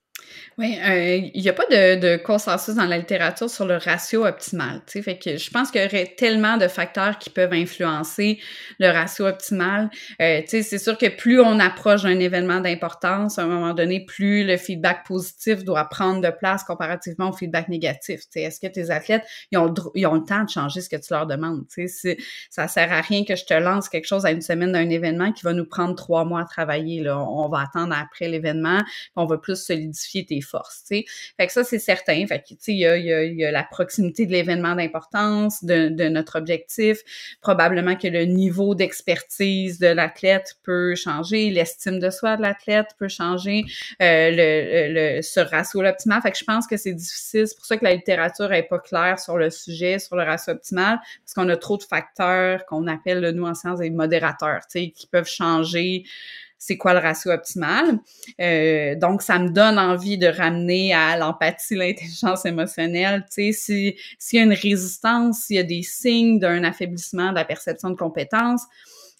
Oui, 0.59 0.77
euh, 0.85 1.29
il 1.33 1.41
n'y 1.41 1.49
a 1.49 1.53
pas 1.53 1.65
de, 1.65 2.17
consensus 2.17 2.75
dans 2.75 2.85
la 2.85 2.99
littérature 2.99 3.49
sur 3.49 3.65
le 3.65 3.77
ratio 3.77 4.25
optimal. 4.25 4.81
Fait 4.87 5.17
que 5.17 5.37
je 5.37 5.49
pense 5.49 5.71
qu'il 5.71 5.81
y 5.81 5.85
aurait 5.85 6.13
tellement 6.15 6.57
de 6.57 6.67
facteurs 6.67 7.17
qui 7.17 7.31
peuvent 7.31 7.53
influencer 7.53 8.39
le 8.79 8.89
ratio 8.91 9.25
optimal. 9.25 9.89
Euh, 10.21 10.41
c'est 10.45 10.77
sûr 10.77 10.95
que 10.97 11.07
plus 11.07 11.41
on 11.41 11.59
approche 11.59 12.03
d'un 12.03 12.19
événement 12.19 12.59
d'importance, 12.59 13.39
à 13.39 13.43
un 13.43 13.47
moment 13.47 13.73
donné, 13.73 14.05
plus 14.05 14.45
le 14.45 14.57
feedback 14.57 15.07
positif 15.07 15.63
doit 15.63 15.85
prendre 15.85 16.21
de 16.21 16.29
place 16.29 16.63
comparativement 16.63 17.29
au 17.29 17.33
feedback 17.33 17.67
négatif. 17.67 18.21
Est-ce 18.35 18.59
que 18.59 18.67
tes 18.67 18.91
athlètes 18.91 19.23
ils 19.51 19.57
ont, 19.57 19.73
ils 19.95 20.05
ont 20.05 20.15
le 20.15 20.23
temps 20.23 20.43
de 20.43 20.49
changer 20.49 20.81
ce 20.81 20.89
que 20.89 20.97
tu 20.97 21.11
leur 21.11 21.25
demandes? 21.25 21.65
Ça 22.51 22.67
sert 22.67 22.93
à 22.93 23.01
rien 23.01 23.23
que 23.25 23.35
je 23.35 23.45
te 23.45 23.55
lance 23.55 23.89
quelque 23.89 24.05
chose 24.05 24.23
à 24.25 24.31
une 24.31 24.41
semaine 24.41 24.71
d'un 24.71 24.89
événement 24.89 25.31
qui 25.31 25.43
va 25.43 25.53
nous 25.53 25.65
prendre 25.65 25.95
trois 25.95 26.25
mois 26.25 26.41
à 26.41 26.45
travailler. 26.45 27.01
Là. 27.01 27.17
On 27.17 27.49
va 27.49 27.61
attendre 27.61 27.95
après 27.99 28.27
l'événement, 28.27 28.81
on 29.15 29.25
va 29.25 29.39
plus 29.39 29.55
solidifier 29.55 30.12
tes 30.21 30.41
forces, 30.41 30.83
tu. 30.89 31.03
Fait 31.37 31.47
que 31.47 31.53
ça, 31.53 31.63
c'est 31.63 31.79
certain. 31.79 32.25
Fait 32.27 32.39
que, 32.39 32.49
tu 32.49 32.55
sais, 32.59 32.71
il 32.73 32.79
y 32.79 32.85
a, 32.85 32.97
y 32.97 33.45
a, 33.45 33.51
la 33.51 33.63
proximité 33.63 34.25
de 34.25 34.31
l'événement 34.31 34.75
d'importance, 34.75 35.63
de, 35.63 35.89
de, 35.89 36.07
notre 36.09 36.37
objectif. 36.37 36.99
Probablement 37.41 37.95
que 37.95 38.07
le 38.07 38.25
niveau 38.25 38.75
d'expertise 38.75 39.79
de 39.79 39.87
l'athlète 39.87 40.55
peut 40.63 40.95
changer, 40.95 41.49
l'estime 41.49 41.99
de 41.99 42.09
soi 42.09 42.37
de 42.37 42.41
l'athlète 42.41 42.89
peut 42.99 43.07
changer, 43.07 43.65
euh, 44.01 44.31
le, 44.31 45.15
le, 45.17 45.21
ce 45.21 45.39
ratio 45.39 45.83
optimal. 45.83 46.21
Fait 46.21 46.31
que 46.31 46.37
je 46.37 46.45
pense 46.45 46.67
que 46.67 46.77
c'est 46.77 46.93
difficile. 46.93 47.47
C'est 47.47 47.55
pour 47.55 47.65
ça 47.65 47.77
que 47.77 47.83
la 47.83 47.93
littérature 47.93 48.51
est 48.53 48.63
pas 48.63 48.79
claire 48.79 49.19
sur 49.19 49.37
le 49.37 49.49
sujet, 49.49 49.99
sur 49.99 50.15
le 50.15 50.23
ratio 50.23 50.53
optimal, 50.53 50.99
parce 51.25 51.33
qu'on 51.35 51.49
a 51.49 51.57
trop 51.57 51.77
de 51.77 51.83
facteurs 51.83 52.65
qu'on 52.65 52.87
appelle, 52.87 53.31
nous, 53.31 53.45
en 53.45 53.55
sciences, 53.55 53.79
des 53.79 53.89
modérateurs, 53.89 54.61
qui 54.71 55.07
peuvent 55.11 55.27
changer 55.27 56.03
c'est 56.65 56.77
quoi 56.77 56.93
le 56.93 56.99
ratio 56.99 57.29
optimal. 57.31 57.99
Euh, 58.39 58.95
donc, 58.95 59.21
ça 59.21 59.37
me 59.37 59.49
donne 59.49 59.77
envie 59.77 60.17
de 60.17 60.27
ramener 60.27 60.93
à 60.93 61.17
l'empathie, 61.17 61.75
l'intelligence 61.75 62.45
émotionnelle. 62.45 63.25
Tu 63.29 63.51
sais, 63.51 63.95
s'il 64.17 64.39
y 64.39 64.41
a 64.41 64.45
une 64.45 64.53
résistance, 64.53 65.39
s'il 65.41 65.57
y 65.57 65.59
a 65.59 65.63
des 65.63 65.83
signes 65.83 66.39
d'un 66.39 66.63
affaiblissement 66.63 67.31
de 67.31 67.35
la 67.35 67.43
perception 67.43 67.89
de 67.89 67.95
compétences, 67.95 68.61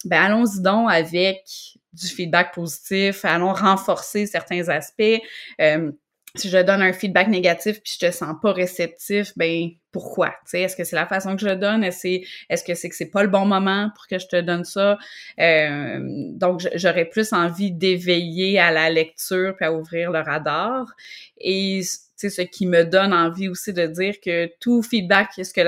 ben 0.06 0.22
allons-y 0.22 0.62
donc 0.62 0.90
avec 0.90 1.44
du 1.92 2.06
feedback 2.06 2.54
positif, 2.54 3.26
allons 3.26 3.52
renforcer 3.52 4.24
certains 4.24 4.70
aspects. 4.70 5.20
Euh, 5.60 5.92
si 6.36 6.48
je 6.48 6.58
donne 6.58 6.80
un 6.80 6.94
feedback 6.94 7.28
négatif 7.28 7.82
puis 7.82 7.92
je 8.00 8.06
te 8.06 8.10
sens 8.10 8.34
pas 8.40 8.52
réceptif, 8.52 9.32
ben 9.36 9.68
pourquoi 9.94 10.34
Est-ce 10.52 10.74
que 10.74 10.82
c'est 10.82 10.96
la 10.96 11.06
façon 11.06 11.36
que 11.36 11.42
je 11.42 11.46
le 11.46 11.54
donne? 11.54 11.84
Est-ce 11.84 12.20
est-ce 12.48 12.64
que 12.64 12.74
c'est 12.74 12.88
que 12.88 12.96
c'est 12.96 13.12
pas 13.12 13.22
le 13.22 13.28
bon 13.28 13.46
moment 13.46 13.90
pour 13.94 14.08
que 14.08 14.18
je 14.18 14.26
te 14.26 14.40
donne 14.40 14.64
ça? 14.64 14.98
Euh, 15.38 16.00
Donc 16.32 16.66
j'aurais 16.74 17.04
plus 17.04 17.32
envie 17.32 17.70
d'éveiller 17.70 18.58
à 18.58 18.72
la 18.72 18.90
lecture 18.90 19.54
puis 19.54 19.64
à 19.64 19.72
ouvrir 19.72 20.10
le 20.10 20.18
radar. 20.18 20.92
Et 21.38 21.82
c'est 22.16 22.30
ce 22.30 22.42
qui 22.42 22.66
me 22.66 22.84
donne 22.84 23.12
envie 23.12 23.48
aussi 23.48 23.72
de 23.72 23.86
dire 23.86 24.14
que 24.20 24.50
tout 24.60 24.82
feedback, 24.82 25.30
ce 25.36 25.52
que 25.52 25.60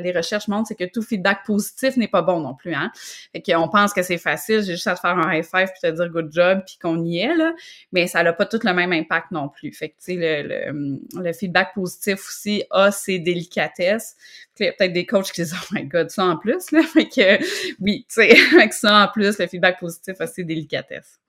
les 0.00 0.12
recherches 0.12 0.48
montrent, 0.48 0.68
c'est 0.68 0.74
que 0.74 0.84
tout 0.84 1.02
feedback 1.02 1.44
positif 1.44 1.96
n'est 1.96 2.08
pas 2.08 2.22
bon 2.22 2.40
non 2.40 2.54
plus. 2.54 2.74
Hein? 2.74 2.92
Fait 3.32 3.42
qu'on 3.42 3.68
pense 3.68 3.92
que 3.92 4.02
c'est 4.02 4.18
facile, 4.18 4.62
j'ai 4.62 4.74
juste 4.74 4.86
à 4.86 4.94
te 4.94 5.00
faire 5.00 5.16
un 5.18 5.34
high 5.34 5.44
five 5.44 5.68
puis 5.68 5.80
te 5.82 5.90
dire 5.90 6.08
good 6.10 6.30
job 6.32 6.60
puis 6.66 6.78
qu'on 6.80 7.02
y 7.04 7.18
est 7.18 7.34
là, 7.34 7.52
mais 7.92 8.06
ça 8.06 8.22
n'a 8.22 8.32
pas 8.32 8.46
tout 8.46 8.60
le 8.62 8.72
même 8.72 8.92
impact 8.92 9.30
non 9.30 9.48
plus. 9.48 9.72
Fait 9.72 9.88
que 9.88 9.94
tu 9.94 10.14
sais 10.20 10.42
le, 10.42 11.02
le, 11.20 11.32
feedback 11.32 11.74
positif 11.74 12.20
aussi 12.28 12.64
a 12.70 12.90
ses 12.90 13.09
délicatesses. 13.18 14.14
Il 14.58 14.66
y 14.66 14.68
a 14.68 14.72
peut-être 14.72 14.92
des 14.92 15.06
coachs 15.06 15.32
qui 15.32 15.42
disent 15.42 15.54
oh 15.54 15.66
my 15.72 15.84
god 15.84 16.10
ça 16.10 16.24
en 16.26 16.36
plus 16.36 16.70
là, 16.70 16.82
fait 16.82 17.08
que 17.08 17.42
oui, 17.80 18.06
tu 18.08 18.14
sais 18.14 18.36
avec 18.54 18.72
ça 18.72 19.04
en 19.04 19.08
plus 19.08 19.38
le 19.38 19.46
feedback 19.46 19.80
positif 19.80 20.20
a 20.20 20.26
ses 20.26 20.44
délicatesses. 20.44 21.20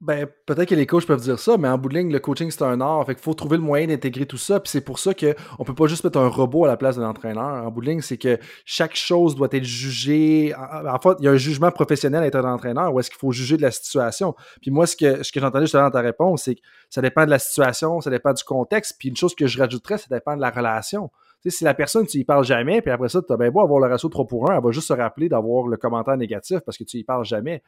Ben, 0.00 0.28
peut-être 0.46 0.68
que 0.68 0.76
les 0.76 0.86
coachs 0.86 1.06
peuvent 1.06 1.20
dire 1.20 1.40
ça, 1.40 1.58
mais 1.58 1.66
en 1.66 1.76
bout 1.76 1.88
de 1.88 1.98
ligne, 1.98 2.12
le 2.12 2.20
coaching, 2.20 2.52
c'est 2.52 2.62
un 2.62 2.80
art. 2.80 3.04
Fait 3.04 3.16
qu'il 3.16 3.22
faut 3.24 3.34
trouver 3.34 3.56
le 3.56 3.64
moyen 3.64 3.88
d'intégrer 3.88 4.26
tout 4.26 4.36
ça. 4.36 4.60
Puis 4.60 4.70
c'est 4.70 4.80
pour 4.80 5.00
ça 5.00 5.12
qu'on 5.12 5.64
peut 5.64 5.74
pas 5.74 5.88
juste 5.88 6.04
mettre 6.04 6.20
un 6.20 6.28
robot 6.28 6.66
à 6.66 6.68
la 6.68 6.76
place 6.76 6.96
d'un 6.96 7.08
entraîneur. 7.08 7.66
En 7.66 7.70
bout 7.72 7.80
de 7.80 7.86
ligne, 7.86 8.00
c'est 8.00 8.16
que 8.16 8.38
chaque 8.64 8.94
chose 8.94 9.34
doit 9.34 9.48
être 9.50 9.64
jugée. 9.64 10.54
En 10.54 11.00
fait, 11.00 11.16
il 11.18 11.24
y 11.24 11.28
a 11.28 11.32
un 11.32 11.36
jugement 11.36 11.72
professionnel 11.72 12.22
à 12.22 12.26
être 12.26 12.36
un 12.36 12.44
entraîneur 12.44 12.94
ou 12.94 13.00
est-ce 13.00 13.10
qu'il 13.10 13.18
faut 13.18 13.32
juger 13.32 13.56
de 13.56 13.62
la 13.62 13.72
situation. 13.72 14.36
Puis 14.62 14.70
moi, 14.70 14.86
ce 14.86 14.94
que, 14.94 15.24
ce 15.24 15.32
que 15.32 15.40
j'entendais 15.40 15.64
justement 15.64 15.84
dans 15.84 15.90
ta 15.90 16.00
réponse, 16.00 16.44
c'est 16.44 16.54
que 16.54 16.60
ça 16.90 17.02
dépend 17.02 17.24
de 17.24 17.30
la 17.30 17.40
situation, 17.40 18.00
ça 18.00 18.10
dépend 18.10 18.32
du 18.32 18.44
contexte. 18.44 18.94
Puis 19.00 19.08
une 19.08 19.16
chose 19.16 19.34
que 19.34 19.48
je 19.48 19.58
rajouterais, 19.58 19.98
ça 19.98 20.06
dépend 20.08 20.36
de 20.36 20.40
la 20.40 20.50
relation 20.50 21.10
si 21.50 21.64
la 21.64 21.74
personne, 21.74 22.06
tu 22.06 22.18
y 22.18 22.24
parles 22.24 22.44
jamais, 22.44 22.80
puis 22.82 22.90
après 22.90 23.08
ça, 23.08 23.20
tu 23.22 23.32
as 23.32 23.36
bien 23.36 23.50
beau 23.50 23.60
avoir 23.60 23.80
le 23.80 23.86
ratio 23.86 24.08
3 24.08 24.26
pour 24.26 24.50
1, 24.50 24.56
elle 24.56 24.62
va 24.62 24.70
juste 24.70 24.88
se 24.88 24.92
rappeler 24.92 25.28
d'avoir 25.28 25.66
le 25.66 25.76
commentaire 25.76 26.16
négatif 26.16 26.60
parce 26.60 26.76
que 26.76 26.84
tu 26.84 26.98
y 26.98 27.04
parles 27.04 27.24
jamais. 27.24 27.62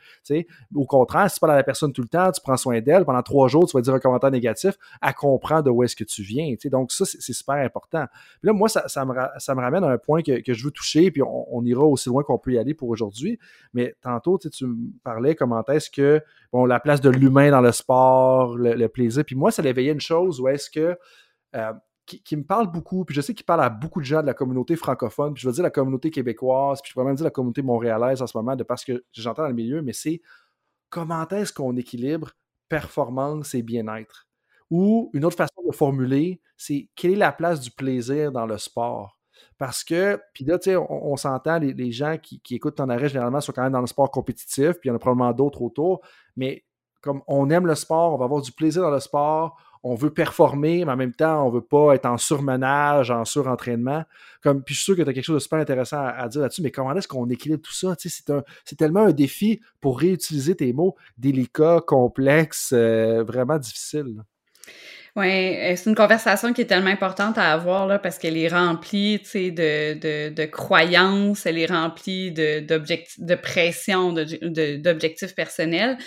Au 0.75 0.87
contraire, 0.87 1.29
si 1.31 1.35
tu 1.35 1.41
parles 1.41 1.53
à 1.53 1.57
la 1.57 1.63
personne 1.63 1.93
tout 1.93 2.03
le 2.03 2.09
temps, 2.09 2.31
tu 2.33 2.41
prends 2.41 2.57
soin 2.57 2.81
d'elle, 2.81 3.05
pendant 3.05 3.23
trois 3.23 3.49
jours, 3.49 3.67
tu 3.67 3.77
vas 3.77 3.83
dire 3.83 3.95
un 3.95 4.01
commentaire 4.01 4.31
négatif, 4.31 4.75
elle 5.03 5.15
comprend 5.15 5.63
de 5.63 5.71
où 5.71 5.83
est-ce 5.83 5.97
que 5.97 6.05
tu 6.05 6.23
viens. 6.23 6.55
Donc, 6.67 6.93
ça, 6.93 7.05
c'est 7.05 7.33
super 7.33 7.57
important. 7.57 8.07
Puis 8.41 8.47
là, 8.49 8.53
moi, 8.53 8.69
ça, 8.69 9.05
me, 9.05 9.61
ramène 9.61 9.85
à 9.85 9.89
un 9.89 9.99
point 9.99 10.23
que, 10.23 10.41
que 10.41 10.53
je 10.53 10.65
veux 10.65 10.71
toucher, 10.71 11.11
puis 11.11 11.23
on, 11.23 11.65
ira 11.65 11.85
aussi 11.85 12.09
loin 12.09 12.23
qu'on 12.23 12.39
peut 12.39 12.53
y 12.53 12.59
aller 12.59 12.75
pour 12.75 12.89
aujourd'hui. 12.89 13.39
Mais 13.75 13.95
tantôt, 14.03 14.39
tu 14.39 14.67
me 14.67 14.77
parlais 15.05 15.35
comment 15.35 15.63
est-ce 15.65 15.91
que, 15.91 16.23
bon, 16.53 16.65
la 16.65 16.81
place 16.81 17.01
de 17.01 17.11
l'humain 17.11 17.51
dans 17.51 17.61
le 17.61 17.73
sport, 17.73 18.57
le, 18.57 18.89
plaisir. 18.89 19.25
Puis 19.25 19.37
moi, 19.37 19.51
ça 19.51 19.63
l'éveillait 19.63 19.93
une 19.93 20.01
chose 20.01 20.41
où 20.41 20.49
est-ce 20.49 20.71
que 20.71 20.99
euh, 21.55 21.73
qui, 22.19 22.37
me 22.37 22.45
parle 22.45 22.71
beaucoup, 22.71 23.05
puis 23.05 23.15
je 23.15 23.21
sais 23.21 23.35
qu'il 23.35 23.47
parle 23.47 23.63
à 23.63 23.71
beaucoup 23.71 24.01
de 24.01 24.05
gens 24.05 24.23
de 24.23 24.27
la 24.27 24.35
communauté 24.35 24.77
francophone, 24.77 25.35
puis 25.35 25.43
je 25.43 25.49
veux 25.49 25.55
dire 25.55 25.63
la 25.63 25.71
communauté 25.71 26.11
québécoise, 26.11 26.81
puis 26.83 26.91
je 26.91 26.95
pourrais 26.95 27.07
même 27.07 27.15
dire 27.15 27.25
la 27.25 27.31
communauté 27.31 27.63
montréalaise 27.63 28.23
en 28.23 28.27
ce 28.27 28.37
moment, 28.37 28.57
de 28.57 28.65
parce 28.65 28.85
que 28.85 29.05
j'entends 29.13 29.43
dans 29.43 29.49
le 29.49 29.55
milieu, 29.55 29.83
mais 29.83 29.93
c'est 29.93 30.21
comment 30.89 31.27
est-ce 31.29 31.53
qu'on 31.53 31.77
équilibre 31.77 32.33
performance 32.69 33.55
et 33.55 33.63
bien-être? 33.63 34.29
Ou 34.71 35.11
une 35.15 35.25
autre 35.25 35.37
façon 35.37 35.63
de 35.67 35.75
formuler, 35.75 36.41
c'est 36.57 36.89
quelle 36.95 37.13
est 37.13 37.17
la 37.17 37.33
place 37.33 37.61
du 37.61 37.71
plaisir 37.71 38.33
dans 38.33 38.47
le 38.47 38.59
sport? 38.59 39.19
Parce 39.59 39.85
que, 39.85 40.21
puis 40.33 40.45
là, 40.45 40.59
tu 40.59 40.71
sais, 40.71 40.77
on, 40.77 41.17
s'entend, 41.17 41.59
les, 41.59 41.93
gens 41.93 42.17
qui, 42.19 42.41
écoutent 42.51 42.77
ton 42.77 42.89
arrêt, 42.89 43.09
généralement, 43.09 43.41
sont 43.41 43.53
quand 43.53 43.63
même 43.63 43.73
dans 43.73 43.81
le 43.81 43.87
sport 43.87 44.11
compétitif, 44.11 44.73
puis 44.73 44.81
il 44.85 44.89
y 44.89 44.91
en 44.91 44.97
a 44.97 44.99
probablement 44.99 45.33
d'autres 45.33 45.63
autour, 45.63 46.01
mais 46.37 46.65
comme 47.01 47.23
on 47.27 47.49
aime 47.51 47.67
le 47.67 47.75
sport, 47.75 48.15
on 48.15 48.19
va 48.19 48.27
avoir 48.27 48.43
du 48.43 48.53
plaisir 48.53 48.83
dans 48.83 48.91
le 48.91 49.01
sport, 49.01 49.59
on 49.83 49.95
veut 49.95 50.11
performer, 50.11 50.85
mais 50.85 50.93
en 50.93 50.97
même 50.97 51.15
temps, 51.15 51.47
on 51.47 51.51
veut 51.51 51.63
pas 51.63 51.95
être 51.95 52.07
en 52.07 52.19
surmenage, 52.19 53.11
en 53.11 53.25
surentraînement. 53.25 54.05
Comme, 54.43 54.63
puis 54.63 54.75
je 54.75 54.81
suis 54.81 54.85
sûr 54.85 54.97
que 54.97 55.03
tu 55.03 55.09
as 55.09 55.13
quelque 55.13 55.25
chose 55.25 55.37
de 55.37 55.41
super 55.41 55.59
intéressant 55.59 56.05
à, 56.05 56.29
dire 56.29 56.43
là-dessus, 56.43 56.63
mais 56.63 56.71
comment 56.71 56.95
est-ce 56.95 57.09
qu'on 57.09 57.29
équilibre 57.29 57.63
tout 57.63 57.73
ça? 57.73 57.95
C'est, 57.99 58.77
tellement 58.77 59.05
un 59.05 59.13
défi 59.13 59.61
pour 59.81 59.99
réutiliser 59.99 60.55
tes 60.55 60.73
mots 60.73 60.97
délicats, 61.17 61.81
complexes, 61.87 62.73
euh, 62.73 63.23
vraiment 63.23 63.59
difficiles. 63.59 64.23
Oui, 65.17 65.57
euh, 65.57 65.75
c'est 65.77 65.91
une 65.91 65.97
conversation 65.97 66.53
qui 66.53 66.61
est 66.61 66.67
tellement 66.67 66.91
importante 66.91 67.37
à 67.37 67.53
avoir 67.53 67.87
là, 67.87 67.99
parce 67.99 68.19
qu'elle 68.19 68.37
est 68.37 68.49
remplie 68.49 69.19
de, 69.19 69.95
de, 69.95 70.29
de 70.33 70.45
croyances, 70.45 71.47
elle 71.47 71.59
est 71.59 71.67
remplie 71.67 72.31
de, 72.31 72.61
de 72.61 73.35
pression, 73.35 74.13
d'objectifs 74.13 75.35
personnels 75.35 75.99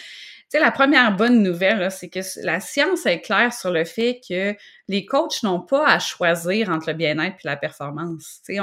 la 0.60 0.72
première 0.72 1.16
bonne 1.16 1.42
nouvelle, 1.42 1.92
c'est 1.92 2.10
que 2.10 2.20
la 2.44 2.60
science 2.60 3.06
est 3.06 3.22
claire 3.22 3.54
sur 3.54 3.72
le 3.72 3.86
fait 3.86 4.22
que 4.28 4.56
les 4.88 5.06
coachs 5.06 5.44
n'ont 5.44 5.62
pas 5.62 5.88
à 5.88 6.00
choisir 6.00 6.70
entre 6.70 6.90
le 6.90 6.94
bien-être 6.94 7.38
et 7.44 7.48
la 7.48 7.58
performance. 7.58 8.42
Tu 8.46 8.56
sais, 8.56 8.62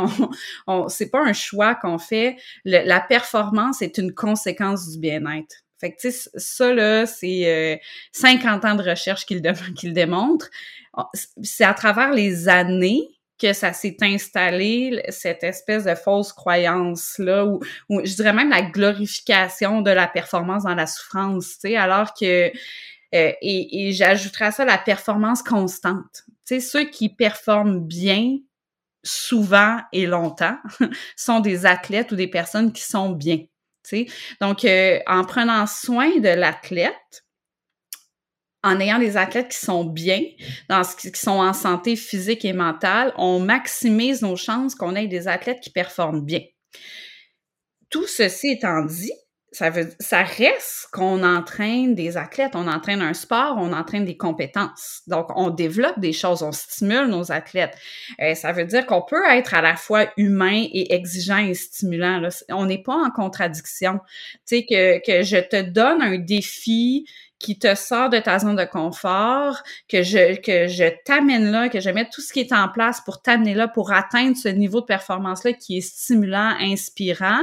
c'est 0.88 1.10
pas 1.10 1.20
un 1.20 1.32
choix 1.32 1.74
qu'on 1.74 1.98
fait. 1.98 2.36
la 2.64 3.00
performance 3.00 3.82
est 3.82 3.98
une 3.98 4.14
conséquence 4.14 4.88
du 4.90 4.98
bien-être. 4.98 5.64
Fait 5.80 5.92
que, 5.92 6.00
tu 6.00 6.12
sais, 6.12 6.30
ça, 6.34 6.74
là, 6.74 7.06
c'est 7.06 7.80
50 8.12 8.64
euh, 8.64 8.68
ans 8.68 8.74
de 8.74 8.82
recherche 8.82 9.24
qu'il 9.24 9.42
le 9.42 9.92
démontre. 9.92 10.50
C'est 11.42 11.64
à 11.64 11.72
travers 11.72 12.12
les 12.12 12.48
années 12.48 13.19
que 13.40 13.52
ça 13.52 13.72
s'est 13.72 13.96
installé, 14.02 15.02
cette 15.08 15.42
espèce 15.42 15.84
de 15.84 15.94
fausse 15.94 16.32
croyance-là, 16.32 17.46
ou, 17.46 17.60
je 17.88 18.14
dirais 18.14 18.32
même 18.32 18.50
la 18.50 18.62
glorification 18.62 19.82
de 19.82 19.90
la 19.90 20.06
performance 20.06 20.64
dans 20.64 20.74
la 20.74 20.86
souffrance, 20.86 21.52
tu 21.54 21.68
sais, 21.68 21.76
alors 21.76 22.12
que, 22.14 22.48
euh, 22.48 22.50
et, 23.12 23.88
et 23.88 23.92
j'ajouterais 23.92 24.46
à 24.46 24.50
ça 24.52 24.64
la 24.64 24.78
performance 24.78 25.42
constante. 25.42 26.24
Tu 26.46 26.54
sais, 26.56 26.60
ceux 26.60 26.84
qui 26.84 27.08
performent 27.08 27.80
bien, 27.80 28.38
souvent 29.02 29.78
et 29.92 30.06
longtemps, 30.06 30.58
sont 31.16 31.40
des 31.40 31.66
athlètes 31.66 32.12
ou 32.12 32.16
des 32.16 32.28
personnes 32.28 32.72
qui 32.72 32.82
sont 32.82 33.10
bien. 33.10 33.38
Tu 33.82 34.06
sais. 34.06 34.06
Donc, 34.40 34.64
euh, 34.64 34.98
en 35.06 35.24
prenant 35.24 35.66
soin 35.66 36.18
de 36.18 36.28
l'athlète, 36.28 37.24
en 38.62 38.78
ayant 38.80 38.98
des 38.98 39.16
athlètes 39.16 39.48
qui 39.48 39.58
sont 39.58 39.84
bien, 39.84 40.20
qui 40.98 41.10
sont 41.14 41.30
en 41.30 41.52
santé 41.52 41.96
physique 41.96 42.44
et 42.44 42.52
mentale, 42.52 43.12
on 43.16 43.40
maximise 43.40 44.22
nos 44.22 44.36
chances 44.36 44.74
qu'on 44.74 44.94
ait 44.94 45.06
des 45.06 45.28
athlètes 45.28 45.60
qui 45.60 45.70
performent 45.70 46.24
bien. 46.24 46.42
Tout 47.88 48.06
ceci 48.06 48.48
étant 48.48 48.84
dit, 48.84 49.12
ça, 49.52 50.22
reste 50.22 50.88
qu'on 50.92 51.24
entraîne 51.24 51.94
des 51.96 52.16
athlètes, 52.16 52.52
on 52.54 52.68
entraîne 52.68 53.02
un 53.02 53.14
sport, 53.14 53.56
on 53.58 53.72
entraîne 53.72 54.04
des 54.04 54.16
compétences. 54.16 55.02
Donc, 55.08 55.26
on 55.34 55.50
développe 55.50 55.98
des 55.98 56.12
choses, 56.12 56.42
on 56.42 56.52
stimule 56.52 57.08
nos 57.08 57.32
athlètes. 57.32 57.76
Euh, 58.20 58.34
ça 58.34 58.52
veut 58.52 58.64
dire 58.64 58.86
qu'on 58.86 59.02
peut 59.02 59.24
être 59.28 59.54
à 59.54 59.60
la 59.60 59.74
fois 59.74 60.06
humain 60.16 60.66
et 60.72 60.94
exigeant 60.94 61.38
et 61.38 61.54
stimulant. 61.54 62.28
On 62.50 62.66
n'est 62.66 62.82
pas 62.82 62.94
en 62.94 63.10
contradiction. 63.10 63.98
Tu 64.46 64.58
sais, 64.58 65.00
que 65.04 65.22
je 65.22 65.38
te 65.38 65.62
donne 65.62 66.00
un 66.00 66.18
défi 66.18 67.06
qui 67.40 67.58
te 67.58 67.74
sort 67.74 68.10
de 68.10 68.18
ta 68.18 68.38
zone 68.38 68.54
de 68.54 68.64
confort, 68.64 69.62
que 69.88 70.02
je, 70.02 70.36
que 70.40 70.68
je 70.68 70.84
t'amène 71.04 71.50
là, 71.50 71.68
que 71.70 71.80
je 71.80 71.90
mette 71.90 72.10
tout 72.12 72.20
ce 72.20 72.32
qui 72.32 72.40
est 72.40 72.52
en 72.52 72.68
place 72.68 73.00
pour 73.00 73.22
t'amener 73.22 73.54
là, 73.54 73.66
pour 73.66 73.92
atteindre 73.92 74.36
ce 74.36 74.48
niveau 74.48 74.82
de 74.82 74.86
performance-là 74.86 75.54
qui 75.54 75.78
est 75.78 75.80
stimulant, 75.80 76.54
inspirant, 76.60 77.40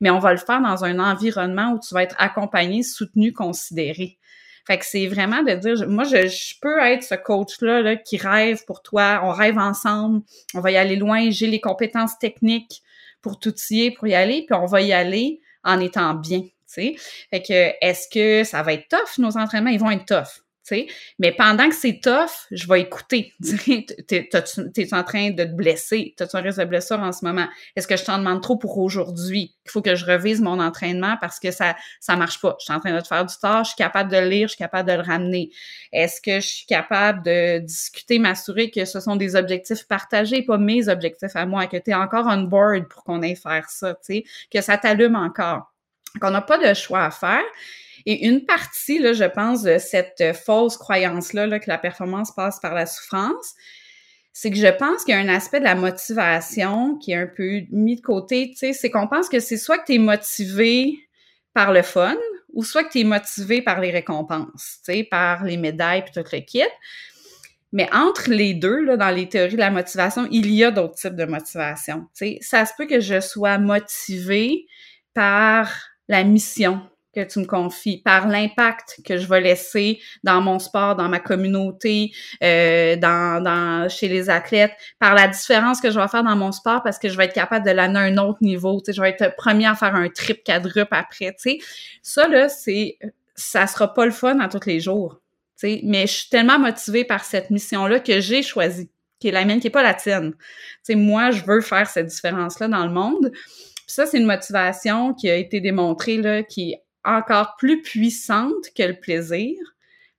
mais 0.00 0.08
on 0.08 0.20
va 0.20 0.32
le 0.32 0.38
faire 0.38 0.62
dans 0.62 0.84
un 0.84 0.98
environnement 1.00 1.72
où 1.72 1.80
tu 1.80 1.92
vas 1.92 2.04
être 2.04 2.14
accompagné, 2.18 2.82
soutenu, 2.84 3.32
considéré. 3.32 4.18
Fait 4.66 4.78
que 4.78 4.86
c'est 4.86 5.08
vraiment 5.08 5.42
de 5.42 5.52
dire, 5.54 5.88
moi, 5.88 6.04
je, 6.04 6.28
je 6.28 6.54
peux 6.62 6.78
être 6.78 7.02
ce 7.02 7.16
coach-là 7.16 7.82
là, 7.82 7.96
qui 7.96 8.18
rêve 8.18 8.64
pour 8.66 8.82
toi, 8.82 9.20
on 9.24 9.30
rêve 9.30 9.58
ensemble, 9.58 10.22
on 10.54 10.60
va 10.60 10.70
y 10.70 10.76
aller 10.76 10.96
loin, 10.96 11.30
j'ai 11.30 11.48
les 11.48 11.60
compétences 11.60 12.18
techniques 12.18 12.82
pour 13.20 13.40
tout 13.40 13.54
y 13.70 13.86
est, 13.86 13.90
pour 13.90 14.06
y 14.06 14.14
aller, 14.14 14.44
puis 14.46 14.56
on 14.56 14.66
va 14.66 14.80
y 14.80 14.92
aller 14.92 15.40
en 15.64 15.80
étant 15.80 16.14
bien. 16.14 16.42
Fait 16.74 17.42
que, 17.42 17.72
est-ce 17.80 18.08
que 18.08 18.44
ça 18.44 18.62
va 18.62 18.72
être 18.74 18.88
tough, 18.88 19.18
nos 19.18 19.36
entraînements? 19.36 19.70
Ils 19.70 19.80
vont 19.80 19.90
être 19.90 20.06
tough. 20.06 20.42
Mais 21.18 21.32
pendant 21.32 21.68
que 21.68 21.74
c'est 21.74 22.00
tough, 22.00 22.46
je 22.50 22.66
vais 22.66 22.80
écouter. 22.80 23.32
T'es 24.06 24.28
es 24.32 24.94
en 24.94 25.04
train 25.04 25.30
de 25.30 25.44
te 25.44 25.48
blesser? 25.48 26.14
T'as-tu 26.16 26.36
un 26.36 26.40
risque 26.40 26.58
de 26.58 26.64
blessure 26.64 27.00
en 27.00 27.12
ce 27.12 27.24
moment? 27.24 27.46
Est-ce 27.76 27.86
que 27.86 27.96
je 27.96 28.04
t'en 28.04 28.18
demande 28.18 28.42
trop 28.42 28.56
pour 28.56 28.78
aujourd'hui? 28.78 29.54
Il 29.64 29.70
faut 29.70 29.82
que 29.82 29.94
je 29.94 30.04
revise 30.04 30.40
mon 30.40 30.60
entraînement 30.60 31.16
parce 31.20 31.38
que 31.38 31.50
ça 31.50 31.76
ça 32.00 32.16
marche 32.16 32.40
pas. 32.40 32.56
Je 32.60 32.64
suis 32.64 32.72
en 32.72 32.80
train 32.80 32.94
de 32.94 33.00
te 33.00 33.06
faire 33.06 33.24
du 33.24 33.34
tort, 33.40 33.64
je 33.64 33.70
suis 33.70 33.76
capable 33.76 34.10
de 34.10 34.16
le 34.16 34.28
lire, 34.28 34.48
je 34.48 34.54
suis 34.54 34.58
capable 34.58 34.88
de 34.88 34.94
le 34.96 35.02
ramener. 35.02 35.50
Est-ce 35.92 36.20
que 36.20 36.40
je 36.40 36.46
suis 36.46 36.66
capable 36.66 37.22
de 37.24 37.58
discuter, 37.58 38.18
m'assurer 38.18 38.70
que 38.70 38.84
ce 38.84 39.00
sont 39.00 39.16
des 39.16 39.36
objectifs 39.36 39.86
partagés, 39.86 40.42
pas 40.42 40.58
mes 40.58 40.88
objectifs 40.88 41.36
à 41.36 41.46
moi, 41.46 41.66
que 41.66 41.76
tu 41.76 41.90
es 41.90 41.94
encore 41.94 42.26
on 42.28 42.42
board 42.42 42.88
pour 42.88 43.04
qu'on 43.04 43.22
aille 43.22 43.36
faire 43.36 43.68
ça, 43.70 43.96
que 44.50 44.60
ça 44.60 44.78
t'allume 44.78 45.16
encore 45.16 45.69
qu'on 46.20 46.30
n'a 46.30 46.42
pas 46.42 46.58
de 46.58 46.74
choix 46.74 47.04
à 47.04 47.10
faire. 47.10 47.44
Et 48.06 48.26
une 48.26 48.46
partie, 48.46 48.98
là, 48.98 49.12
je 49.12 49.24
pense, 49.24 49.62
de 49.62 49.78
cette 49.78 50.34
fausse 50.34 50.76
croyance-là, 50.76 51.46
là, 51.46 51.58
que 51.58 51.68
la 51.68 51.78
performance 51.78 52.34
passe 52.34 52.58
par 52.60 52.74
la 52.74 52.86
souffrance, 52.86 53.54
c'est 54.32 54.50
que 54.50 54.56
je 54.56 54.68
pense 54.68 55.04
qu'il 55.04 55.14
y 55.14 55.18
a 55.18 55.20
un 55.20 55.28
aspect 55.28 55.58
de 55.58 55.64
la 55.64 55.74
motivation 55.74 56.96
qui 56.96 57.12
est 57.12 57.16
un 57.16 57.26
peu 57.26 57.62
mis 57.70 57.96
de 57.96 58.00
côté, 58.00 58.54
c'est 58.56 58.90
qu'on 58.90 59.06
pense 59.06 59.28
que 59.28 59.40
c'est 59.40 59.56
soit 59.56 59.78
que 59.78 59.86
tu 59.86 59.94
es 59.94 59.98
motivé 59.98 60.98
par 61.52 61.72
le 61.72 61.82
fun, 61.82 62.16
ou 62.52 62.64
soit 62.64 62.84
que 62.84 62.92
tu 62.92 63.00
es 63.00 63.04
motivé 63.04 63.62
par 63.62 63.80
les 63.80 63.90
récompenses, 63.90 64.80
par 65.10 65.44
les 65.44 65.56
médailles 65.56 66.04
puis 66.04 66.12
tout 66.12 66.28
le 66.32 66.40
kit. 66.40 66.62
Mais 67.72 67.88
entre 67.92 68.30
les 68.30 68.54
deux, 68.54 68.80
là, 68.80 68.96
dans 68.96 69.10
les 69.10 69.28
théories 69.28 69.54
de 69.54 69.60
la 69.60 69.70
motivation, 69.70 70.26
il 70.30 70.50
y 70.52 70.64
a 70.64 70.70
d'autres 70.70 70.94
types 70.94 71.14
de 71.14 71.24
motivation. 71.24 72.06
sais. 72.14 72.38
Ça 72.40 72.66
se 72.66 72.72
peut 72.76 72.86
que 72.86 72.98
je 72.98 73.20
sois 73.20 73.58
motivée 73.58 74.66
par 75.14 75.89
la 76.10 76.24
mission 76.24 76.80
que 77.14 77.24
tu 77.24 77.38
me 77.38 77.44
confies, 77.44 77.98
par 77.98 78.28
l'impact 78.28 79.00
que 79.04 79.16
je 79.16 79.26
vais 79.26 79.40
laisser 79.40 80.00
dans 80.22 80.40
mon 80.40 80.58
sport, 80.58 80.96
dans 80.96 81.08
ma 81.08 81.20
communauté, 81.20 82.12
euh, 82.42 82.96
dans, 82.96 83.88
chez 83.88 84.08
les 84.08 84.28
athlètes, 84.28 84.72
par 84.98 85.14
la 85.14 85.28
différence 85.28 85.80
que 85.80 85.90
je 85.90 85.98
vais 85.98 86.08
faire 86.08 86.24
dans 86.24 86.36
mon 86.36 86.52
sport 86.52 86.82
parce 86.82 86.98
que 86.98 87.08
je 87.08 87.16
vais 87.16 87.24
être 87.26 87.32
capable 87.32 87.64
de 87.64 87.70
l'amener 87.70 87.98
à 87.98 88.02
un 88.02 88.18
autre 88.18 88.38
niveau. 88.42 88.80
Tu 88.80 88.86
sais, 88.86 88.92
je 88.92 89.00
vais 89.00 89.10
être 89.10 89.34
premier 89.36 89.66
à 89.66 89.74
faire 89.74 89.94
un 89.94 90.08
trip 90.08 90.44
quadruple 90.44 90.94
après. 90.94 91.32
Tu 91.32 91.38
sais, 91.38 91.58
ça 92.02 92.28
là, 92.28 92.48
c'est 92.48 92.98
ça 93.34 93.66
sera 93.66 93.94
pas 93.94 94.04
le 94.04 94.12
fun 94.12 94.38
à 94.40 94.48
tous 94.48 94.66
les 94.66 94.80
jours. 94.80 95.20
Tu 95.58 95.68
sais, 95.68 95.80
mais 95.84 96.06
je 96.06 96.12
suis 96.12 96.28
tellement 96.28 96.58
motivée 96.58 97.04
par 97.04 97.24
cette 97.24 97.50
mission 97.50 97.86
là 97.86 98.00
que 98.00 98.20
j'ai 98.20 98.42
choisi, 98.42 98.90
qui 99.18 99.28
est 99.28 99.32
la 99.32 99.44
mienne, 99.44 99.60
qui 99.60 99.68
est 99.68 99.70
pas 99.70 99.82
la 99.82 99.94
tienne. 99.94 100.32
Tu 100.32 100.38
sais, 100.82 100.94
moi, 100.94 101.30
je 101.30 101.42
veux 101.44 101.60
faire 101.60 101.88
cette 101.88 102.06
différence 102.06 102.58
là 102.60 102.68
dans 102.68 102.84
le 102.84 102.92
monde. 102.92 103.32
Ça, 103.90 104.06
c'est 104.06 104.18
une 104.18 104.26
motivation 104.26 105.14
qui 105.14 105.28
a 105.28 105.34
été 105.34 105.60
démontrée 105.60 106.18
là, 106.18 106.44
qui 106.44 106.76
encore 107.04 107.56
plus 107.58 107.82
puissante 107.82 108.70
que 108.76 108.84
le 108.84 109.00
plaisir 109.00 109.56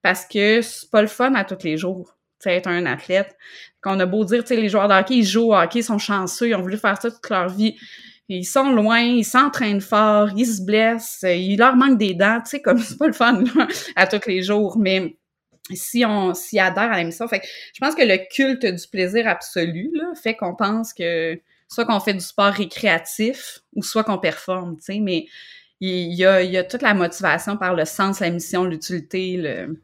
parce 0.02 0.26
que 0.26 0.62
c'est 0.62 0.90
pas 0.92 1.02
le 1.02 1.08
fun 1.08 1.34
à 1.36 1.46
tous 1.46 1.64
les 1.64 1.78
jours. 1.78 2.18
Être 2.46 2.68
un 2.68 2.86
athlète. 2.86 3.38
Qu'on 3.82 4.00
a 4.00 4.06
beau 4.06 4.26
dire, 4.26 4.44
tu 4.44 4.50
sais, 4.50 4.60
les 4.60 4.68
joueurs 4.68 4.90
de 4.90 5.14
ils 5.14 5.24
jouent 5.24 5.52
au 5.52 5.56
hockey, 5.56 5.80
ils 5.80 5.84
sont 5.84 6.00
chanceux, 6.00 6.50
ils 6.50 6.56
ont 6.56 6.62
voulu 6.62 6.78
faire 6.78 7.00
ça 7.02 7.12
toute 7.12 7.30
leur 7.30 7.48
vie. 7.48 7.78
Ils 8.28 8.44
sont 8.44 8.72
loin, 8.72 9.00
ils 9.00 9.24
s'entraînent 9.24 9.80
fort, 9.80 10.30
ils 10.36 10.48
se 10.48 10.62
blessent, 10.64 11.24
il 11.24 11.58
leur 11.58 11.76
manque 11.76 11.98
des 11.98 12.14
dents, 12.14 12.42
tu 12.44 12.50
sais, 12.50 12.62
comme 12.62 12.80
c'est 12.80 12.98
pas 12.98 13.08
le 13.08 13.14
fun 13.14 13.44
à 13.96 14.08
tous 14.08 14.28
les 14.28 14.42
jours. 14.42 14.78
Mais 14.78 15.16
si 15.72 16.04
on 16.04 16.34
s'y 16.34 16.60
adhère 16.60 16.92
à 16.92 16.98
l'émission, 16.98 17.28
fait 17.28 17.42
je 17.74 17.80
pense 17.80 17.96
que 17.96 18.04
le 18.04 18.18
culte 18.34 18.66
du 18.66 18.88
plaisir 18.90 19.28
absolu 19.28 19.94
fait 20.22 20.36
qu'on 20.36 20.56
pense 20.56 20.94
que 20.94 21.40
soit 21.72 21.86
qu'on 21.86 22.02
fait 22.02 22.14
du 22.14 22.20
sport 22.20 22.52
récréatif 22.52 23.60
ou 23.74 23.82
soit 23.82 24.04
qu'on 24.04 24.18
performe, 24.18 24.76
tu 24.76 24.84
sais, 24.84 25.00
mais 25.00 25.28
il 25.80 26.14
y, 26.14 26.26
a, 26.26 26.44
il 26.44 26.52
y 26.52 26.58
a 26.58 26.64
toute 26.64 26.82
la 26.82 26.94
motivation 26.94 27.58
par 27.58 27.74
le 27.74 27.86
sens, 27.86 28.20
la 28.20 28.30
mission, 28.30 28.66
l'utilité. 28.66 29.38
Le... 29.38 29.82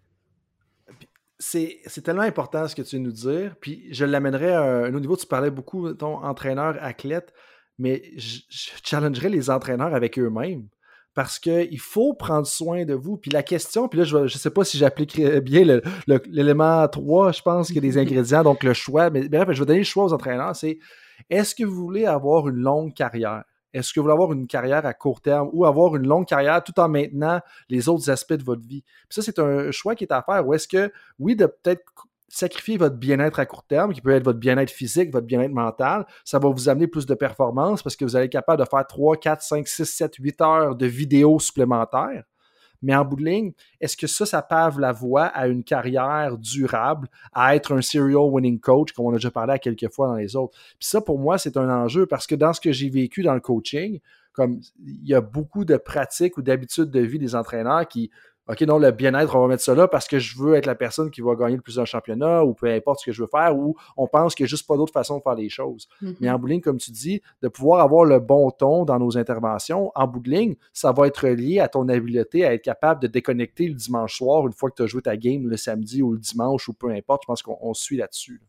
C'est, 1.39 1.81
tellement 2.03 2.21
important 2.21 2.67
ce 2.67 2.75
que 2.75 2.83
tu 2.83 2.97
viens 2.97 2.99
de 2.99 3.05
nous 3.05 3.11
dire. 3.11 3.55
Puis 3.59 3.87
je 3.89 4.05
l'amènerais 4.05 4.51
à 4.51 4.61
un 4.61 4.89
autre 4.89 4.99
niveau. 4.99 5.15
Tu 5.15 5.25
parlais 5.25 5.49
beaucoup, 5.49 5.91
ton 5.93 6.23
entraîneur, 6.23 6.77
athlète, 6.81 7.33
mais 7.79 8.03
je, 8.15 8.41
challengerais 8.83 9.29
les 9.29 9.49
entraîneurs 9.49 9.95
avec 9.95 10.19
eux-mêmes 10.19 10.67
parce 11.15 11.39
qu'il 11.39 11.79
faut 11.79 12.13
prendre 12.13 12.45
soin 12.45 12.85
de 12.85 12.93
vous. 12.93 13.17
Puis 13.17 13.31
la 13.31 13.41
question, 13.41 13.87
puis 13.87 13.97
là, 13.97 14.05
je 14.05 14.17
ne 14.17 14.27
sais 14.27 14.51
pas 14.51 14.65
si 14.65 14.77
j'appliquerai 14.77 15.41
bien 15.41 15.79
l'élément 16.27 16.87
3, 16.87 17.31
je 17.31 17.41
pense 17.41 17.67
qu'il 17.67 17.77
y 17.77 17.79
a 17.79 17.81
des 17.81 17.97
ingrédients, 17.97 18.43
donc 18.43 18.61
le 18.63 18.73
choix. 18.73 19.09
Mais 19.09 19.27
bref, 19.29 19.47
je 19.51 19.59
vais 19.59 19.65
donner 19.65 19.79
le 19.79 19.85
choix 19.85 20.03
aux 20.03 20.13
entraîneurs, 20.13 20.55
c'est 20.55 20.77
est-ce 21.29 21.55
que 21.55 21.63
vous 21.63 21.75
voulez 21.75 22.05
avoir 22.05 22.47
une 22.47 22.57
longue 22.57 22.93
carrière? 22.93 23.43
Est-ce 23.73 23.93
que 23.93 23.99
vous 23.99 24.05
voulez 24.05 24.13
avoir 24.13 24.33
une 24.33 24.47
carrière 24.47 24.85
à 24.85 24.93
court 24.93 25.21
terme 25.21 25.49
ou 25.53 25.65
avoir 25.65 25.95
une 25.95 26.07
longue 26.07 26.25
carrière 26.25 26.63
tout 26.63 26.79
en 26.79 26.89
maintenant 26.89 27.41
les 27.69 27.89
autres 27.89 28.09
aspects 28.09 28.33
de 28.33 28.43
votre 28.43 28.65
vie? 28.65 28.81
Puis 28.81 29.21
ça, 29.21 29.21
c'est 29.21 29.39
un 29.39 29.71
choix 29.71 29.93
qui 29.93 30.05
est 30.05 30.13
à 30.13 30.21
faire. 30.21 30.47
Ou 30.47 30.53
est-ce 30.53 30.67
que, 30.67 30.91
oui, 31.19 31.35
de 31.35 31.45
peut-être 31.45 31.83
sacrifier 32.29 32.77
votre 32.77 32.95
bien-être 32.95 33.39
à 33.39 33.45
court 33.45 33.63
terme, 33.63 33.93
qui 33.93 34.01
peut 34.01 34.11
être 34.11 34.23
votre 34.23 34.39
bien-être 34.39 34.71
physique, 34.71 35.11
votre 35.11 35.27
bien-être 35.27 35.51
mental, 35.51 36.05
ça 36.25 36.39
va 36.39 36.49
vous 36.49 36.69
amener 36.69 36.87
plus 36.87 37.05
de 37.05 37.13
performance 37.13 37.81
parce 37.81 37.95
que 37.95 38.03
vous 38.03 38.15
allez 38.15 38.25
être 38.25 38.31
capable 38.31 38.63
de 38.63 38.69
faire 38.69 38.85
3, 38.85 39.17
4, 39.17 39.41
5, 39.41 39.67
6, 39.67 39.85
7, 39.85 40.15
8 40.15 40.41
heures 40.41 40.75
de 40.75 40.85
vidéos 40.85 41.39
supplémentaires. 41.39 42.23
Mais 42.81 42.95
en 42.95 43.05
bout 43.05 43.15
de 43.15 43.25
ligne, 43.25 43.53
est-ce 43.81 43.97
que 43.97 44.07
ça, 44.07 44.25
ça 44.25 44.41
pave 44.41 44.79
la 44.79 44.91
voie 44.91 45.25
à 45.25 45.47
une 45.47 45.63
carrière 45.63 46.37
durable, 46.37 47.07
à 47.33 47.55
être 47.55 47.73
un 47.73 47.81
serial 47.81 48.29
winning 48.29 48.59
coach, 48.59 48.91
comme 48.91 49.05
on 49.05 49.11
a 49.11 49.13
déjà 49.13 49.31
parlé 49.31 49.53
à 49.53 49.59
quelques 49.59 49.89
fois 49.89 50.07
dans 50.07 50.15
les 50.15 50.35
autres? 50.35 50.57
Puis 50.79 50.87
ça, 50.87 51.01
pour 51.01 51.19
moi, 51.19 51.37
c'est 51.37 51.57
un 51.57 51.69
enjeu 51.69 52.05
parce 52.05 52.27
que 52.27 52.35
dans 52.35 52.53
ce 52.53 52.61
que 52.61 52.71
j'ai 52.71 52.89
vécu 52.89 53.23
dans 53.23 53.33
le 53.33 53.39
coaching, 53.39 53.99
comme 54.33 54.59
il 54.85 55.07
y 55.07 55.15
a 55.15 55.21
beaucoup 55.21 55.65
de 55.65 55.77
pratiques 55.77 56.37
ou 56.37 56.43
d'habitudes 56.43 56.91
de 56.91 56.99
vie 56.99 57.17
des 57.17 57.33
entraîneurs 57.33 57.87
qui 57.87 58.11
OK, 58.49 58.61
non, 58.61 58.77
le 58.77 58.91
bien-être, 58.91 59.35
on 59.35 59.41
va 59.41 59.47
mettre 59.47 59.63
ça 59.63 59.75
là 59.75 59.87
parce 59.87 60.07
que 60.07 60.19
je 60.19 60.37
veux 60.37 60.55
être 60.55 60.65
la 60.65 60.75
personne 60.75 61.11
qui 61.11 61.21
va 61.21 61.35
gagner 61.35 61.57
le 61.57 61.61
plus 61.61 61.75
d'un 61.75 61.85
championnat 61.85 62.45
ou 62.45 62.53
peu 62.53 62.67
importe 62.67 63.01
ce 63.01 63.05
que 63.05 63.11
je 63.11 63.21
veux 63.21 63.27
faire 63.27 63.57
ou 63.57 63.75
on 63.97 64.07
pense 64.07 64.35
qu'il 64.35 64.45
n'y 64.45 64.47
a 64.47 64.51
juste 64.51 64.65
pas 64.65 64.77
d'autre 64.77 64.93
façon 64.93 65.17
de 65.17 65.23
faire 65.23 65.35
les 65.35 65.49
choses. 65.49 65.87
Mm-hmm. 66.01 66.15
Mais 66.21 66.29
en 66.29 66.39
bout 66.39 66.47
de 66.47 66.51
ligne, 66.53 66.61
comme 66.61 66.77
tu 66.77 66.91
dis, 66.91 67.21
de 67.41 67.47
pouvoir 67.49 67.81
avoir 67.81 68.05
le 68.05 68.19
bon 68.19 68.49
ton 68.51 68.85
dans 68.85 68.99
nos 68.99 69.17
interventions, 69.17 69.91
en 69.95 70.07
bout 70.07 70.21
de 70.21 70.29
ligne, 70.29 70.55
ça 70.71 70.93
va 70.93 71.07
être 71.07 71.27
lié 71.27 71.59
à 71.59 71.67
ton 71.67 71.89
habileté 71.89 72.45
à 72.45 72.53
être 72.53 72.63
capable 72.63 73.01
de 73.01 73.07
déconnecter 73.07 73.67
le 73.67 73.75
dimanche 73.75 74.17
soir 74.17 74.47
une 74.47 74.53
fois 74.53 74.69
que 74.69 74.75
tu 74.75 74.83
as 74.83 74.87
joué 74.87 75.01
ta 75.01 75.17
game 75.17 75.47
le 75.47 75.57
samedi 75.57 76.01
ou 76.01 76.13
le 76.13 76.19
dimanche 76.19 76.69
ou 76.69 76.73
peu 76.73 76.89
importe. 76.91 77.23
Je 77.23 77.27
pense 77.27 77.41
qu'on 77.41 77.73
suit 77.73 77.97
là-dessus. 77.97 78.41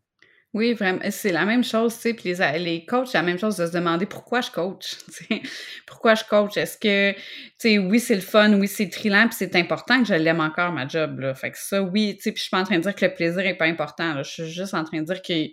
Oui, 0.59 0.73
vraiment. 0.73 0.99
C'est 1.11 1.31
la 1.31 1.45
même 1.45 1.63
chose, 1.63 1.95
tu 1.95 2.01
sais. 2.01 2.15
Puis 2.15 2.35
les, 2.35 2.59
les 2.59 2.85
coachs, 2.85 3.07
c'est 3.07 3.19
la 3.19 3.23
même 3.23 3.39
chose 3.39 3.57
de 3.57 3.65
se 3.65 3.71
demander 3.71 4.07
pourquoi 4.07 4.41
je 4.41 4.51
coach. 4.51 4.97
pourquoi 5.87 6.17
je 6.17 6.25
coach? 6.25 6.57
Est-ce 6.57 6.77
que, 6.77 7.13
tu 7.13 7.21
sais, 7.59 7.79
oui, 7.79 8.01
c'est 8.01 8.17
le 8.17 8.21
fun, 8.21 8.53
oui, 8.59 8.67
c'est 8.67 8.89
trillant, 8.89 9.29
puis 9.29 9.37
c'est 9.39 9.55
important 9.55 10.03
que 10.03 10.09
je 10.09 10.15
l'aime 10.15 10.41
encore, 10.41 10.73
ma 10.73 10.89
job, 10.89 11.21
là. 11.21 11.33
Fait 11.37 11.53
que 11.53 11.59
ça, 11.59 11.81
oui, 11.81 12.17
tu 12.17 12.23
sais, 12.23 12.33
puis 12.33 12.39
je 12.39 12.43
suis 12.43 12.51
pas 12.51 12.59
en 12.59 12.65
train 12.65 12.79
de 12.79 12.83
dire 12.83 12.95
que 12.97 13.05
le 13.07 13.15
plaisir 13.15 13.39
est 13.47 13.55
pas 13.55 13.67
important. 13.67 14.21
Je 14.21 14.29
suis 14.29 14.51
juste 14.51 14.75
en 14.75 14.83
train 14.83 15.01
de 15.01 15.07
dire 15.07 15.23
qu'il 15.23 15.53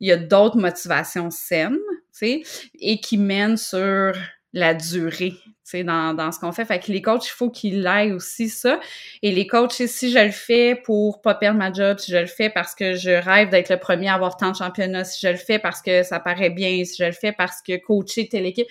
y 0.00 0.10
a 0.10 0.16
d'autres 0.16 0.58
motivations 0.58 1.30
saines, 1.30 1.78
tu 2.12 2.42
sais, 2.42 2.42
et 2.80 2.98
qui 2.98 3.18
mènent 3.18 3.56
sur 3.56 4.16
la 4.52 4.74
durée, 4.74 5.34
tu 5.44 5.52
sais, 5.64 5.84
dans, 5.84 6.14
dans 6.14 6.32
ce 6.32 6.40
qu'on 6.40 6.52
fait. 6.52 6.64
Fait 6.64 6.80
que 6.80 6.90
les 6.90 7.02
coachs, 7.02 7.26
il 7.26 7.30
faut 7.30 7.50
qu'ils 7.50 7.86
aillent 7.86 8.12
aussi 8.12 8.48
ça. 8.48 8.80
Et 9.22 9.30
les 9.30 9.46
coachs, 9.46 9.72
si 9.72 10.10
je 10.10 10.18
le 10.18 10.32
fais 10.32 10.74
pour 10.74 11.20
pas 11.22 11.34
perdre 11.34 11.58
ma 11.58 11.72
job, 11.72 11.98
si 11.98 12.10
je 12.10 12.18
le 12.18 12.26
fais 12.26 12.50
parce 12.50 12.74
que 12.74 12.96
je 12.96 13.10
rêve 13.10 13.50
d'être 13.50 13.70
le 13.70 13.78
premier 13.78 14.08
à 14.08 14.14
avoir 14.14 14.36
tant 14.36 14.50
de 14.50 14.56
championnats, 14.56 15.04
si 15.04 15.24
je 15.24 15.30
le 15.30 15.38
fais 15.38 15.58
parce 15.58 15.82
que 15.82 16.02
ça 16.02 16.18
paraît 16.18 16.50
bien, 16.50 16.84
si 16.84 16.96
je 16.98 17.04
le 17.04 17.12
fais 17.12 17.32
parce 17.32 17.62
que 17.62 17.76
coacher 17.76 18.28
telle 18.28 18.46
équipe, 18.46 18.68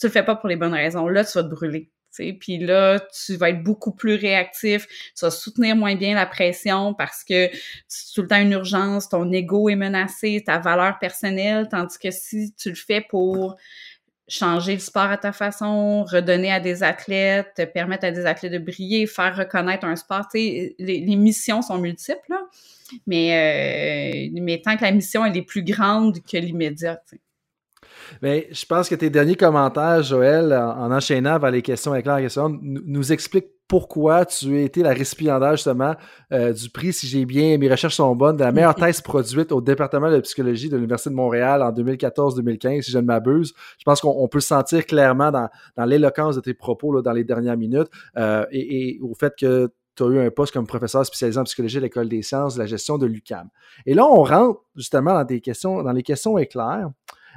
tu 0.00 0.06
le 0.06 0.12
fais 0.12 0.24
pas 0.24 0.34
pour 0.34 0.48
les 0.48 0.56
bonnes 0.56 0.74
raisons. 0.74 1.08
Là, 1.08 1.24
tu 1.24 1.32
vas 1.38 1.44
te 1.44 1.48
brûler. 1.48 1.90
Puis 2.40 2.58
là, 2.58 3.00
tu 3.24 3.36
vas 3.36 3.50
être 3.50 3.62
beaucoup 3.62 3.92
plus 3.92 4.14
réactif, 4.14 4.86
tu 5.16 5.24
vas 5.24 5.30
soutenir 5.30 5.76
moins 5.76 5.94
bien 5.94 6.14
la 6.14 6.26
pression 6.26 6.92
parce 6.92 7.24
que 7.24 7.48
c'est 7.86 8.14
tout 8.14 8.22
le 8.22 8.28
temps 8.28 8.40
une 8.40 8.52
urgence, 8.52 9.08
ton 9.08 9.30
ego 9.30 9.68
est 9.68 9.76
menacé, 9.76 10.42
ta 10.44 10.58
valeur 10.58 10.98
personnelle, 10.98 11.68
tandis 11.70 11.98
que 11.98 12.10
si 12.10 12.52
tu 12.54 12.70
le 12.70 12.74
fais 12.74 13.00
pour 13.00 13.56
changer 14.30 14.74
le 14.74 14.78
sport 14.78 15.02
à 15.04 15.18
ta 15.18 15.32
façon, 15.32 16.04
redonner 16.04 16.52
à 16.52 16.60
des 16.60 16.82
athlètes, 16.82 17.52
te 17.56 17.64
permettre 17.64 18.06
à 18.06 18.10
des 18.10 18.26
athlètes 18.26 18.52
de 18.52 18.58
briller, 18.58 19.06
faire 19.06 19.36
reconnaître 19.36 19.84
un 19.84 19.96
sport. 19.96 20.26
Les, 20.34 20.74
les, 20.78 21.16
missions 21.16 21.62
sont 21.62 21.78
multiples, 21.78 22.34
mais, 23.06 24.30
euh, 24.32 24.40
mais 24.40 24.62
tant 24.62 24.76
que 24.76 24.82
la 24.82 24.92
mission 24.92 25.24
elle 25.24 25.36
est 25.36 25.42
plus 25.42 25.64
grande 25.64 26.20
que 26.22 26.36
l'immédiat. 26.36 27.00
Mais 28.22 28.48
je 28.50 28.64
pense 28.66 28.88
que 28.88 28.94
tes 28.94 29.10
derniers 29.10 29.36
commentaires, 29.36 30.02
Joël, 30.02 30.52
en, 30.52 30.90
enchaînant 30.90 31.38
vers 31.38 31.50
les 31.50 31.62
questions 31.62 31.92
avec 31.92 32.06
la 32.06 32.20
question, 32.20 32.58
nous 32.62 33.12
expliquent 33.12 33.50
pourquoi 33.70 34.26
tu 34.26 34.56
as 34.56 34.62
été 34.62 34.82
la 34.82 34.90
récipiendaire 34.90 35.52
justement 35.52 35.94
euh, 36.32 36.52
du 36.52 36.68
prix, 36.70 36.92
si 36.92 37.06
j'ai 37.06 37.24
bien, 37.24 37.56
mes 37.56 37.70
recherches 37.70 37.94
sont 37.94 38.16
bonnes, 38.16 38.36
de 38.36 38.42
la 38.42 38.50
meilleure 38.50 38.74
thèse 38.74 39.00
produite 39.00 39.52
au 39.52 39.60
département 39.60 40.10
de 40.10 40.18
psychologie 40.18 40.68
de 40.68 40.74
l'Université 40.74 41.10
de 41.10 41.14
Montréal 41.14 41.62
en 41.62 41.70
2014-2015, 41.70 42.82
si 42.82 42.90
je 42.90 42.98
ne 42.98 43.04
m'abuse. 43.04 43.54
Je 43.78 43.84
pense 43.84 44.00
qu'on 44.00 44.26
peut 44.26 44.40
sentir 44.40 44.84
clairement 44.86 45.30
dans, 45.30 45.48
l'éloquence 45.86 46.34
de 46.34 46.40
tes 46.40 46.52
propos 46.52 46.92
là, 46.92 47.00
dans 47.00 47.12
les 47.12 47.22
dernières 47.22 47.56
minutes 47.56 47.88
euh, 48.16 48.44
et, 48.50 48.98
au 49.02 49.14
fait 49.14 49.34
que 49.38 49.70
tu 49.94 50.02
as 50.02 50.06
eu 50.06 50.18
un 50.18 50.30
poste 50.32 50.52
comme 50.52 50.66
professeur 50.66 51.06
spécialisé 51.06 51.38
en 51.38 51.44
psychologie 51.44 51.78
à 51.78 51.80
l'École 51.80 52.08
des 52.08 52.22
sciences 52.22 52.54
de 52.54 52.58
la 52.58 52.66
gestion 52.66 52.98
de 52.98 53.06
l'UCAM. 53.06 53.50
Et 53.86 53.94
là, 53.94 54.04
on 54.04 54.24
rentre 54.24 54.62
justement 54.74 55.14
dans 55.14 55.24
des 55.24 55.40
questions, 55.40 55.84
dans 55.84 55.92
les 55.92 56.02
questions 56.02 56.36
éclairs. 56.38 56.90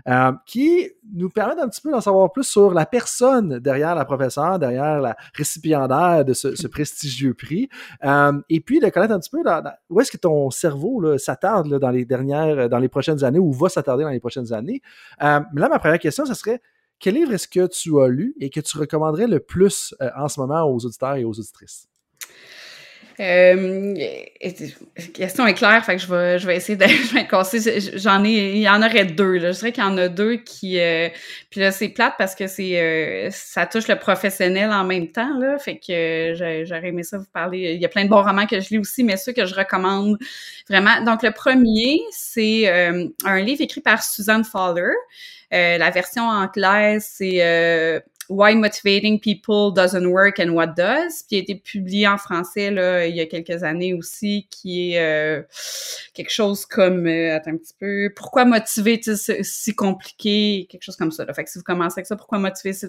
Euh, 0.06 0.34
qui 0.46 0.90
nous 1.14 1.30
permettent 1.30 1.60
un 1.60 1.70
petit 1.70 1.80
peu 1.80 1.90
d'en 1.90 2.02
savoir 2.02 2.30
plus 2.30 2.44
sur 2.44 2.74
la 2.74 2.86
personne 2.86 3.60
derrière 3.60 3.96
la 3.96 4.04
professeure, 4.04 4.60
derrière 4.60 5.00
la 5.00 5.16
récipiendaire 5.34 6.26
de 6.26 6.34
ce, 6.34 6.68
prestigieux 6.68 7.34
prix, 7.34 7.70
euh, 8.04 8.34
et 8.50 8.60
puis 8.60 8.82
de 8.82 8.90
connaître 8.90 9.14
un 9.14 9.20
petit 9.20 9.30
peu 9.30 9.42
où 9.90 10.02
est-ce 10.02 10.12
que 10.12 10.18
ton 10.18 10.52
cerveau 10.52 11.18
s'attarde 11.18 11.80
dans 11.80 11.90
les 11.90 12.04
dernières, 12.04 12.68
dans 12.68 12.80
les 12.80 12.90
prochaines 12.90 13.24
années, 13.24 13.40
ou 13.40 13.54
va 13.54 13.70
s'attarder 13.70 14.04
dans 14.04 14.10
les 14.10 14.20
prochaines 14.20 14.52
années. 14.52 14.82
Euh, 15.22 15.40
mais 15.54 15.62
là, 15.62 15.70
ma 15.70 15.80
première 15.80 16.00
question, 16.00 16.26
ce 16.26 16.34
serait 16.34 16.62
quel 17.00 17.16
livre 17.16 17.32
est-ce 17.34 17.48
que 17.48 17.68
tu 17.68 17.98
as 18.02 18.08
lu 18.10 18.36
et 18.42 18.50
que 18.50 18.60
tu 18.60 18.78
recommanderais 18.78 19.28
le 19.28 19.40
plus 19.40 19.96
en 20.18 20.28
ce 20.28 20.40
moment 20.40 20.64
aux 20.64 20.86
auditeurs 20.86 21.16
et 21.16 21.24
aux 21.24 21.32
auditrices? 21.32 21.88
Euh, 23.20 23.94
question 25.14 25.46
est 25.46 25.54
claire, 25.54 25.86
fait 25.86 25.98
que 25.98 26.02
je 26.02 26.08
vais, 26.08 26.40
je 26.40 26.48
vais 26.48 26.56
essayer 26.56 26.76
de 26.76 26.86
je 26.88 27.14
vais 27.14 27.98
J'en 27.98 28.24
ai, 28.24 28.54
il 28.54 28.62
y 28.62 28.70
en 28.70 28.82
aurait 28.82 29.06
deux. 29.06 29.38
Là. 29.38 29.52
Je 29.52 29.60
dirais 29.60 29.72
qu'il 29.72 29.84
y 29.84 29.88
en 29.88 29.98
a 29.98 30.08
deux 30.08 30.38
qui. 30.38 30.80
Euh, 30.80 31.10
puis 31.50 31.60
là, 31.60 31.72
c'est 31.72 31.90
plate 31.90 32.16
parce 32.18 32.34
que 32.34 32.48
c'est 32.48 32.80
euh, 32.80 33.30
ça 33.32 33.66
touche 33.68 33.88
le 33.88 33.98
professionnel 33.98 34.72
en 34.72 34.84
même 34.84 35.12
temps. 35.12 35.38
Là, 35.38 35.58
fait 35.60 35.78
que 35.78 36.34
j'aurais 36.66 36.88
aimé 36.88 37.04
ça 37.04 37.18
vous 37.20 37.30
parler. 37.32 37.74
Il 37.76 37.82
y 37.82 37.86
a 37.86 37.90
plein 37.90 38.06
de 38.06 38.10
bons 38.10 38.24
romans 38.24 38.48
que 38.48 38.60
je 38.60 38.70
lis 38.70 38.80
aussi, 38.80 39.04
mais 39.04 39.18
ceux 39.18 39.34
que 39.34 39.46
je 39.46 39.54
recommande 39.54 40.18
vraiment. 40.68 41.02
Donc, 41.04 41.22
le 41.24 41.32
premier, 41.32 42.00
c'est 42.12 42.68
un 43.26 43.42
livre 43.42 43.62
écrit 43.62 43.82
par 43.82 44.04
Suzanne 44.04 44.44
Fowler. 44.44 44.92
la 45.52 45.90
version 45.92 46.24
anglaise, 46.24 47.08
c'est 47.14 48.02
Why 48.30 48.56
Motivating 48.56 49.20
People 49.20 49.74
Doesn't 49.74 50.06
Work 50.06 50.40
and 50.40 50.50
What 50.50 50.68
Does, 50.78 51.24
qui 51.28 51.36
a 51.36 51.40
été 51.40 51.56
publié 51.56 52.08
en 52.08 52.18
français 52.18 52.72
là, 52.72 53.06
il 53.06 53.16
y 53.16 53.22
a 53.22 53.26
quelques 53.26 53.64
années 53.64 53.94
aussi, 53.94 54.48
qui 54.50 54.94
est 54.94 55.00
euh, 55.00 55.42
quelque 56.14 56.32
chose 56.32 56.66
comme, 56.66 57.08
euh, 57.08 57.36
attends 57.36 57.52
un 57.52 57.58
petit 57.58 57.74
peu, 57.80 58.12
pourquoi 58.16 58.46
motiver 58.46 59.02
si 59.04 59.76
compliqué, 59.76 60.68
quelque 60.70 60.84
chose 60.84 60.96
comme 60.96 61.12
ça. 61.12 61.26
Là. 61.26 61.34
Fait 61.34 61.44
que 61.44 61.50
si 61.50 61.58
vous 61.58 61.64
commencez 61.64 62.00
avec 62.00 62.08
ça, 62.08 62.16
pourquoi 62.16 62.40
motiver 62.40 62.74
si, 62.74 62.88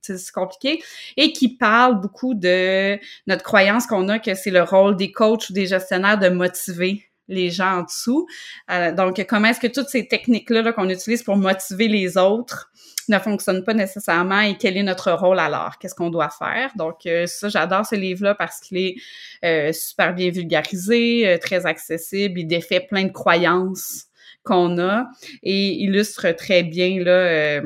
si 0.00 0.32
compliqué, 0.32 0.82
et 1.16 1.32
qui 1.32 1.56
parle 1.56 2.00
beaucoup 2.00 2.34
de 2.34 2.98
notre 3.26 3.42
croyance 3.42 3.86
qu'on 3.86 4.08
a 4.08 4.18
que 4.18 4.34
c'est 4.34 4.50
le 4.50 4.62
rôle 4.62 4.96
des 4.96 5.12
coachs 5.12 5.48
ou 5.50 5.52
des 5.52 5.66
gestionnaires 5.66 6.18
de 6.18 6.28
motiver 6.28 7.07
les 7.28 7.50
gens 7.50 7.78
en 7.78 7.82
dessous. 7.82 8.26
Euh, 8.70 8.92
donc, 8.92 9.24
comment 9.28 9.48
est-ce 9.48 9.60
que 9.60 9.66
toutes 9.66 9.88
ces 9.88 10.08
techniques-là 10.08 10.62
-là, 10.62 10.72
qu'on 10.72 10.88
utilise 10.88 11.22
pour 11.22 11.36
motiver 11.36 11.88
les 11.88 12.16
autres 12.16 12.70
ne 13.08 13.18
fonctionne 13.18 13.64
pas 13.64 13.74
nécessairement 13.74 14.40
et 14.40 14.56
quel 14.58 14.76
est 14.76 14.82
notre 14.82 15.12
rôle 15.12 15.38
alors, 15.38 15.78
qu'est-ce 15.78 15.94
qu'on 15.94 16.10
doit 16.10 16.30
faire? 16.30 16.70
Donc 16.76 17.06
euh, 17.06 17.26
ça, 17.26 17.48
j'adore 17.48 17.86
ce 17.86 17.94
livre-là 17.94 18.34
parce 18.34 18.60
qu'il 18.60 18.76
est 18.78 18.96
euh, 19.44 19.72
super 19.72 20.14
bien 20.14 20.30
vulgarisé, 20.30 21.38
très 21.40 21.64
accessible, 21.64 22.40
il 22.40 22.46
défait 22.46 22.80
plein 22.80 23.04
de 23.04 23.12
croyances 23.12 24.04
qu'on 24.44 24.78
a 24.78 25.06
et 25.42 25.72
illustre 25.82 26.32
très 26.32 26.62
bien 26.62 27.02
là 27.02 27.62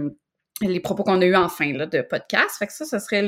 les 0.68 0.80
propos 0.80 1.02
qu'on 1.04 1.20
a 1.20 1.24
eu 1.24 1.36
en 1.36 1.48
fin 1.48 1.72
là, 1.72 1.86
de 1.86 2.02
podcast. 2.02 2.56
Fait 2.58 2.66
que 2.66 2.72
ça, 2.72 2.84
ce 2.84 2.98
serait 2.98 3.22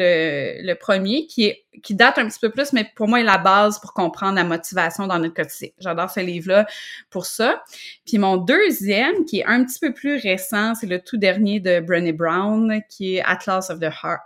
le, 0.62 0.74
premier 0.74 1.26
qui 1.26 1.44
est 1.44 1.63
qui 1.82 1.94
date 1.94 2.18
un 2.18 2.28
petit 2.28 2.38
peu 2.38 2.50
plus, 2.50 2.72
mais 2.72 2.90
pour 2.94 3.08
moi 3.08 3.20
est 3.20 3.24
la 3.24 3.38
base 3.38 3.78
pour 3.78 3.92
comprendre 3.92 4.36
la 4.36 4.44
motivation 4.44 5.06
dans 5.06 5.18
notre 5.18 5.34
quotidien. 5.34 5.70
J'adore 5.78 6.10
ce 6.10 6.20
livre-là 6.20 6.66
pour 7.10 7.26
ça. 7.26 7.62
Puis 8.06 8.18
mon 8.18 8.36
deuxième, 8.36 9.24
qui 9.24 9.40
est 9.40 9.44
un 9.44 9.64
petit 9.64 9.78
peu 9.78 9.92
plus 9.92 10.16
récent, 10.16 10.74
c'est 10.74 10.86
le 10.86 11.00
tout 11.00 11.16
dernier 11.16 11.60
de 11.60 11.80
Brené 11.80 12.12
Brown, 12.12 12.80
qui 12.88 13.16
est 13.16 13.22
Atlas 13.24 13.70
of 13.70 13.80
the 13.80 13.84
Heart, 13.84 14.20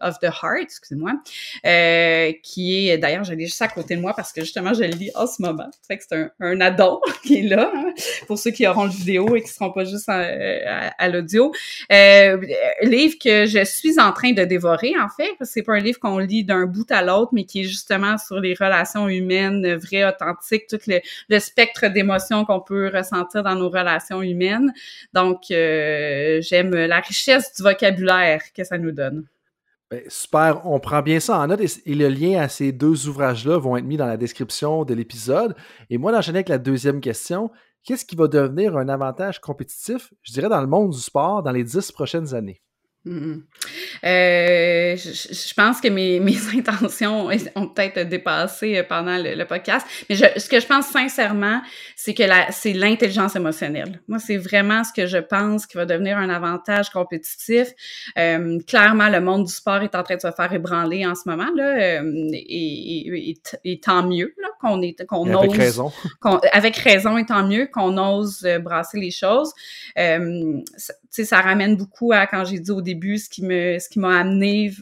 of, 0.00 0.18
the 0.20 0.24
Heart, 0.24 0.62
excusez-moi, 0.62 1.12
euh, 1.66 2.32
qui 2.42 2.88
est 2.88 2.98
d'ailleurs 2.98 3.24
je 3.24 3.34
l'ai 3.34 3.46
juste 3.46 3.62
à 3.62 3.68
côté 3.68 3.96
de 3.96 4.00
moi 4.00 4.14
parce 4.14 4.32
que 4.32 4.40
justement 4.40 4.74
je 4.74 4.82
le 4.82 4.90
lis 4.90 5.10
en 5.14 5.26
ce 5.26 5.42
moment. 5.42 5.70
Fait 5.86 5.98
que 5.98 6.04
c'est 6.08 6.16
un, 6.16 6.30
un 6.40 6.70
qui 7.22 7.38
est 7.38 7.42
là 7.42 7.70
hein, 7.74 7.92
pour 8.26 8.38
ceux 8.38 8.50
qui 8.50 8.66
auront 8.66 8.84
le 8.84 8.90
vidéo 8.90 9.36
et 9.36 9.42
qui 9.42 9.48
seront 9.48 9.72
pas 9.72 9.84
juste 9.84 10.08
à, 10.08 11.08
l'audio. 11.08 11.52
Euh, 11.92 12.40
livre 12.82 13.16
que 13.22 13.46
je 13.46 13.64
suis 13.64 13.98
en 13.98 14.12
train 14.12 14.32
de 14.32 14.44
dévorer, 14.44 14.94
en 14.98 15.08
fait. 15.08 15.32
C'est 15.42 15.62
pas 15.62 15.74
un 15.74 15.80
livre 15.80 15.98
qu'on 15.98 16.18
lit 16.18 16.44
d'un 16.44 16.66
bout 16.66 16.79
à 16.88 17.02
l'autre, 17.02 17.30
mais 17.32 17.44
qui 17.44 17.60
est 17.60 17.64
justement 17.64 18.18
sur 18.18 18.40
les 18.40 18.54
relations 18.54 19.08
humaines 19.08 19.76
vraies, 19.76 20.04
authentiques, 20.04 20.66
tout 20.68 20.78
le, 20.86 21.38
spectre 21.38 21.88
d'émotions 21.88 22.44
qu'on 22.44 22.60
peut 22.60 22.90
ressentir 22.94 23.42
dans 23.42 23.54
nos 23.54 23.68
relations 23.68 24.22
humaines. 24.22 24.72
Donc, 25.12 25.50
euh, 25.50 26.40
j'aime 26.42 26.74
la 26.74 27.00
richesse 27.00 27.54
du 27.54 27.62
vocabulaire 27.62 28.42
que 28.54 28.64
ça 28.64 28.78
nous 28.78 28.92
donne. 28.92 29.26
Ben, 29.90 30.02
super, 30.06 30.66
on 30.66 30.78
prend 30.78 31.02
bien 31.02 31.18
ça 31.18 31.38
en 31.38 31.48
note 31.48 31.60
et, 31.60 31.94
le 31.94 32.08
lien 32.08 32.40
à 32.40 32.48
ces 32.48 32.70
deux 32.70 33.08
ouvrages-là 33.08 33.58
vont 33.58 33.76
être 33.76 33.84
mis 33.84 33.96
dans 33.96 34.06
la 34.06 34.16
description 34.16 34.84
de 34.84 34.94
l'épisode. 34.94 35.56
Et 35.88 35.98
moi, 35.98 36.12
d'enchaîner 36.12 36.38
avec 36.38 36.48
la 36.48 36.58
deuxième 36.58 37.00
question, 37.00 37.50
Qu'est-ce 37.82 38.04
qui 38.04 38.14
va 38.14 38.28
devenir 38.28 38.76
un 38.76 38.88
avantage 38.88 39.40
compétitif, 39.40 40.12
je 40.22 40.32
dirais, 40.32 40.50
dans 40.50 40.60
le 40.60 40.66
monde 40.66 40.90
du 40.90 41.00
sport 41.00 41.42
dans 41.42 41.50
les 41.50 41.64
dix 41.64 41.90
prochaines 41.92 42.34
années? 42.34 42.60
Mm-hmm. 43.06 43.40
Euh, 44.04 44.96
je, 44.96 45.54
pense 45.54 45.80
que 45.80 45.88
mes, 45.88 46.20
mes 46.20 46.36
intentions 46.54 47.28
ont 47.54 47.68
peut-être 47.68 48.08
dépassé 48.08 48.82
pendant 48.82 49.16
le, 49.16 49.44
podcast, 49.44 49.86
mais 50.08 50.16
je, 50.16 50.26
ce 50.36 50.48
que 50.48 50.60
je 50.60 50.66
pense 50.66 50.86
sincèrement, 50.86 51.62
c'est 51.96 52.12
que 52.12 52.22
c'est 52.50 52.74
l'intelligence 52.74 53.36
émotionnelle. 53.36 54.02
Moi, 54.06 54.18
c'est 54.18 54.36
vraiment 54.36 54.84
ce 54.84 54.92
que 54.92 55.06
je 55.06 55.18
pense 55.18 55.66
qui 55.66 55.76
va 55.76 55.86
devenir 55.86 56.18
un 56.18 56.28
avantage 56.28 56.90
compétitif. 56.90 57.68
Euh, 58.18 58.58
clairement, 58.66 59.08
le 59.08 59.20
monde 59.20 59.44
du 59.44 59.52
sport 59.52 59.82
est 59.82 59.94
en 59.94 60.02
train 60.02 60.16
de 60.16 60.20
se 60.20 60.30
faire 60.30 60.52
ébranler 60.52 61.06
en 61.06 61.14
ce 61.14 61.22
moment 61.26 61.48
là, 61.54 62.00
euh, 62.00 62.28
et, 62.32 63.34
et, 63.64 63.80
tant 63.80 64.02
mieux 64.02 64.34
qu'on 64.60 64.82
est 64.82 65.06
qu'on 65.06 65.26
ose 65.32 65.44
avec 65.44 65.56
raison, 65.56 65.92
avec 66.52 66.76
raison 66.76 67.16
et 67.16 67.24
tant 67.24 67.46
mieux 67.46 67.66
qu'on 67.72 67.96
ose 67.96 68.46
brasser 68.62 68.98
les 68.98 69.10
choses. 69.10 69.52
Ça 71.10 71.40
ramène 71.40 71.76
beaucoup 71.76 72.12
à 72.12 72.26
quand 72.26 72.44
j'ai 72.44 72.58
dit 72.58 72.70
au 72.70 72.80
début 72.80 72.89
ce 72.92 73.88
qui 73.88 73.98
m'a 73.98 74.18
amené 74.18 74.72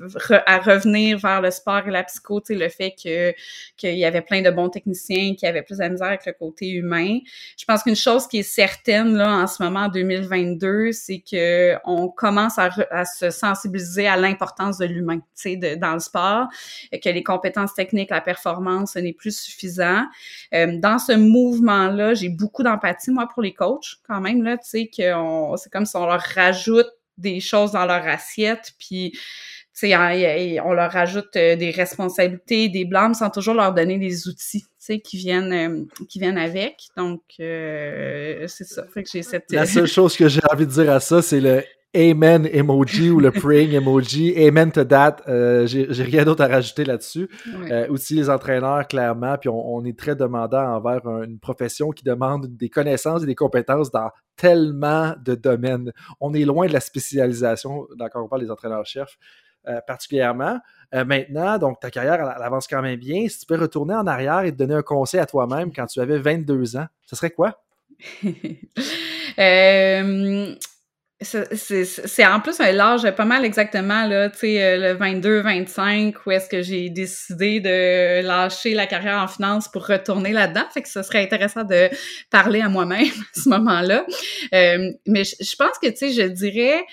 à 0.47 0.59
revenir 0.59 1.19
vers 1.19 1.41
le 1.41 1.51
sport 1.51 1.87
et 1.87 1.91
la 1.91 2.05
psycho, 2.05 2.43
le 2.49 2.69
fait 2.69 2.95
que 3.03 3.35
qu'il 3.77 3.97
y 3.97 4.05
avait 4.05 4.23
plein 4.23 4.43
de 4.43 4.51
bons 4.51 4.69
techniciens 4.69 5.35
qui 5.35 5.47
avaient 5.47 5.63
plus 5.63 5.79
de 5.79 5.89
misère 5.89 6.09
avec 6.09 6.27
le 6.27 6.33
côté 6.33 6.69
humain. 6.71 7.19
Je 7.59 7.65
pense 7.65 7.83
qu'une 7.83 7.97
chose 7.97 8.27
qui 8.27 8.39
est 8.39 8.43
certaine 8.43 9.17
là 9.17 9.31
en 9.31 9.47
ce 9.47 9.63
moment 9.63 9.81
en 9.81 9.89
2022, 9.89 10.93
c'est 10.93 11.21
que 11.21 11.77
on 11.85 12.09
commence 12.09 12.59
à, 12.59 12.71
se 13.05 13.31
sensibiliser 13.31 14.07
à 14.07 14.17
l'importance 14.17 14.79
de 14.79 14.87
l'humain, 14.87 15.19
tu 15.19 15.57
sais, 15.61 15.77
dans 15.77 15.95
le 15.95 16.01
sport, 16.01 16.49
que 16.93 17.09
les 17.09 17.23
compétences 17.23 17.75
techniques, 17.75 18.11
la 18.11 18.21
performance, 18.21 18.93
ce 18.93 18.99
n'est 18.99 19.13
plus 19.13 19.37
suffisant. 19.37 20.05
Euh, 20.55 20.79
dans 20.79 20.99
ce 20.99 21.13
mouvement-là, 21.13 22.15
j'ai 22.15 22.29
beaucoup 22.29 22.63
d'empathie 22.63 23.11
moi 23.11 23.29
pour 23.33 23.43
les 23.43 23.55
coachs 23.55 23.97
quand 24.07 24.21
même 24.21 24.43
là, 24.43 24.57
tu 24.57 24.69
sais, 24.69 24.87
que 24.87 25.03
c'est 25.57 25.73
comme 25.73 25.87
si 25.87 25.97
on 25.97 26.07
leur 26.07 26.21
rajoute 26.21 26.89
des 27.19 27.41
choses 27.41 27.73
dans 27.73 27.85
leur 27.85 28.07
assiette, 28.07 28.73
puis 28.79 29.13
sais, 29.79 30.61
on 30.61 30.73
leur 30.73 30.91
rajoute 30.91 31.37
euh, 31.37 31.57
des 31.57 31.71
responsabilités, 31.71 32.69
des 32.69 32.85
blâmes, 32.85 33.15
sans 33.15 33.31
toujours 33.31 33.55
leur 33.55 33.73
donner 33.73 33.99
des 33.99 34.27
outils, 34.29 34.65
qui 35.05 35.17
viennent, 35.19 35.53
euh, 35.53 35.85
qui 36.09 36.19
viennent 36.19 36.39
avec. 36.39 36.77
Donc, 36.97 37.23
euh, 37.41 38.47
c'est 38.47 38.65
ça. 38.65 38.87
Fait 38.93 39.03
que 39.03 39.11
j'ai 39.11 39.23
cette. 39.23 39.45
La 39.51 39.67
seule 39.67 39.87
chose 39.87 40.17
que 40.17 40.29
j'ai 40.29 40.41
envie 40.51 40.67
de 40.67 40.73
dire 40.73 40.91
à 40.91 41.01
ça, 41.01 41.23
c'est 41.23 41.41
le 41.41 41.63
Amen 41.97 42.47
emoji 42.53 43.11
ou 43.11 43.19
le 43.19 43.31
praying 43.43 43.73
emoji. 43.73 44.35
Amen 44.37 44.71
to 44.71 44.85
that. 44.85 45.17
j'ai 45.67 46.03
rien 46.03 46.25
d'autre 46.25 46.43
à 46.43 46.49
rajouter 46.49 46.85
là-dessus. 46.85 47.29
aussi 47.89 48.15
les 48.15 48.31
entraîneurs, 48.31 48.87
clairement, 48.87 49.37
puis 49.39 49.49
on, 49.49 49.77
on 49.77 49.85
est 49.85 49.99
très 49.99 50.15
demandant 50.15 50.77
envers 50.77 51.07
une 51.23 51.39
profession 51.39 51.91
qui 51.91 52.05
demande 52.05 52.47
des 52.57 52.69
connaissances 52.69 53.23
et 53.23 53.27
des 53.27 53.35
compétences 53.35 53.91
dans 53.91 54.11
tellement 54.37 55.15
de 55.25 55.35
domaines. 55.35 55.93
On 56.21 56.33
est 56.35 56.45
loin 56.45 56.67
de 56.67 56.73
la 56.73 56.81
spécialisation, 56.81 57.87
d'accord, 57.97 58.25
on 58.25 58.29
parle 58.29 58.43
des 58.43 58.51
entraîneurs-chefs 58.51 59.19
euh, 59.69 59.81
particulièrement. 59.87 60.59
Euh, 60.95 61.05
maintenant, 61.05 61.59
donc 61.59 61.81
ta 61.81 61.91
carrière 61.91 62.15
elle, 62.15 62.43
avance 62.43 62.67
quand 62.67 62.81
même 62.81 62.99
bien. 62.99 63.29
Si 63.29 63.41
tu 63.41 63.47
peux 63.47 63.61
retourner 63.61 63.95
en 63.95 64.07
arrière 64.07 64.41
et 64.41 64.53
te 64.53 64.57
donner 64.57 64.75
un 64.75 64.83
conseil 64.83 65.21
à 65.21 65.27
toi-même 65.27 65.73
quand 65.75 65.85
tu 65.87 66.01
avais 66.01 66.19
22 66.19 66.77
ans, 66.77 66.87
ce 67.05 67.17
serait 67.17 67.33
quoi? 67.33 67.63
euh, 69.39 70.55
c'est 71.21 72.27
en 72.27 72.41
plus 72.41 72.61
un 72.61 72.71
l'âge 72.71 73.11
pas 73.11 73.25
mal 73.25 73.45
exactement, 73.45 74.07
là, 74.07 74.31
tu 74.31 74.39
sais, 74.39 74.63
euh, 74.63 74.95
le 74.95 74.99
22-25, 74.99 76.15
où 76.25 76.31
est-ce 76.31 76.49
que 76.49 76.63
j'ai 76.63 76.91
décidé 76.91 77.59
de 77.59 78.23
lâcher 78.25 78.75
la 78.75 78.87
carrière 78.87 79.19
en 79.19 79.27
finance 79.27 79.69
pour 79.69 79.87
retourner 79.87 80.33
là-dedans. 80.33 80.65
Fait 80.73 80.81
que 80.81 80.89
ce 80.89 81.03
serait 81.03 81.23
intéressant 81.23 81.65
de 81.65 81.91
parler 82.31 82.61
à 82.61 82.69
moi-même 82.69 83.07
à 83.37 83.41
ce 83.41 83.49
moment-là. 83.49 84.07
Euh, 84.55 84.93
mais 85.07 85.25
je 85.25 85.57
pense 85.57 85.79
que, 85.83 85.89
tu 85.89 85.97
sais, 85.97 86.13
je 86.13 86.23
dirais 86.23 86.85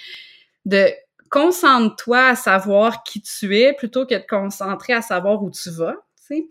de 0.66 0.88
concentre-toi 1.30 2.30
à 2.30 2.36
savoir 2.36 3.04
qui 3.04 3.22
tu 3.22 3.58
es 3.60 3.74
plutôt 3.74 4.08
que 4.08 4.16
de 4.16 4.26
concentrer 4.28 4.94
à 4.94 5.04
savoir 5.04 5.44
où 5.44 5.52
tu 5.52 5.70
vas, 5.70 5.98
tu 6.28 6.36
sais. 6.36 6.46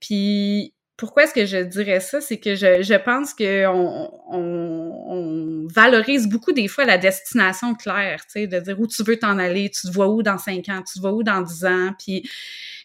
Puis 0.00 0.74
pourquoi 1.00 1.24
est-ce 1.24 1.32
que 1.32 1.46
je 1.46 1.56
dirais 1.56 1.98
ça? 1.98 2.20
C'est 2.20 2.36
que 2.36 2.54
je, 2.54 2.82
je 2.82 2.94
pense 2.94 3.32
qu'on 3.32 4.10
on, 4.28 5.66
valorise 5.74 6.28
beaucoup 6.28 6.52
des 6.52 6.68
fois 6.68 6.84
la 6.84 6.98
destination 6.98 7.74
claire, 7.74 8.20
tu 8.26 8.32
sais, 8.32 8.46
de 8.46 8.60
dire 8.60 8.78
où 8.78 8.86
tu 8.86 9.02
veux 9.02 9.18
t'en 9.18 9.38
aller, 9.38 9.70
tu 9.70 9.86
te 9.86 9.92
vois 9.92 10.08
où 10.08 10.22
dans 10.22 10.36
cinq 10.36 10.68
ans, 10.68 10.82
tu 10.86 10.94
te 10.94 11.00
vois 11.00 11.12
où 11.12 11.22
dans 11.22 11.40
dix 11.40 11.64
ans, 11.64 11.92
puis... 11.98 12.28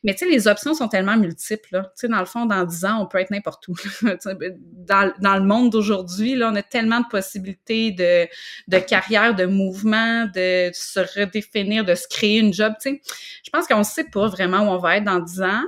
Mais 0.03 0.13
tu 0.13 0.19
sais, 0.19 0.31
les 0.31 0.47
options 0.47 0.75
sont 0.75 0.87
tellement 0.87 1.17
multiples, 1.17 1.67
là. 1.71 1.81
Tu 1.81 2.01
sais, 2.01 2.07
dans 2.07 2.19
le 2.19 2.25
fond, 2.25 2.45
dans 2.45 2.63
dix 2.63 2.85
ans, 2.85 3.01
on 3.01 3.07
peut 3.07 3.17
être 3.17 3.31
n'importe 3.31 3.67
où. 3.67 3.75
dans, 4.03 5.11
dans 5.19 5.35
le 5.35 5.43
monde 5.43 5.71
d'aujourd'hui, 5.71 6.35
là, 6.35 6.51
on 6.53 6.55
a 6.55 6.61
tellement 6.61 6.99
de 6.99 7.07
possibilités 7.09 7.91
de, 7.91 8.27
de 8.67 8.77
carrière, 8.77 9.33
de 9.33 9.45
mouvement, 9.45 10.27
de 10.33 10.69
se 10.73 10.99
redéfinir, 11.19 11.83
de 11.83 11.95
se 11.95 12.07
créer 12.07 12.37
une 12.37 12.53
job, 12.53 12.73
tu 12.79 12.91
sais. 12.91 13.01
Je 13.43 13.49
pense 13.49 13.67
qu'on 13.67 13.79
ne 13.79 13.83
sait 13.83 14.05
pas 14.05 14.27
vraiment 14.27 14.59
où 14.59 14.75
on 14.75 14.77
va 14.77 14.97
être 14.97 15.05
dans 15.05 15.19
dix 15.19 15.41
ans, 15.41 15.63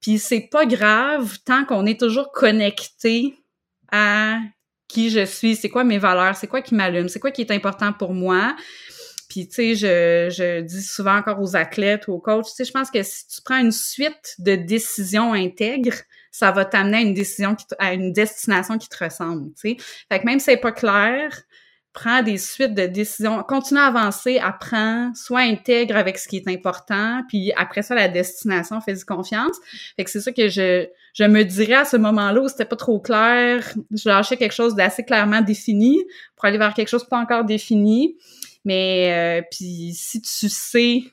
puis 0.00 0.18
c'est 0.18 0.48
pas 0.50 0.66
grave 0.66 1.38
tant 1.44 1.64
qu'on 1.64 1.86
est 1.86 1.98
toujours 1.98 2.32
connecté 2.32 3.34
à 3.90 4.38
qui 4.88 5.10
je 5.10 5.24
suis, 5.24 5.56
c'est 5.56 5.68
quoi 5.68 5.84
mes 5.84 5.98
valeurs, 5.98 6.36
c'est 6.36 6.46
quoi 6.46 6.62
qui 6.62 6.74
m'allume, 6.74 7.08
c'est 7.08 7.20
quoi 7.20 7.30
qui 7.30 7.42
est 7.42 7.50
important 7.50 7.92
pour 7.92 8.14
moi. 8.14 8.54
Puis, 9.28 9.48
tu 9.48 9.54
sais, 9.54 9.74
je, 9.74 10.30
je 10.30 10.60
dis 10.60 10.82
souvent 10.82 11.16
encore 11.16 11.40
aux 11.40 11.56
athlètes 11.56 12.06
ou 12.06 12.12
aux 12.12 12.20
coachs, 12.20 12.46
tu 12.46 12.52
sais, 12.52 12.64
je 12.64 12.70
pense 12.70 12.90
que 12.90 13.02
si 13.02 13.26
tu 13.26 13.42
prends 13.44 13.58
une 13.58 13.72
suite 13.72 14.36
de 14.38 14.54
décisions 14.54 15.32
intègres, 15.32 15.96
ça 16.30 16.52
va 16.52 16.64
t'amener 16.64 16.98
à 16.98 17.00
une 17.00 17.14
décision, 17.14 17.54
qui 17.54 17.66
à 17.78 17.92
une 17.92 18.12
destination 18.12 18.78
qui 18.78 18.88
te 18.88 19.02
ressemble, 19.02 19.52
tu 19.54 19.70
sais. 19.70 19.76
Fait 20.10 20.20
que 20.20 20.26
même 20.26 20.38
si 20.38 20.46
c'est 20.46 20.56
pas 20.56 20.72
clair, 20.72 21.42
prends 21.96 22.22
des 22.22 22.36
suites 22.36 22.74
de 22.74 22.84
décisions, 22.84 23.42
continue 23.42 23.80
à 23.80 23.86
avancer, 23.86 24.38
apprends, 24.38 25.12
sois 25.14 25.40
intègre 25.40 25.96
avec 25.96 26.18
ce 26.18 26.28
qui 26.28 26.36
est 26.36 26.46
important, 26.46 27.22
puis 27.26 27.52
après 27.56 27.80
ça, 27.80 27.94
la 27.94 28.08
destination, 28.08 28.82
fais-y 28.82 29.02
confiance. 29.04 29.56
Fait 29.96 30.04
que 30.04 30.10
c'est 30.10 30.20
ça 30.20 30.30
que 30.30 30.48
je, 30.48 30.86
je 31.14 31.24
me 31.24 31.42
dirais 31.42 31.74
à 31.74 31.84
ce 31.86 31.96
moment-là 31.96 32.42
où 32.42 32.48
c'était 32.48 32.66
pas 32.66 32.76
trop 32.76 33.00
clair, 33.00 33.64
je 33.90 34.10
lâchais 34.10 34.36
quelque 34.36 34.52
chose 34.52 34.74
d'assez 34.74 35.04
clairement 35.04 35.40
défini 35.40 36.04
pour 36.36 36.44
aller 36.44 36.58
vers 36.58 36.74
quelque 36.74 36.88
chose 36.88 37.04
pas 37.04 37.18
encore 37.18 37.44
défini. 37.44 38.18
Mais 38.66 39.42
puis 39.50 39.92
si 39.94 40.20
tu 40.20 40.50
sais 40.50 41.04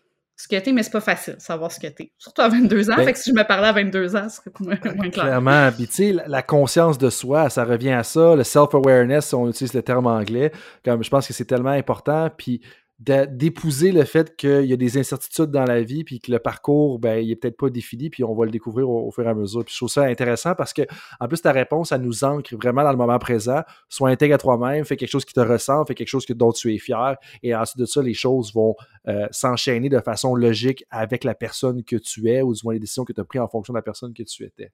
ce 0.44 0.48
que 0.50 0.62
t'es, 0.62 0.74
mais 0.74 0.84
c'est 0.84 0.92
pas 0.92 1.02
facile 1.02 1.36
savoir 1.40 1.72
ce 1.72 1.80
que 1.80 1.88
t'es. 1.88 2.12
Surtout 2.18 2.42
à 2.42 2.50
22 2.50 2.92
ans. 2.92 2.96
Ben 2.98 3.06
fait 3.06 3.14
que 3.14 3.20
si 3.20 3.30
je 3.30 3.36
me 3.36 3.44
parlais 3.44 3.68
à 3.68 3.72
22 3.72 4.16
ans, 4.16 4.28
ce 4.28 4.38
serait 4.38 4.52
moins, 4.60 4.78
moins 4.96 5.10
clair. 5.10 5.26
Clairement. 5.26 5.72
Puis 5.72 5.88
tu 5.88 5.94
sais, 5.94 6.16
la 6.28 6.42
conscience 6.42 6.98
de 6.98 7.10
soi, 7.10 7.50
ça 7.50 7.64
revient 7.64 7.92
à 7.92 8.04
ça. 8.04 8.36
Le 8.36 8.44
self-awareness, 8.44 9.28
si 9.28 9.36
on 9.36 9.48
utilise 9.48 9.74
le 9.74 9.82
terme 9.82 10.08
anglais, 10.08 10.52
comme 10.84 11.02
je 11.02 11.10
pense 11.10 11.28
que 11.28 11.34
c'est 11.34 11.46
tellement 11.46 11.70
important. 11.70 12.30
Puis 12.38 12.62
d'épouser 13.04 13.92
le 13.92 14.06
fait 14.06 14.36
qu'il 14.36 14.66
y 14.66 14.74
a 14.74 14.78
des 14.78 14.98
incertitudes 14.98 15.52
dans 15.52 15.66
la 15.66 15.82
vie, 15.82 16.04
puis 16.04 16.20
que 16.20 16.32
le 16.32 16.40
parcours, 16.40 17.00
ben, 17.00 17.18
il 17.18 17.32
est 17.32 17.36
peut-être 17.36 17.58
pas 17.58 17.70
défini, 17.70 18.10
puis 18.10 18.24
on 18.24 18.34
va 18.34 18.46
le 18.46 18.52
découvrir 18.52 18.90
au, 18.90 19.12
fur 19.12 19.26
et 19.26 19.30
à 19.30 19.34
mesure. 19.34 19.64
Je 19.68 19.76
trouve 19.76 19.90
ça 19.90 20.04
intéressant 20.04 20.56
parce 20.56 20.74
que, 20.74 20.84
en 21.20 21.28
plus, 21.28 21.42
ta 21.42 21.52
réponse, 21.52 21.90
ça 21.90 21.98
nous 21.98 22.24
ancre 22.24 22.56
vraiment 22.56 22.84
dans 22.84 22.92
le 22.92 22.98
moment 22.98 23.20
présent. 23.20 23.62
Sois 23.90 24.10
intègre 24.10 24.36
à 24.36 24.38
toi-même, 24.38 24.86
fais 24.86 24.96
quelque 24.96 25.12
chose 25.12 25.26
qui 25.26 25.34
te 25.34 25.40
ressemble, 25.40 25.88
fais 25.88 25.96
quelque 25.96 26.08
chose 26.08 26.26
dont 26.30 26.52
tu 26.52 26.74
es 26.74 26.78
fier, 26.78 27.16
et 27.42 27.54
ensuite 27.54 27.80
de 27.80 27.86
ça, 27.86 28.02
les 28.02 28.14
choses 28.14 28.54
vont 28.54 28.76
euh, 29.08 29.28
s'enchaîner 29.32 29.90
de 29.90 30.00
façon 30.00 30.36
logique 30.36 30.86
avec 30.90 31.24
la 31.24 31.36
personne 31.36 31.84
que 31.84 31.98
tu 31.98 32.30
es, 32.30 32.42
ou 32.42 32.54
du 32.54 32.62
moins 32.64 32.74
les 32.74 32.80
décisions 32.80 33.04
que 33.04 33.14
tu 33.14 33.20
as 33.20 33.26
prises 33.26 33.42
en 33.42 33.48
fonction 33.48 33.74
de 33.74 33.78
la 33.78 33.84
personne 33.84 34.14
que 34.14 34.24
tu 34.24 34.46
étais. 34.46 34.72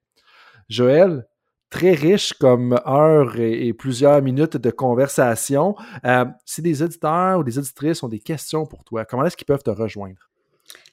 Joël, 0.69 1.25
très 1.69 1.91
riche 1.91 2.33
comme 2.33 2.79
heure 2.85 3.39
et, 3.39 3.73
plusieurs 3.73 4.21
minutes 4.21 4.57
de 4.57 4.71
conversation. 4.71 5.75
Euh, 6.05 6.25
si 6.45 6.61
des 6.61 6.81
auditeurs 6.81 7.39
ou 7.39 7.43
des 7.43 7.57
auditrices 7.57 8.03
ont 8.03 8.09
des 8.09 8.19
questions 8.19 8.65
pour 8.65 8.83
toi, 8.83 9.05
comment 9.05 9.25
est-ce 9.25 9.37
qu'ils 9.37 9.45
peuvent 9.45 9.63
te 9.63 9.69
rejoindre? 9.69 10.29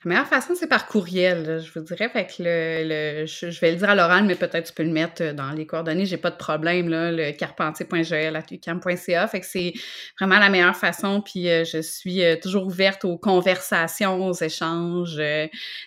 La 0.06 0.10
meilleure 0.10 0.28
façon, 0.28 0.54
c'est 0.54 0.68
par 0.68 0.86
courriel, 0.86 1.60
je 1.60 1.72
vous 1.72 1.84
dirais. 1.84 2.08
Fait 2.08 2.28
le, 2.38 3.26
je, 3.26 3.60
vais 3.60 3.72
le 3.72 3.76
dire 3.76 3.90
à 3.90 3.96
l'oral, 3.96 4.24
mais 4.24 4.36
peut-être 4.36 4.68
tu 4.68 4.72
peux 4.72 4.84
le 4.84 4.92
mettre 4.92 5.20
euh, 5.20 5.32
dans 5.32 5.50
les 5.50 5.66
coordonnées. 5.66 6.06
J'ai 6.06 6.16
pas 6.16 6.30
de 6.30 6.36
problème, 6.36 6.88
là, 6.88 7.10
le 7.10 7.32
carpentier.gl.ucam.ca. 7.32 9.26
Fait 9.26 9.40
que 9.40 9.46
c'est 9.46 9.72
vraiment 10.16 10.38
la 10.38 10.48
meilleure 10.48 10.76
façon. 10.76 11.22
Puis 11.22 11.50
euh, 11.50 11.64
je 11.64 11.82
suis 11.82 12.22
euh, 12.22 12.36
toujours 12.40 12.66
ouverte 12.66 13.04
aux 13.04 13.18
conversations, 13.18 14.28
aux 14.28 14.32
échanges. 14.32 15.20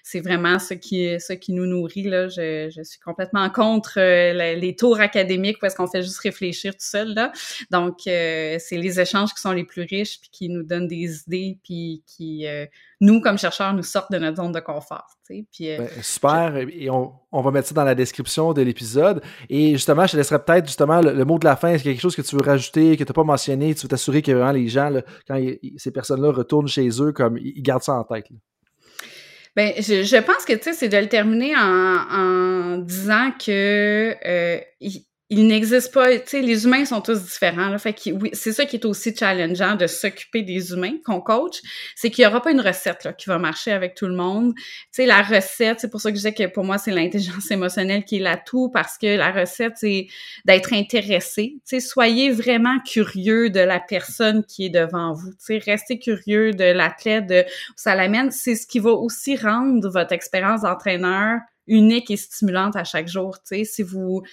c'est 0.03 0.19
vraiment 0.19 0.59
ce 0.59 0.73
qui, 0.73 1.17
ce 1.17 1.31
qui 1.31 1.53
nous 1.53 1.65
nourrit. 1.65 2.03
Là. 2.03 2.27
Je, 2.27 2.69
je 2.75 2.83
suis 2.83 2.99
complètement 2.99 3.49
contre 3.49 4.01
les 4.01 4.75
tours 4.75 4.99
académiques 4.99 5.59
parce 5.61 5.75
qu'on 5.75 5.87
fait 5.87 6.01
juste 6.01 6.19
réfléchir 6.19 6.73
tout 6.73 6.81
seul. 6.81 7.13
Là. 7.13 7.31
Donc, 7.71 7.99
c'est 8.03 8.59
les 8.71 8.99
échanges 8.99 9.33
qui 9.33 9.39
sont 9.39 9.53
les 9.53 9.63
plus 9.63 9.83
riches 9.83 10.19
puis 10.19 10.29
qui 10.29 10.49
nous 10.49 10.63
donnent 10.63 10.89
des 10.89 11.21
idées 11.21 11.57
puis 11.63 12.03
qui 12.05 12.45
nous, 13.01 13.21
comme 13.21 13.37
chercheurs, 13.37 13.73
nous 13.73 13.83
sortent 13.83 14.11
de 14.11 14.17
notre 14.17 14.37
zone 14.37 14.51
de 14.51 14.59
confort. 14.59 15.07
Puis, 15.25 15.45
euh, 15.61 15.77
ben, 15.77 15.89
super. 16.01 16.57
Et 16.57 16.89
on, 16.89 17.13
va 17.31 17.51
mettre 17.51 17.69
ça 17.69 17.73
dans 17.73 17.83
la 17.83 17.95
description 17.95 18.53
de 18.53 18.61
l'épisode. 18.61 19.21
Et 19.49 19.71
justement, 19.71 20.05
je 20.05 20.13
te 20.13 20.17
laisserai 20.17 20.43
peut-être 20.43 20.65
justement 20.65 21.01
le, 21.01 21.23
mot 21.23 21.39
de 21.39 21.45
la 21.45 21.55
fin. 21.55 21.69
Est-ce 21.69 21.83
qu'il 21.83 21.91
y 21.91 21.93
a 21.93 21.95
quelque 21.95 22.01
chose 22.01 22.15
que 22.15 22.21
tu 22.21 22.35
veux 22.35 22.43
rajouter, 22.43 22.97
que 22.97 23.03
tu 23.03 23.09
n'as 23.09 23.13
pas 23.13 23.23
mentionné? 23.23 23.73
Tu 23.73 23.83
veux 23.83 23.87
t'assurer 23.87 24.21
que 24.21 24.31
vraiment 24.31 24.51
les 24.51 24.67
gens, 24.67 24.91
quand 25.27 25.39
ces 25.77 25.91
personnes-là 25.91 26.31
retournent 26.31 26.67
chez 26.67 26.89
eux, 27.01 27.13
comme 27.13 27.37
ils 27.37 27.61
gardent 27.61 27.83
ça 27.83 27.93
en 27.93 28.03
tête. 28.03 28.25
Ben, 29.55 29.73
je, 29.77 30.21
pense 30.21 30.45
que 30.45 30.53
c'est 30.73 30.89
de 30.89 30.97
le 30.97 31.09
terminer 31.09 31.53
en, 31.55 32.77
disant 32.77 33.31
que 33.31 34.15
euh, 34.25 34.59
il 34.79 35.05
n'existe 35.31 35.93
pas, 35.93 36.17
tu 36.17 36.27
sais, 36.27 36.41
les 36.41 36.65
humains 36.65 36.85
sont 36.85 37.01
tous 37.01 37.23
différents. 37.23 37.69
Là, 37.69 37.77
fait 37.77 37.93
que 37.93 38.09
oui, 38.09 38.31
c'est 38.33 38.51
ça 38.51 38.65
qui 38.65 38.77
est 38.77 38.85
aussi 38.85 39.15
challengeant 39.15 39.75
de 39.75 39.85
s'occuper 39.85 40.41
des 40.41 40.71
humains 40.73 40.95
qu'on 41.05 41.21
coach, 41.21 41.61
c'est 41.95 42.09
qu'il 42.09 42.23
n'y 42.23 42.27
aura 42.27 42.41
pas 42.41 42.51
une 42.51 42.61
recette 42.61 43.09
qui 43.15 43.29
va 43.29 43.37
marcher 43.37 43.71
avec 43.71 43.93
tout 43.93 44.07
le 44.07 44.15
monde. 44.15 44.55
Tu 44.55 44.63
sais, 44.91 45.05
la 45.05 45.21
recette, 45.21 45.81
c'est 45.81 45.89
pour 45.89 46.01
ça 46.01 46.09
que 46.09 46.15
je 46.15 46.21
disais 46.21 46.33
que 46.33 46.47
pour 46.47 46.63
moi 46.63 46.79
c'est 46.79 46.91
l'intelligence 46.91 47.51
émotionnelle 47.51 48.05
qui 48.05 48.17
est 48.17 48.21
l'atout 48.21 48.69
parce 48.69 48.97
que 48.97 49.17
la 49.17 49.31
recette 49.31 49.73
c'est 49.75 50.07
d'être 50.45 50.73
intéressé. 50.73 51.57
Tu 51.57 51.61
sais, 51.65 51.79
soyez 51.79 52.31
vraiment 52.31 52.79
curieux 52.79 53.51
de 53.51 53.59
la 53.59 53.79
personne 53.79 54.43
qui 54.43 54.65
est 54.65 54.69
devant 54.69 55.13
vous. 55.13 55.29
Tu 55.33 55.37
sais, 55.39 55.57
restez 55.59 55.99
curieux 55.99 56.53
de 56.53 56.63
l'athlète, 56.63 57.27
de 57.27 57.45
ça 57.75 57.93
l'amène. 57.93 58.31
C'est 58.31 58.55
ce 58.55 58.65
qui 58.65 58.79
va 58.79 58.91
aussi 58.91 59.35
rendre 59.35 59.89
votre 59.89 60.11
expérience 60.11 60.61
d'entraîneur 60.61 61.39
unique 61.69 62.11
et 62.11 62.17
stimulante 62.17 62.75
à 62.75 62.83
chaque 62.83 63.07
jour. 63.07 63.37
sais, 63.43 63.63
Si 63.63 63.83
vous 63.83 64.23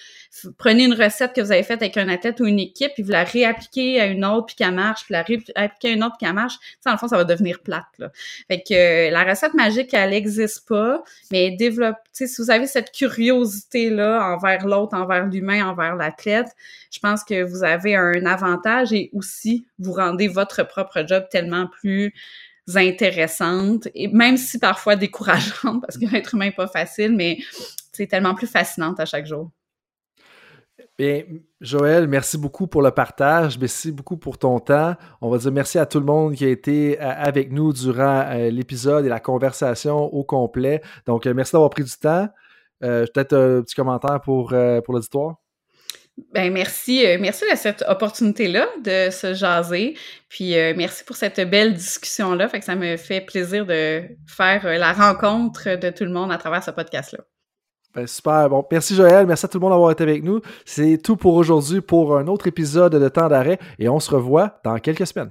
prenez 0.58 0.84
une 0.84 0.94
recette 0.94 1.32
que 1.32 1.40
vous 1.40 1.52
avez 1.52 1.62
faite 1.62 1.82
avec 1.82 1.96
un 1.96 2.08
athlète 2.08 2.40
ou 2.40 2.46
une 2.46 2.58
équipe, 2.58 2.92
puis 2.94 3.02
vous 3.02 3.12
la 3.12 3.24
réappliquez 3.24 4.00
à 4.00 4.06
une 4.06 4.24
autre, 4.24 4.46
puis 4.46 4.56
qu'elle 4.56 4.74
marche, 4.74 5.04
puis 5.04 5.12
la 5.12 5.22
réappliquez 5.22 5.88
à 5.88 5.92
une 5.92 6.02
autre, 6.02 6.16
puis 6.18 6.26
qu'elle 6.26 6.34
marche, 6.34 6.54
dans 6.84 6.92
le 6.92 6.98
fond, 6.98 7.08
ça 7.08 7.16
va 7.16 7.24
devenir 7.24 7.60
plate. 7.60 7.86
Là. 7.98 8.10
Fait 8.48 8.62
que 8.62 8.74
euh, 8.74 9.10
la 9.10 9.24
recette 9.24 9.54
magique, 9.54 9.94
elle 9.94 10.10
n'existe 10.10 10.66
pas, 10.66 11.02
mais 11.30 11.50
développe, 11.52 11.96
si 12.12 12.26
vous 12.38 12.50
avez 12.50 12.66
cette 12.66 12.92
curiosité-là 12.92 14.34
envers 14.34 14.66
l'autre, 14.66 14.96
envers 14.96 15.26
l'humain, 15.26 15.66
envers 15.66 15.94
l'athlète, 15.96 16.48
je 16.90 16.98
pense 16.98 17.24
que 17.24 17.42
vous 17.42 17.62
avez 17.62 17.94
un 17.94 18.24
avantage 18.26 18.92
et 18.92 19.10
aussi 19.12 19.66
vous 19.78 19.92
rendez 19.92 20.28
votre 20.28 20.66
propre 20.66 21.04
job 21.06 21.26
tellement 21.30 21.66
plus 21.66 22.14
intéressantes, 22.74 23.88
et 23.94 24.08
même 24.08 24.36
si 24.36 24.58
parfois 24.58 24.96
décourageantes, 24.96 25.80
parce 25.82 25.98
que 25.98 26.06
l'être 26.06 26.34
humain 26.34 26.46
n'est 26.46 26.52
pas 26.52 26.66
facile, 26.66 27.14
mais 27.14 27.38
c'est 27.92 28.06
tellement 28.06 28.34
plus 28.34 28.48
fascinante 28.48 28.98
à 28.98 29.04
chaque 29.04 29.26
jour. 29.26 29.50
Bien, 30.98 31.24
Joël, 31.60 32.08
merci 32.08 32.38
beaucoup 32.38 32.66
pour 32.66 32.80
le 32.80 32.90
partage. 32.90 33.58
Merci 33.58 33.92
beaucoup 33.92 34.16
pour 34.16 34.38
ton 34.38 34.58
temps. 34.60 34.94
On 35.20 35.28
va 35.28 35.36
dire 35.36 35.52
merci 35.52 35.78
à 35.78 35.84
tout 35.84 36.00
le 36.00 36.06
monde 36.06 36.34
qui 36.34 36.44
a 36.46 36.48
été 36.48 36.98
euh, 36.98 37.12
avec 37.16 37.52
nous 37.52 37.74
durant 37.74 38.24
euh, 38.26 38.48
l'épisode 38.48 39.04
et 39.04 39.08
la 39.10 39.20
conversation 39.20 39.98
au 39.98 40.24
complet. 40.24 40.80
Donc, 41.04 41.26
euh, 41.26 41.34
merci 41.34 41.52
d'avoir 41.52 41.68
pris 41.68 41.84
du 41.84 41.92
temps. 42.00 42.28
Peut-être 42.80 43.34
un 43.34 43.62
petit 43.62 43.74
commentaire 43.74 44.20
pour, 44.22 44.54
pour 44.84 44.94
l'auditoire? 44.94 45.36
Ben 46.32 46.50
merci, 46.50 47.06
euh, 47.06 47.18
merci 47.20 47.44
de 47.50 47.56
cette 47.56 47.84
opportunité-là 47.86 48.66
de 48.82 49.10
se 49.10 49.34
jaser. 49.34 49.96
Puis 50.30 50.58
euh, 50.58 50.72
merci 50.74 51.04
pour 51.04 51.16
cette 51.16 51.40
belle 51.48 51.74
discussion-là. 51.74 52.48
Fait 52.48 52.58
que 52.58 52.64
ça 52.64 52.74
me 52.74 52.96
fait 52.96 53.20
plaisir 53.20 53.66
de 53.66 54.02
faire 54.26 54.64
euh, 54.64 54.78
la 54.78 54.94
rencontre 54.94 55.76
de 55.76 55.90
tout 55.90 56.04
le 56.04 56.10
monde 56.10 56.32
à 56.32 56.38
travers 56.38 56.62
ce 56.62 56.70
podcast-là. 56.70 57.20
Ben, 57.94 58.06
super. 58.06 58.48
Bon, 58.48 58.64
merci 58.70 58.94
Joël. 58.94 59.26
Merci 59.26 59.44
à 59.44 59.48
tout 59.48 59.58
le 59.58 59.62
monde 59.62 59.72
d'avoir 59.72 59.90
été 59.90 60.04
avec 60.04 60.22
nous. 60.22 60.40
C'est 60.64 60.98
tout 61.02 61.16
pour 61.16 61.34
aujourd'hui 61.34 61.82
pour 61.82 62.16
un 62.16 62.26
autre 62.28 62.46
épisode 62.46 62.94
de 62.94 63.08
Temps 63.08 63.28
d'arrêt 63.28 63.58
et 63.78 63.88
on 63.90 64.00
se 64.00 64.10
revoit 64.10 64.60
dans 64.64 64.78
quelques 64.78 65.06
semaines. 65.06 65.30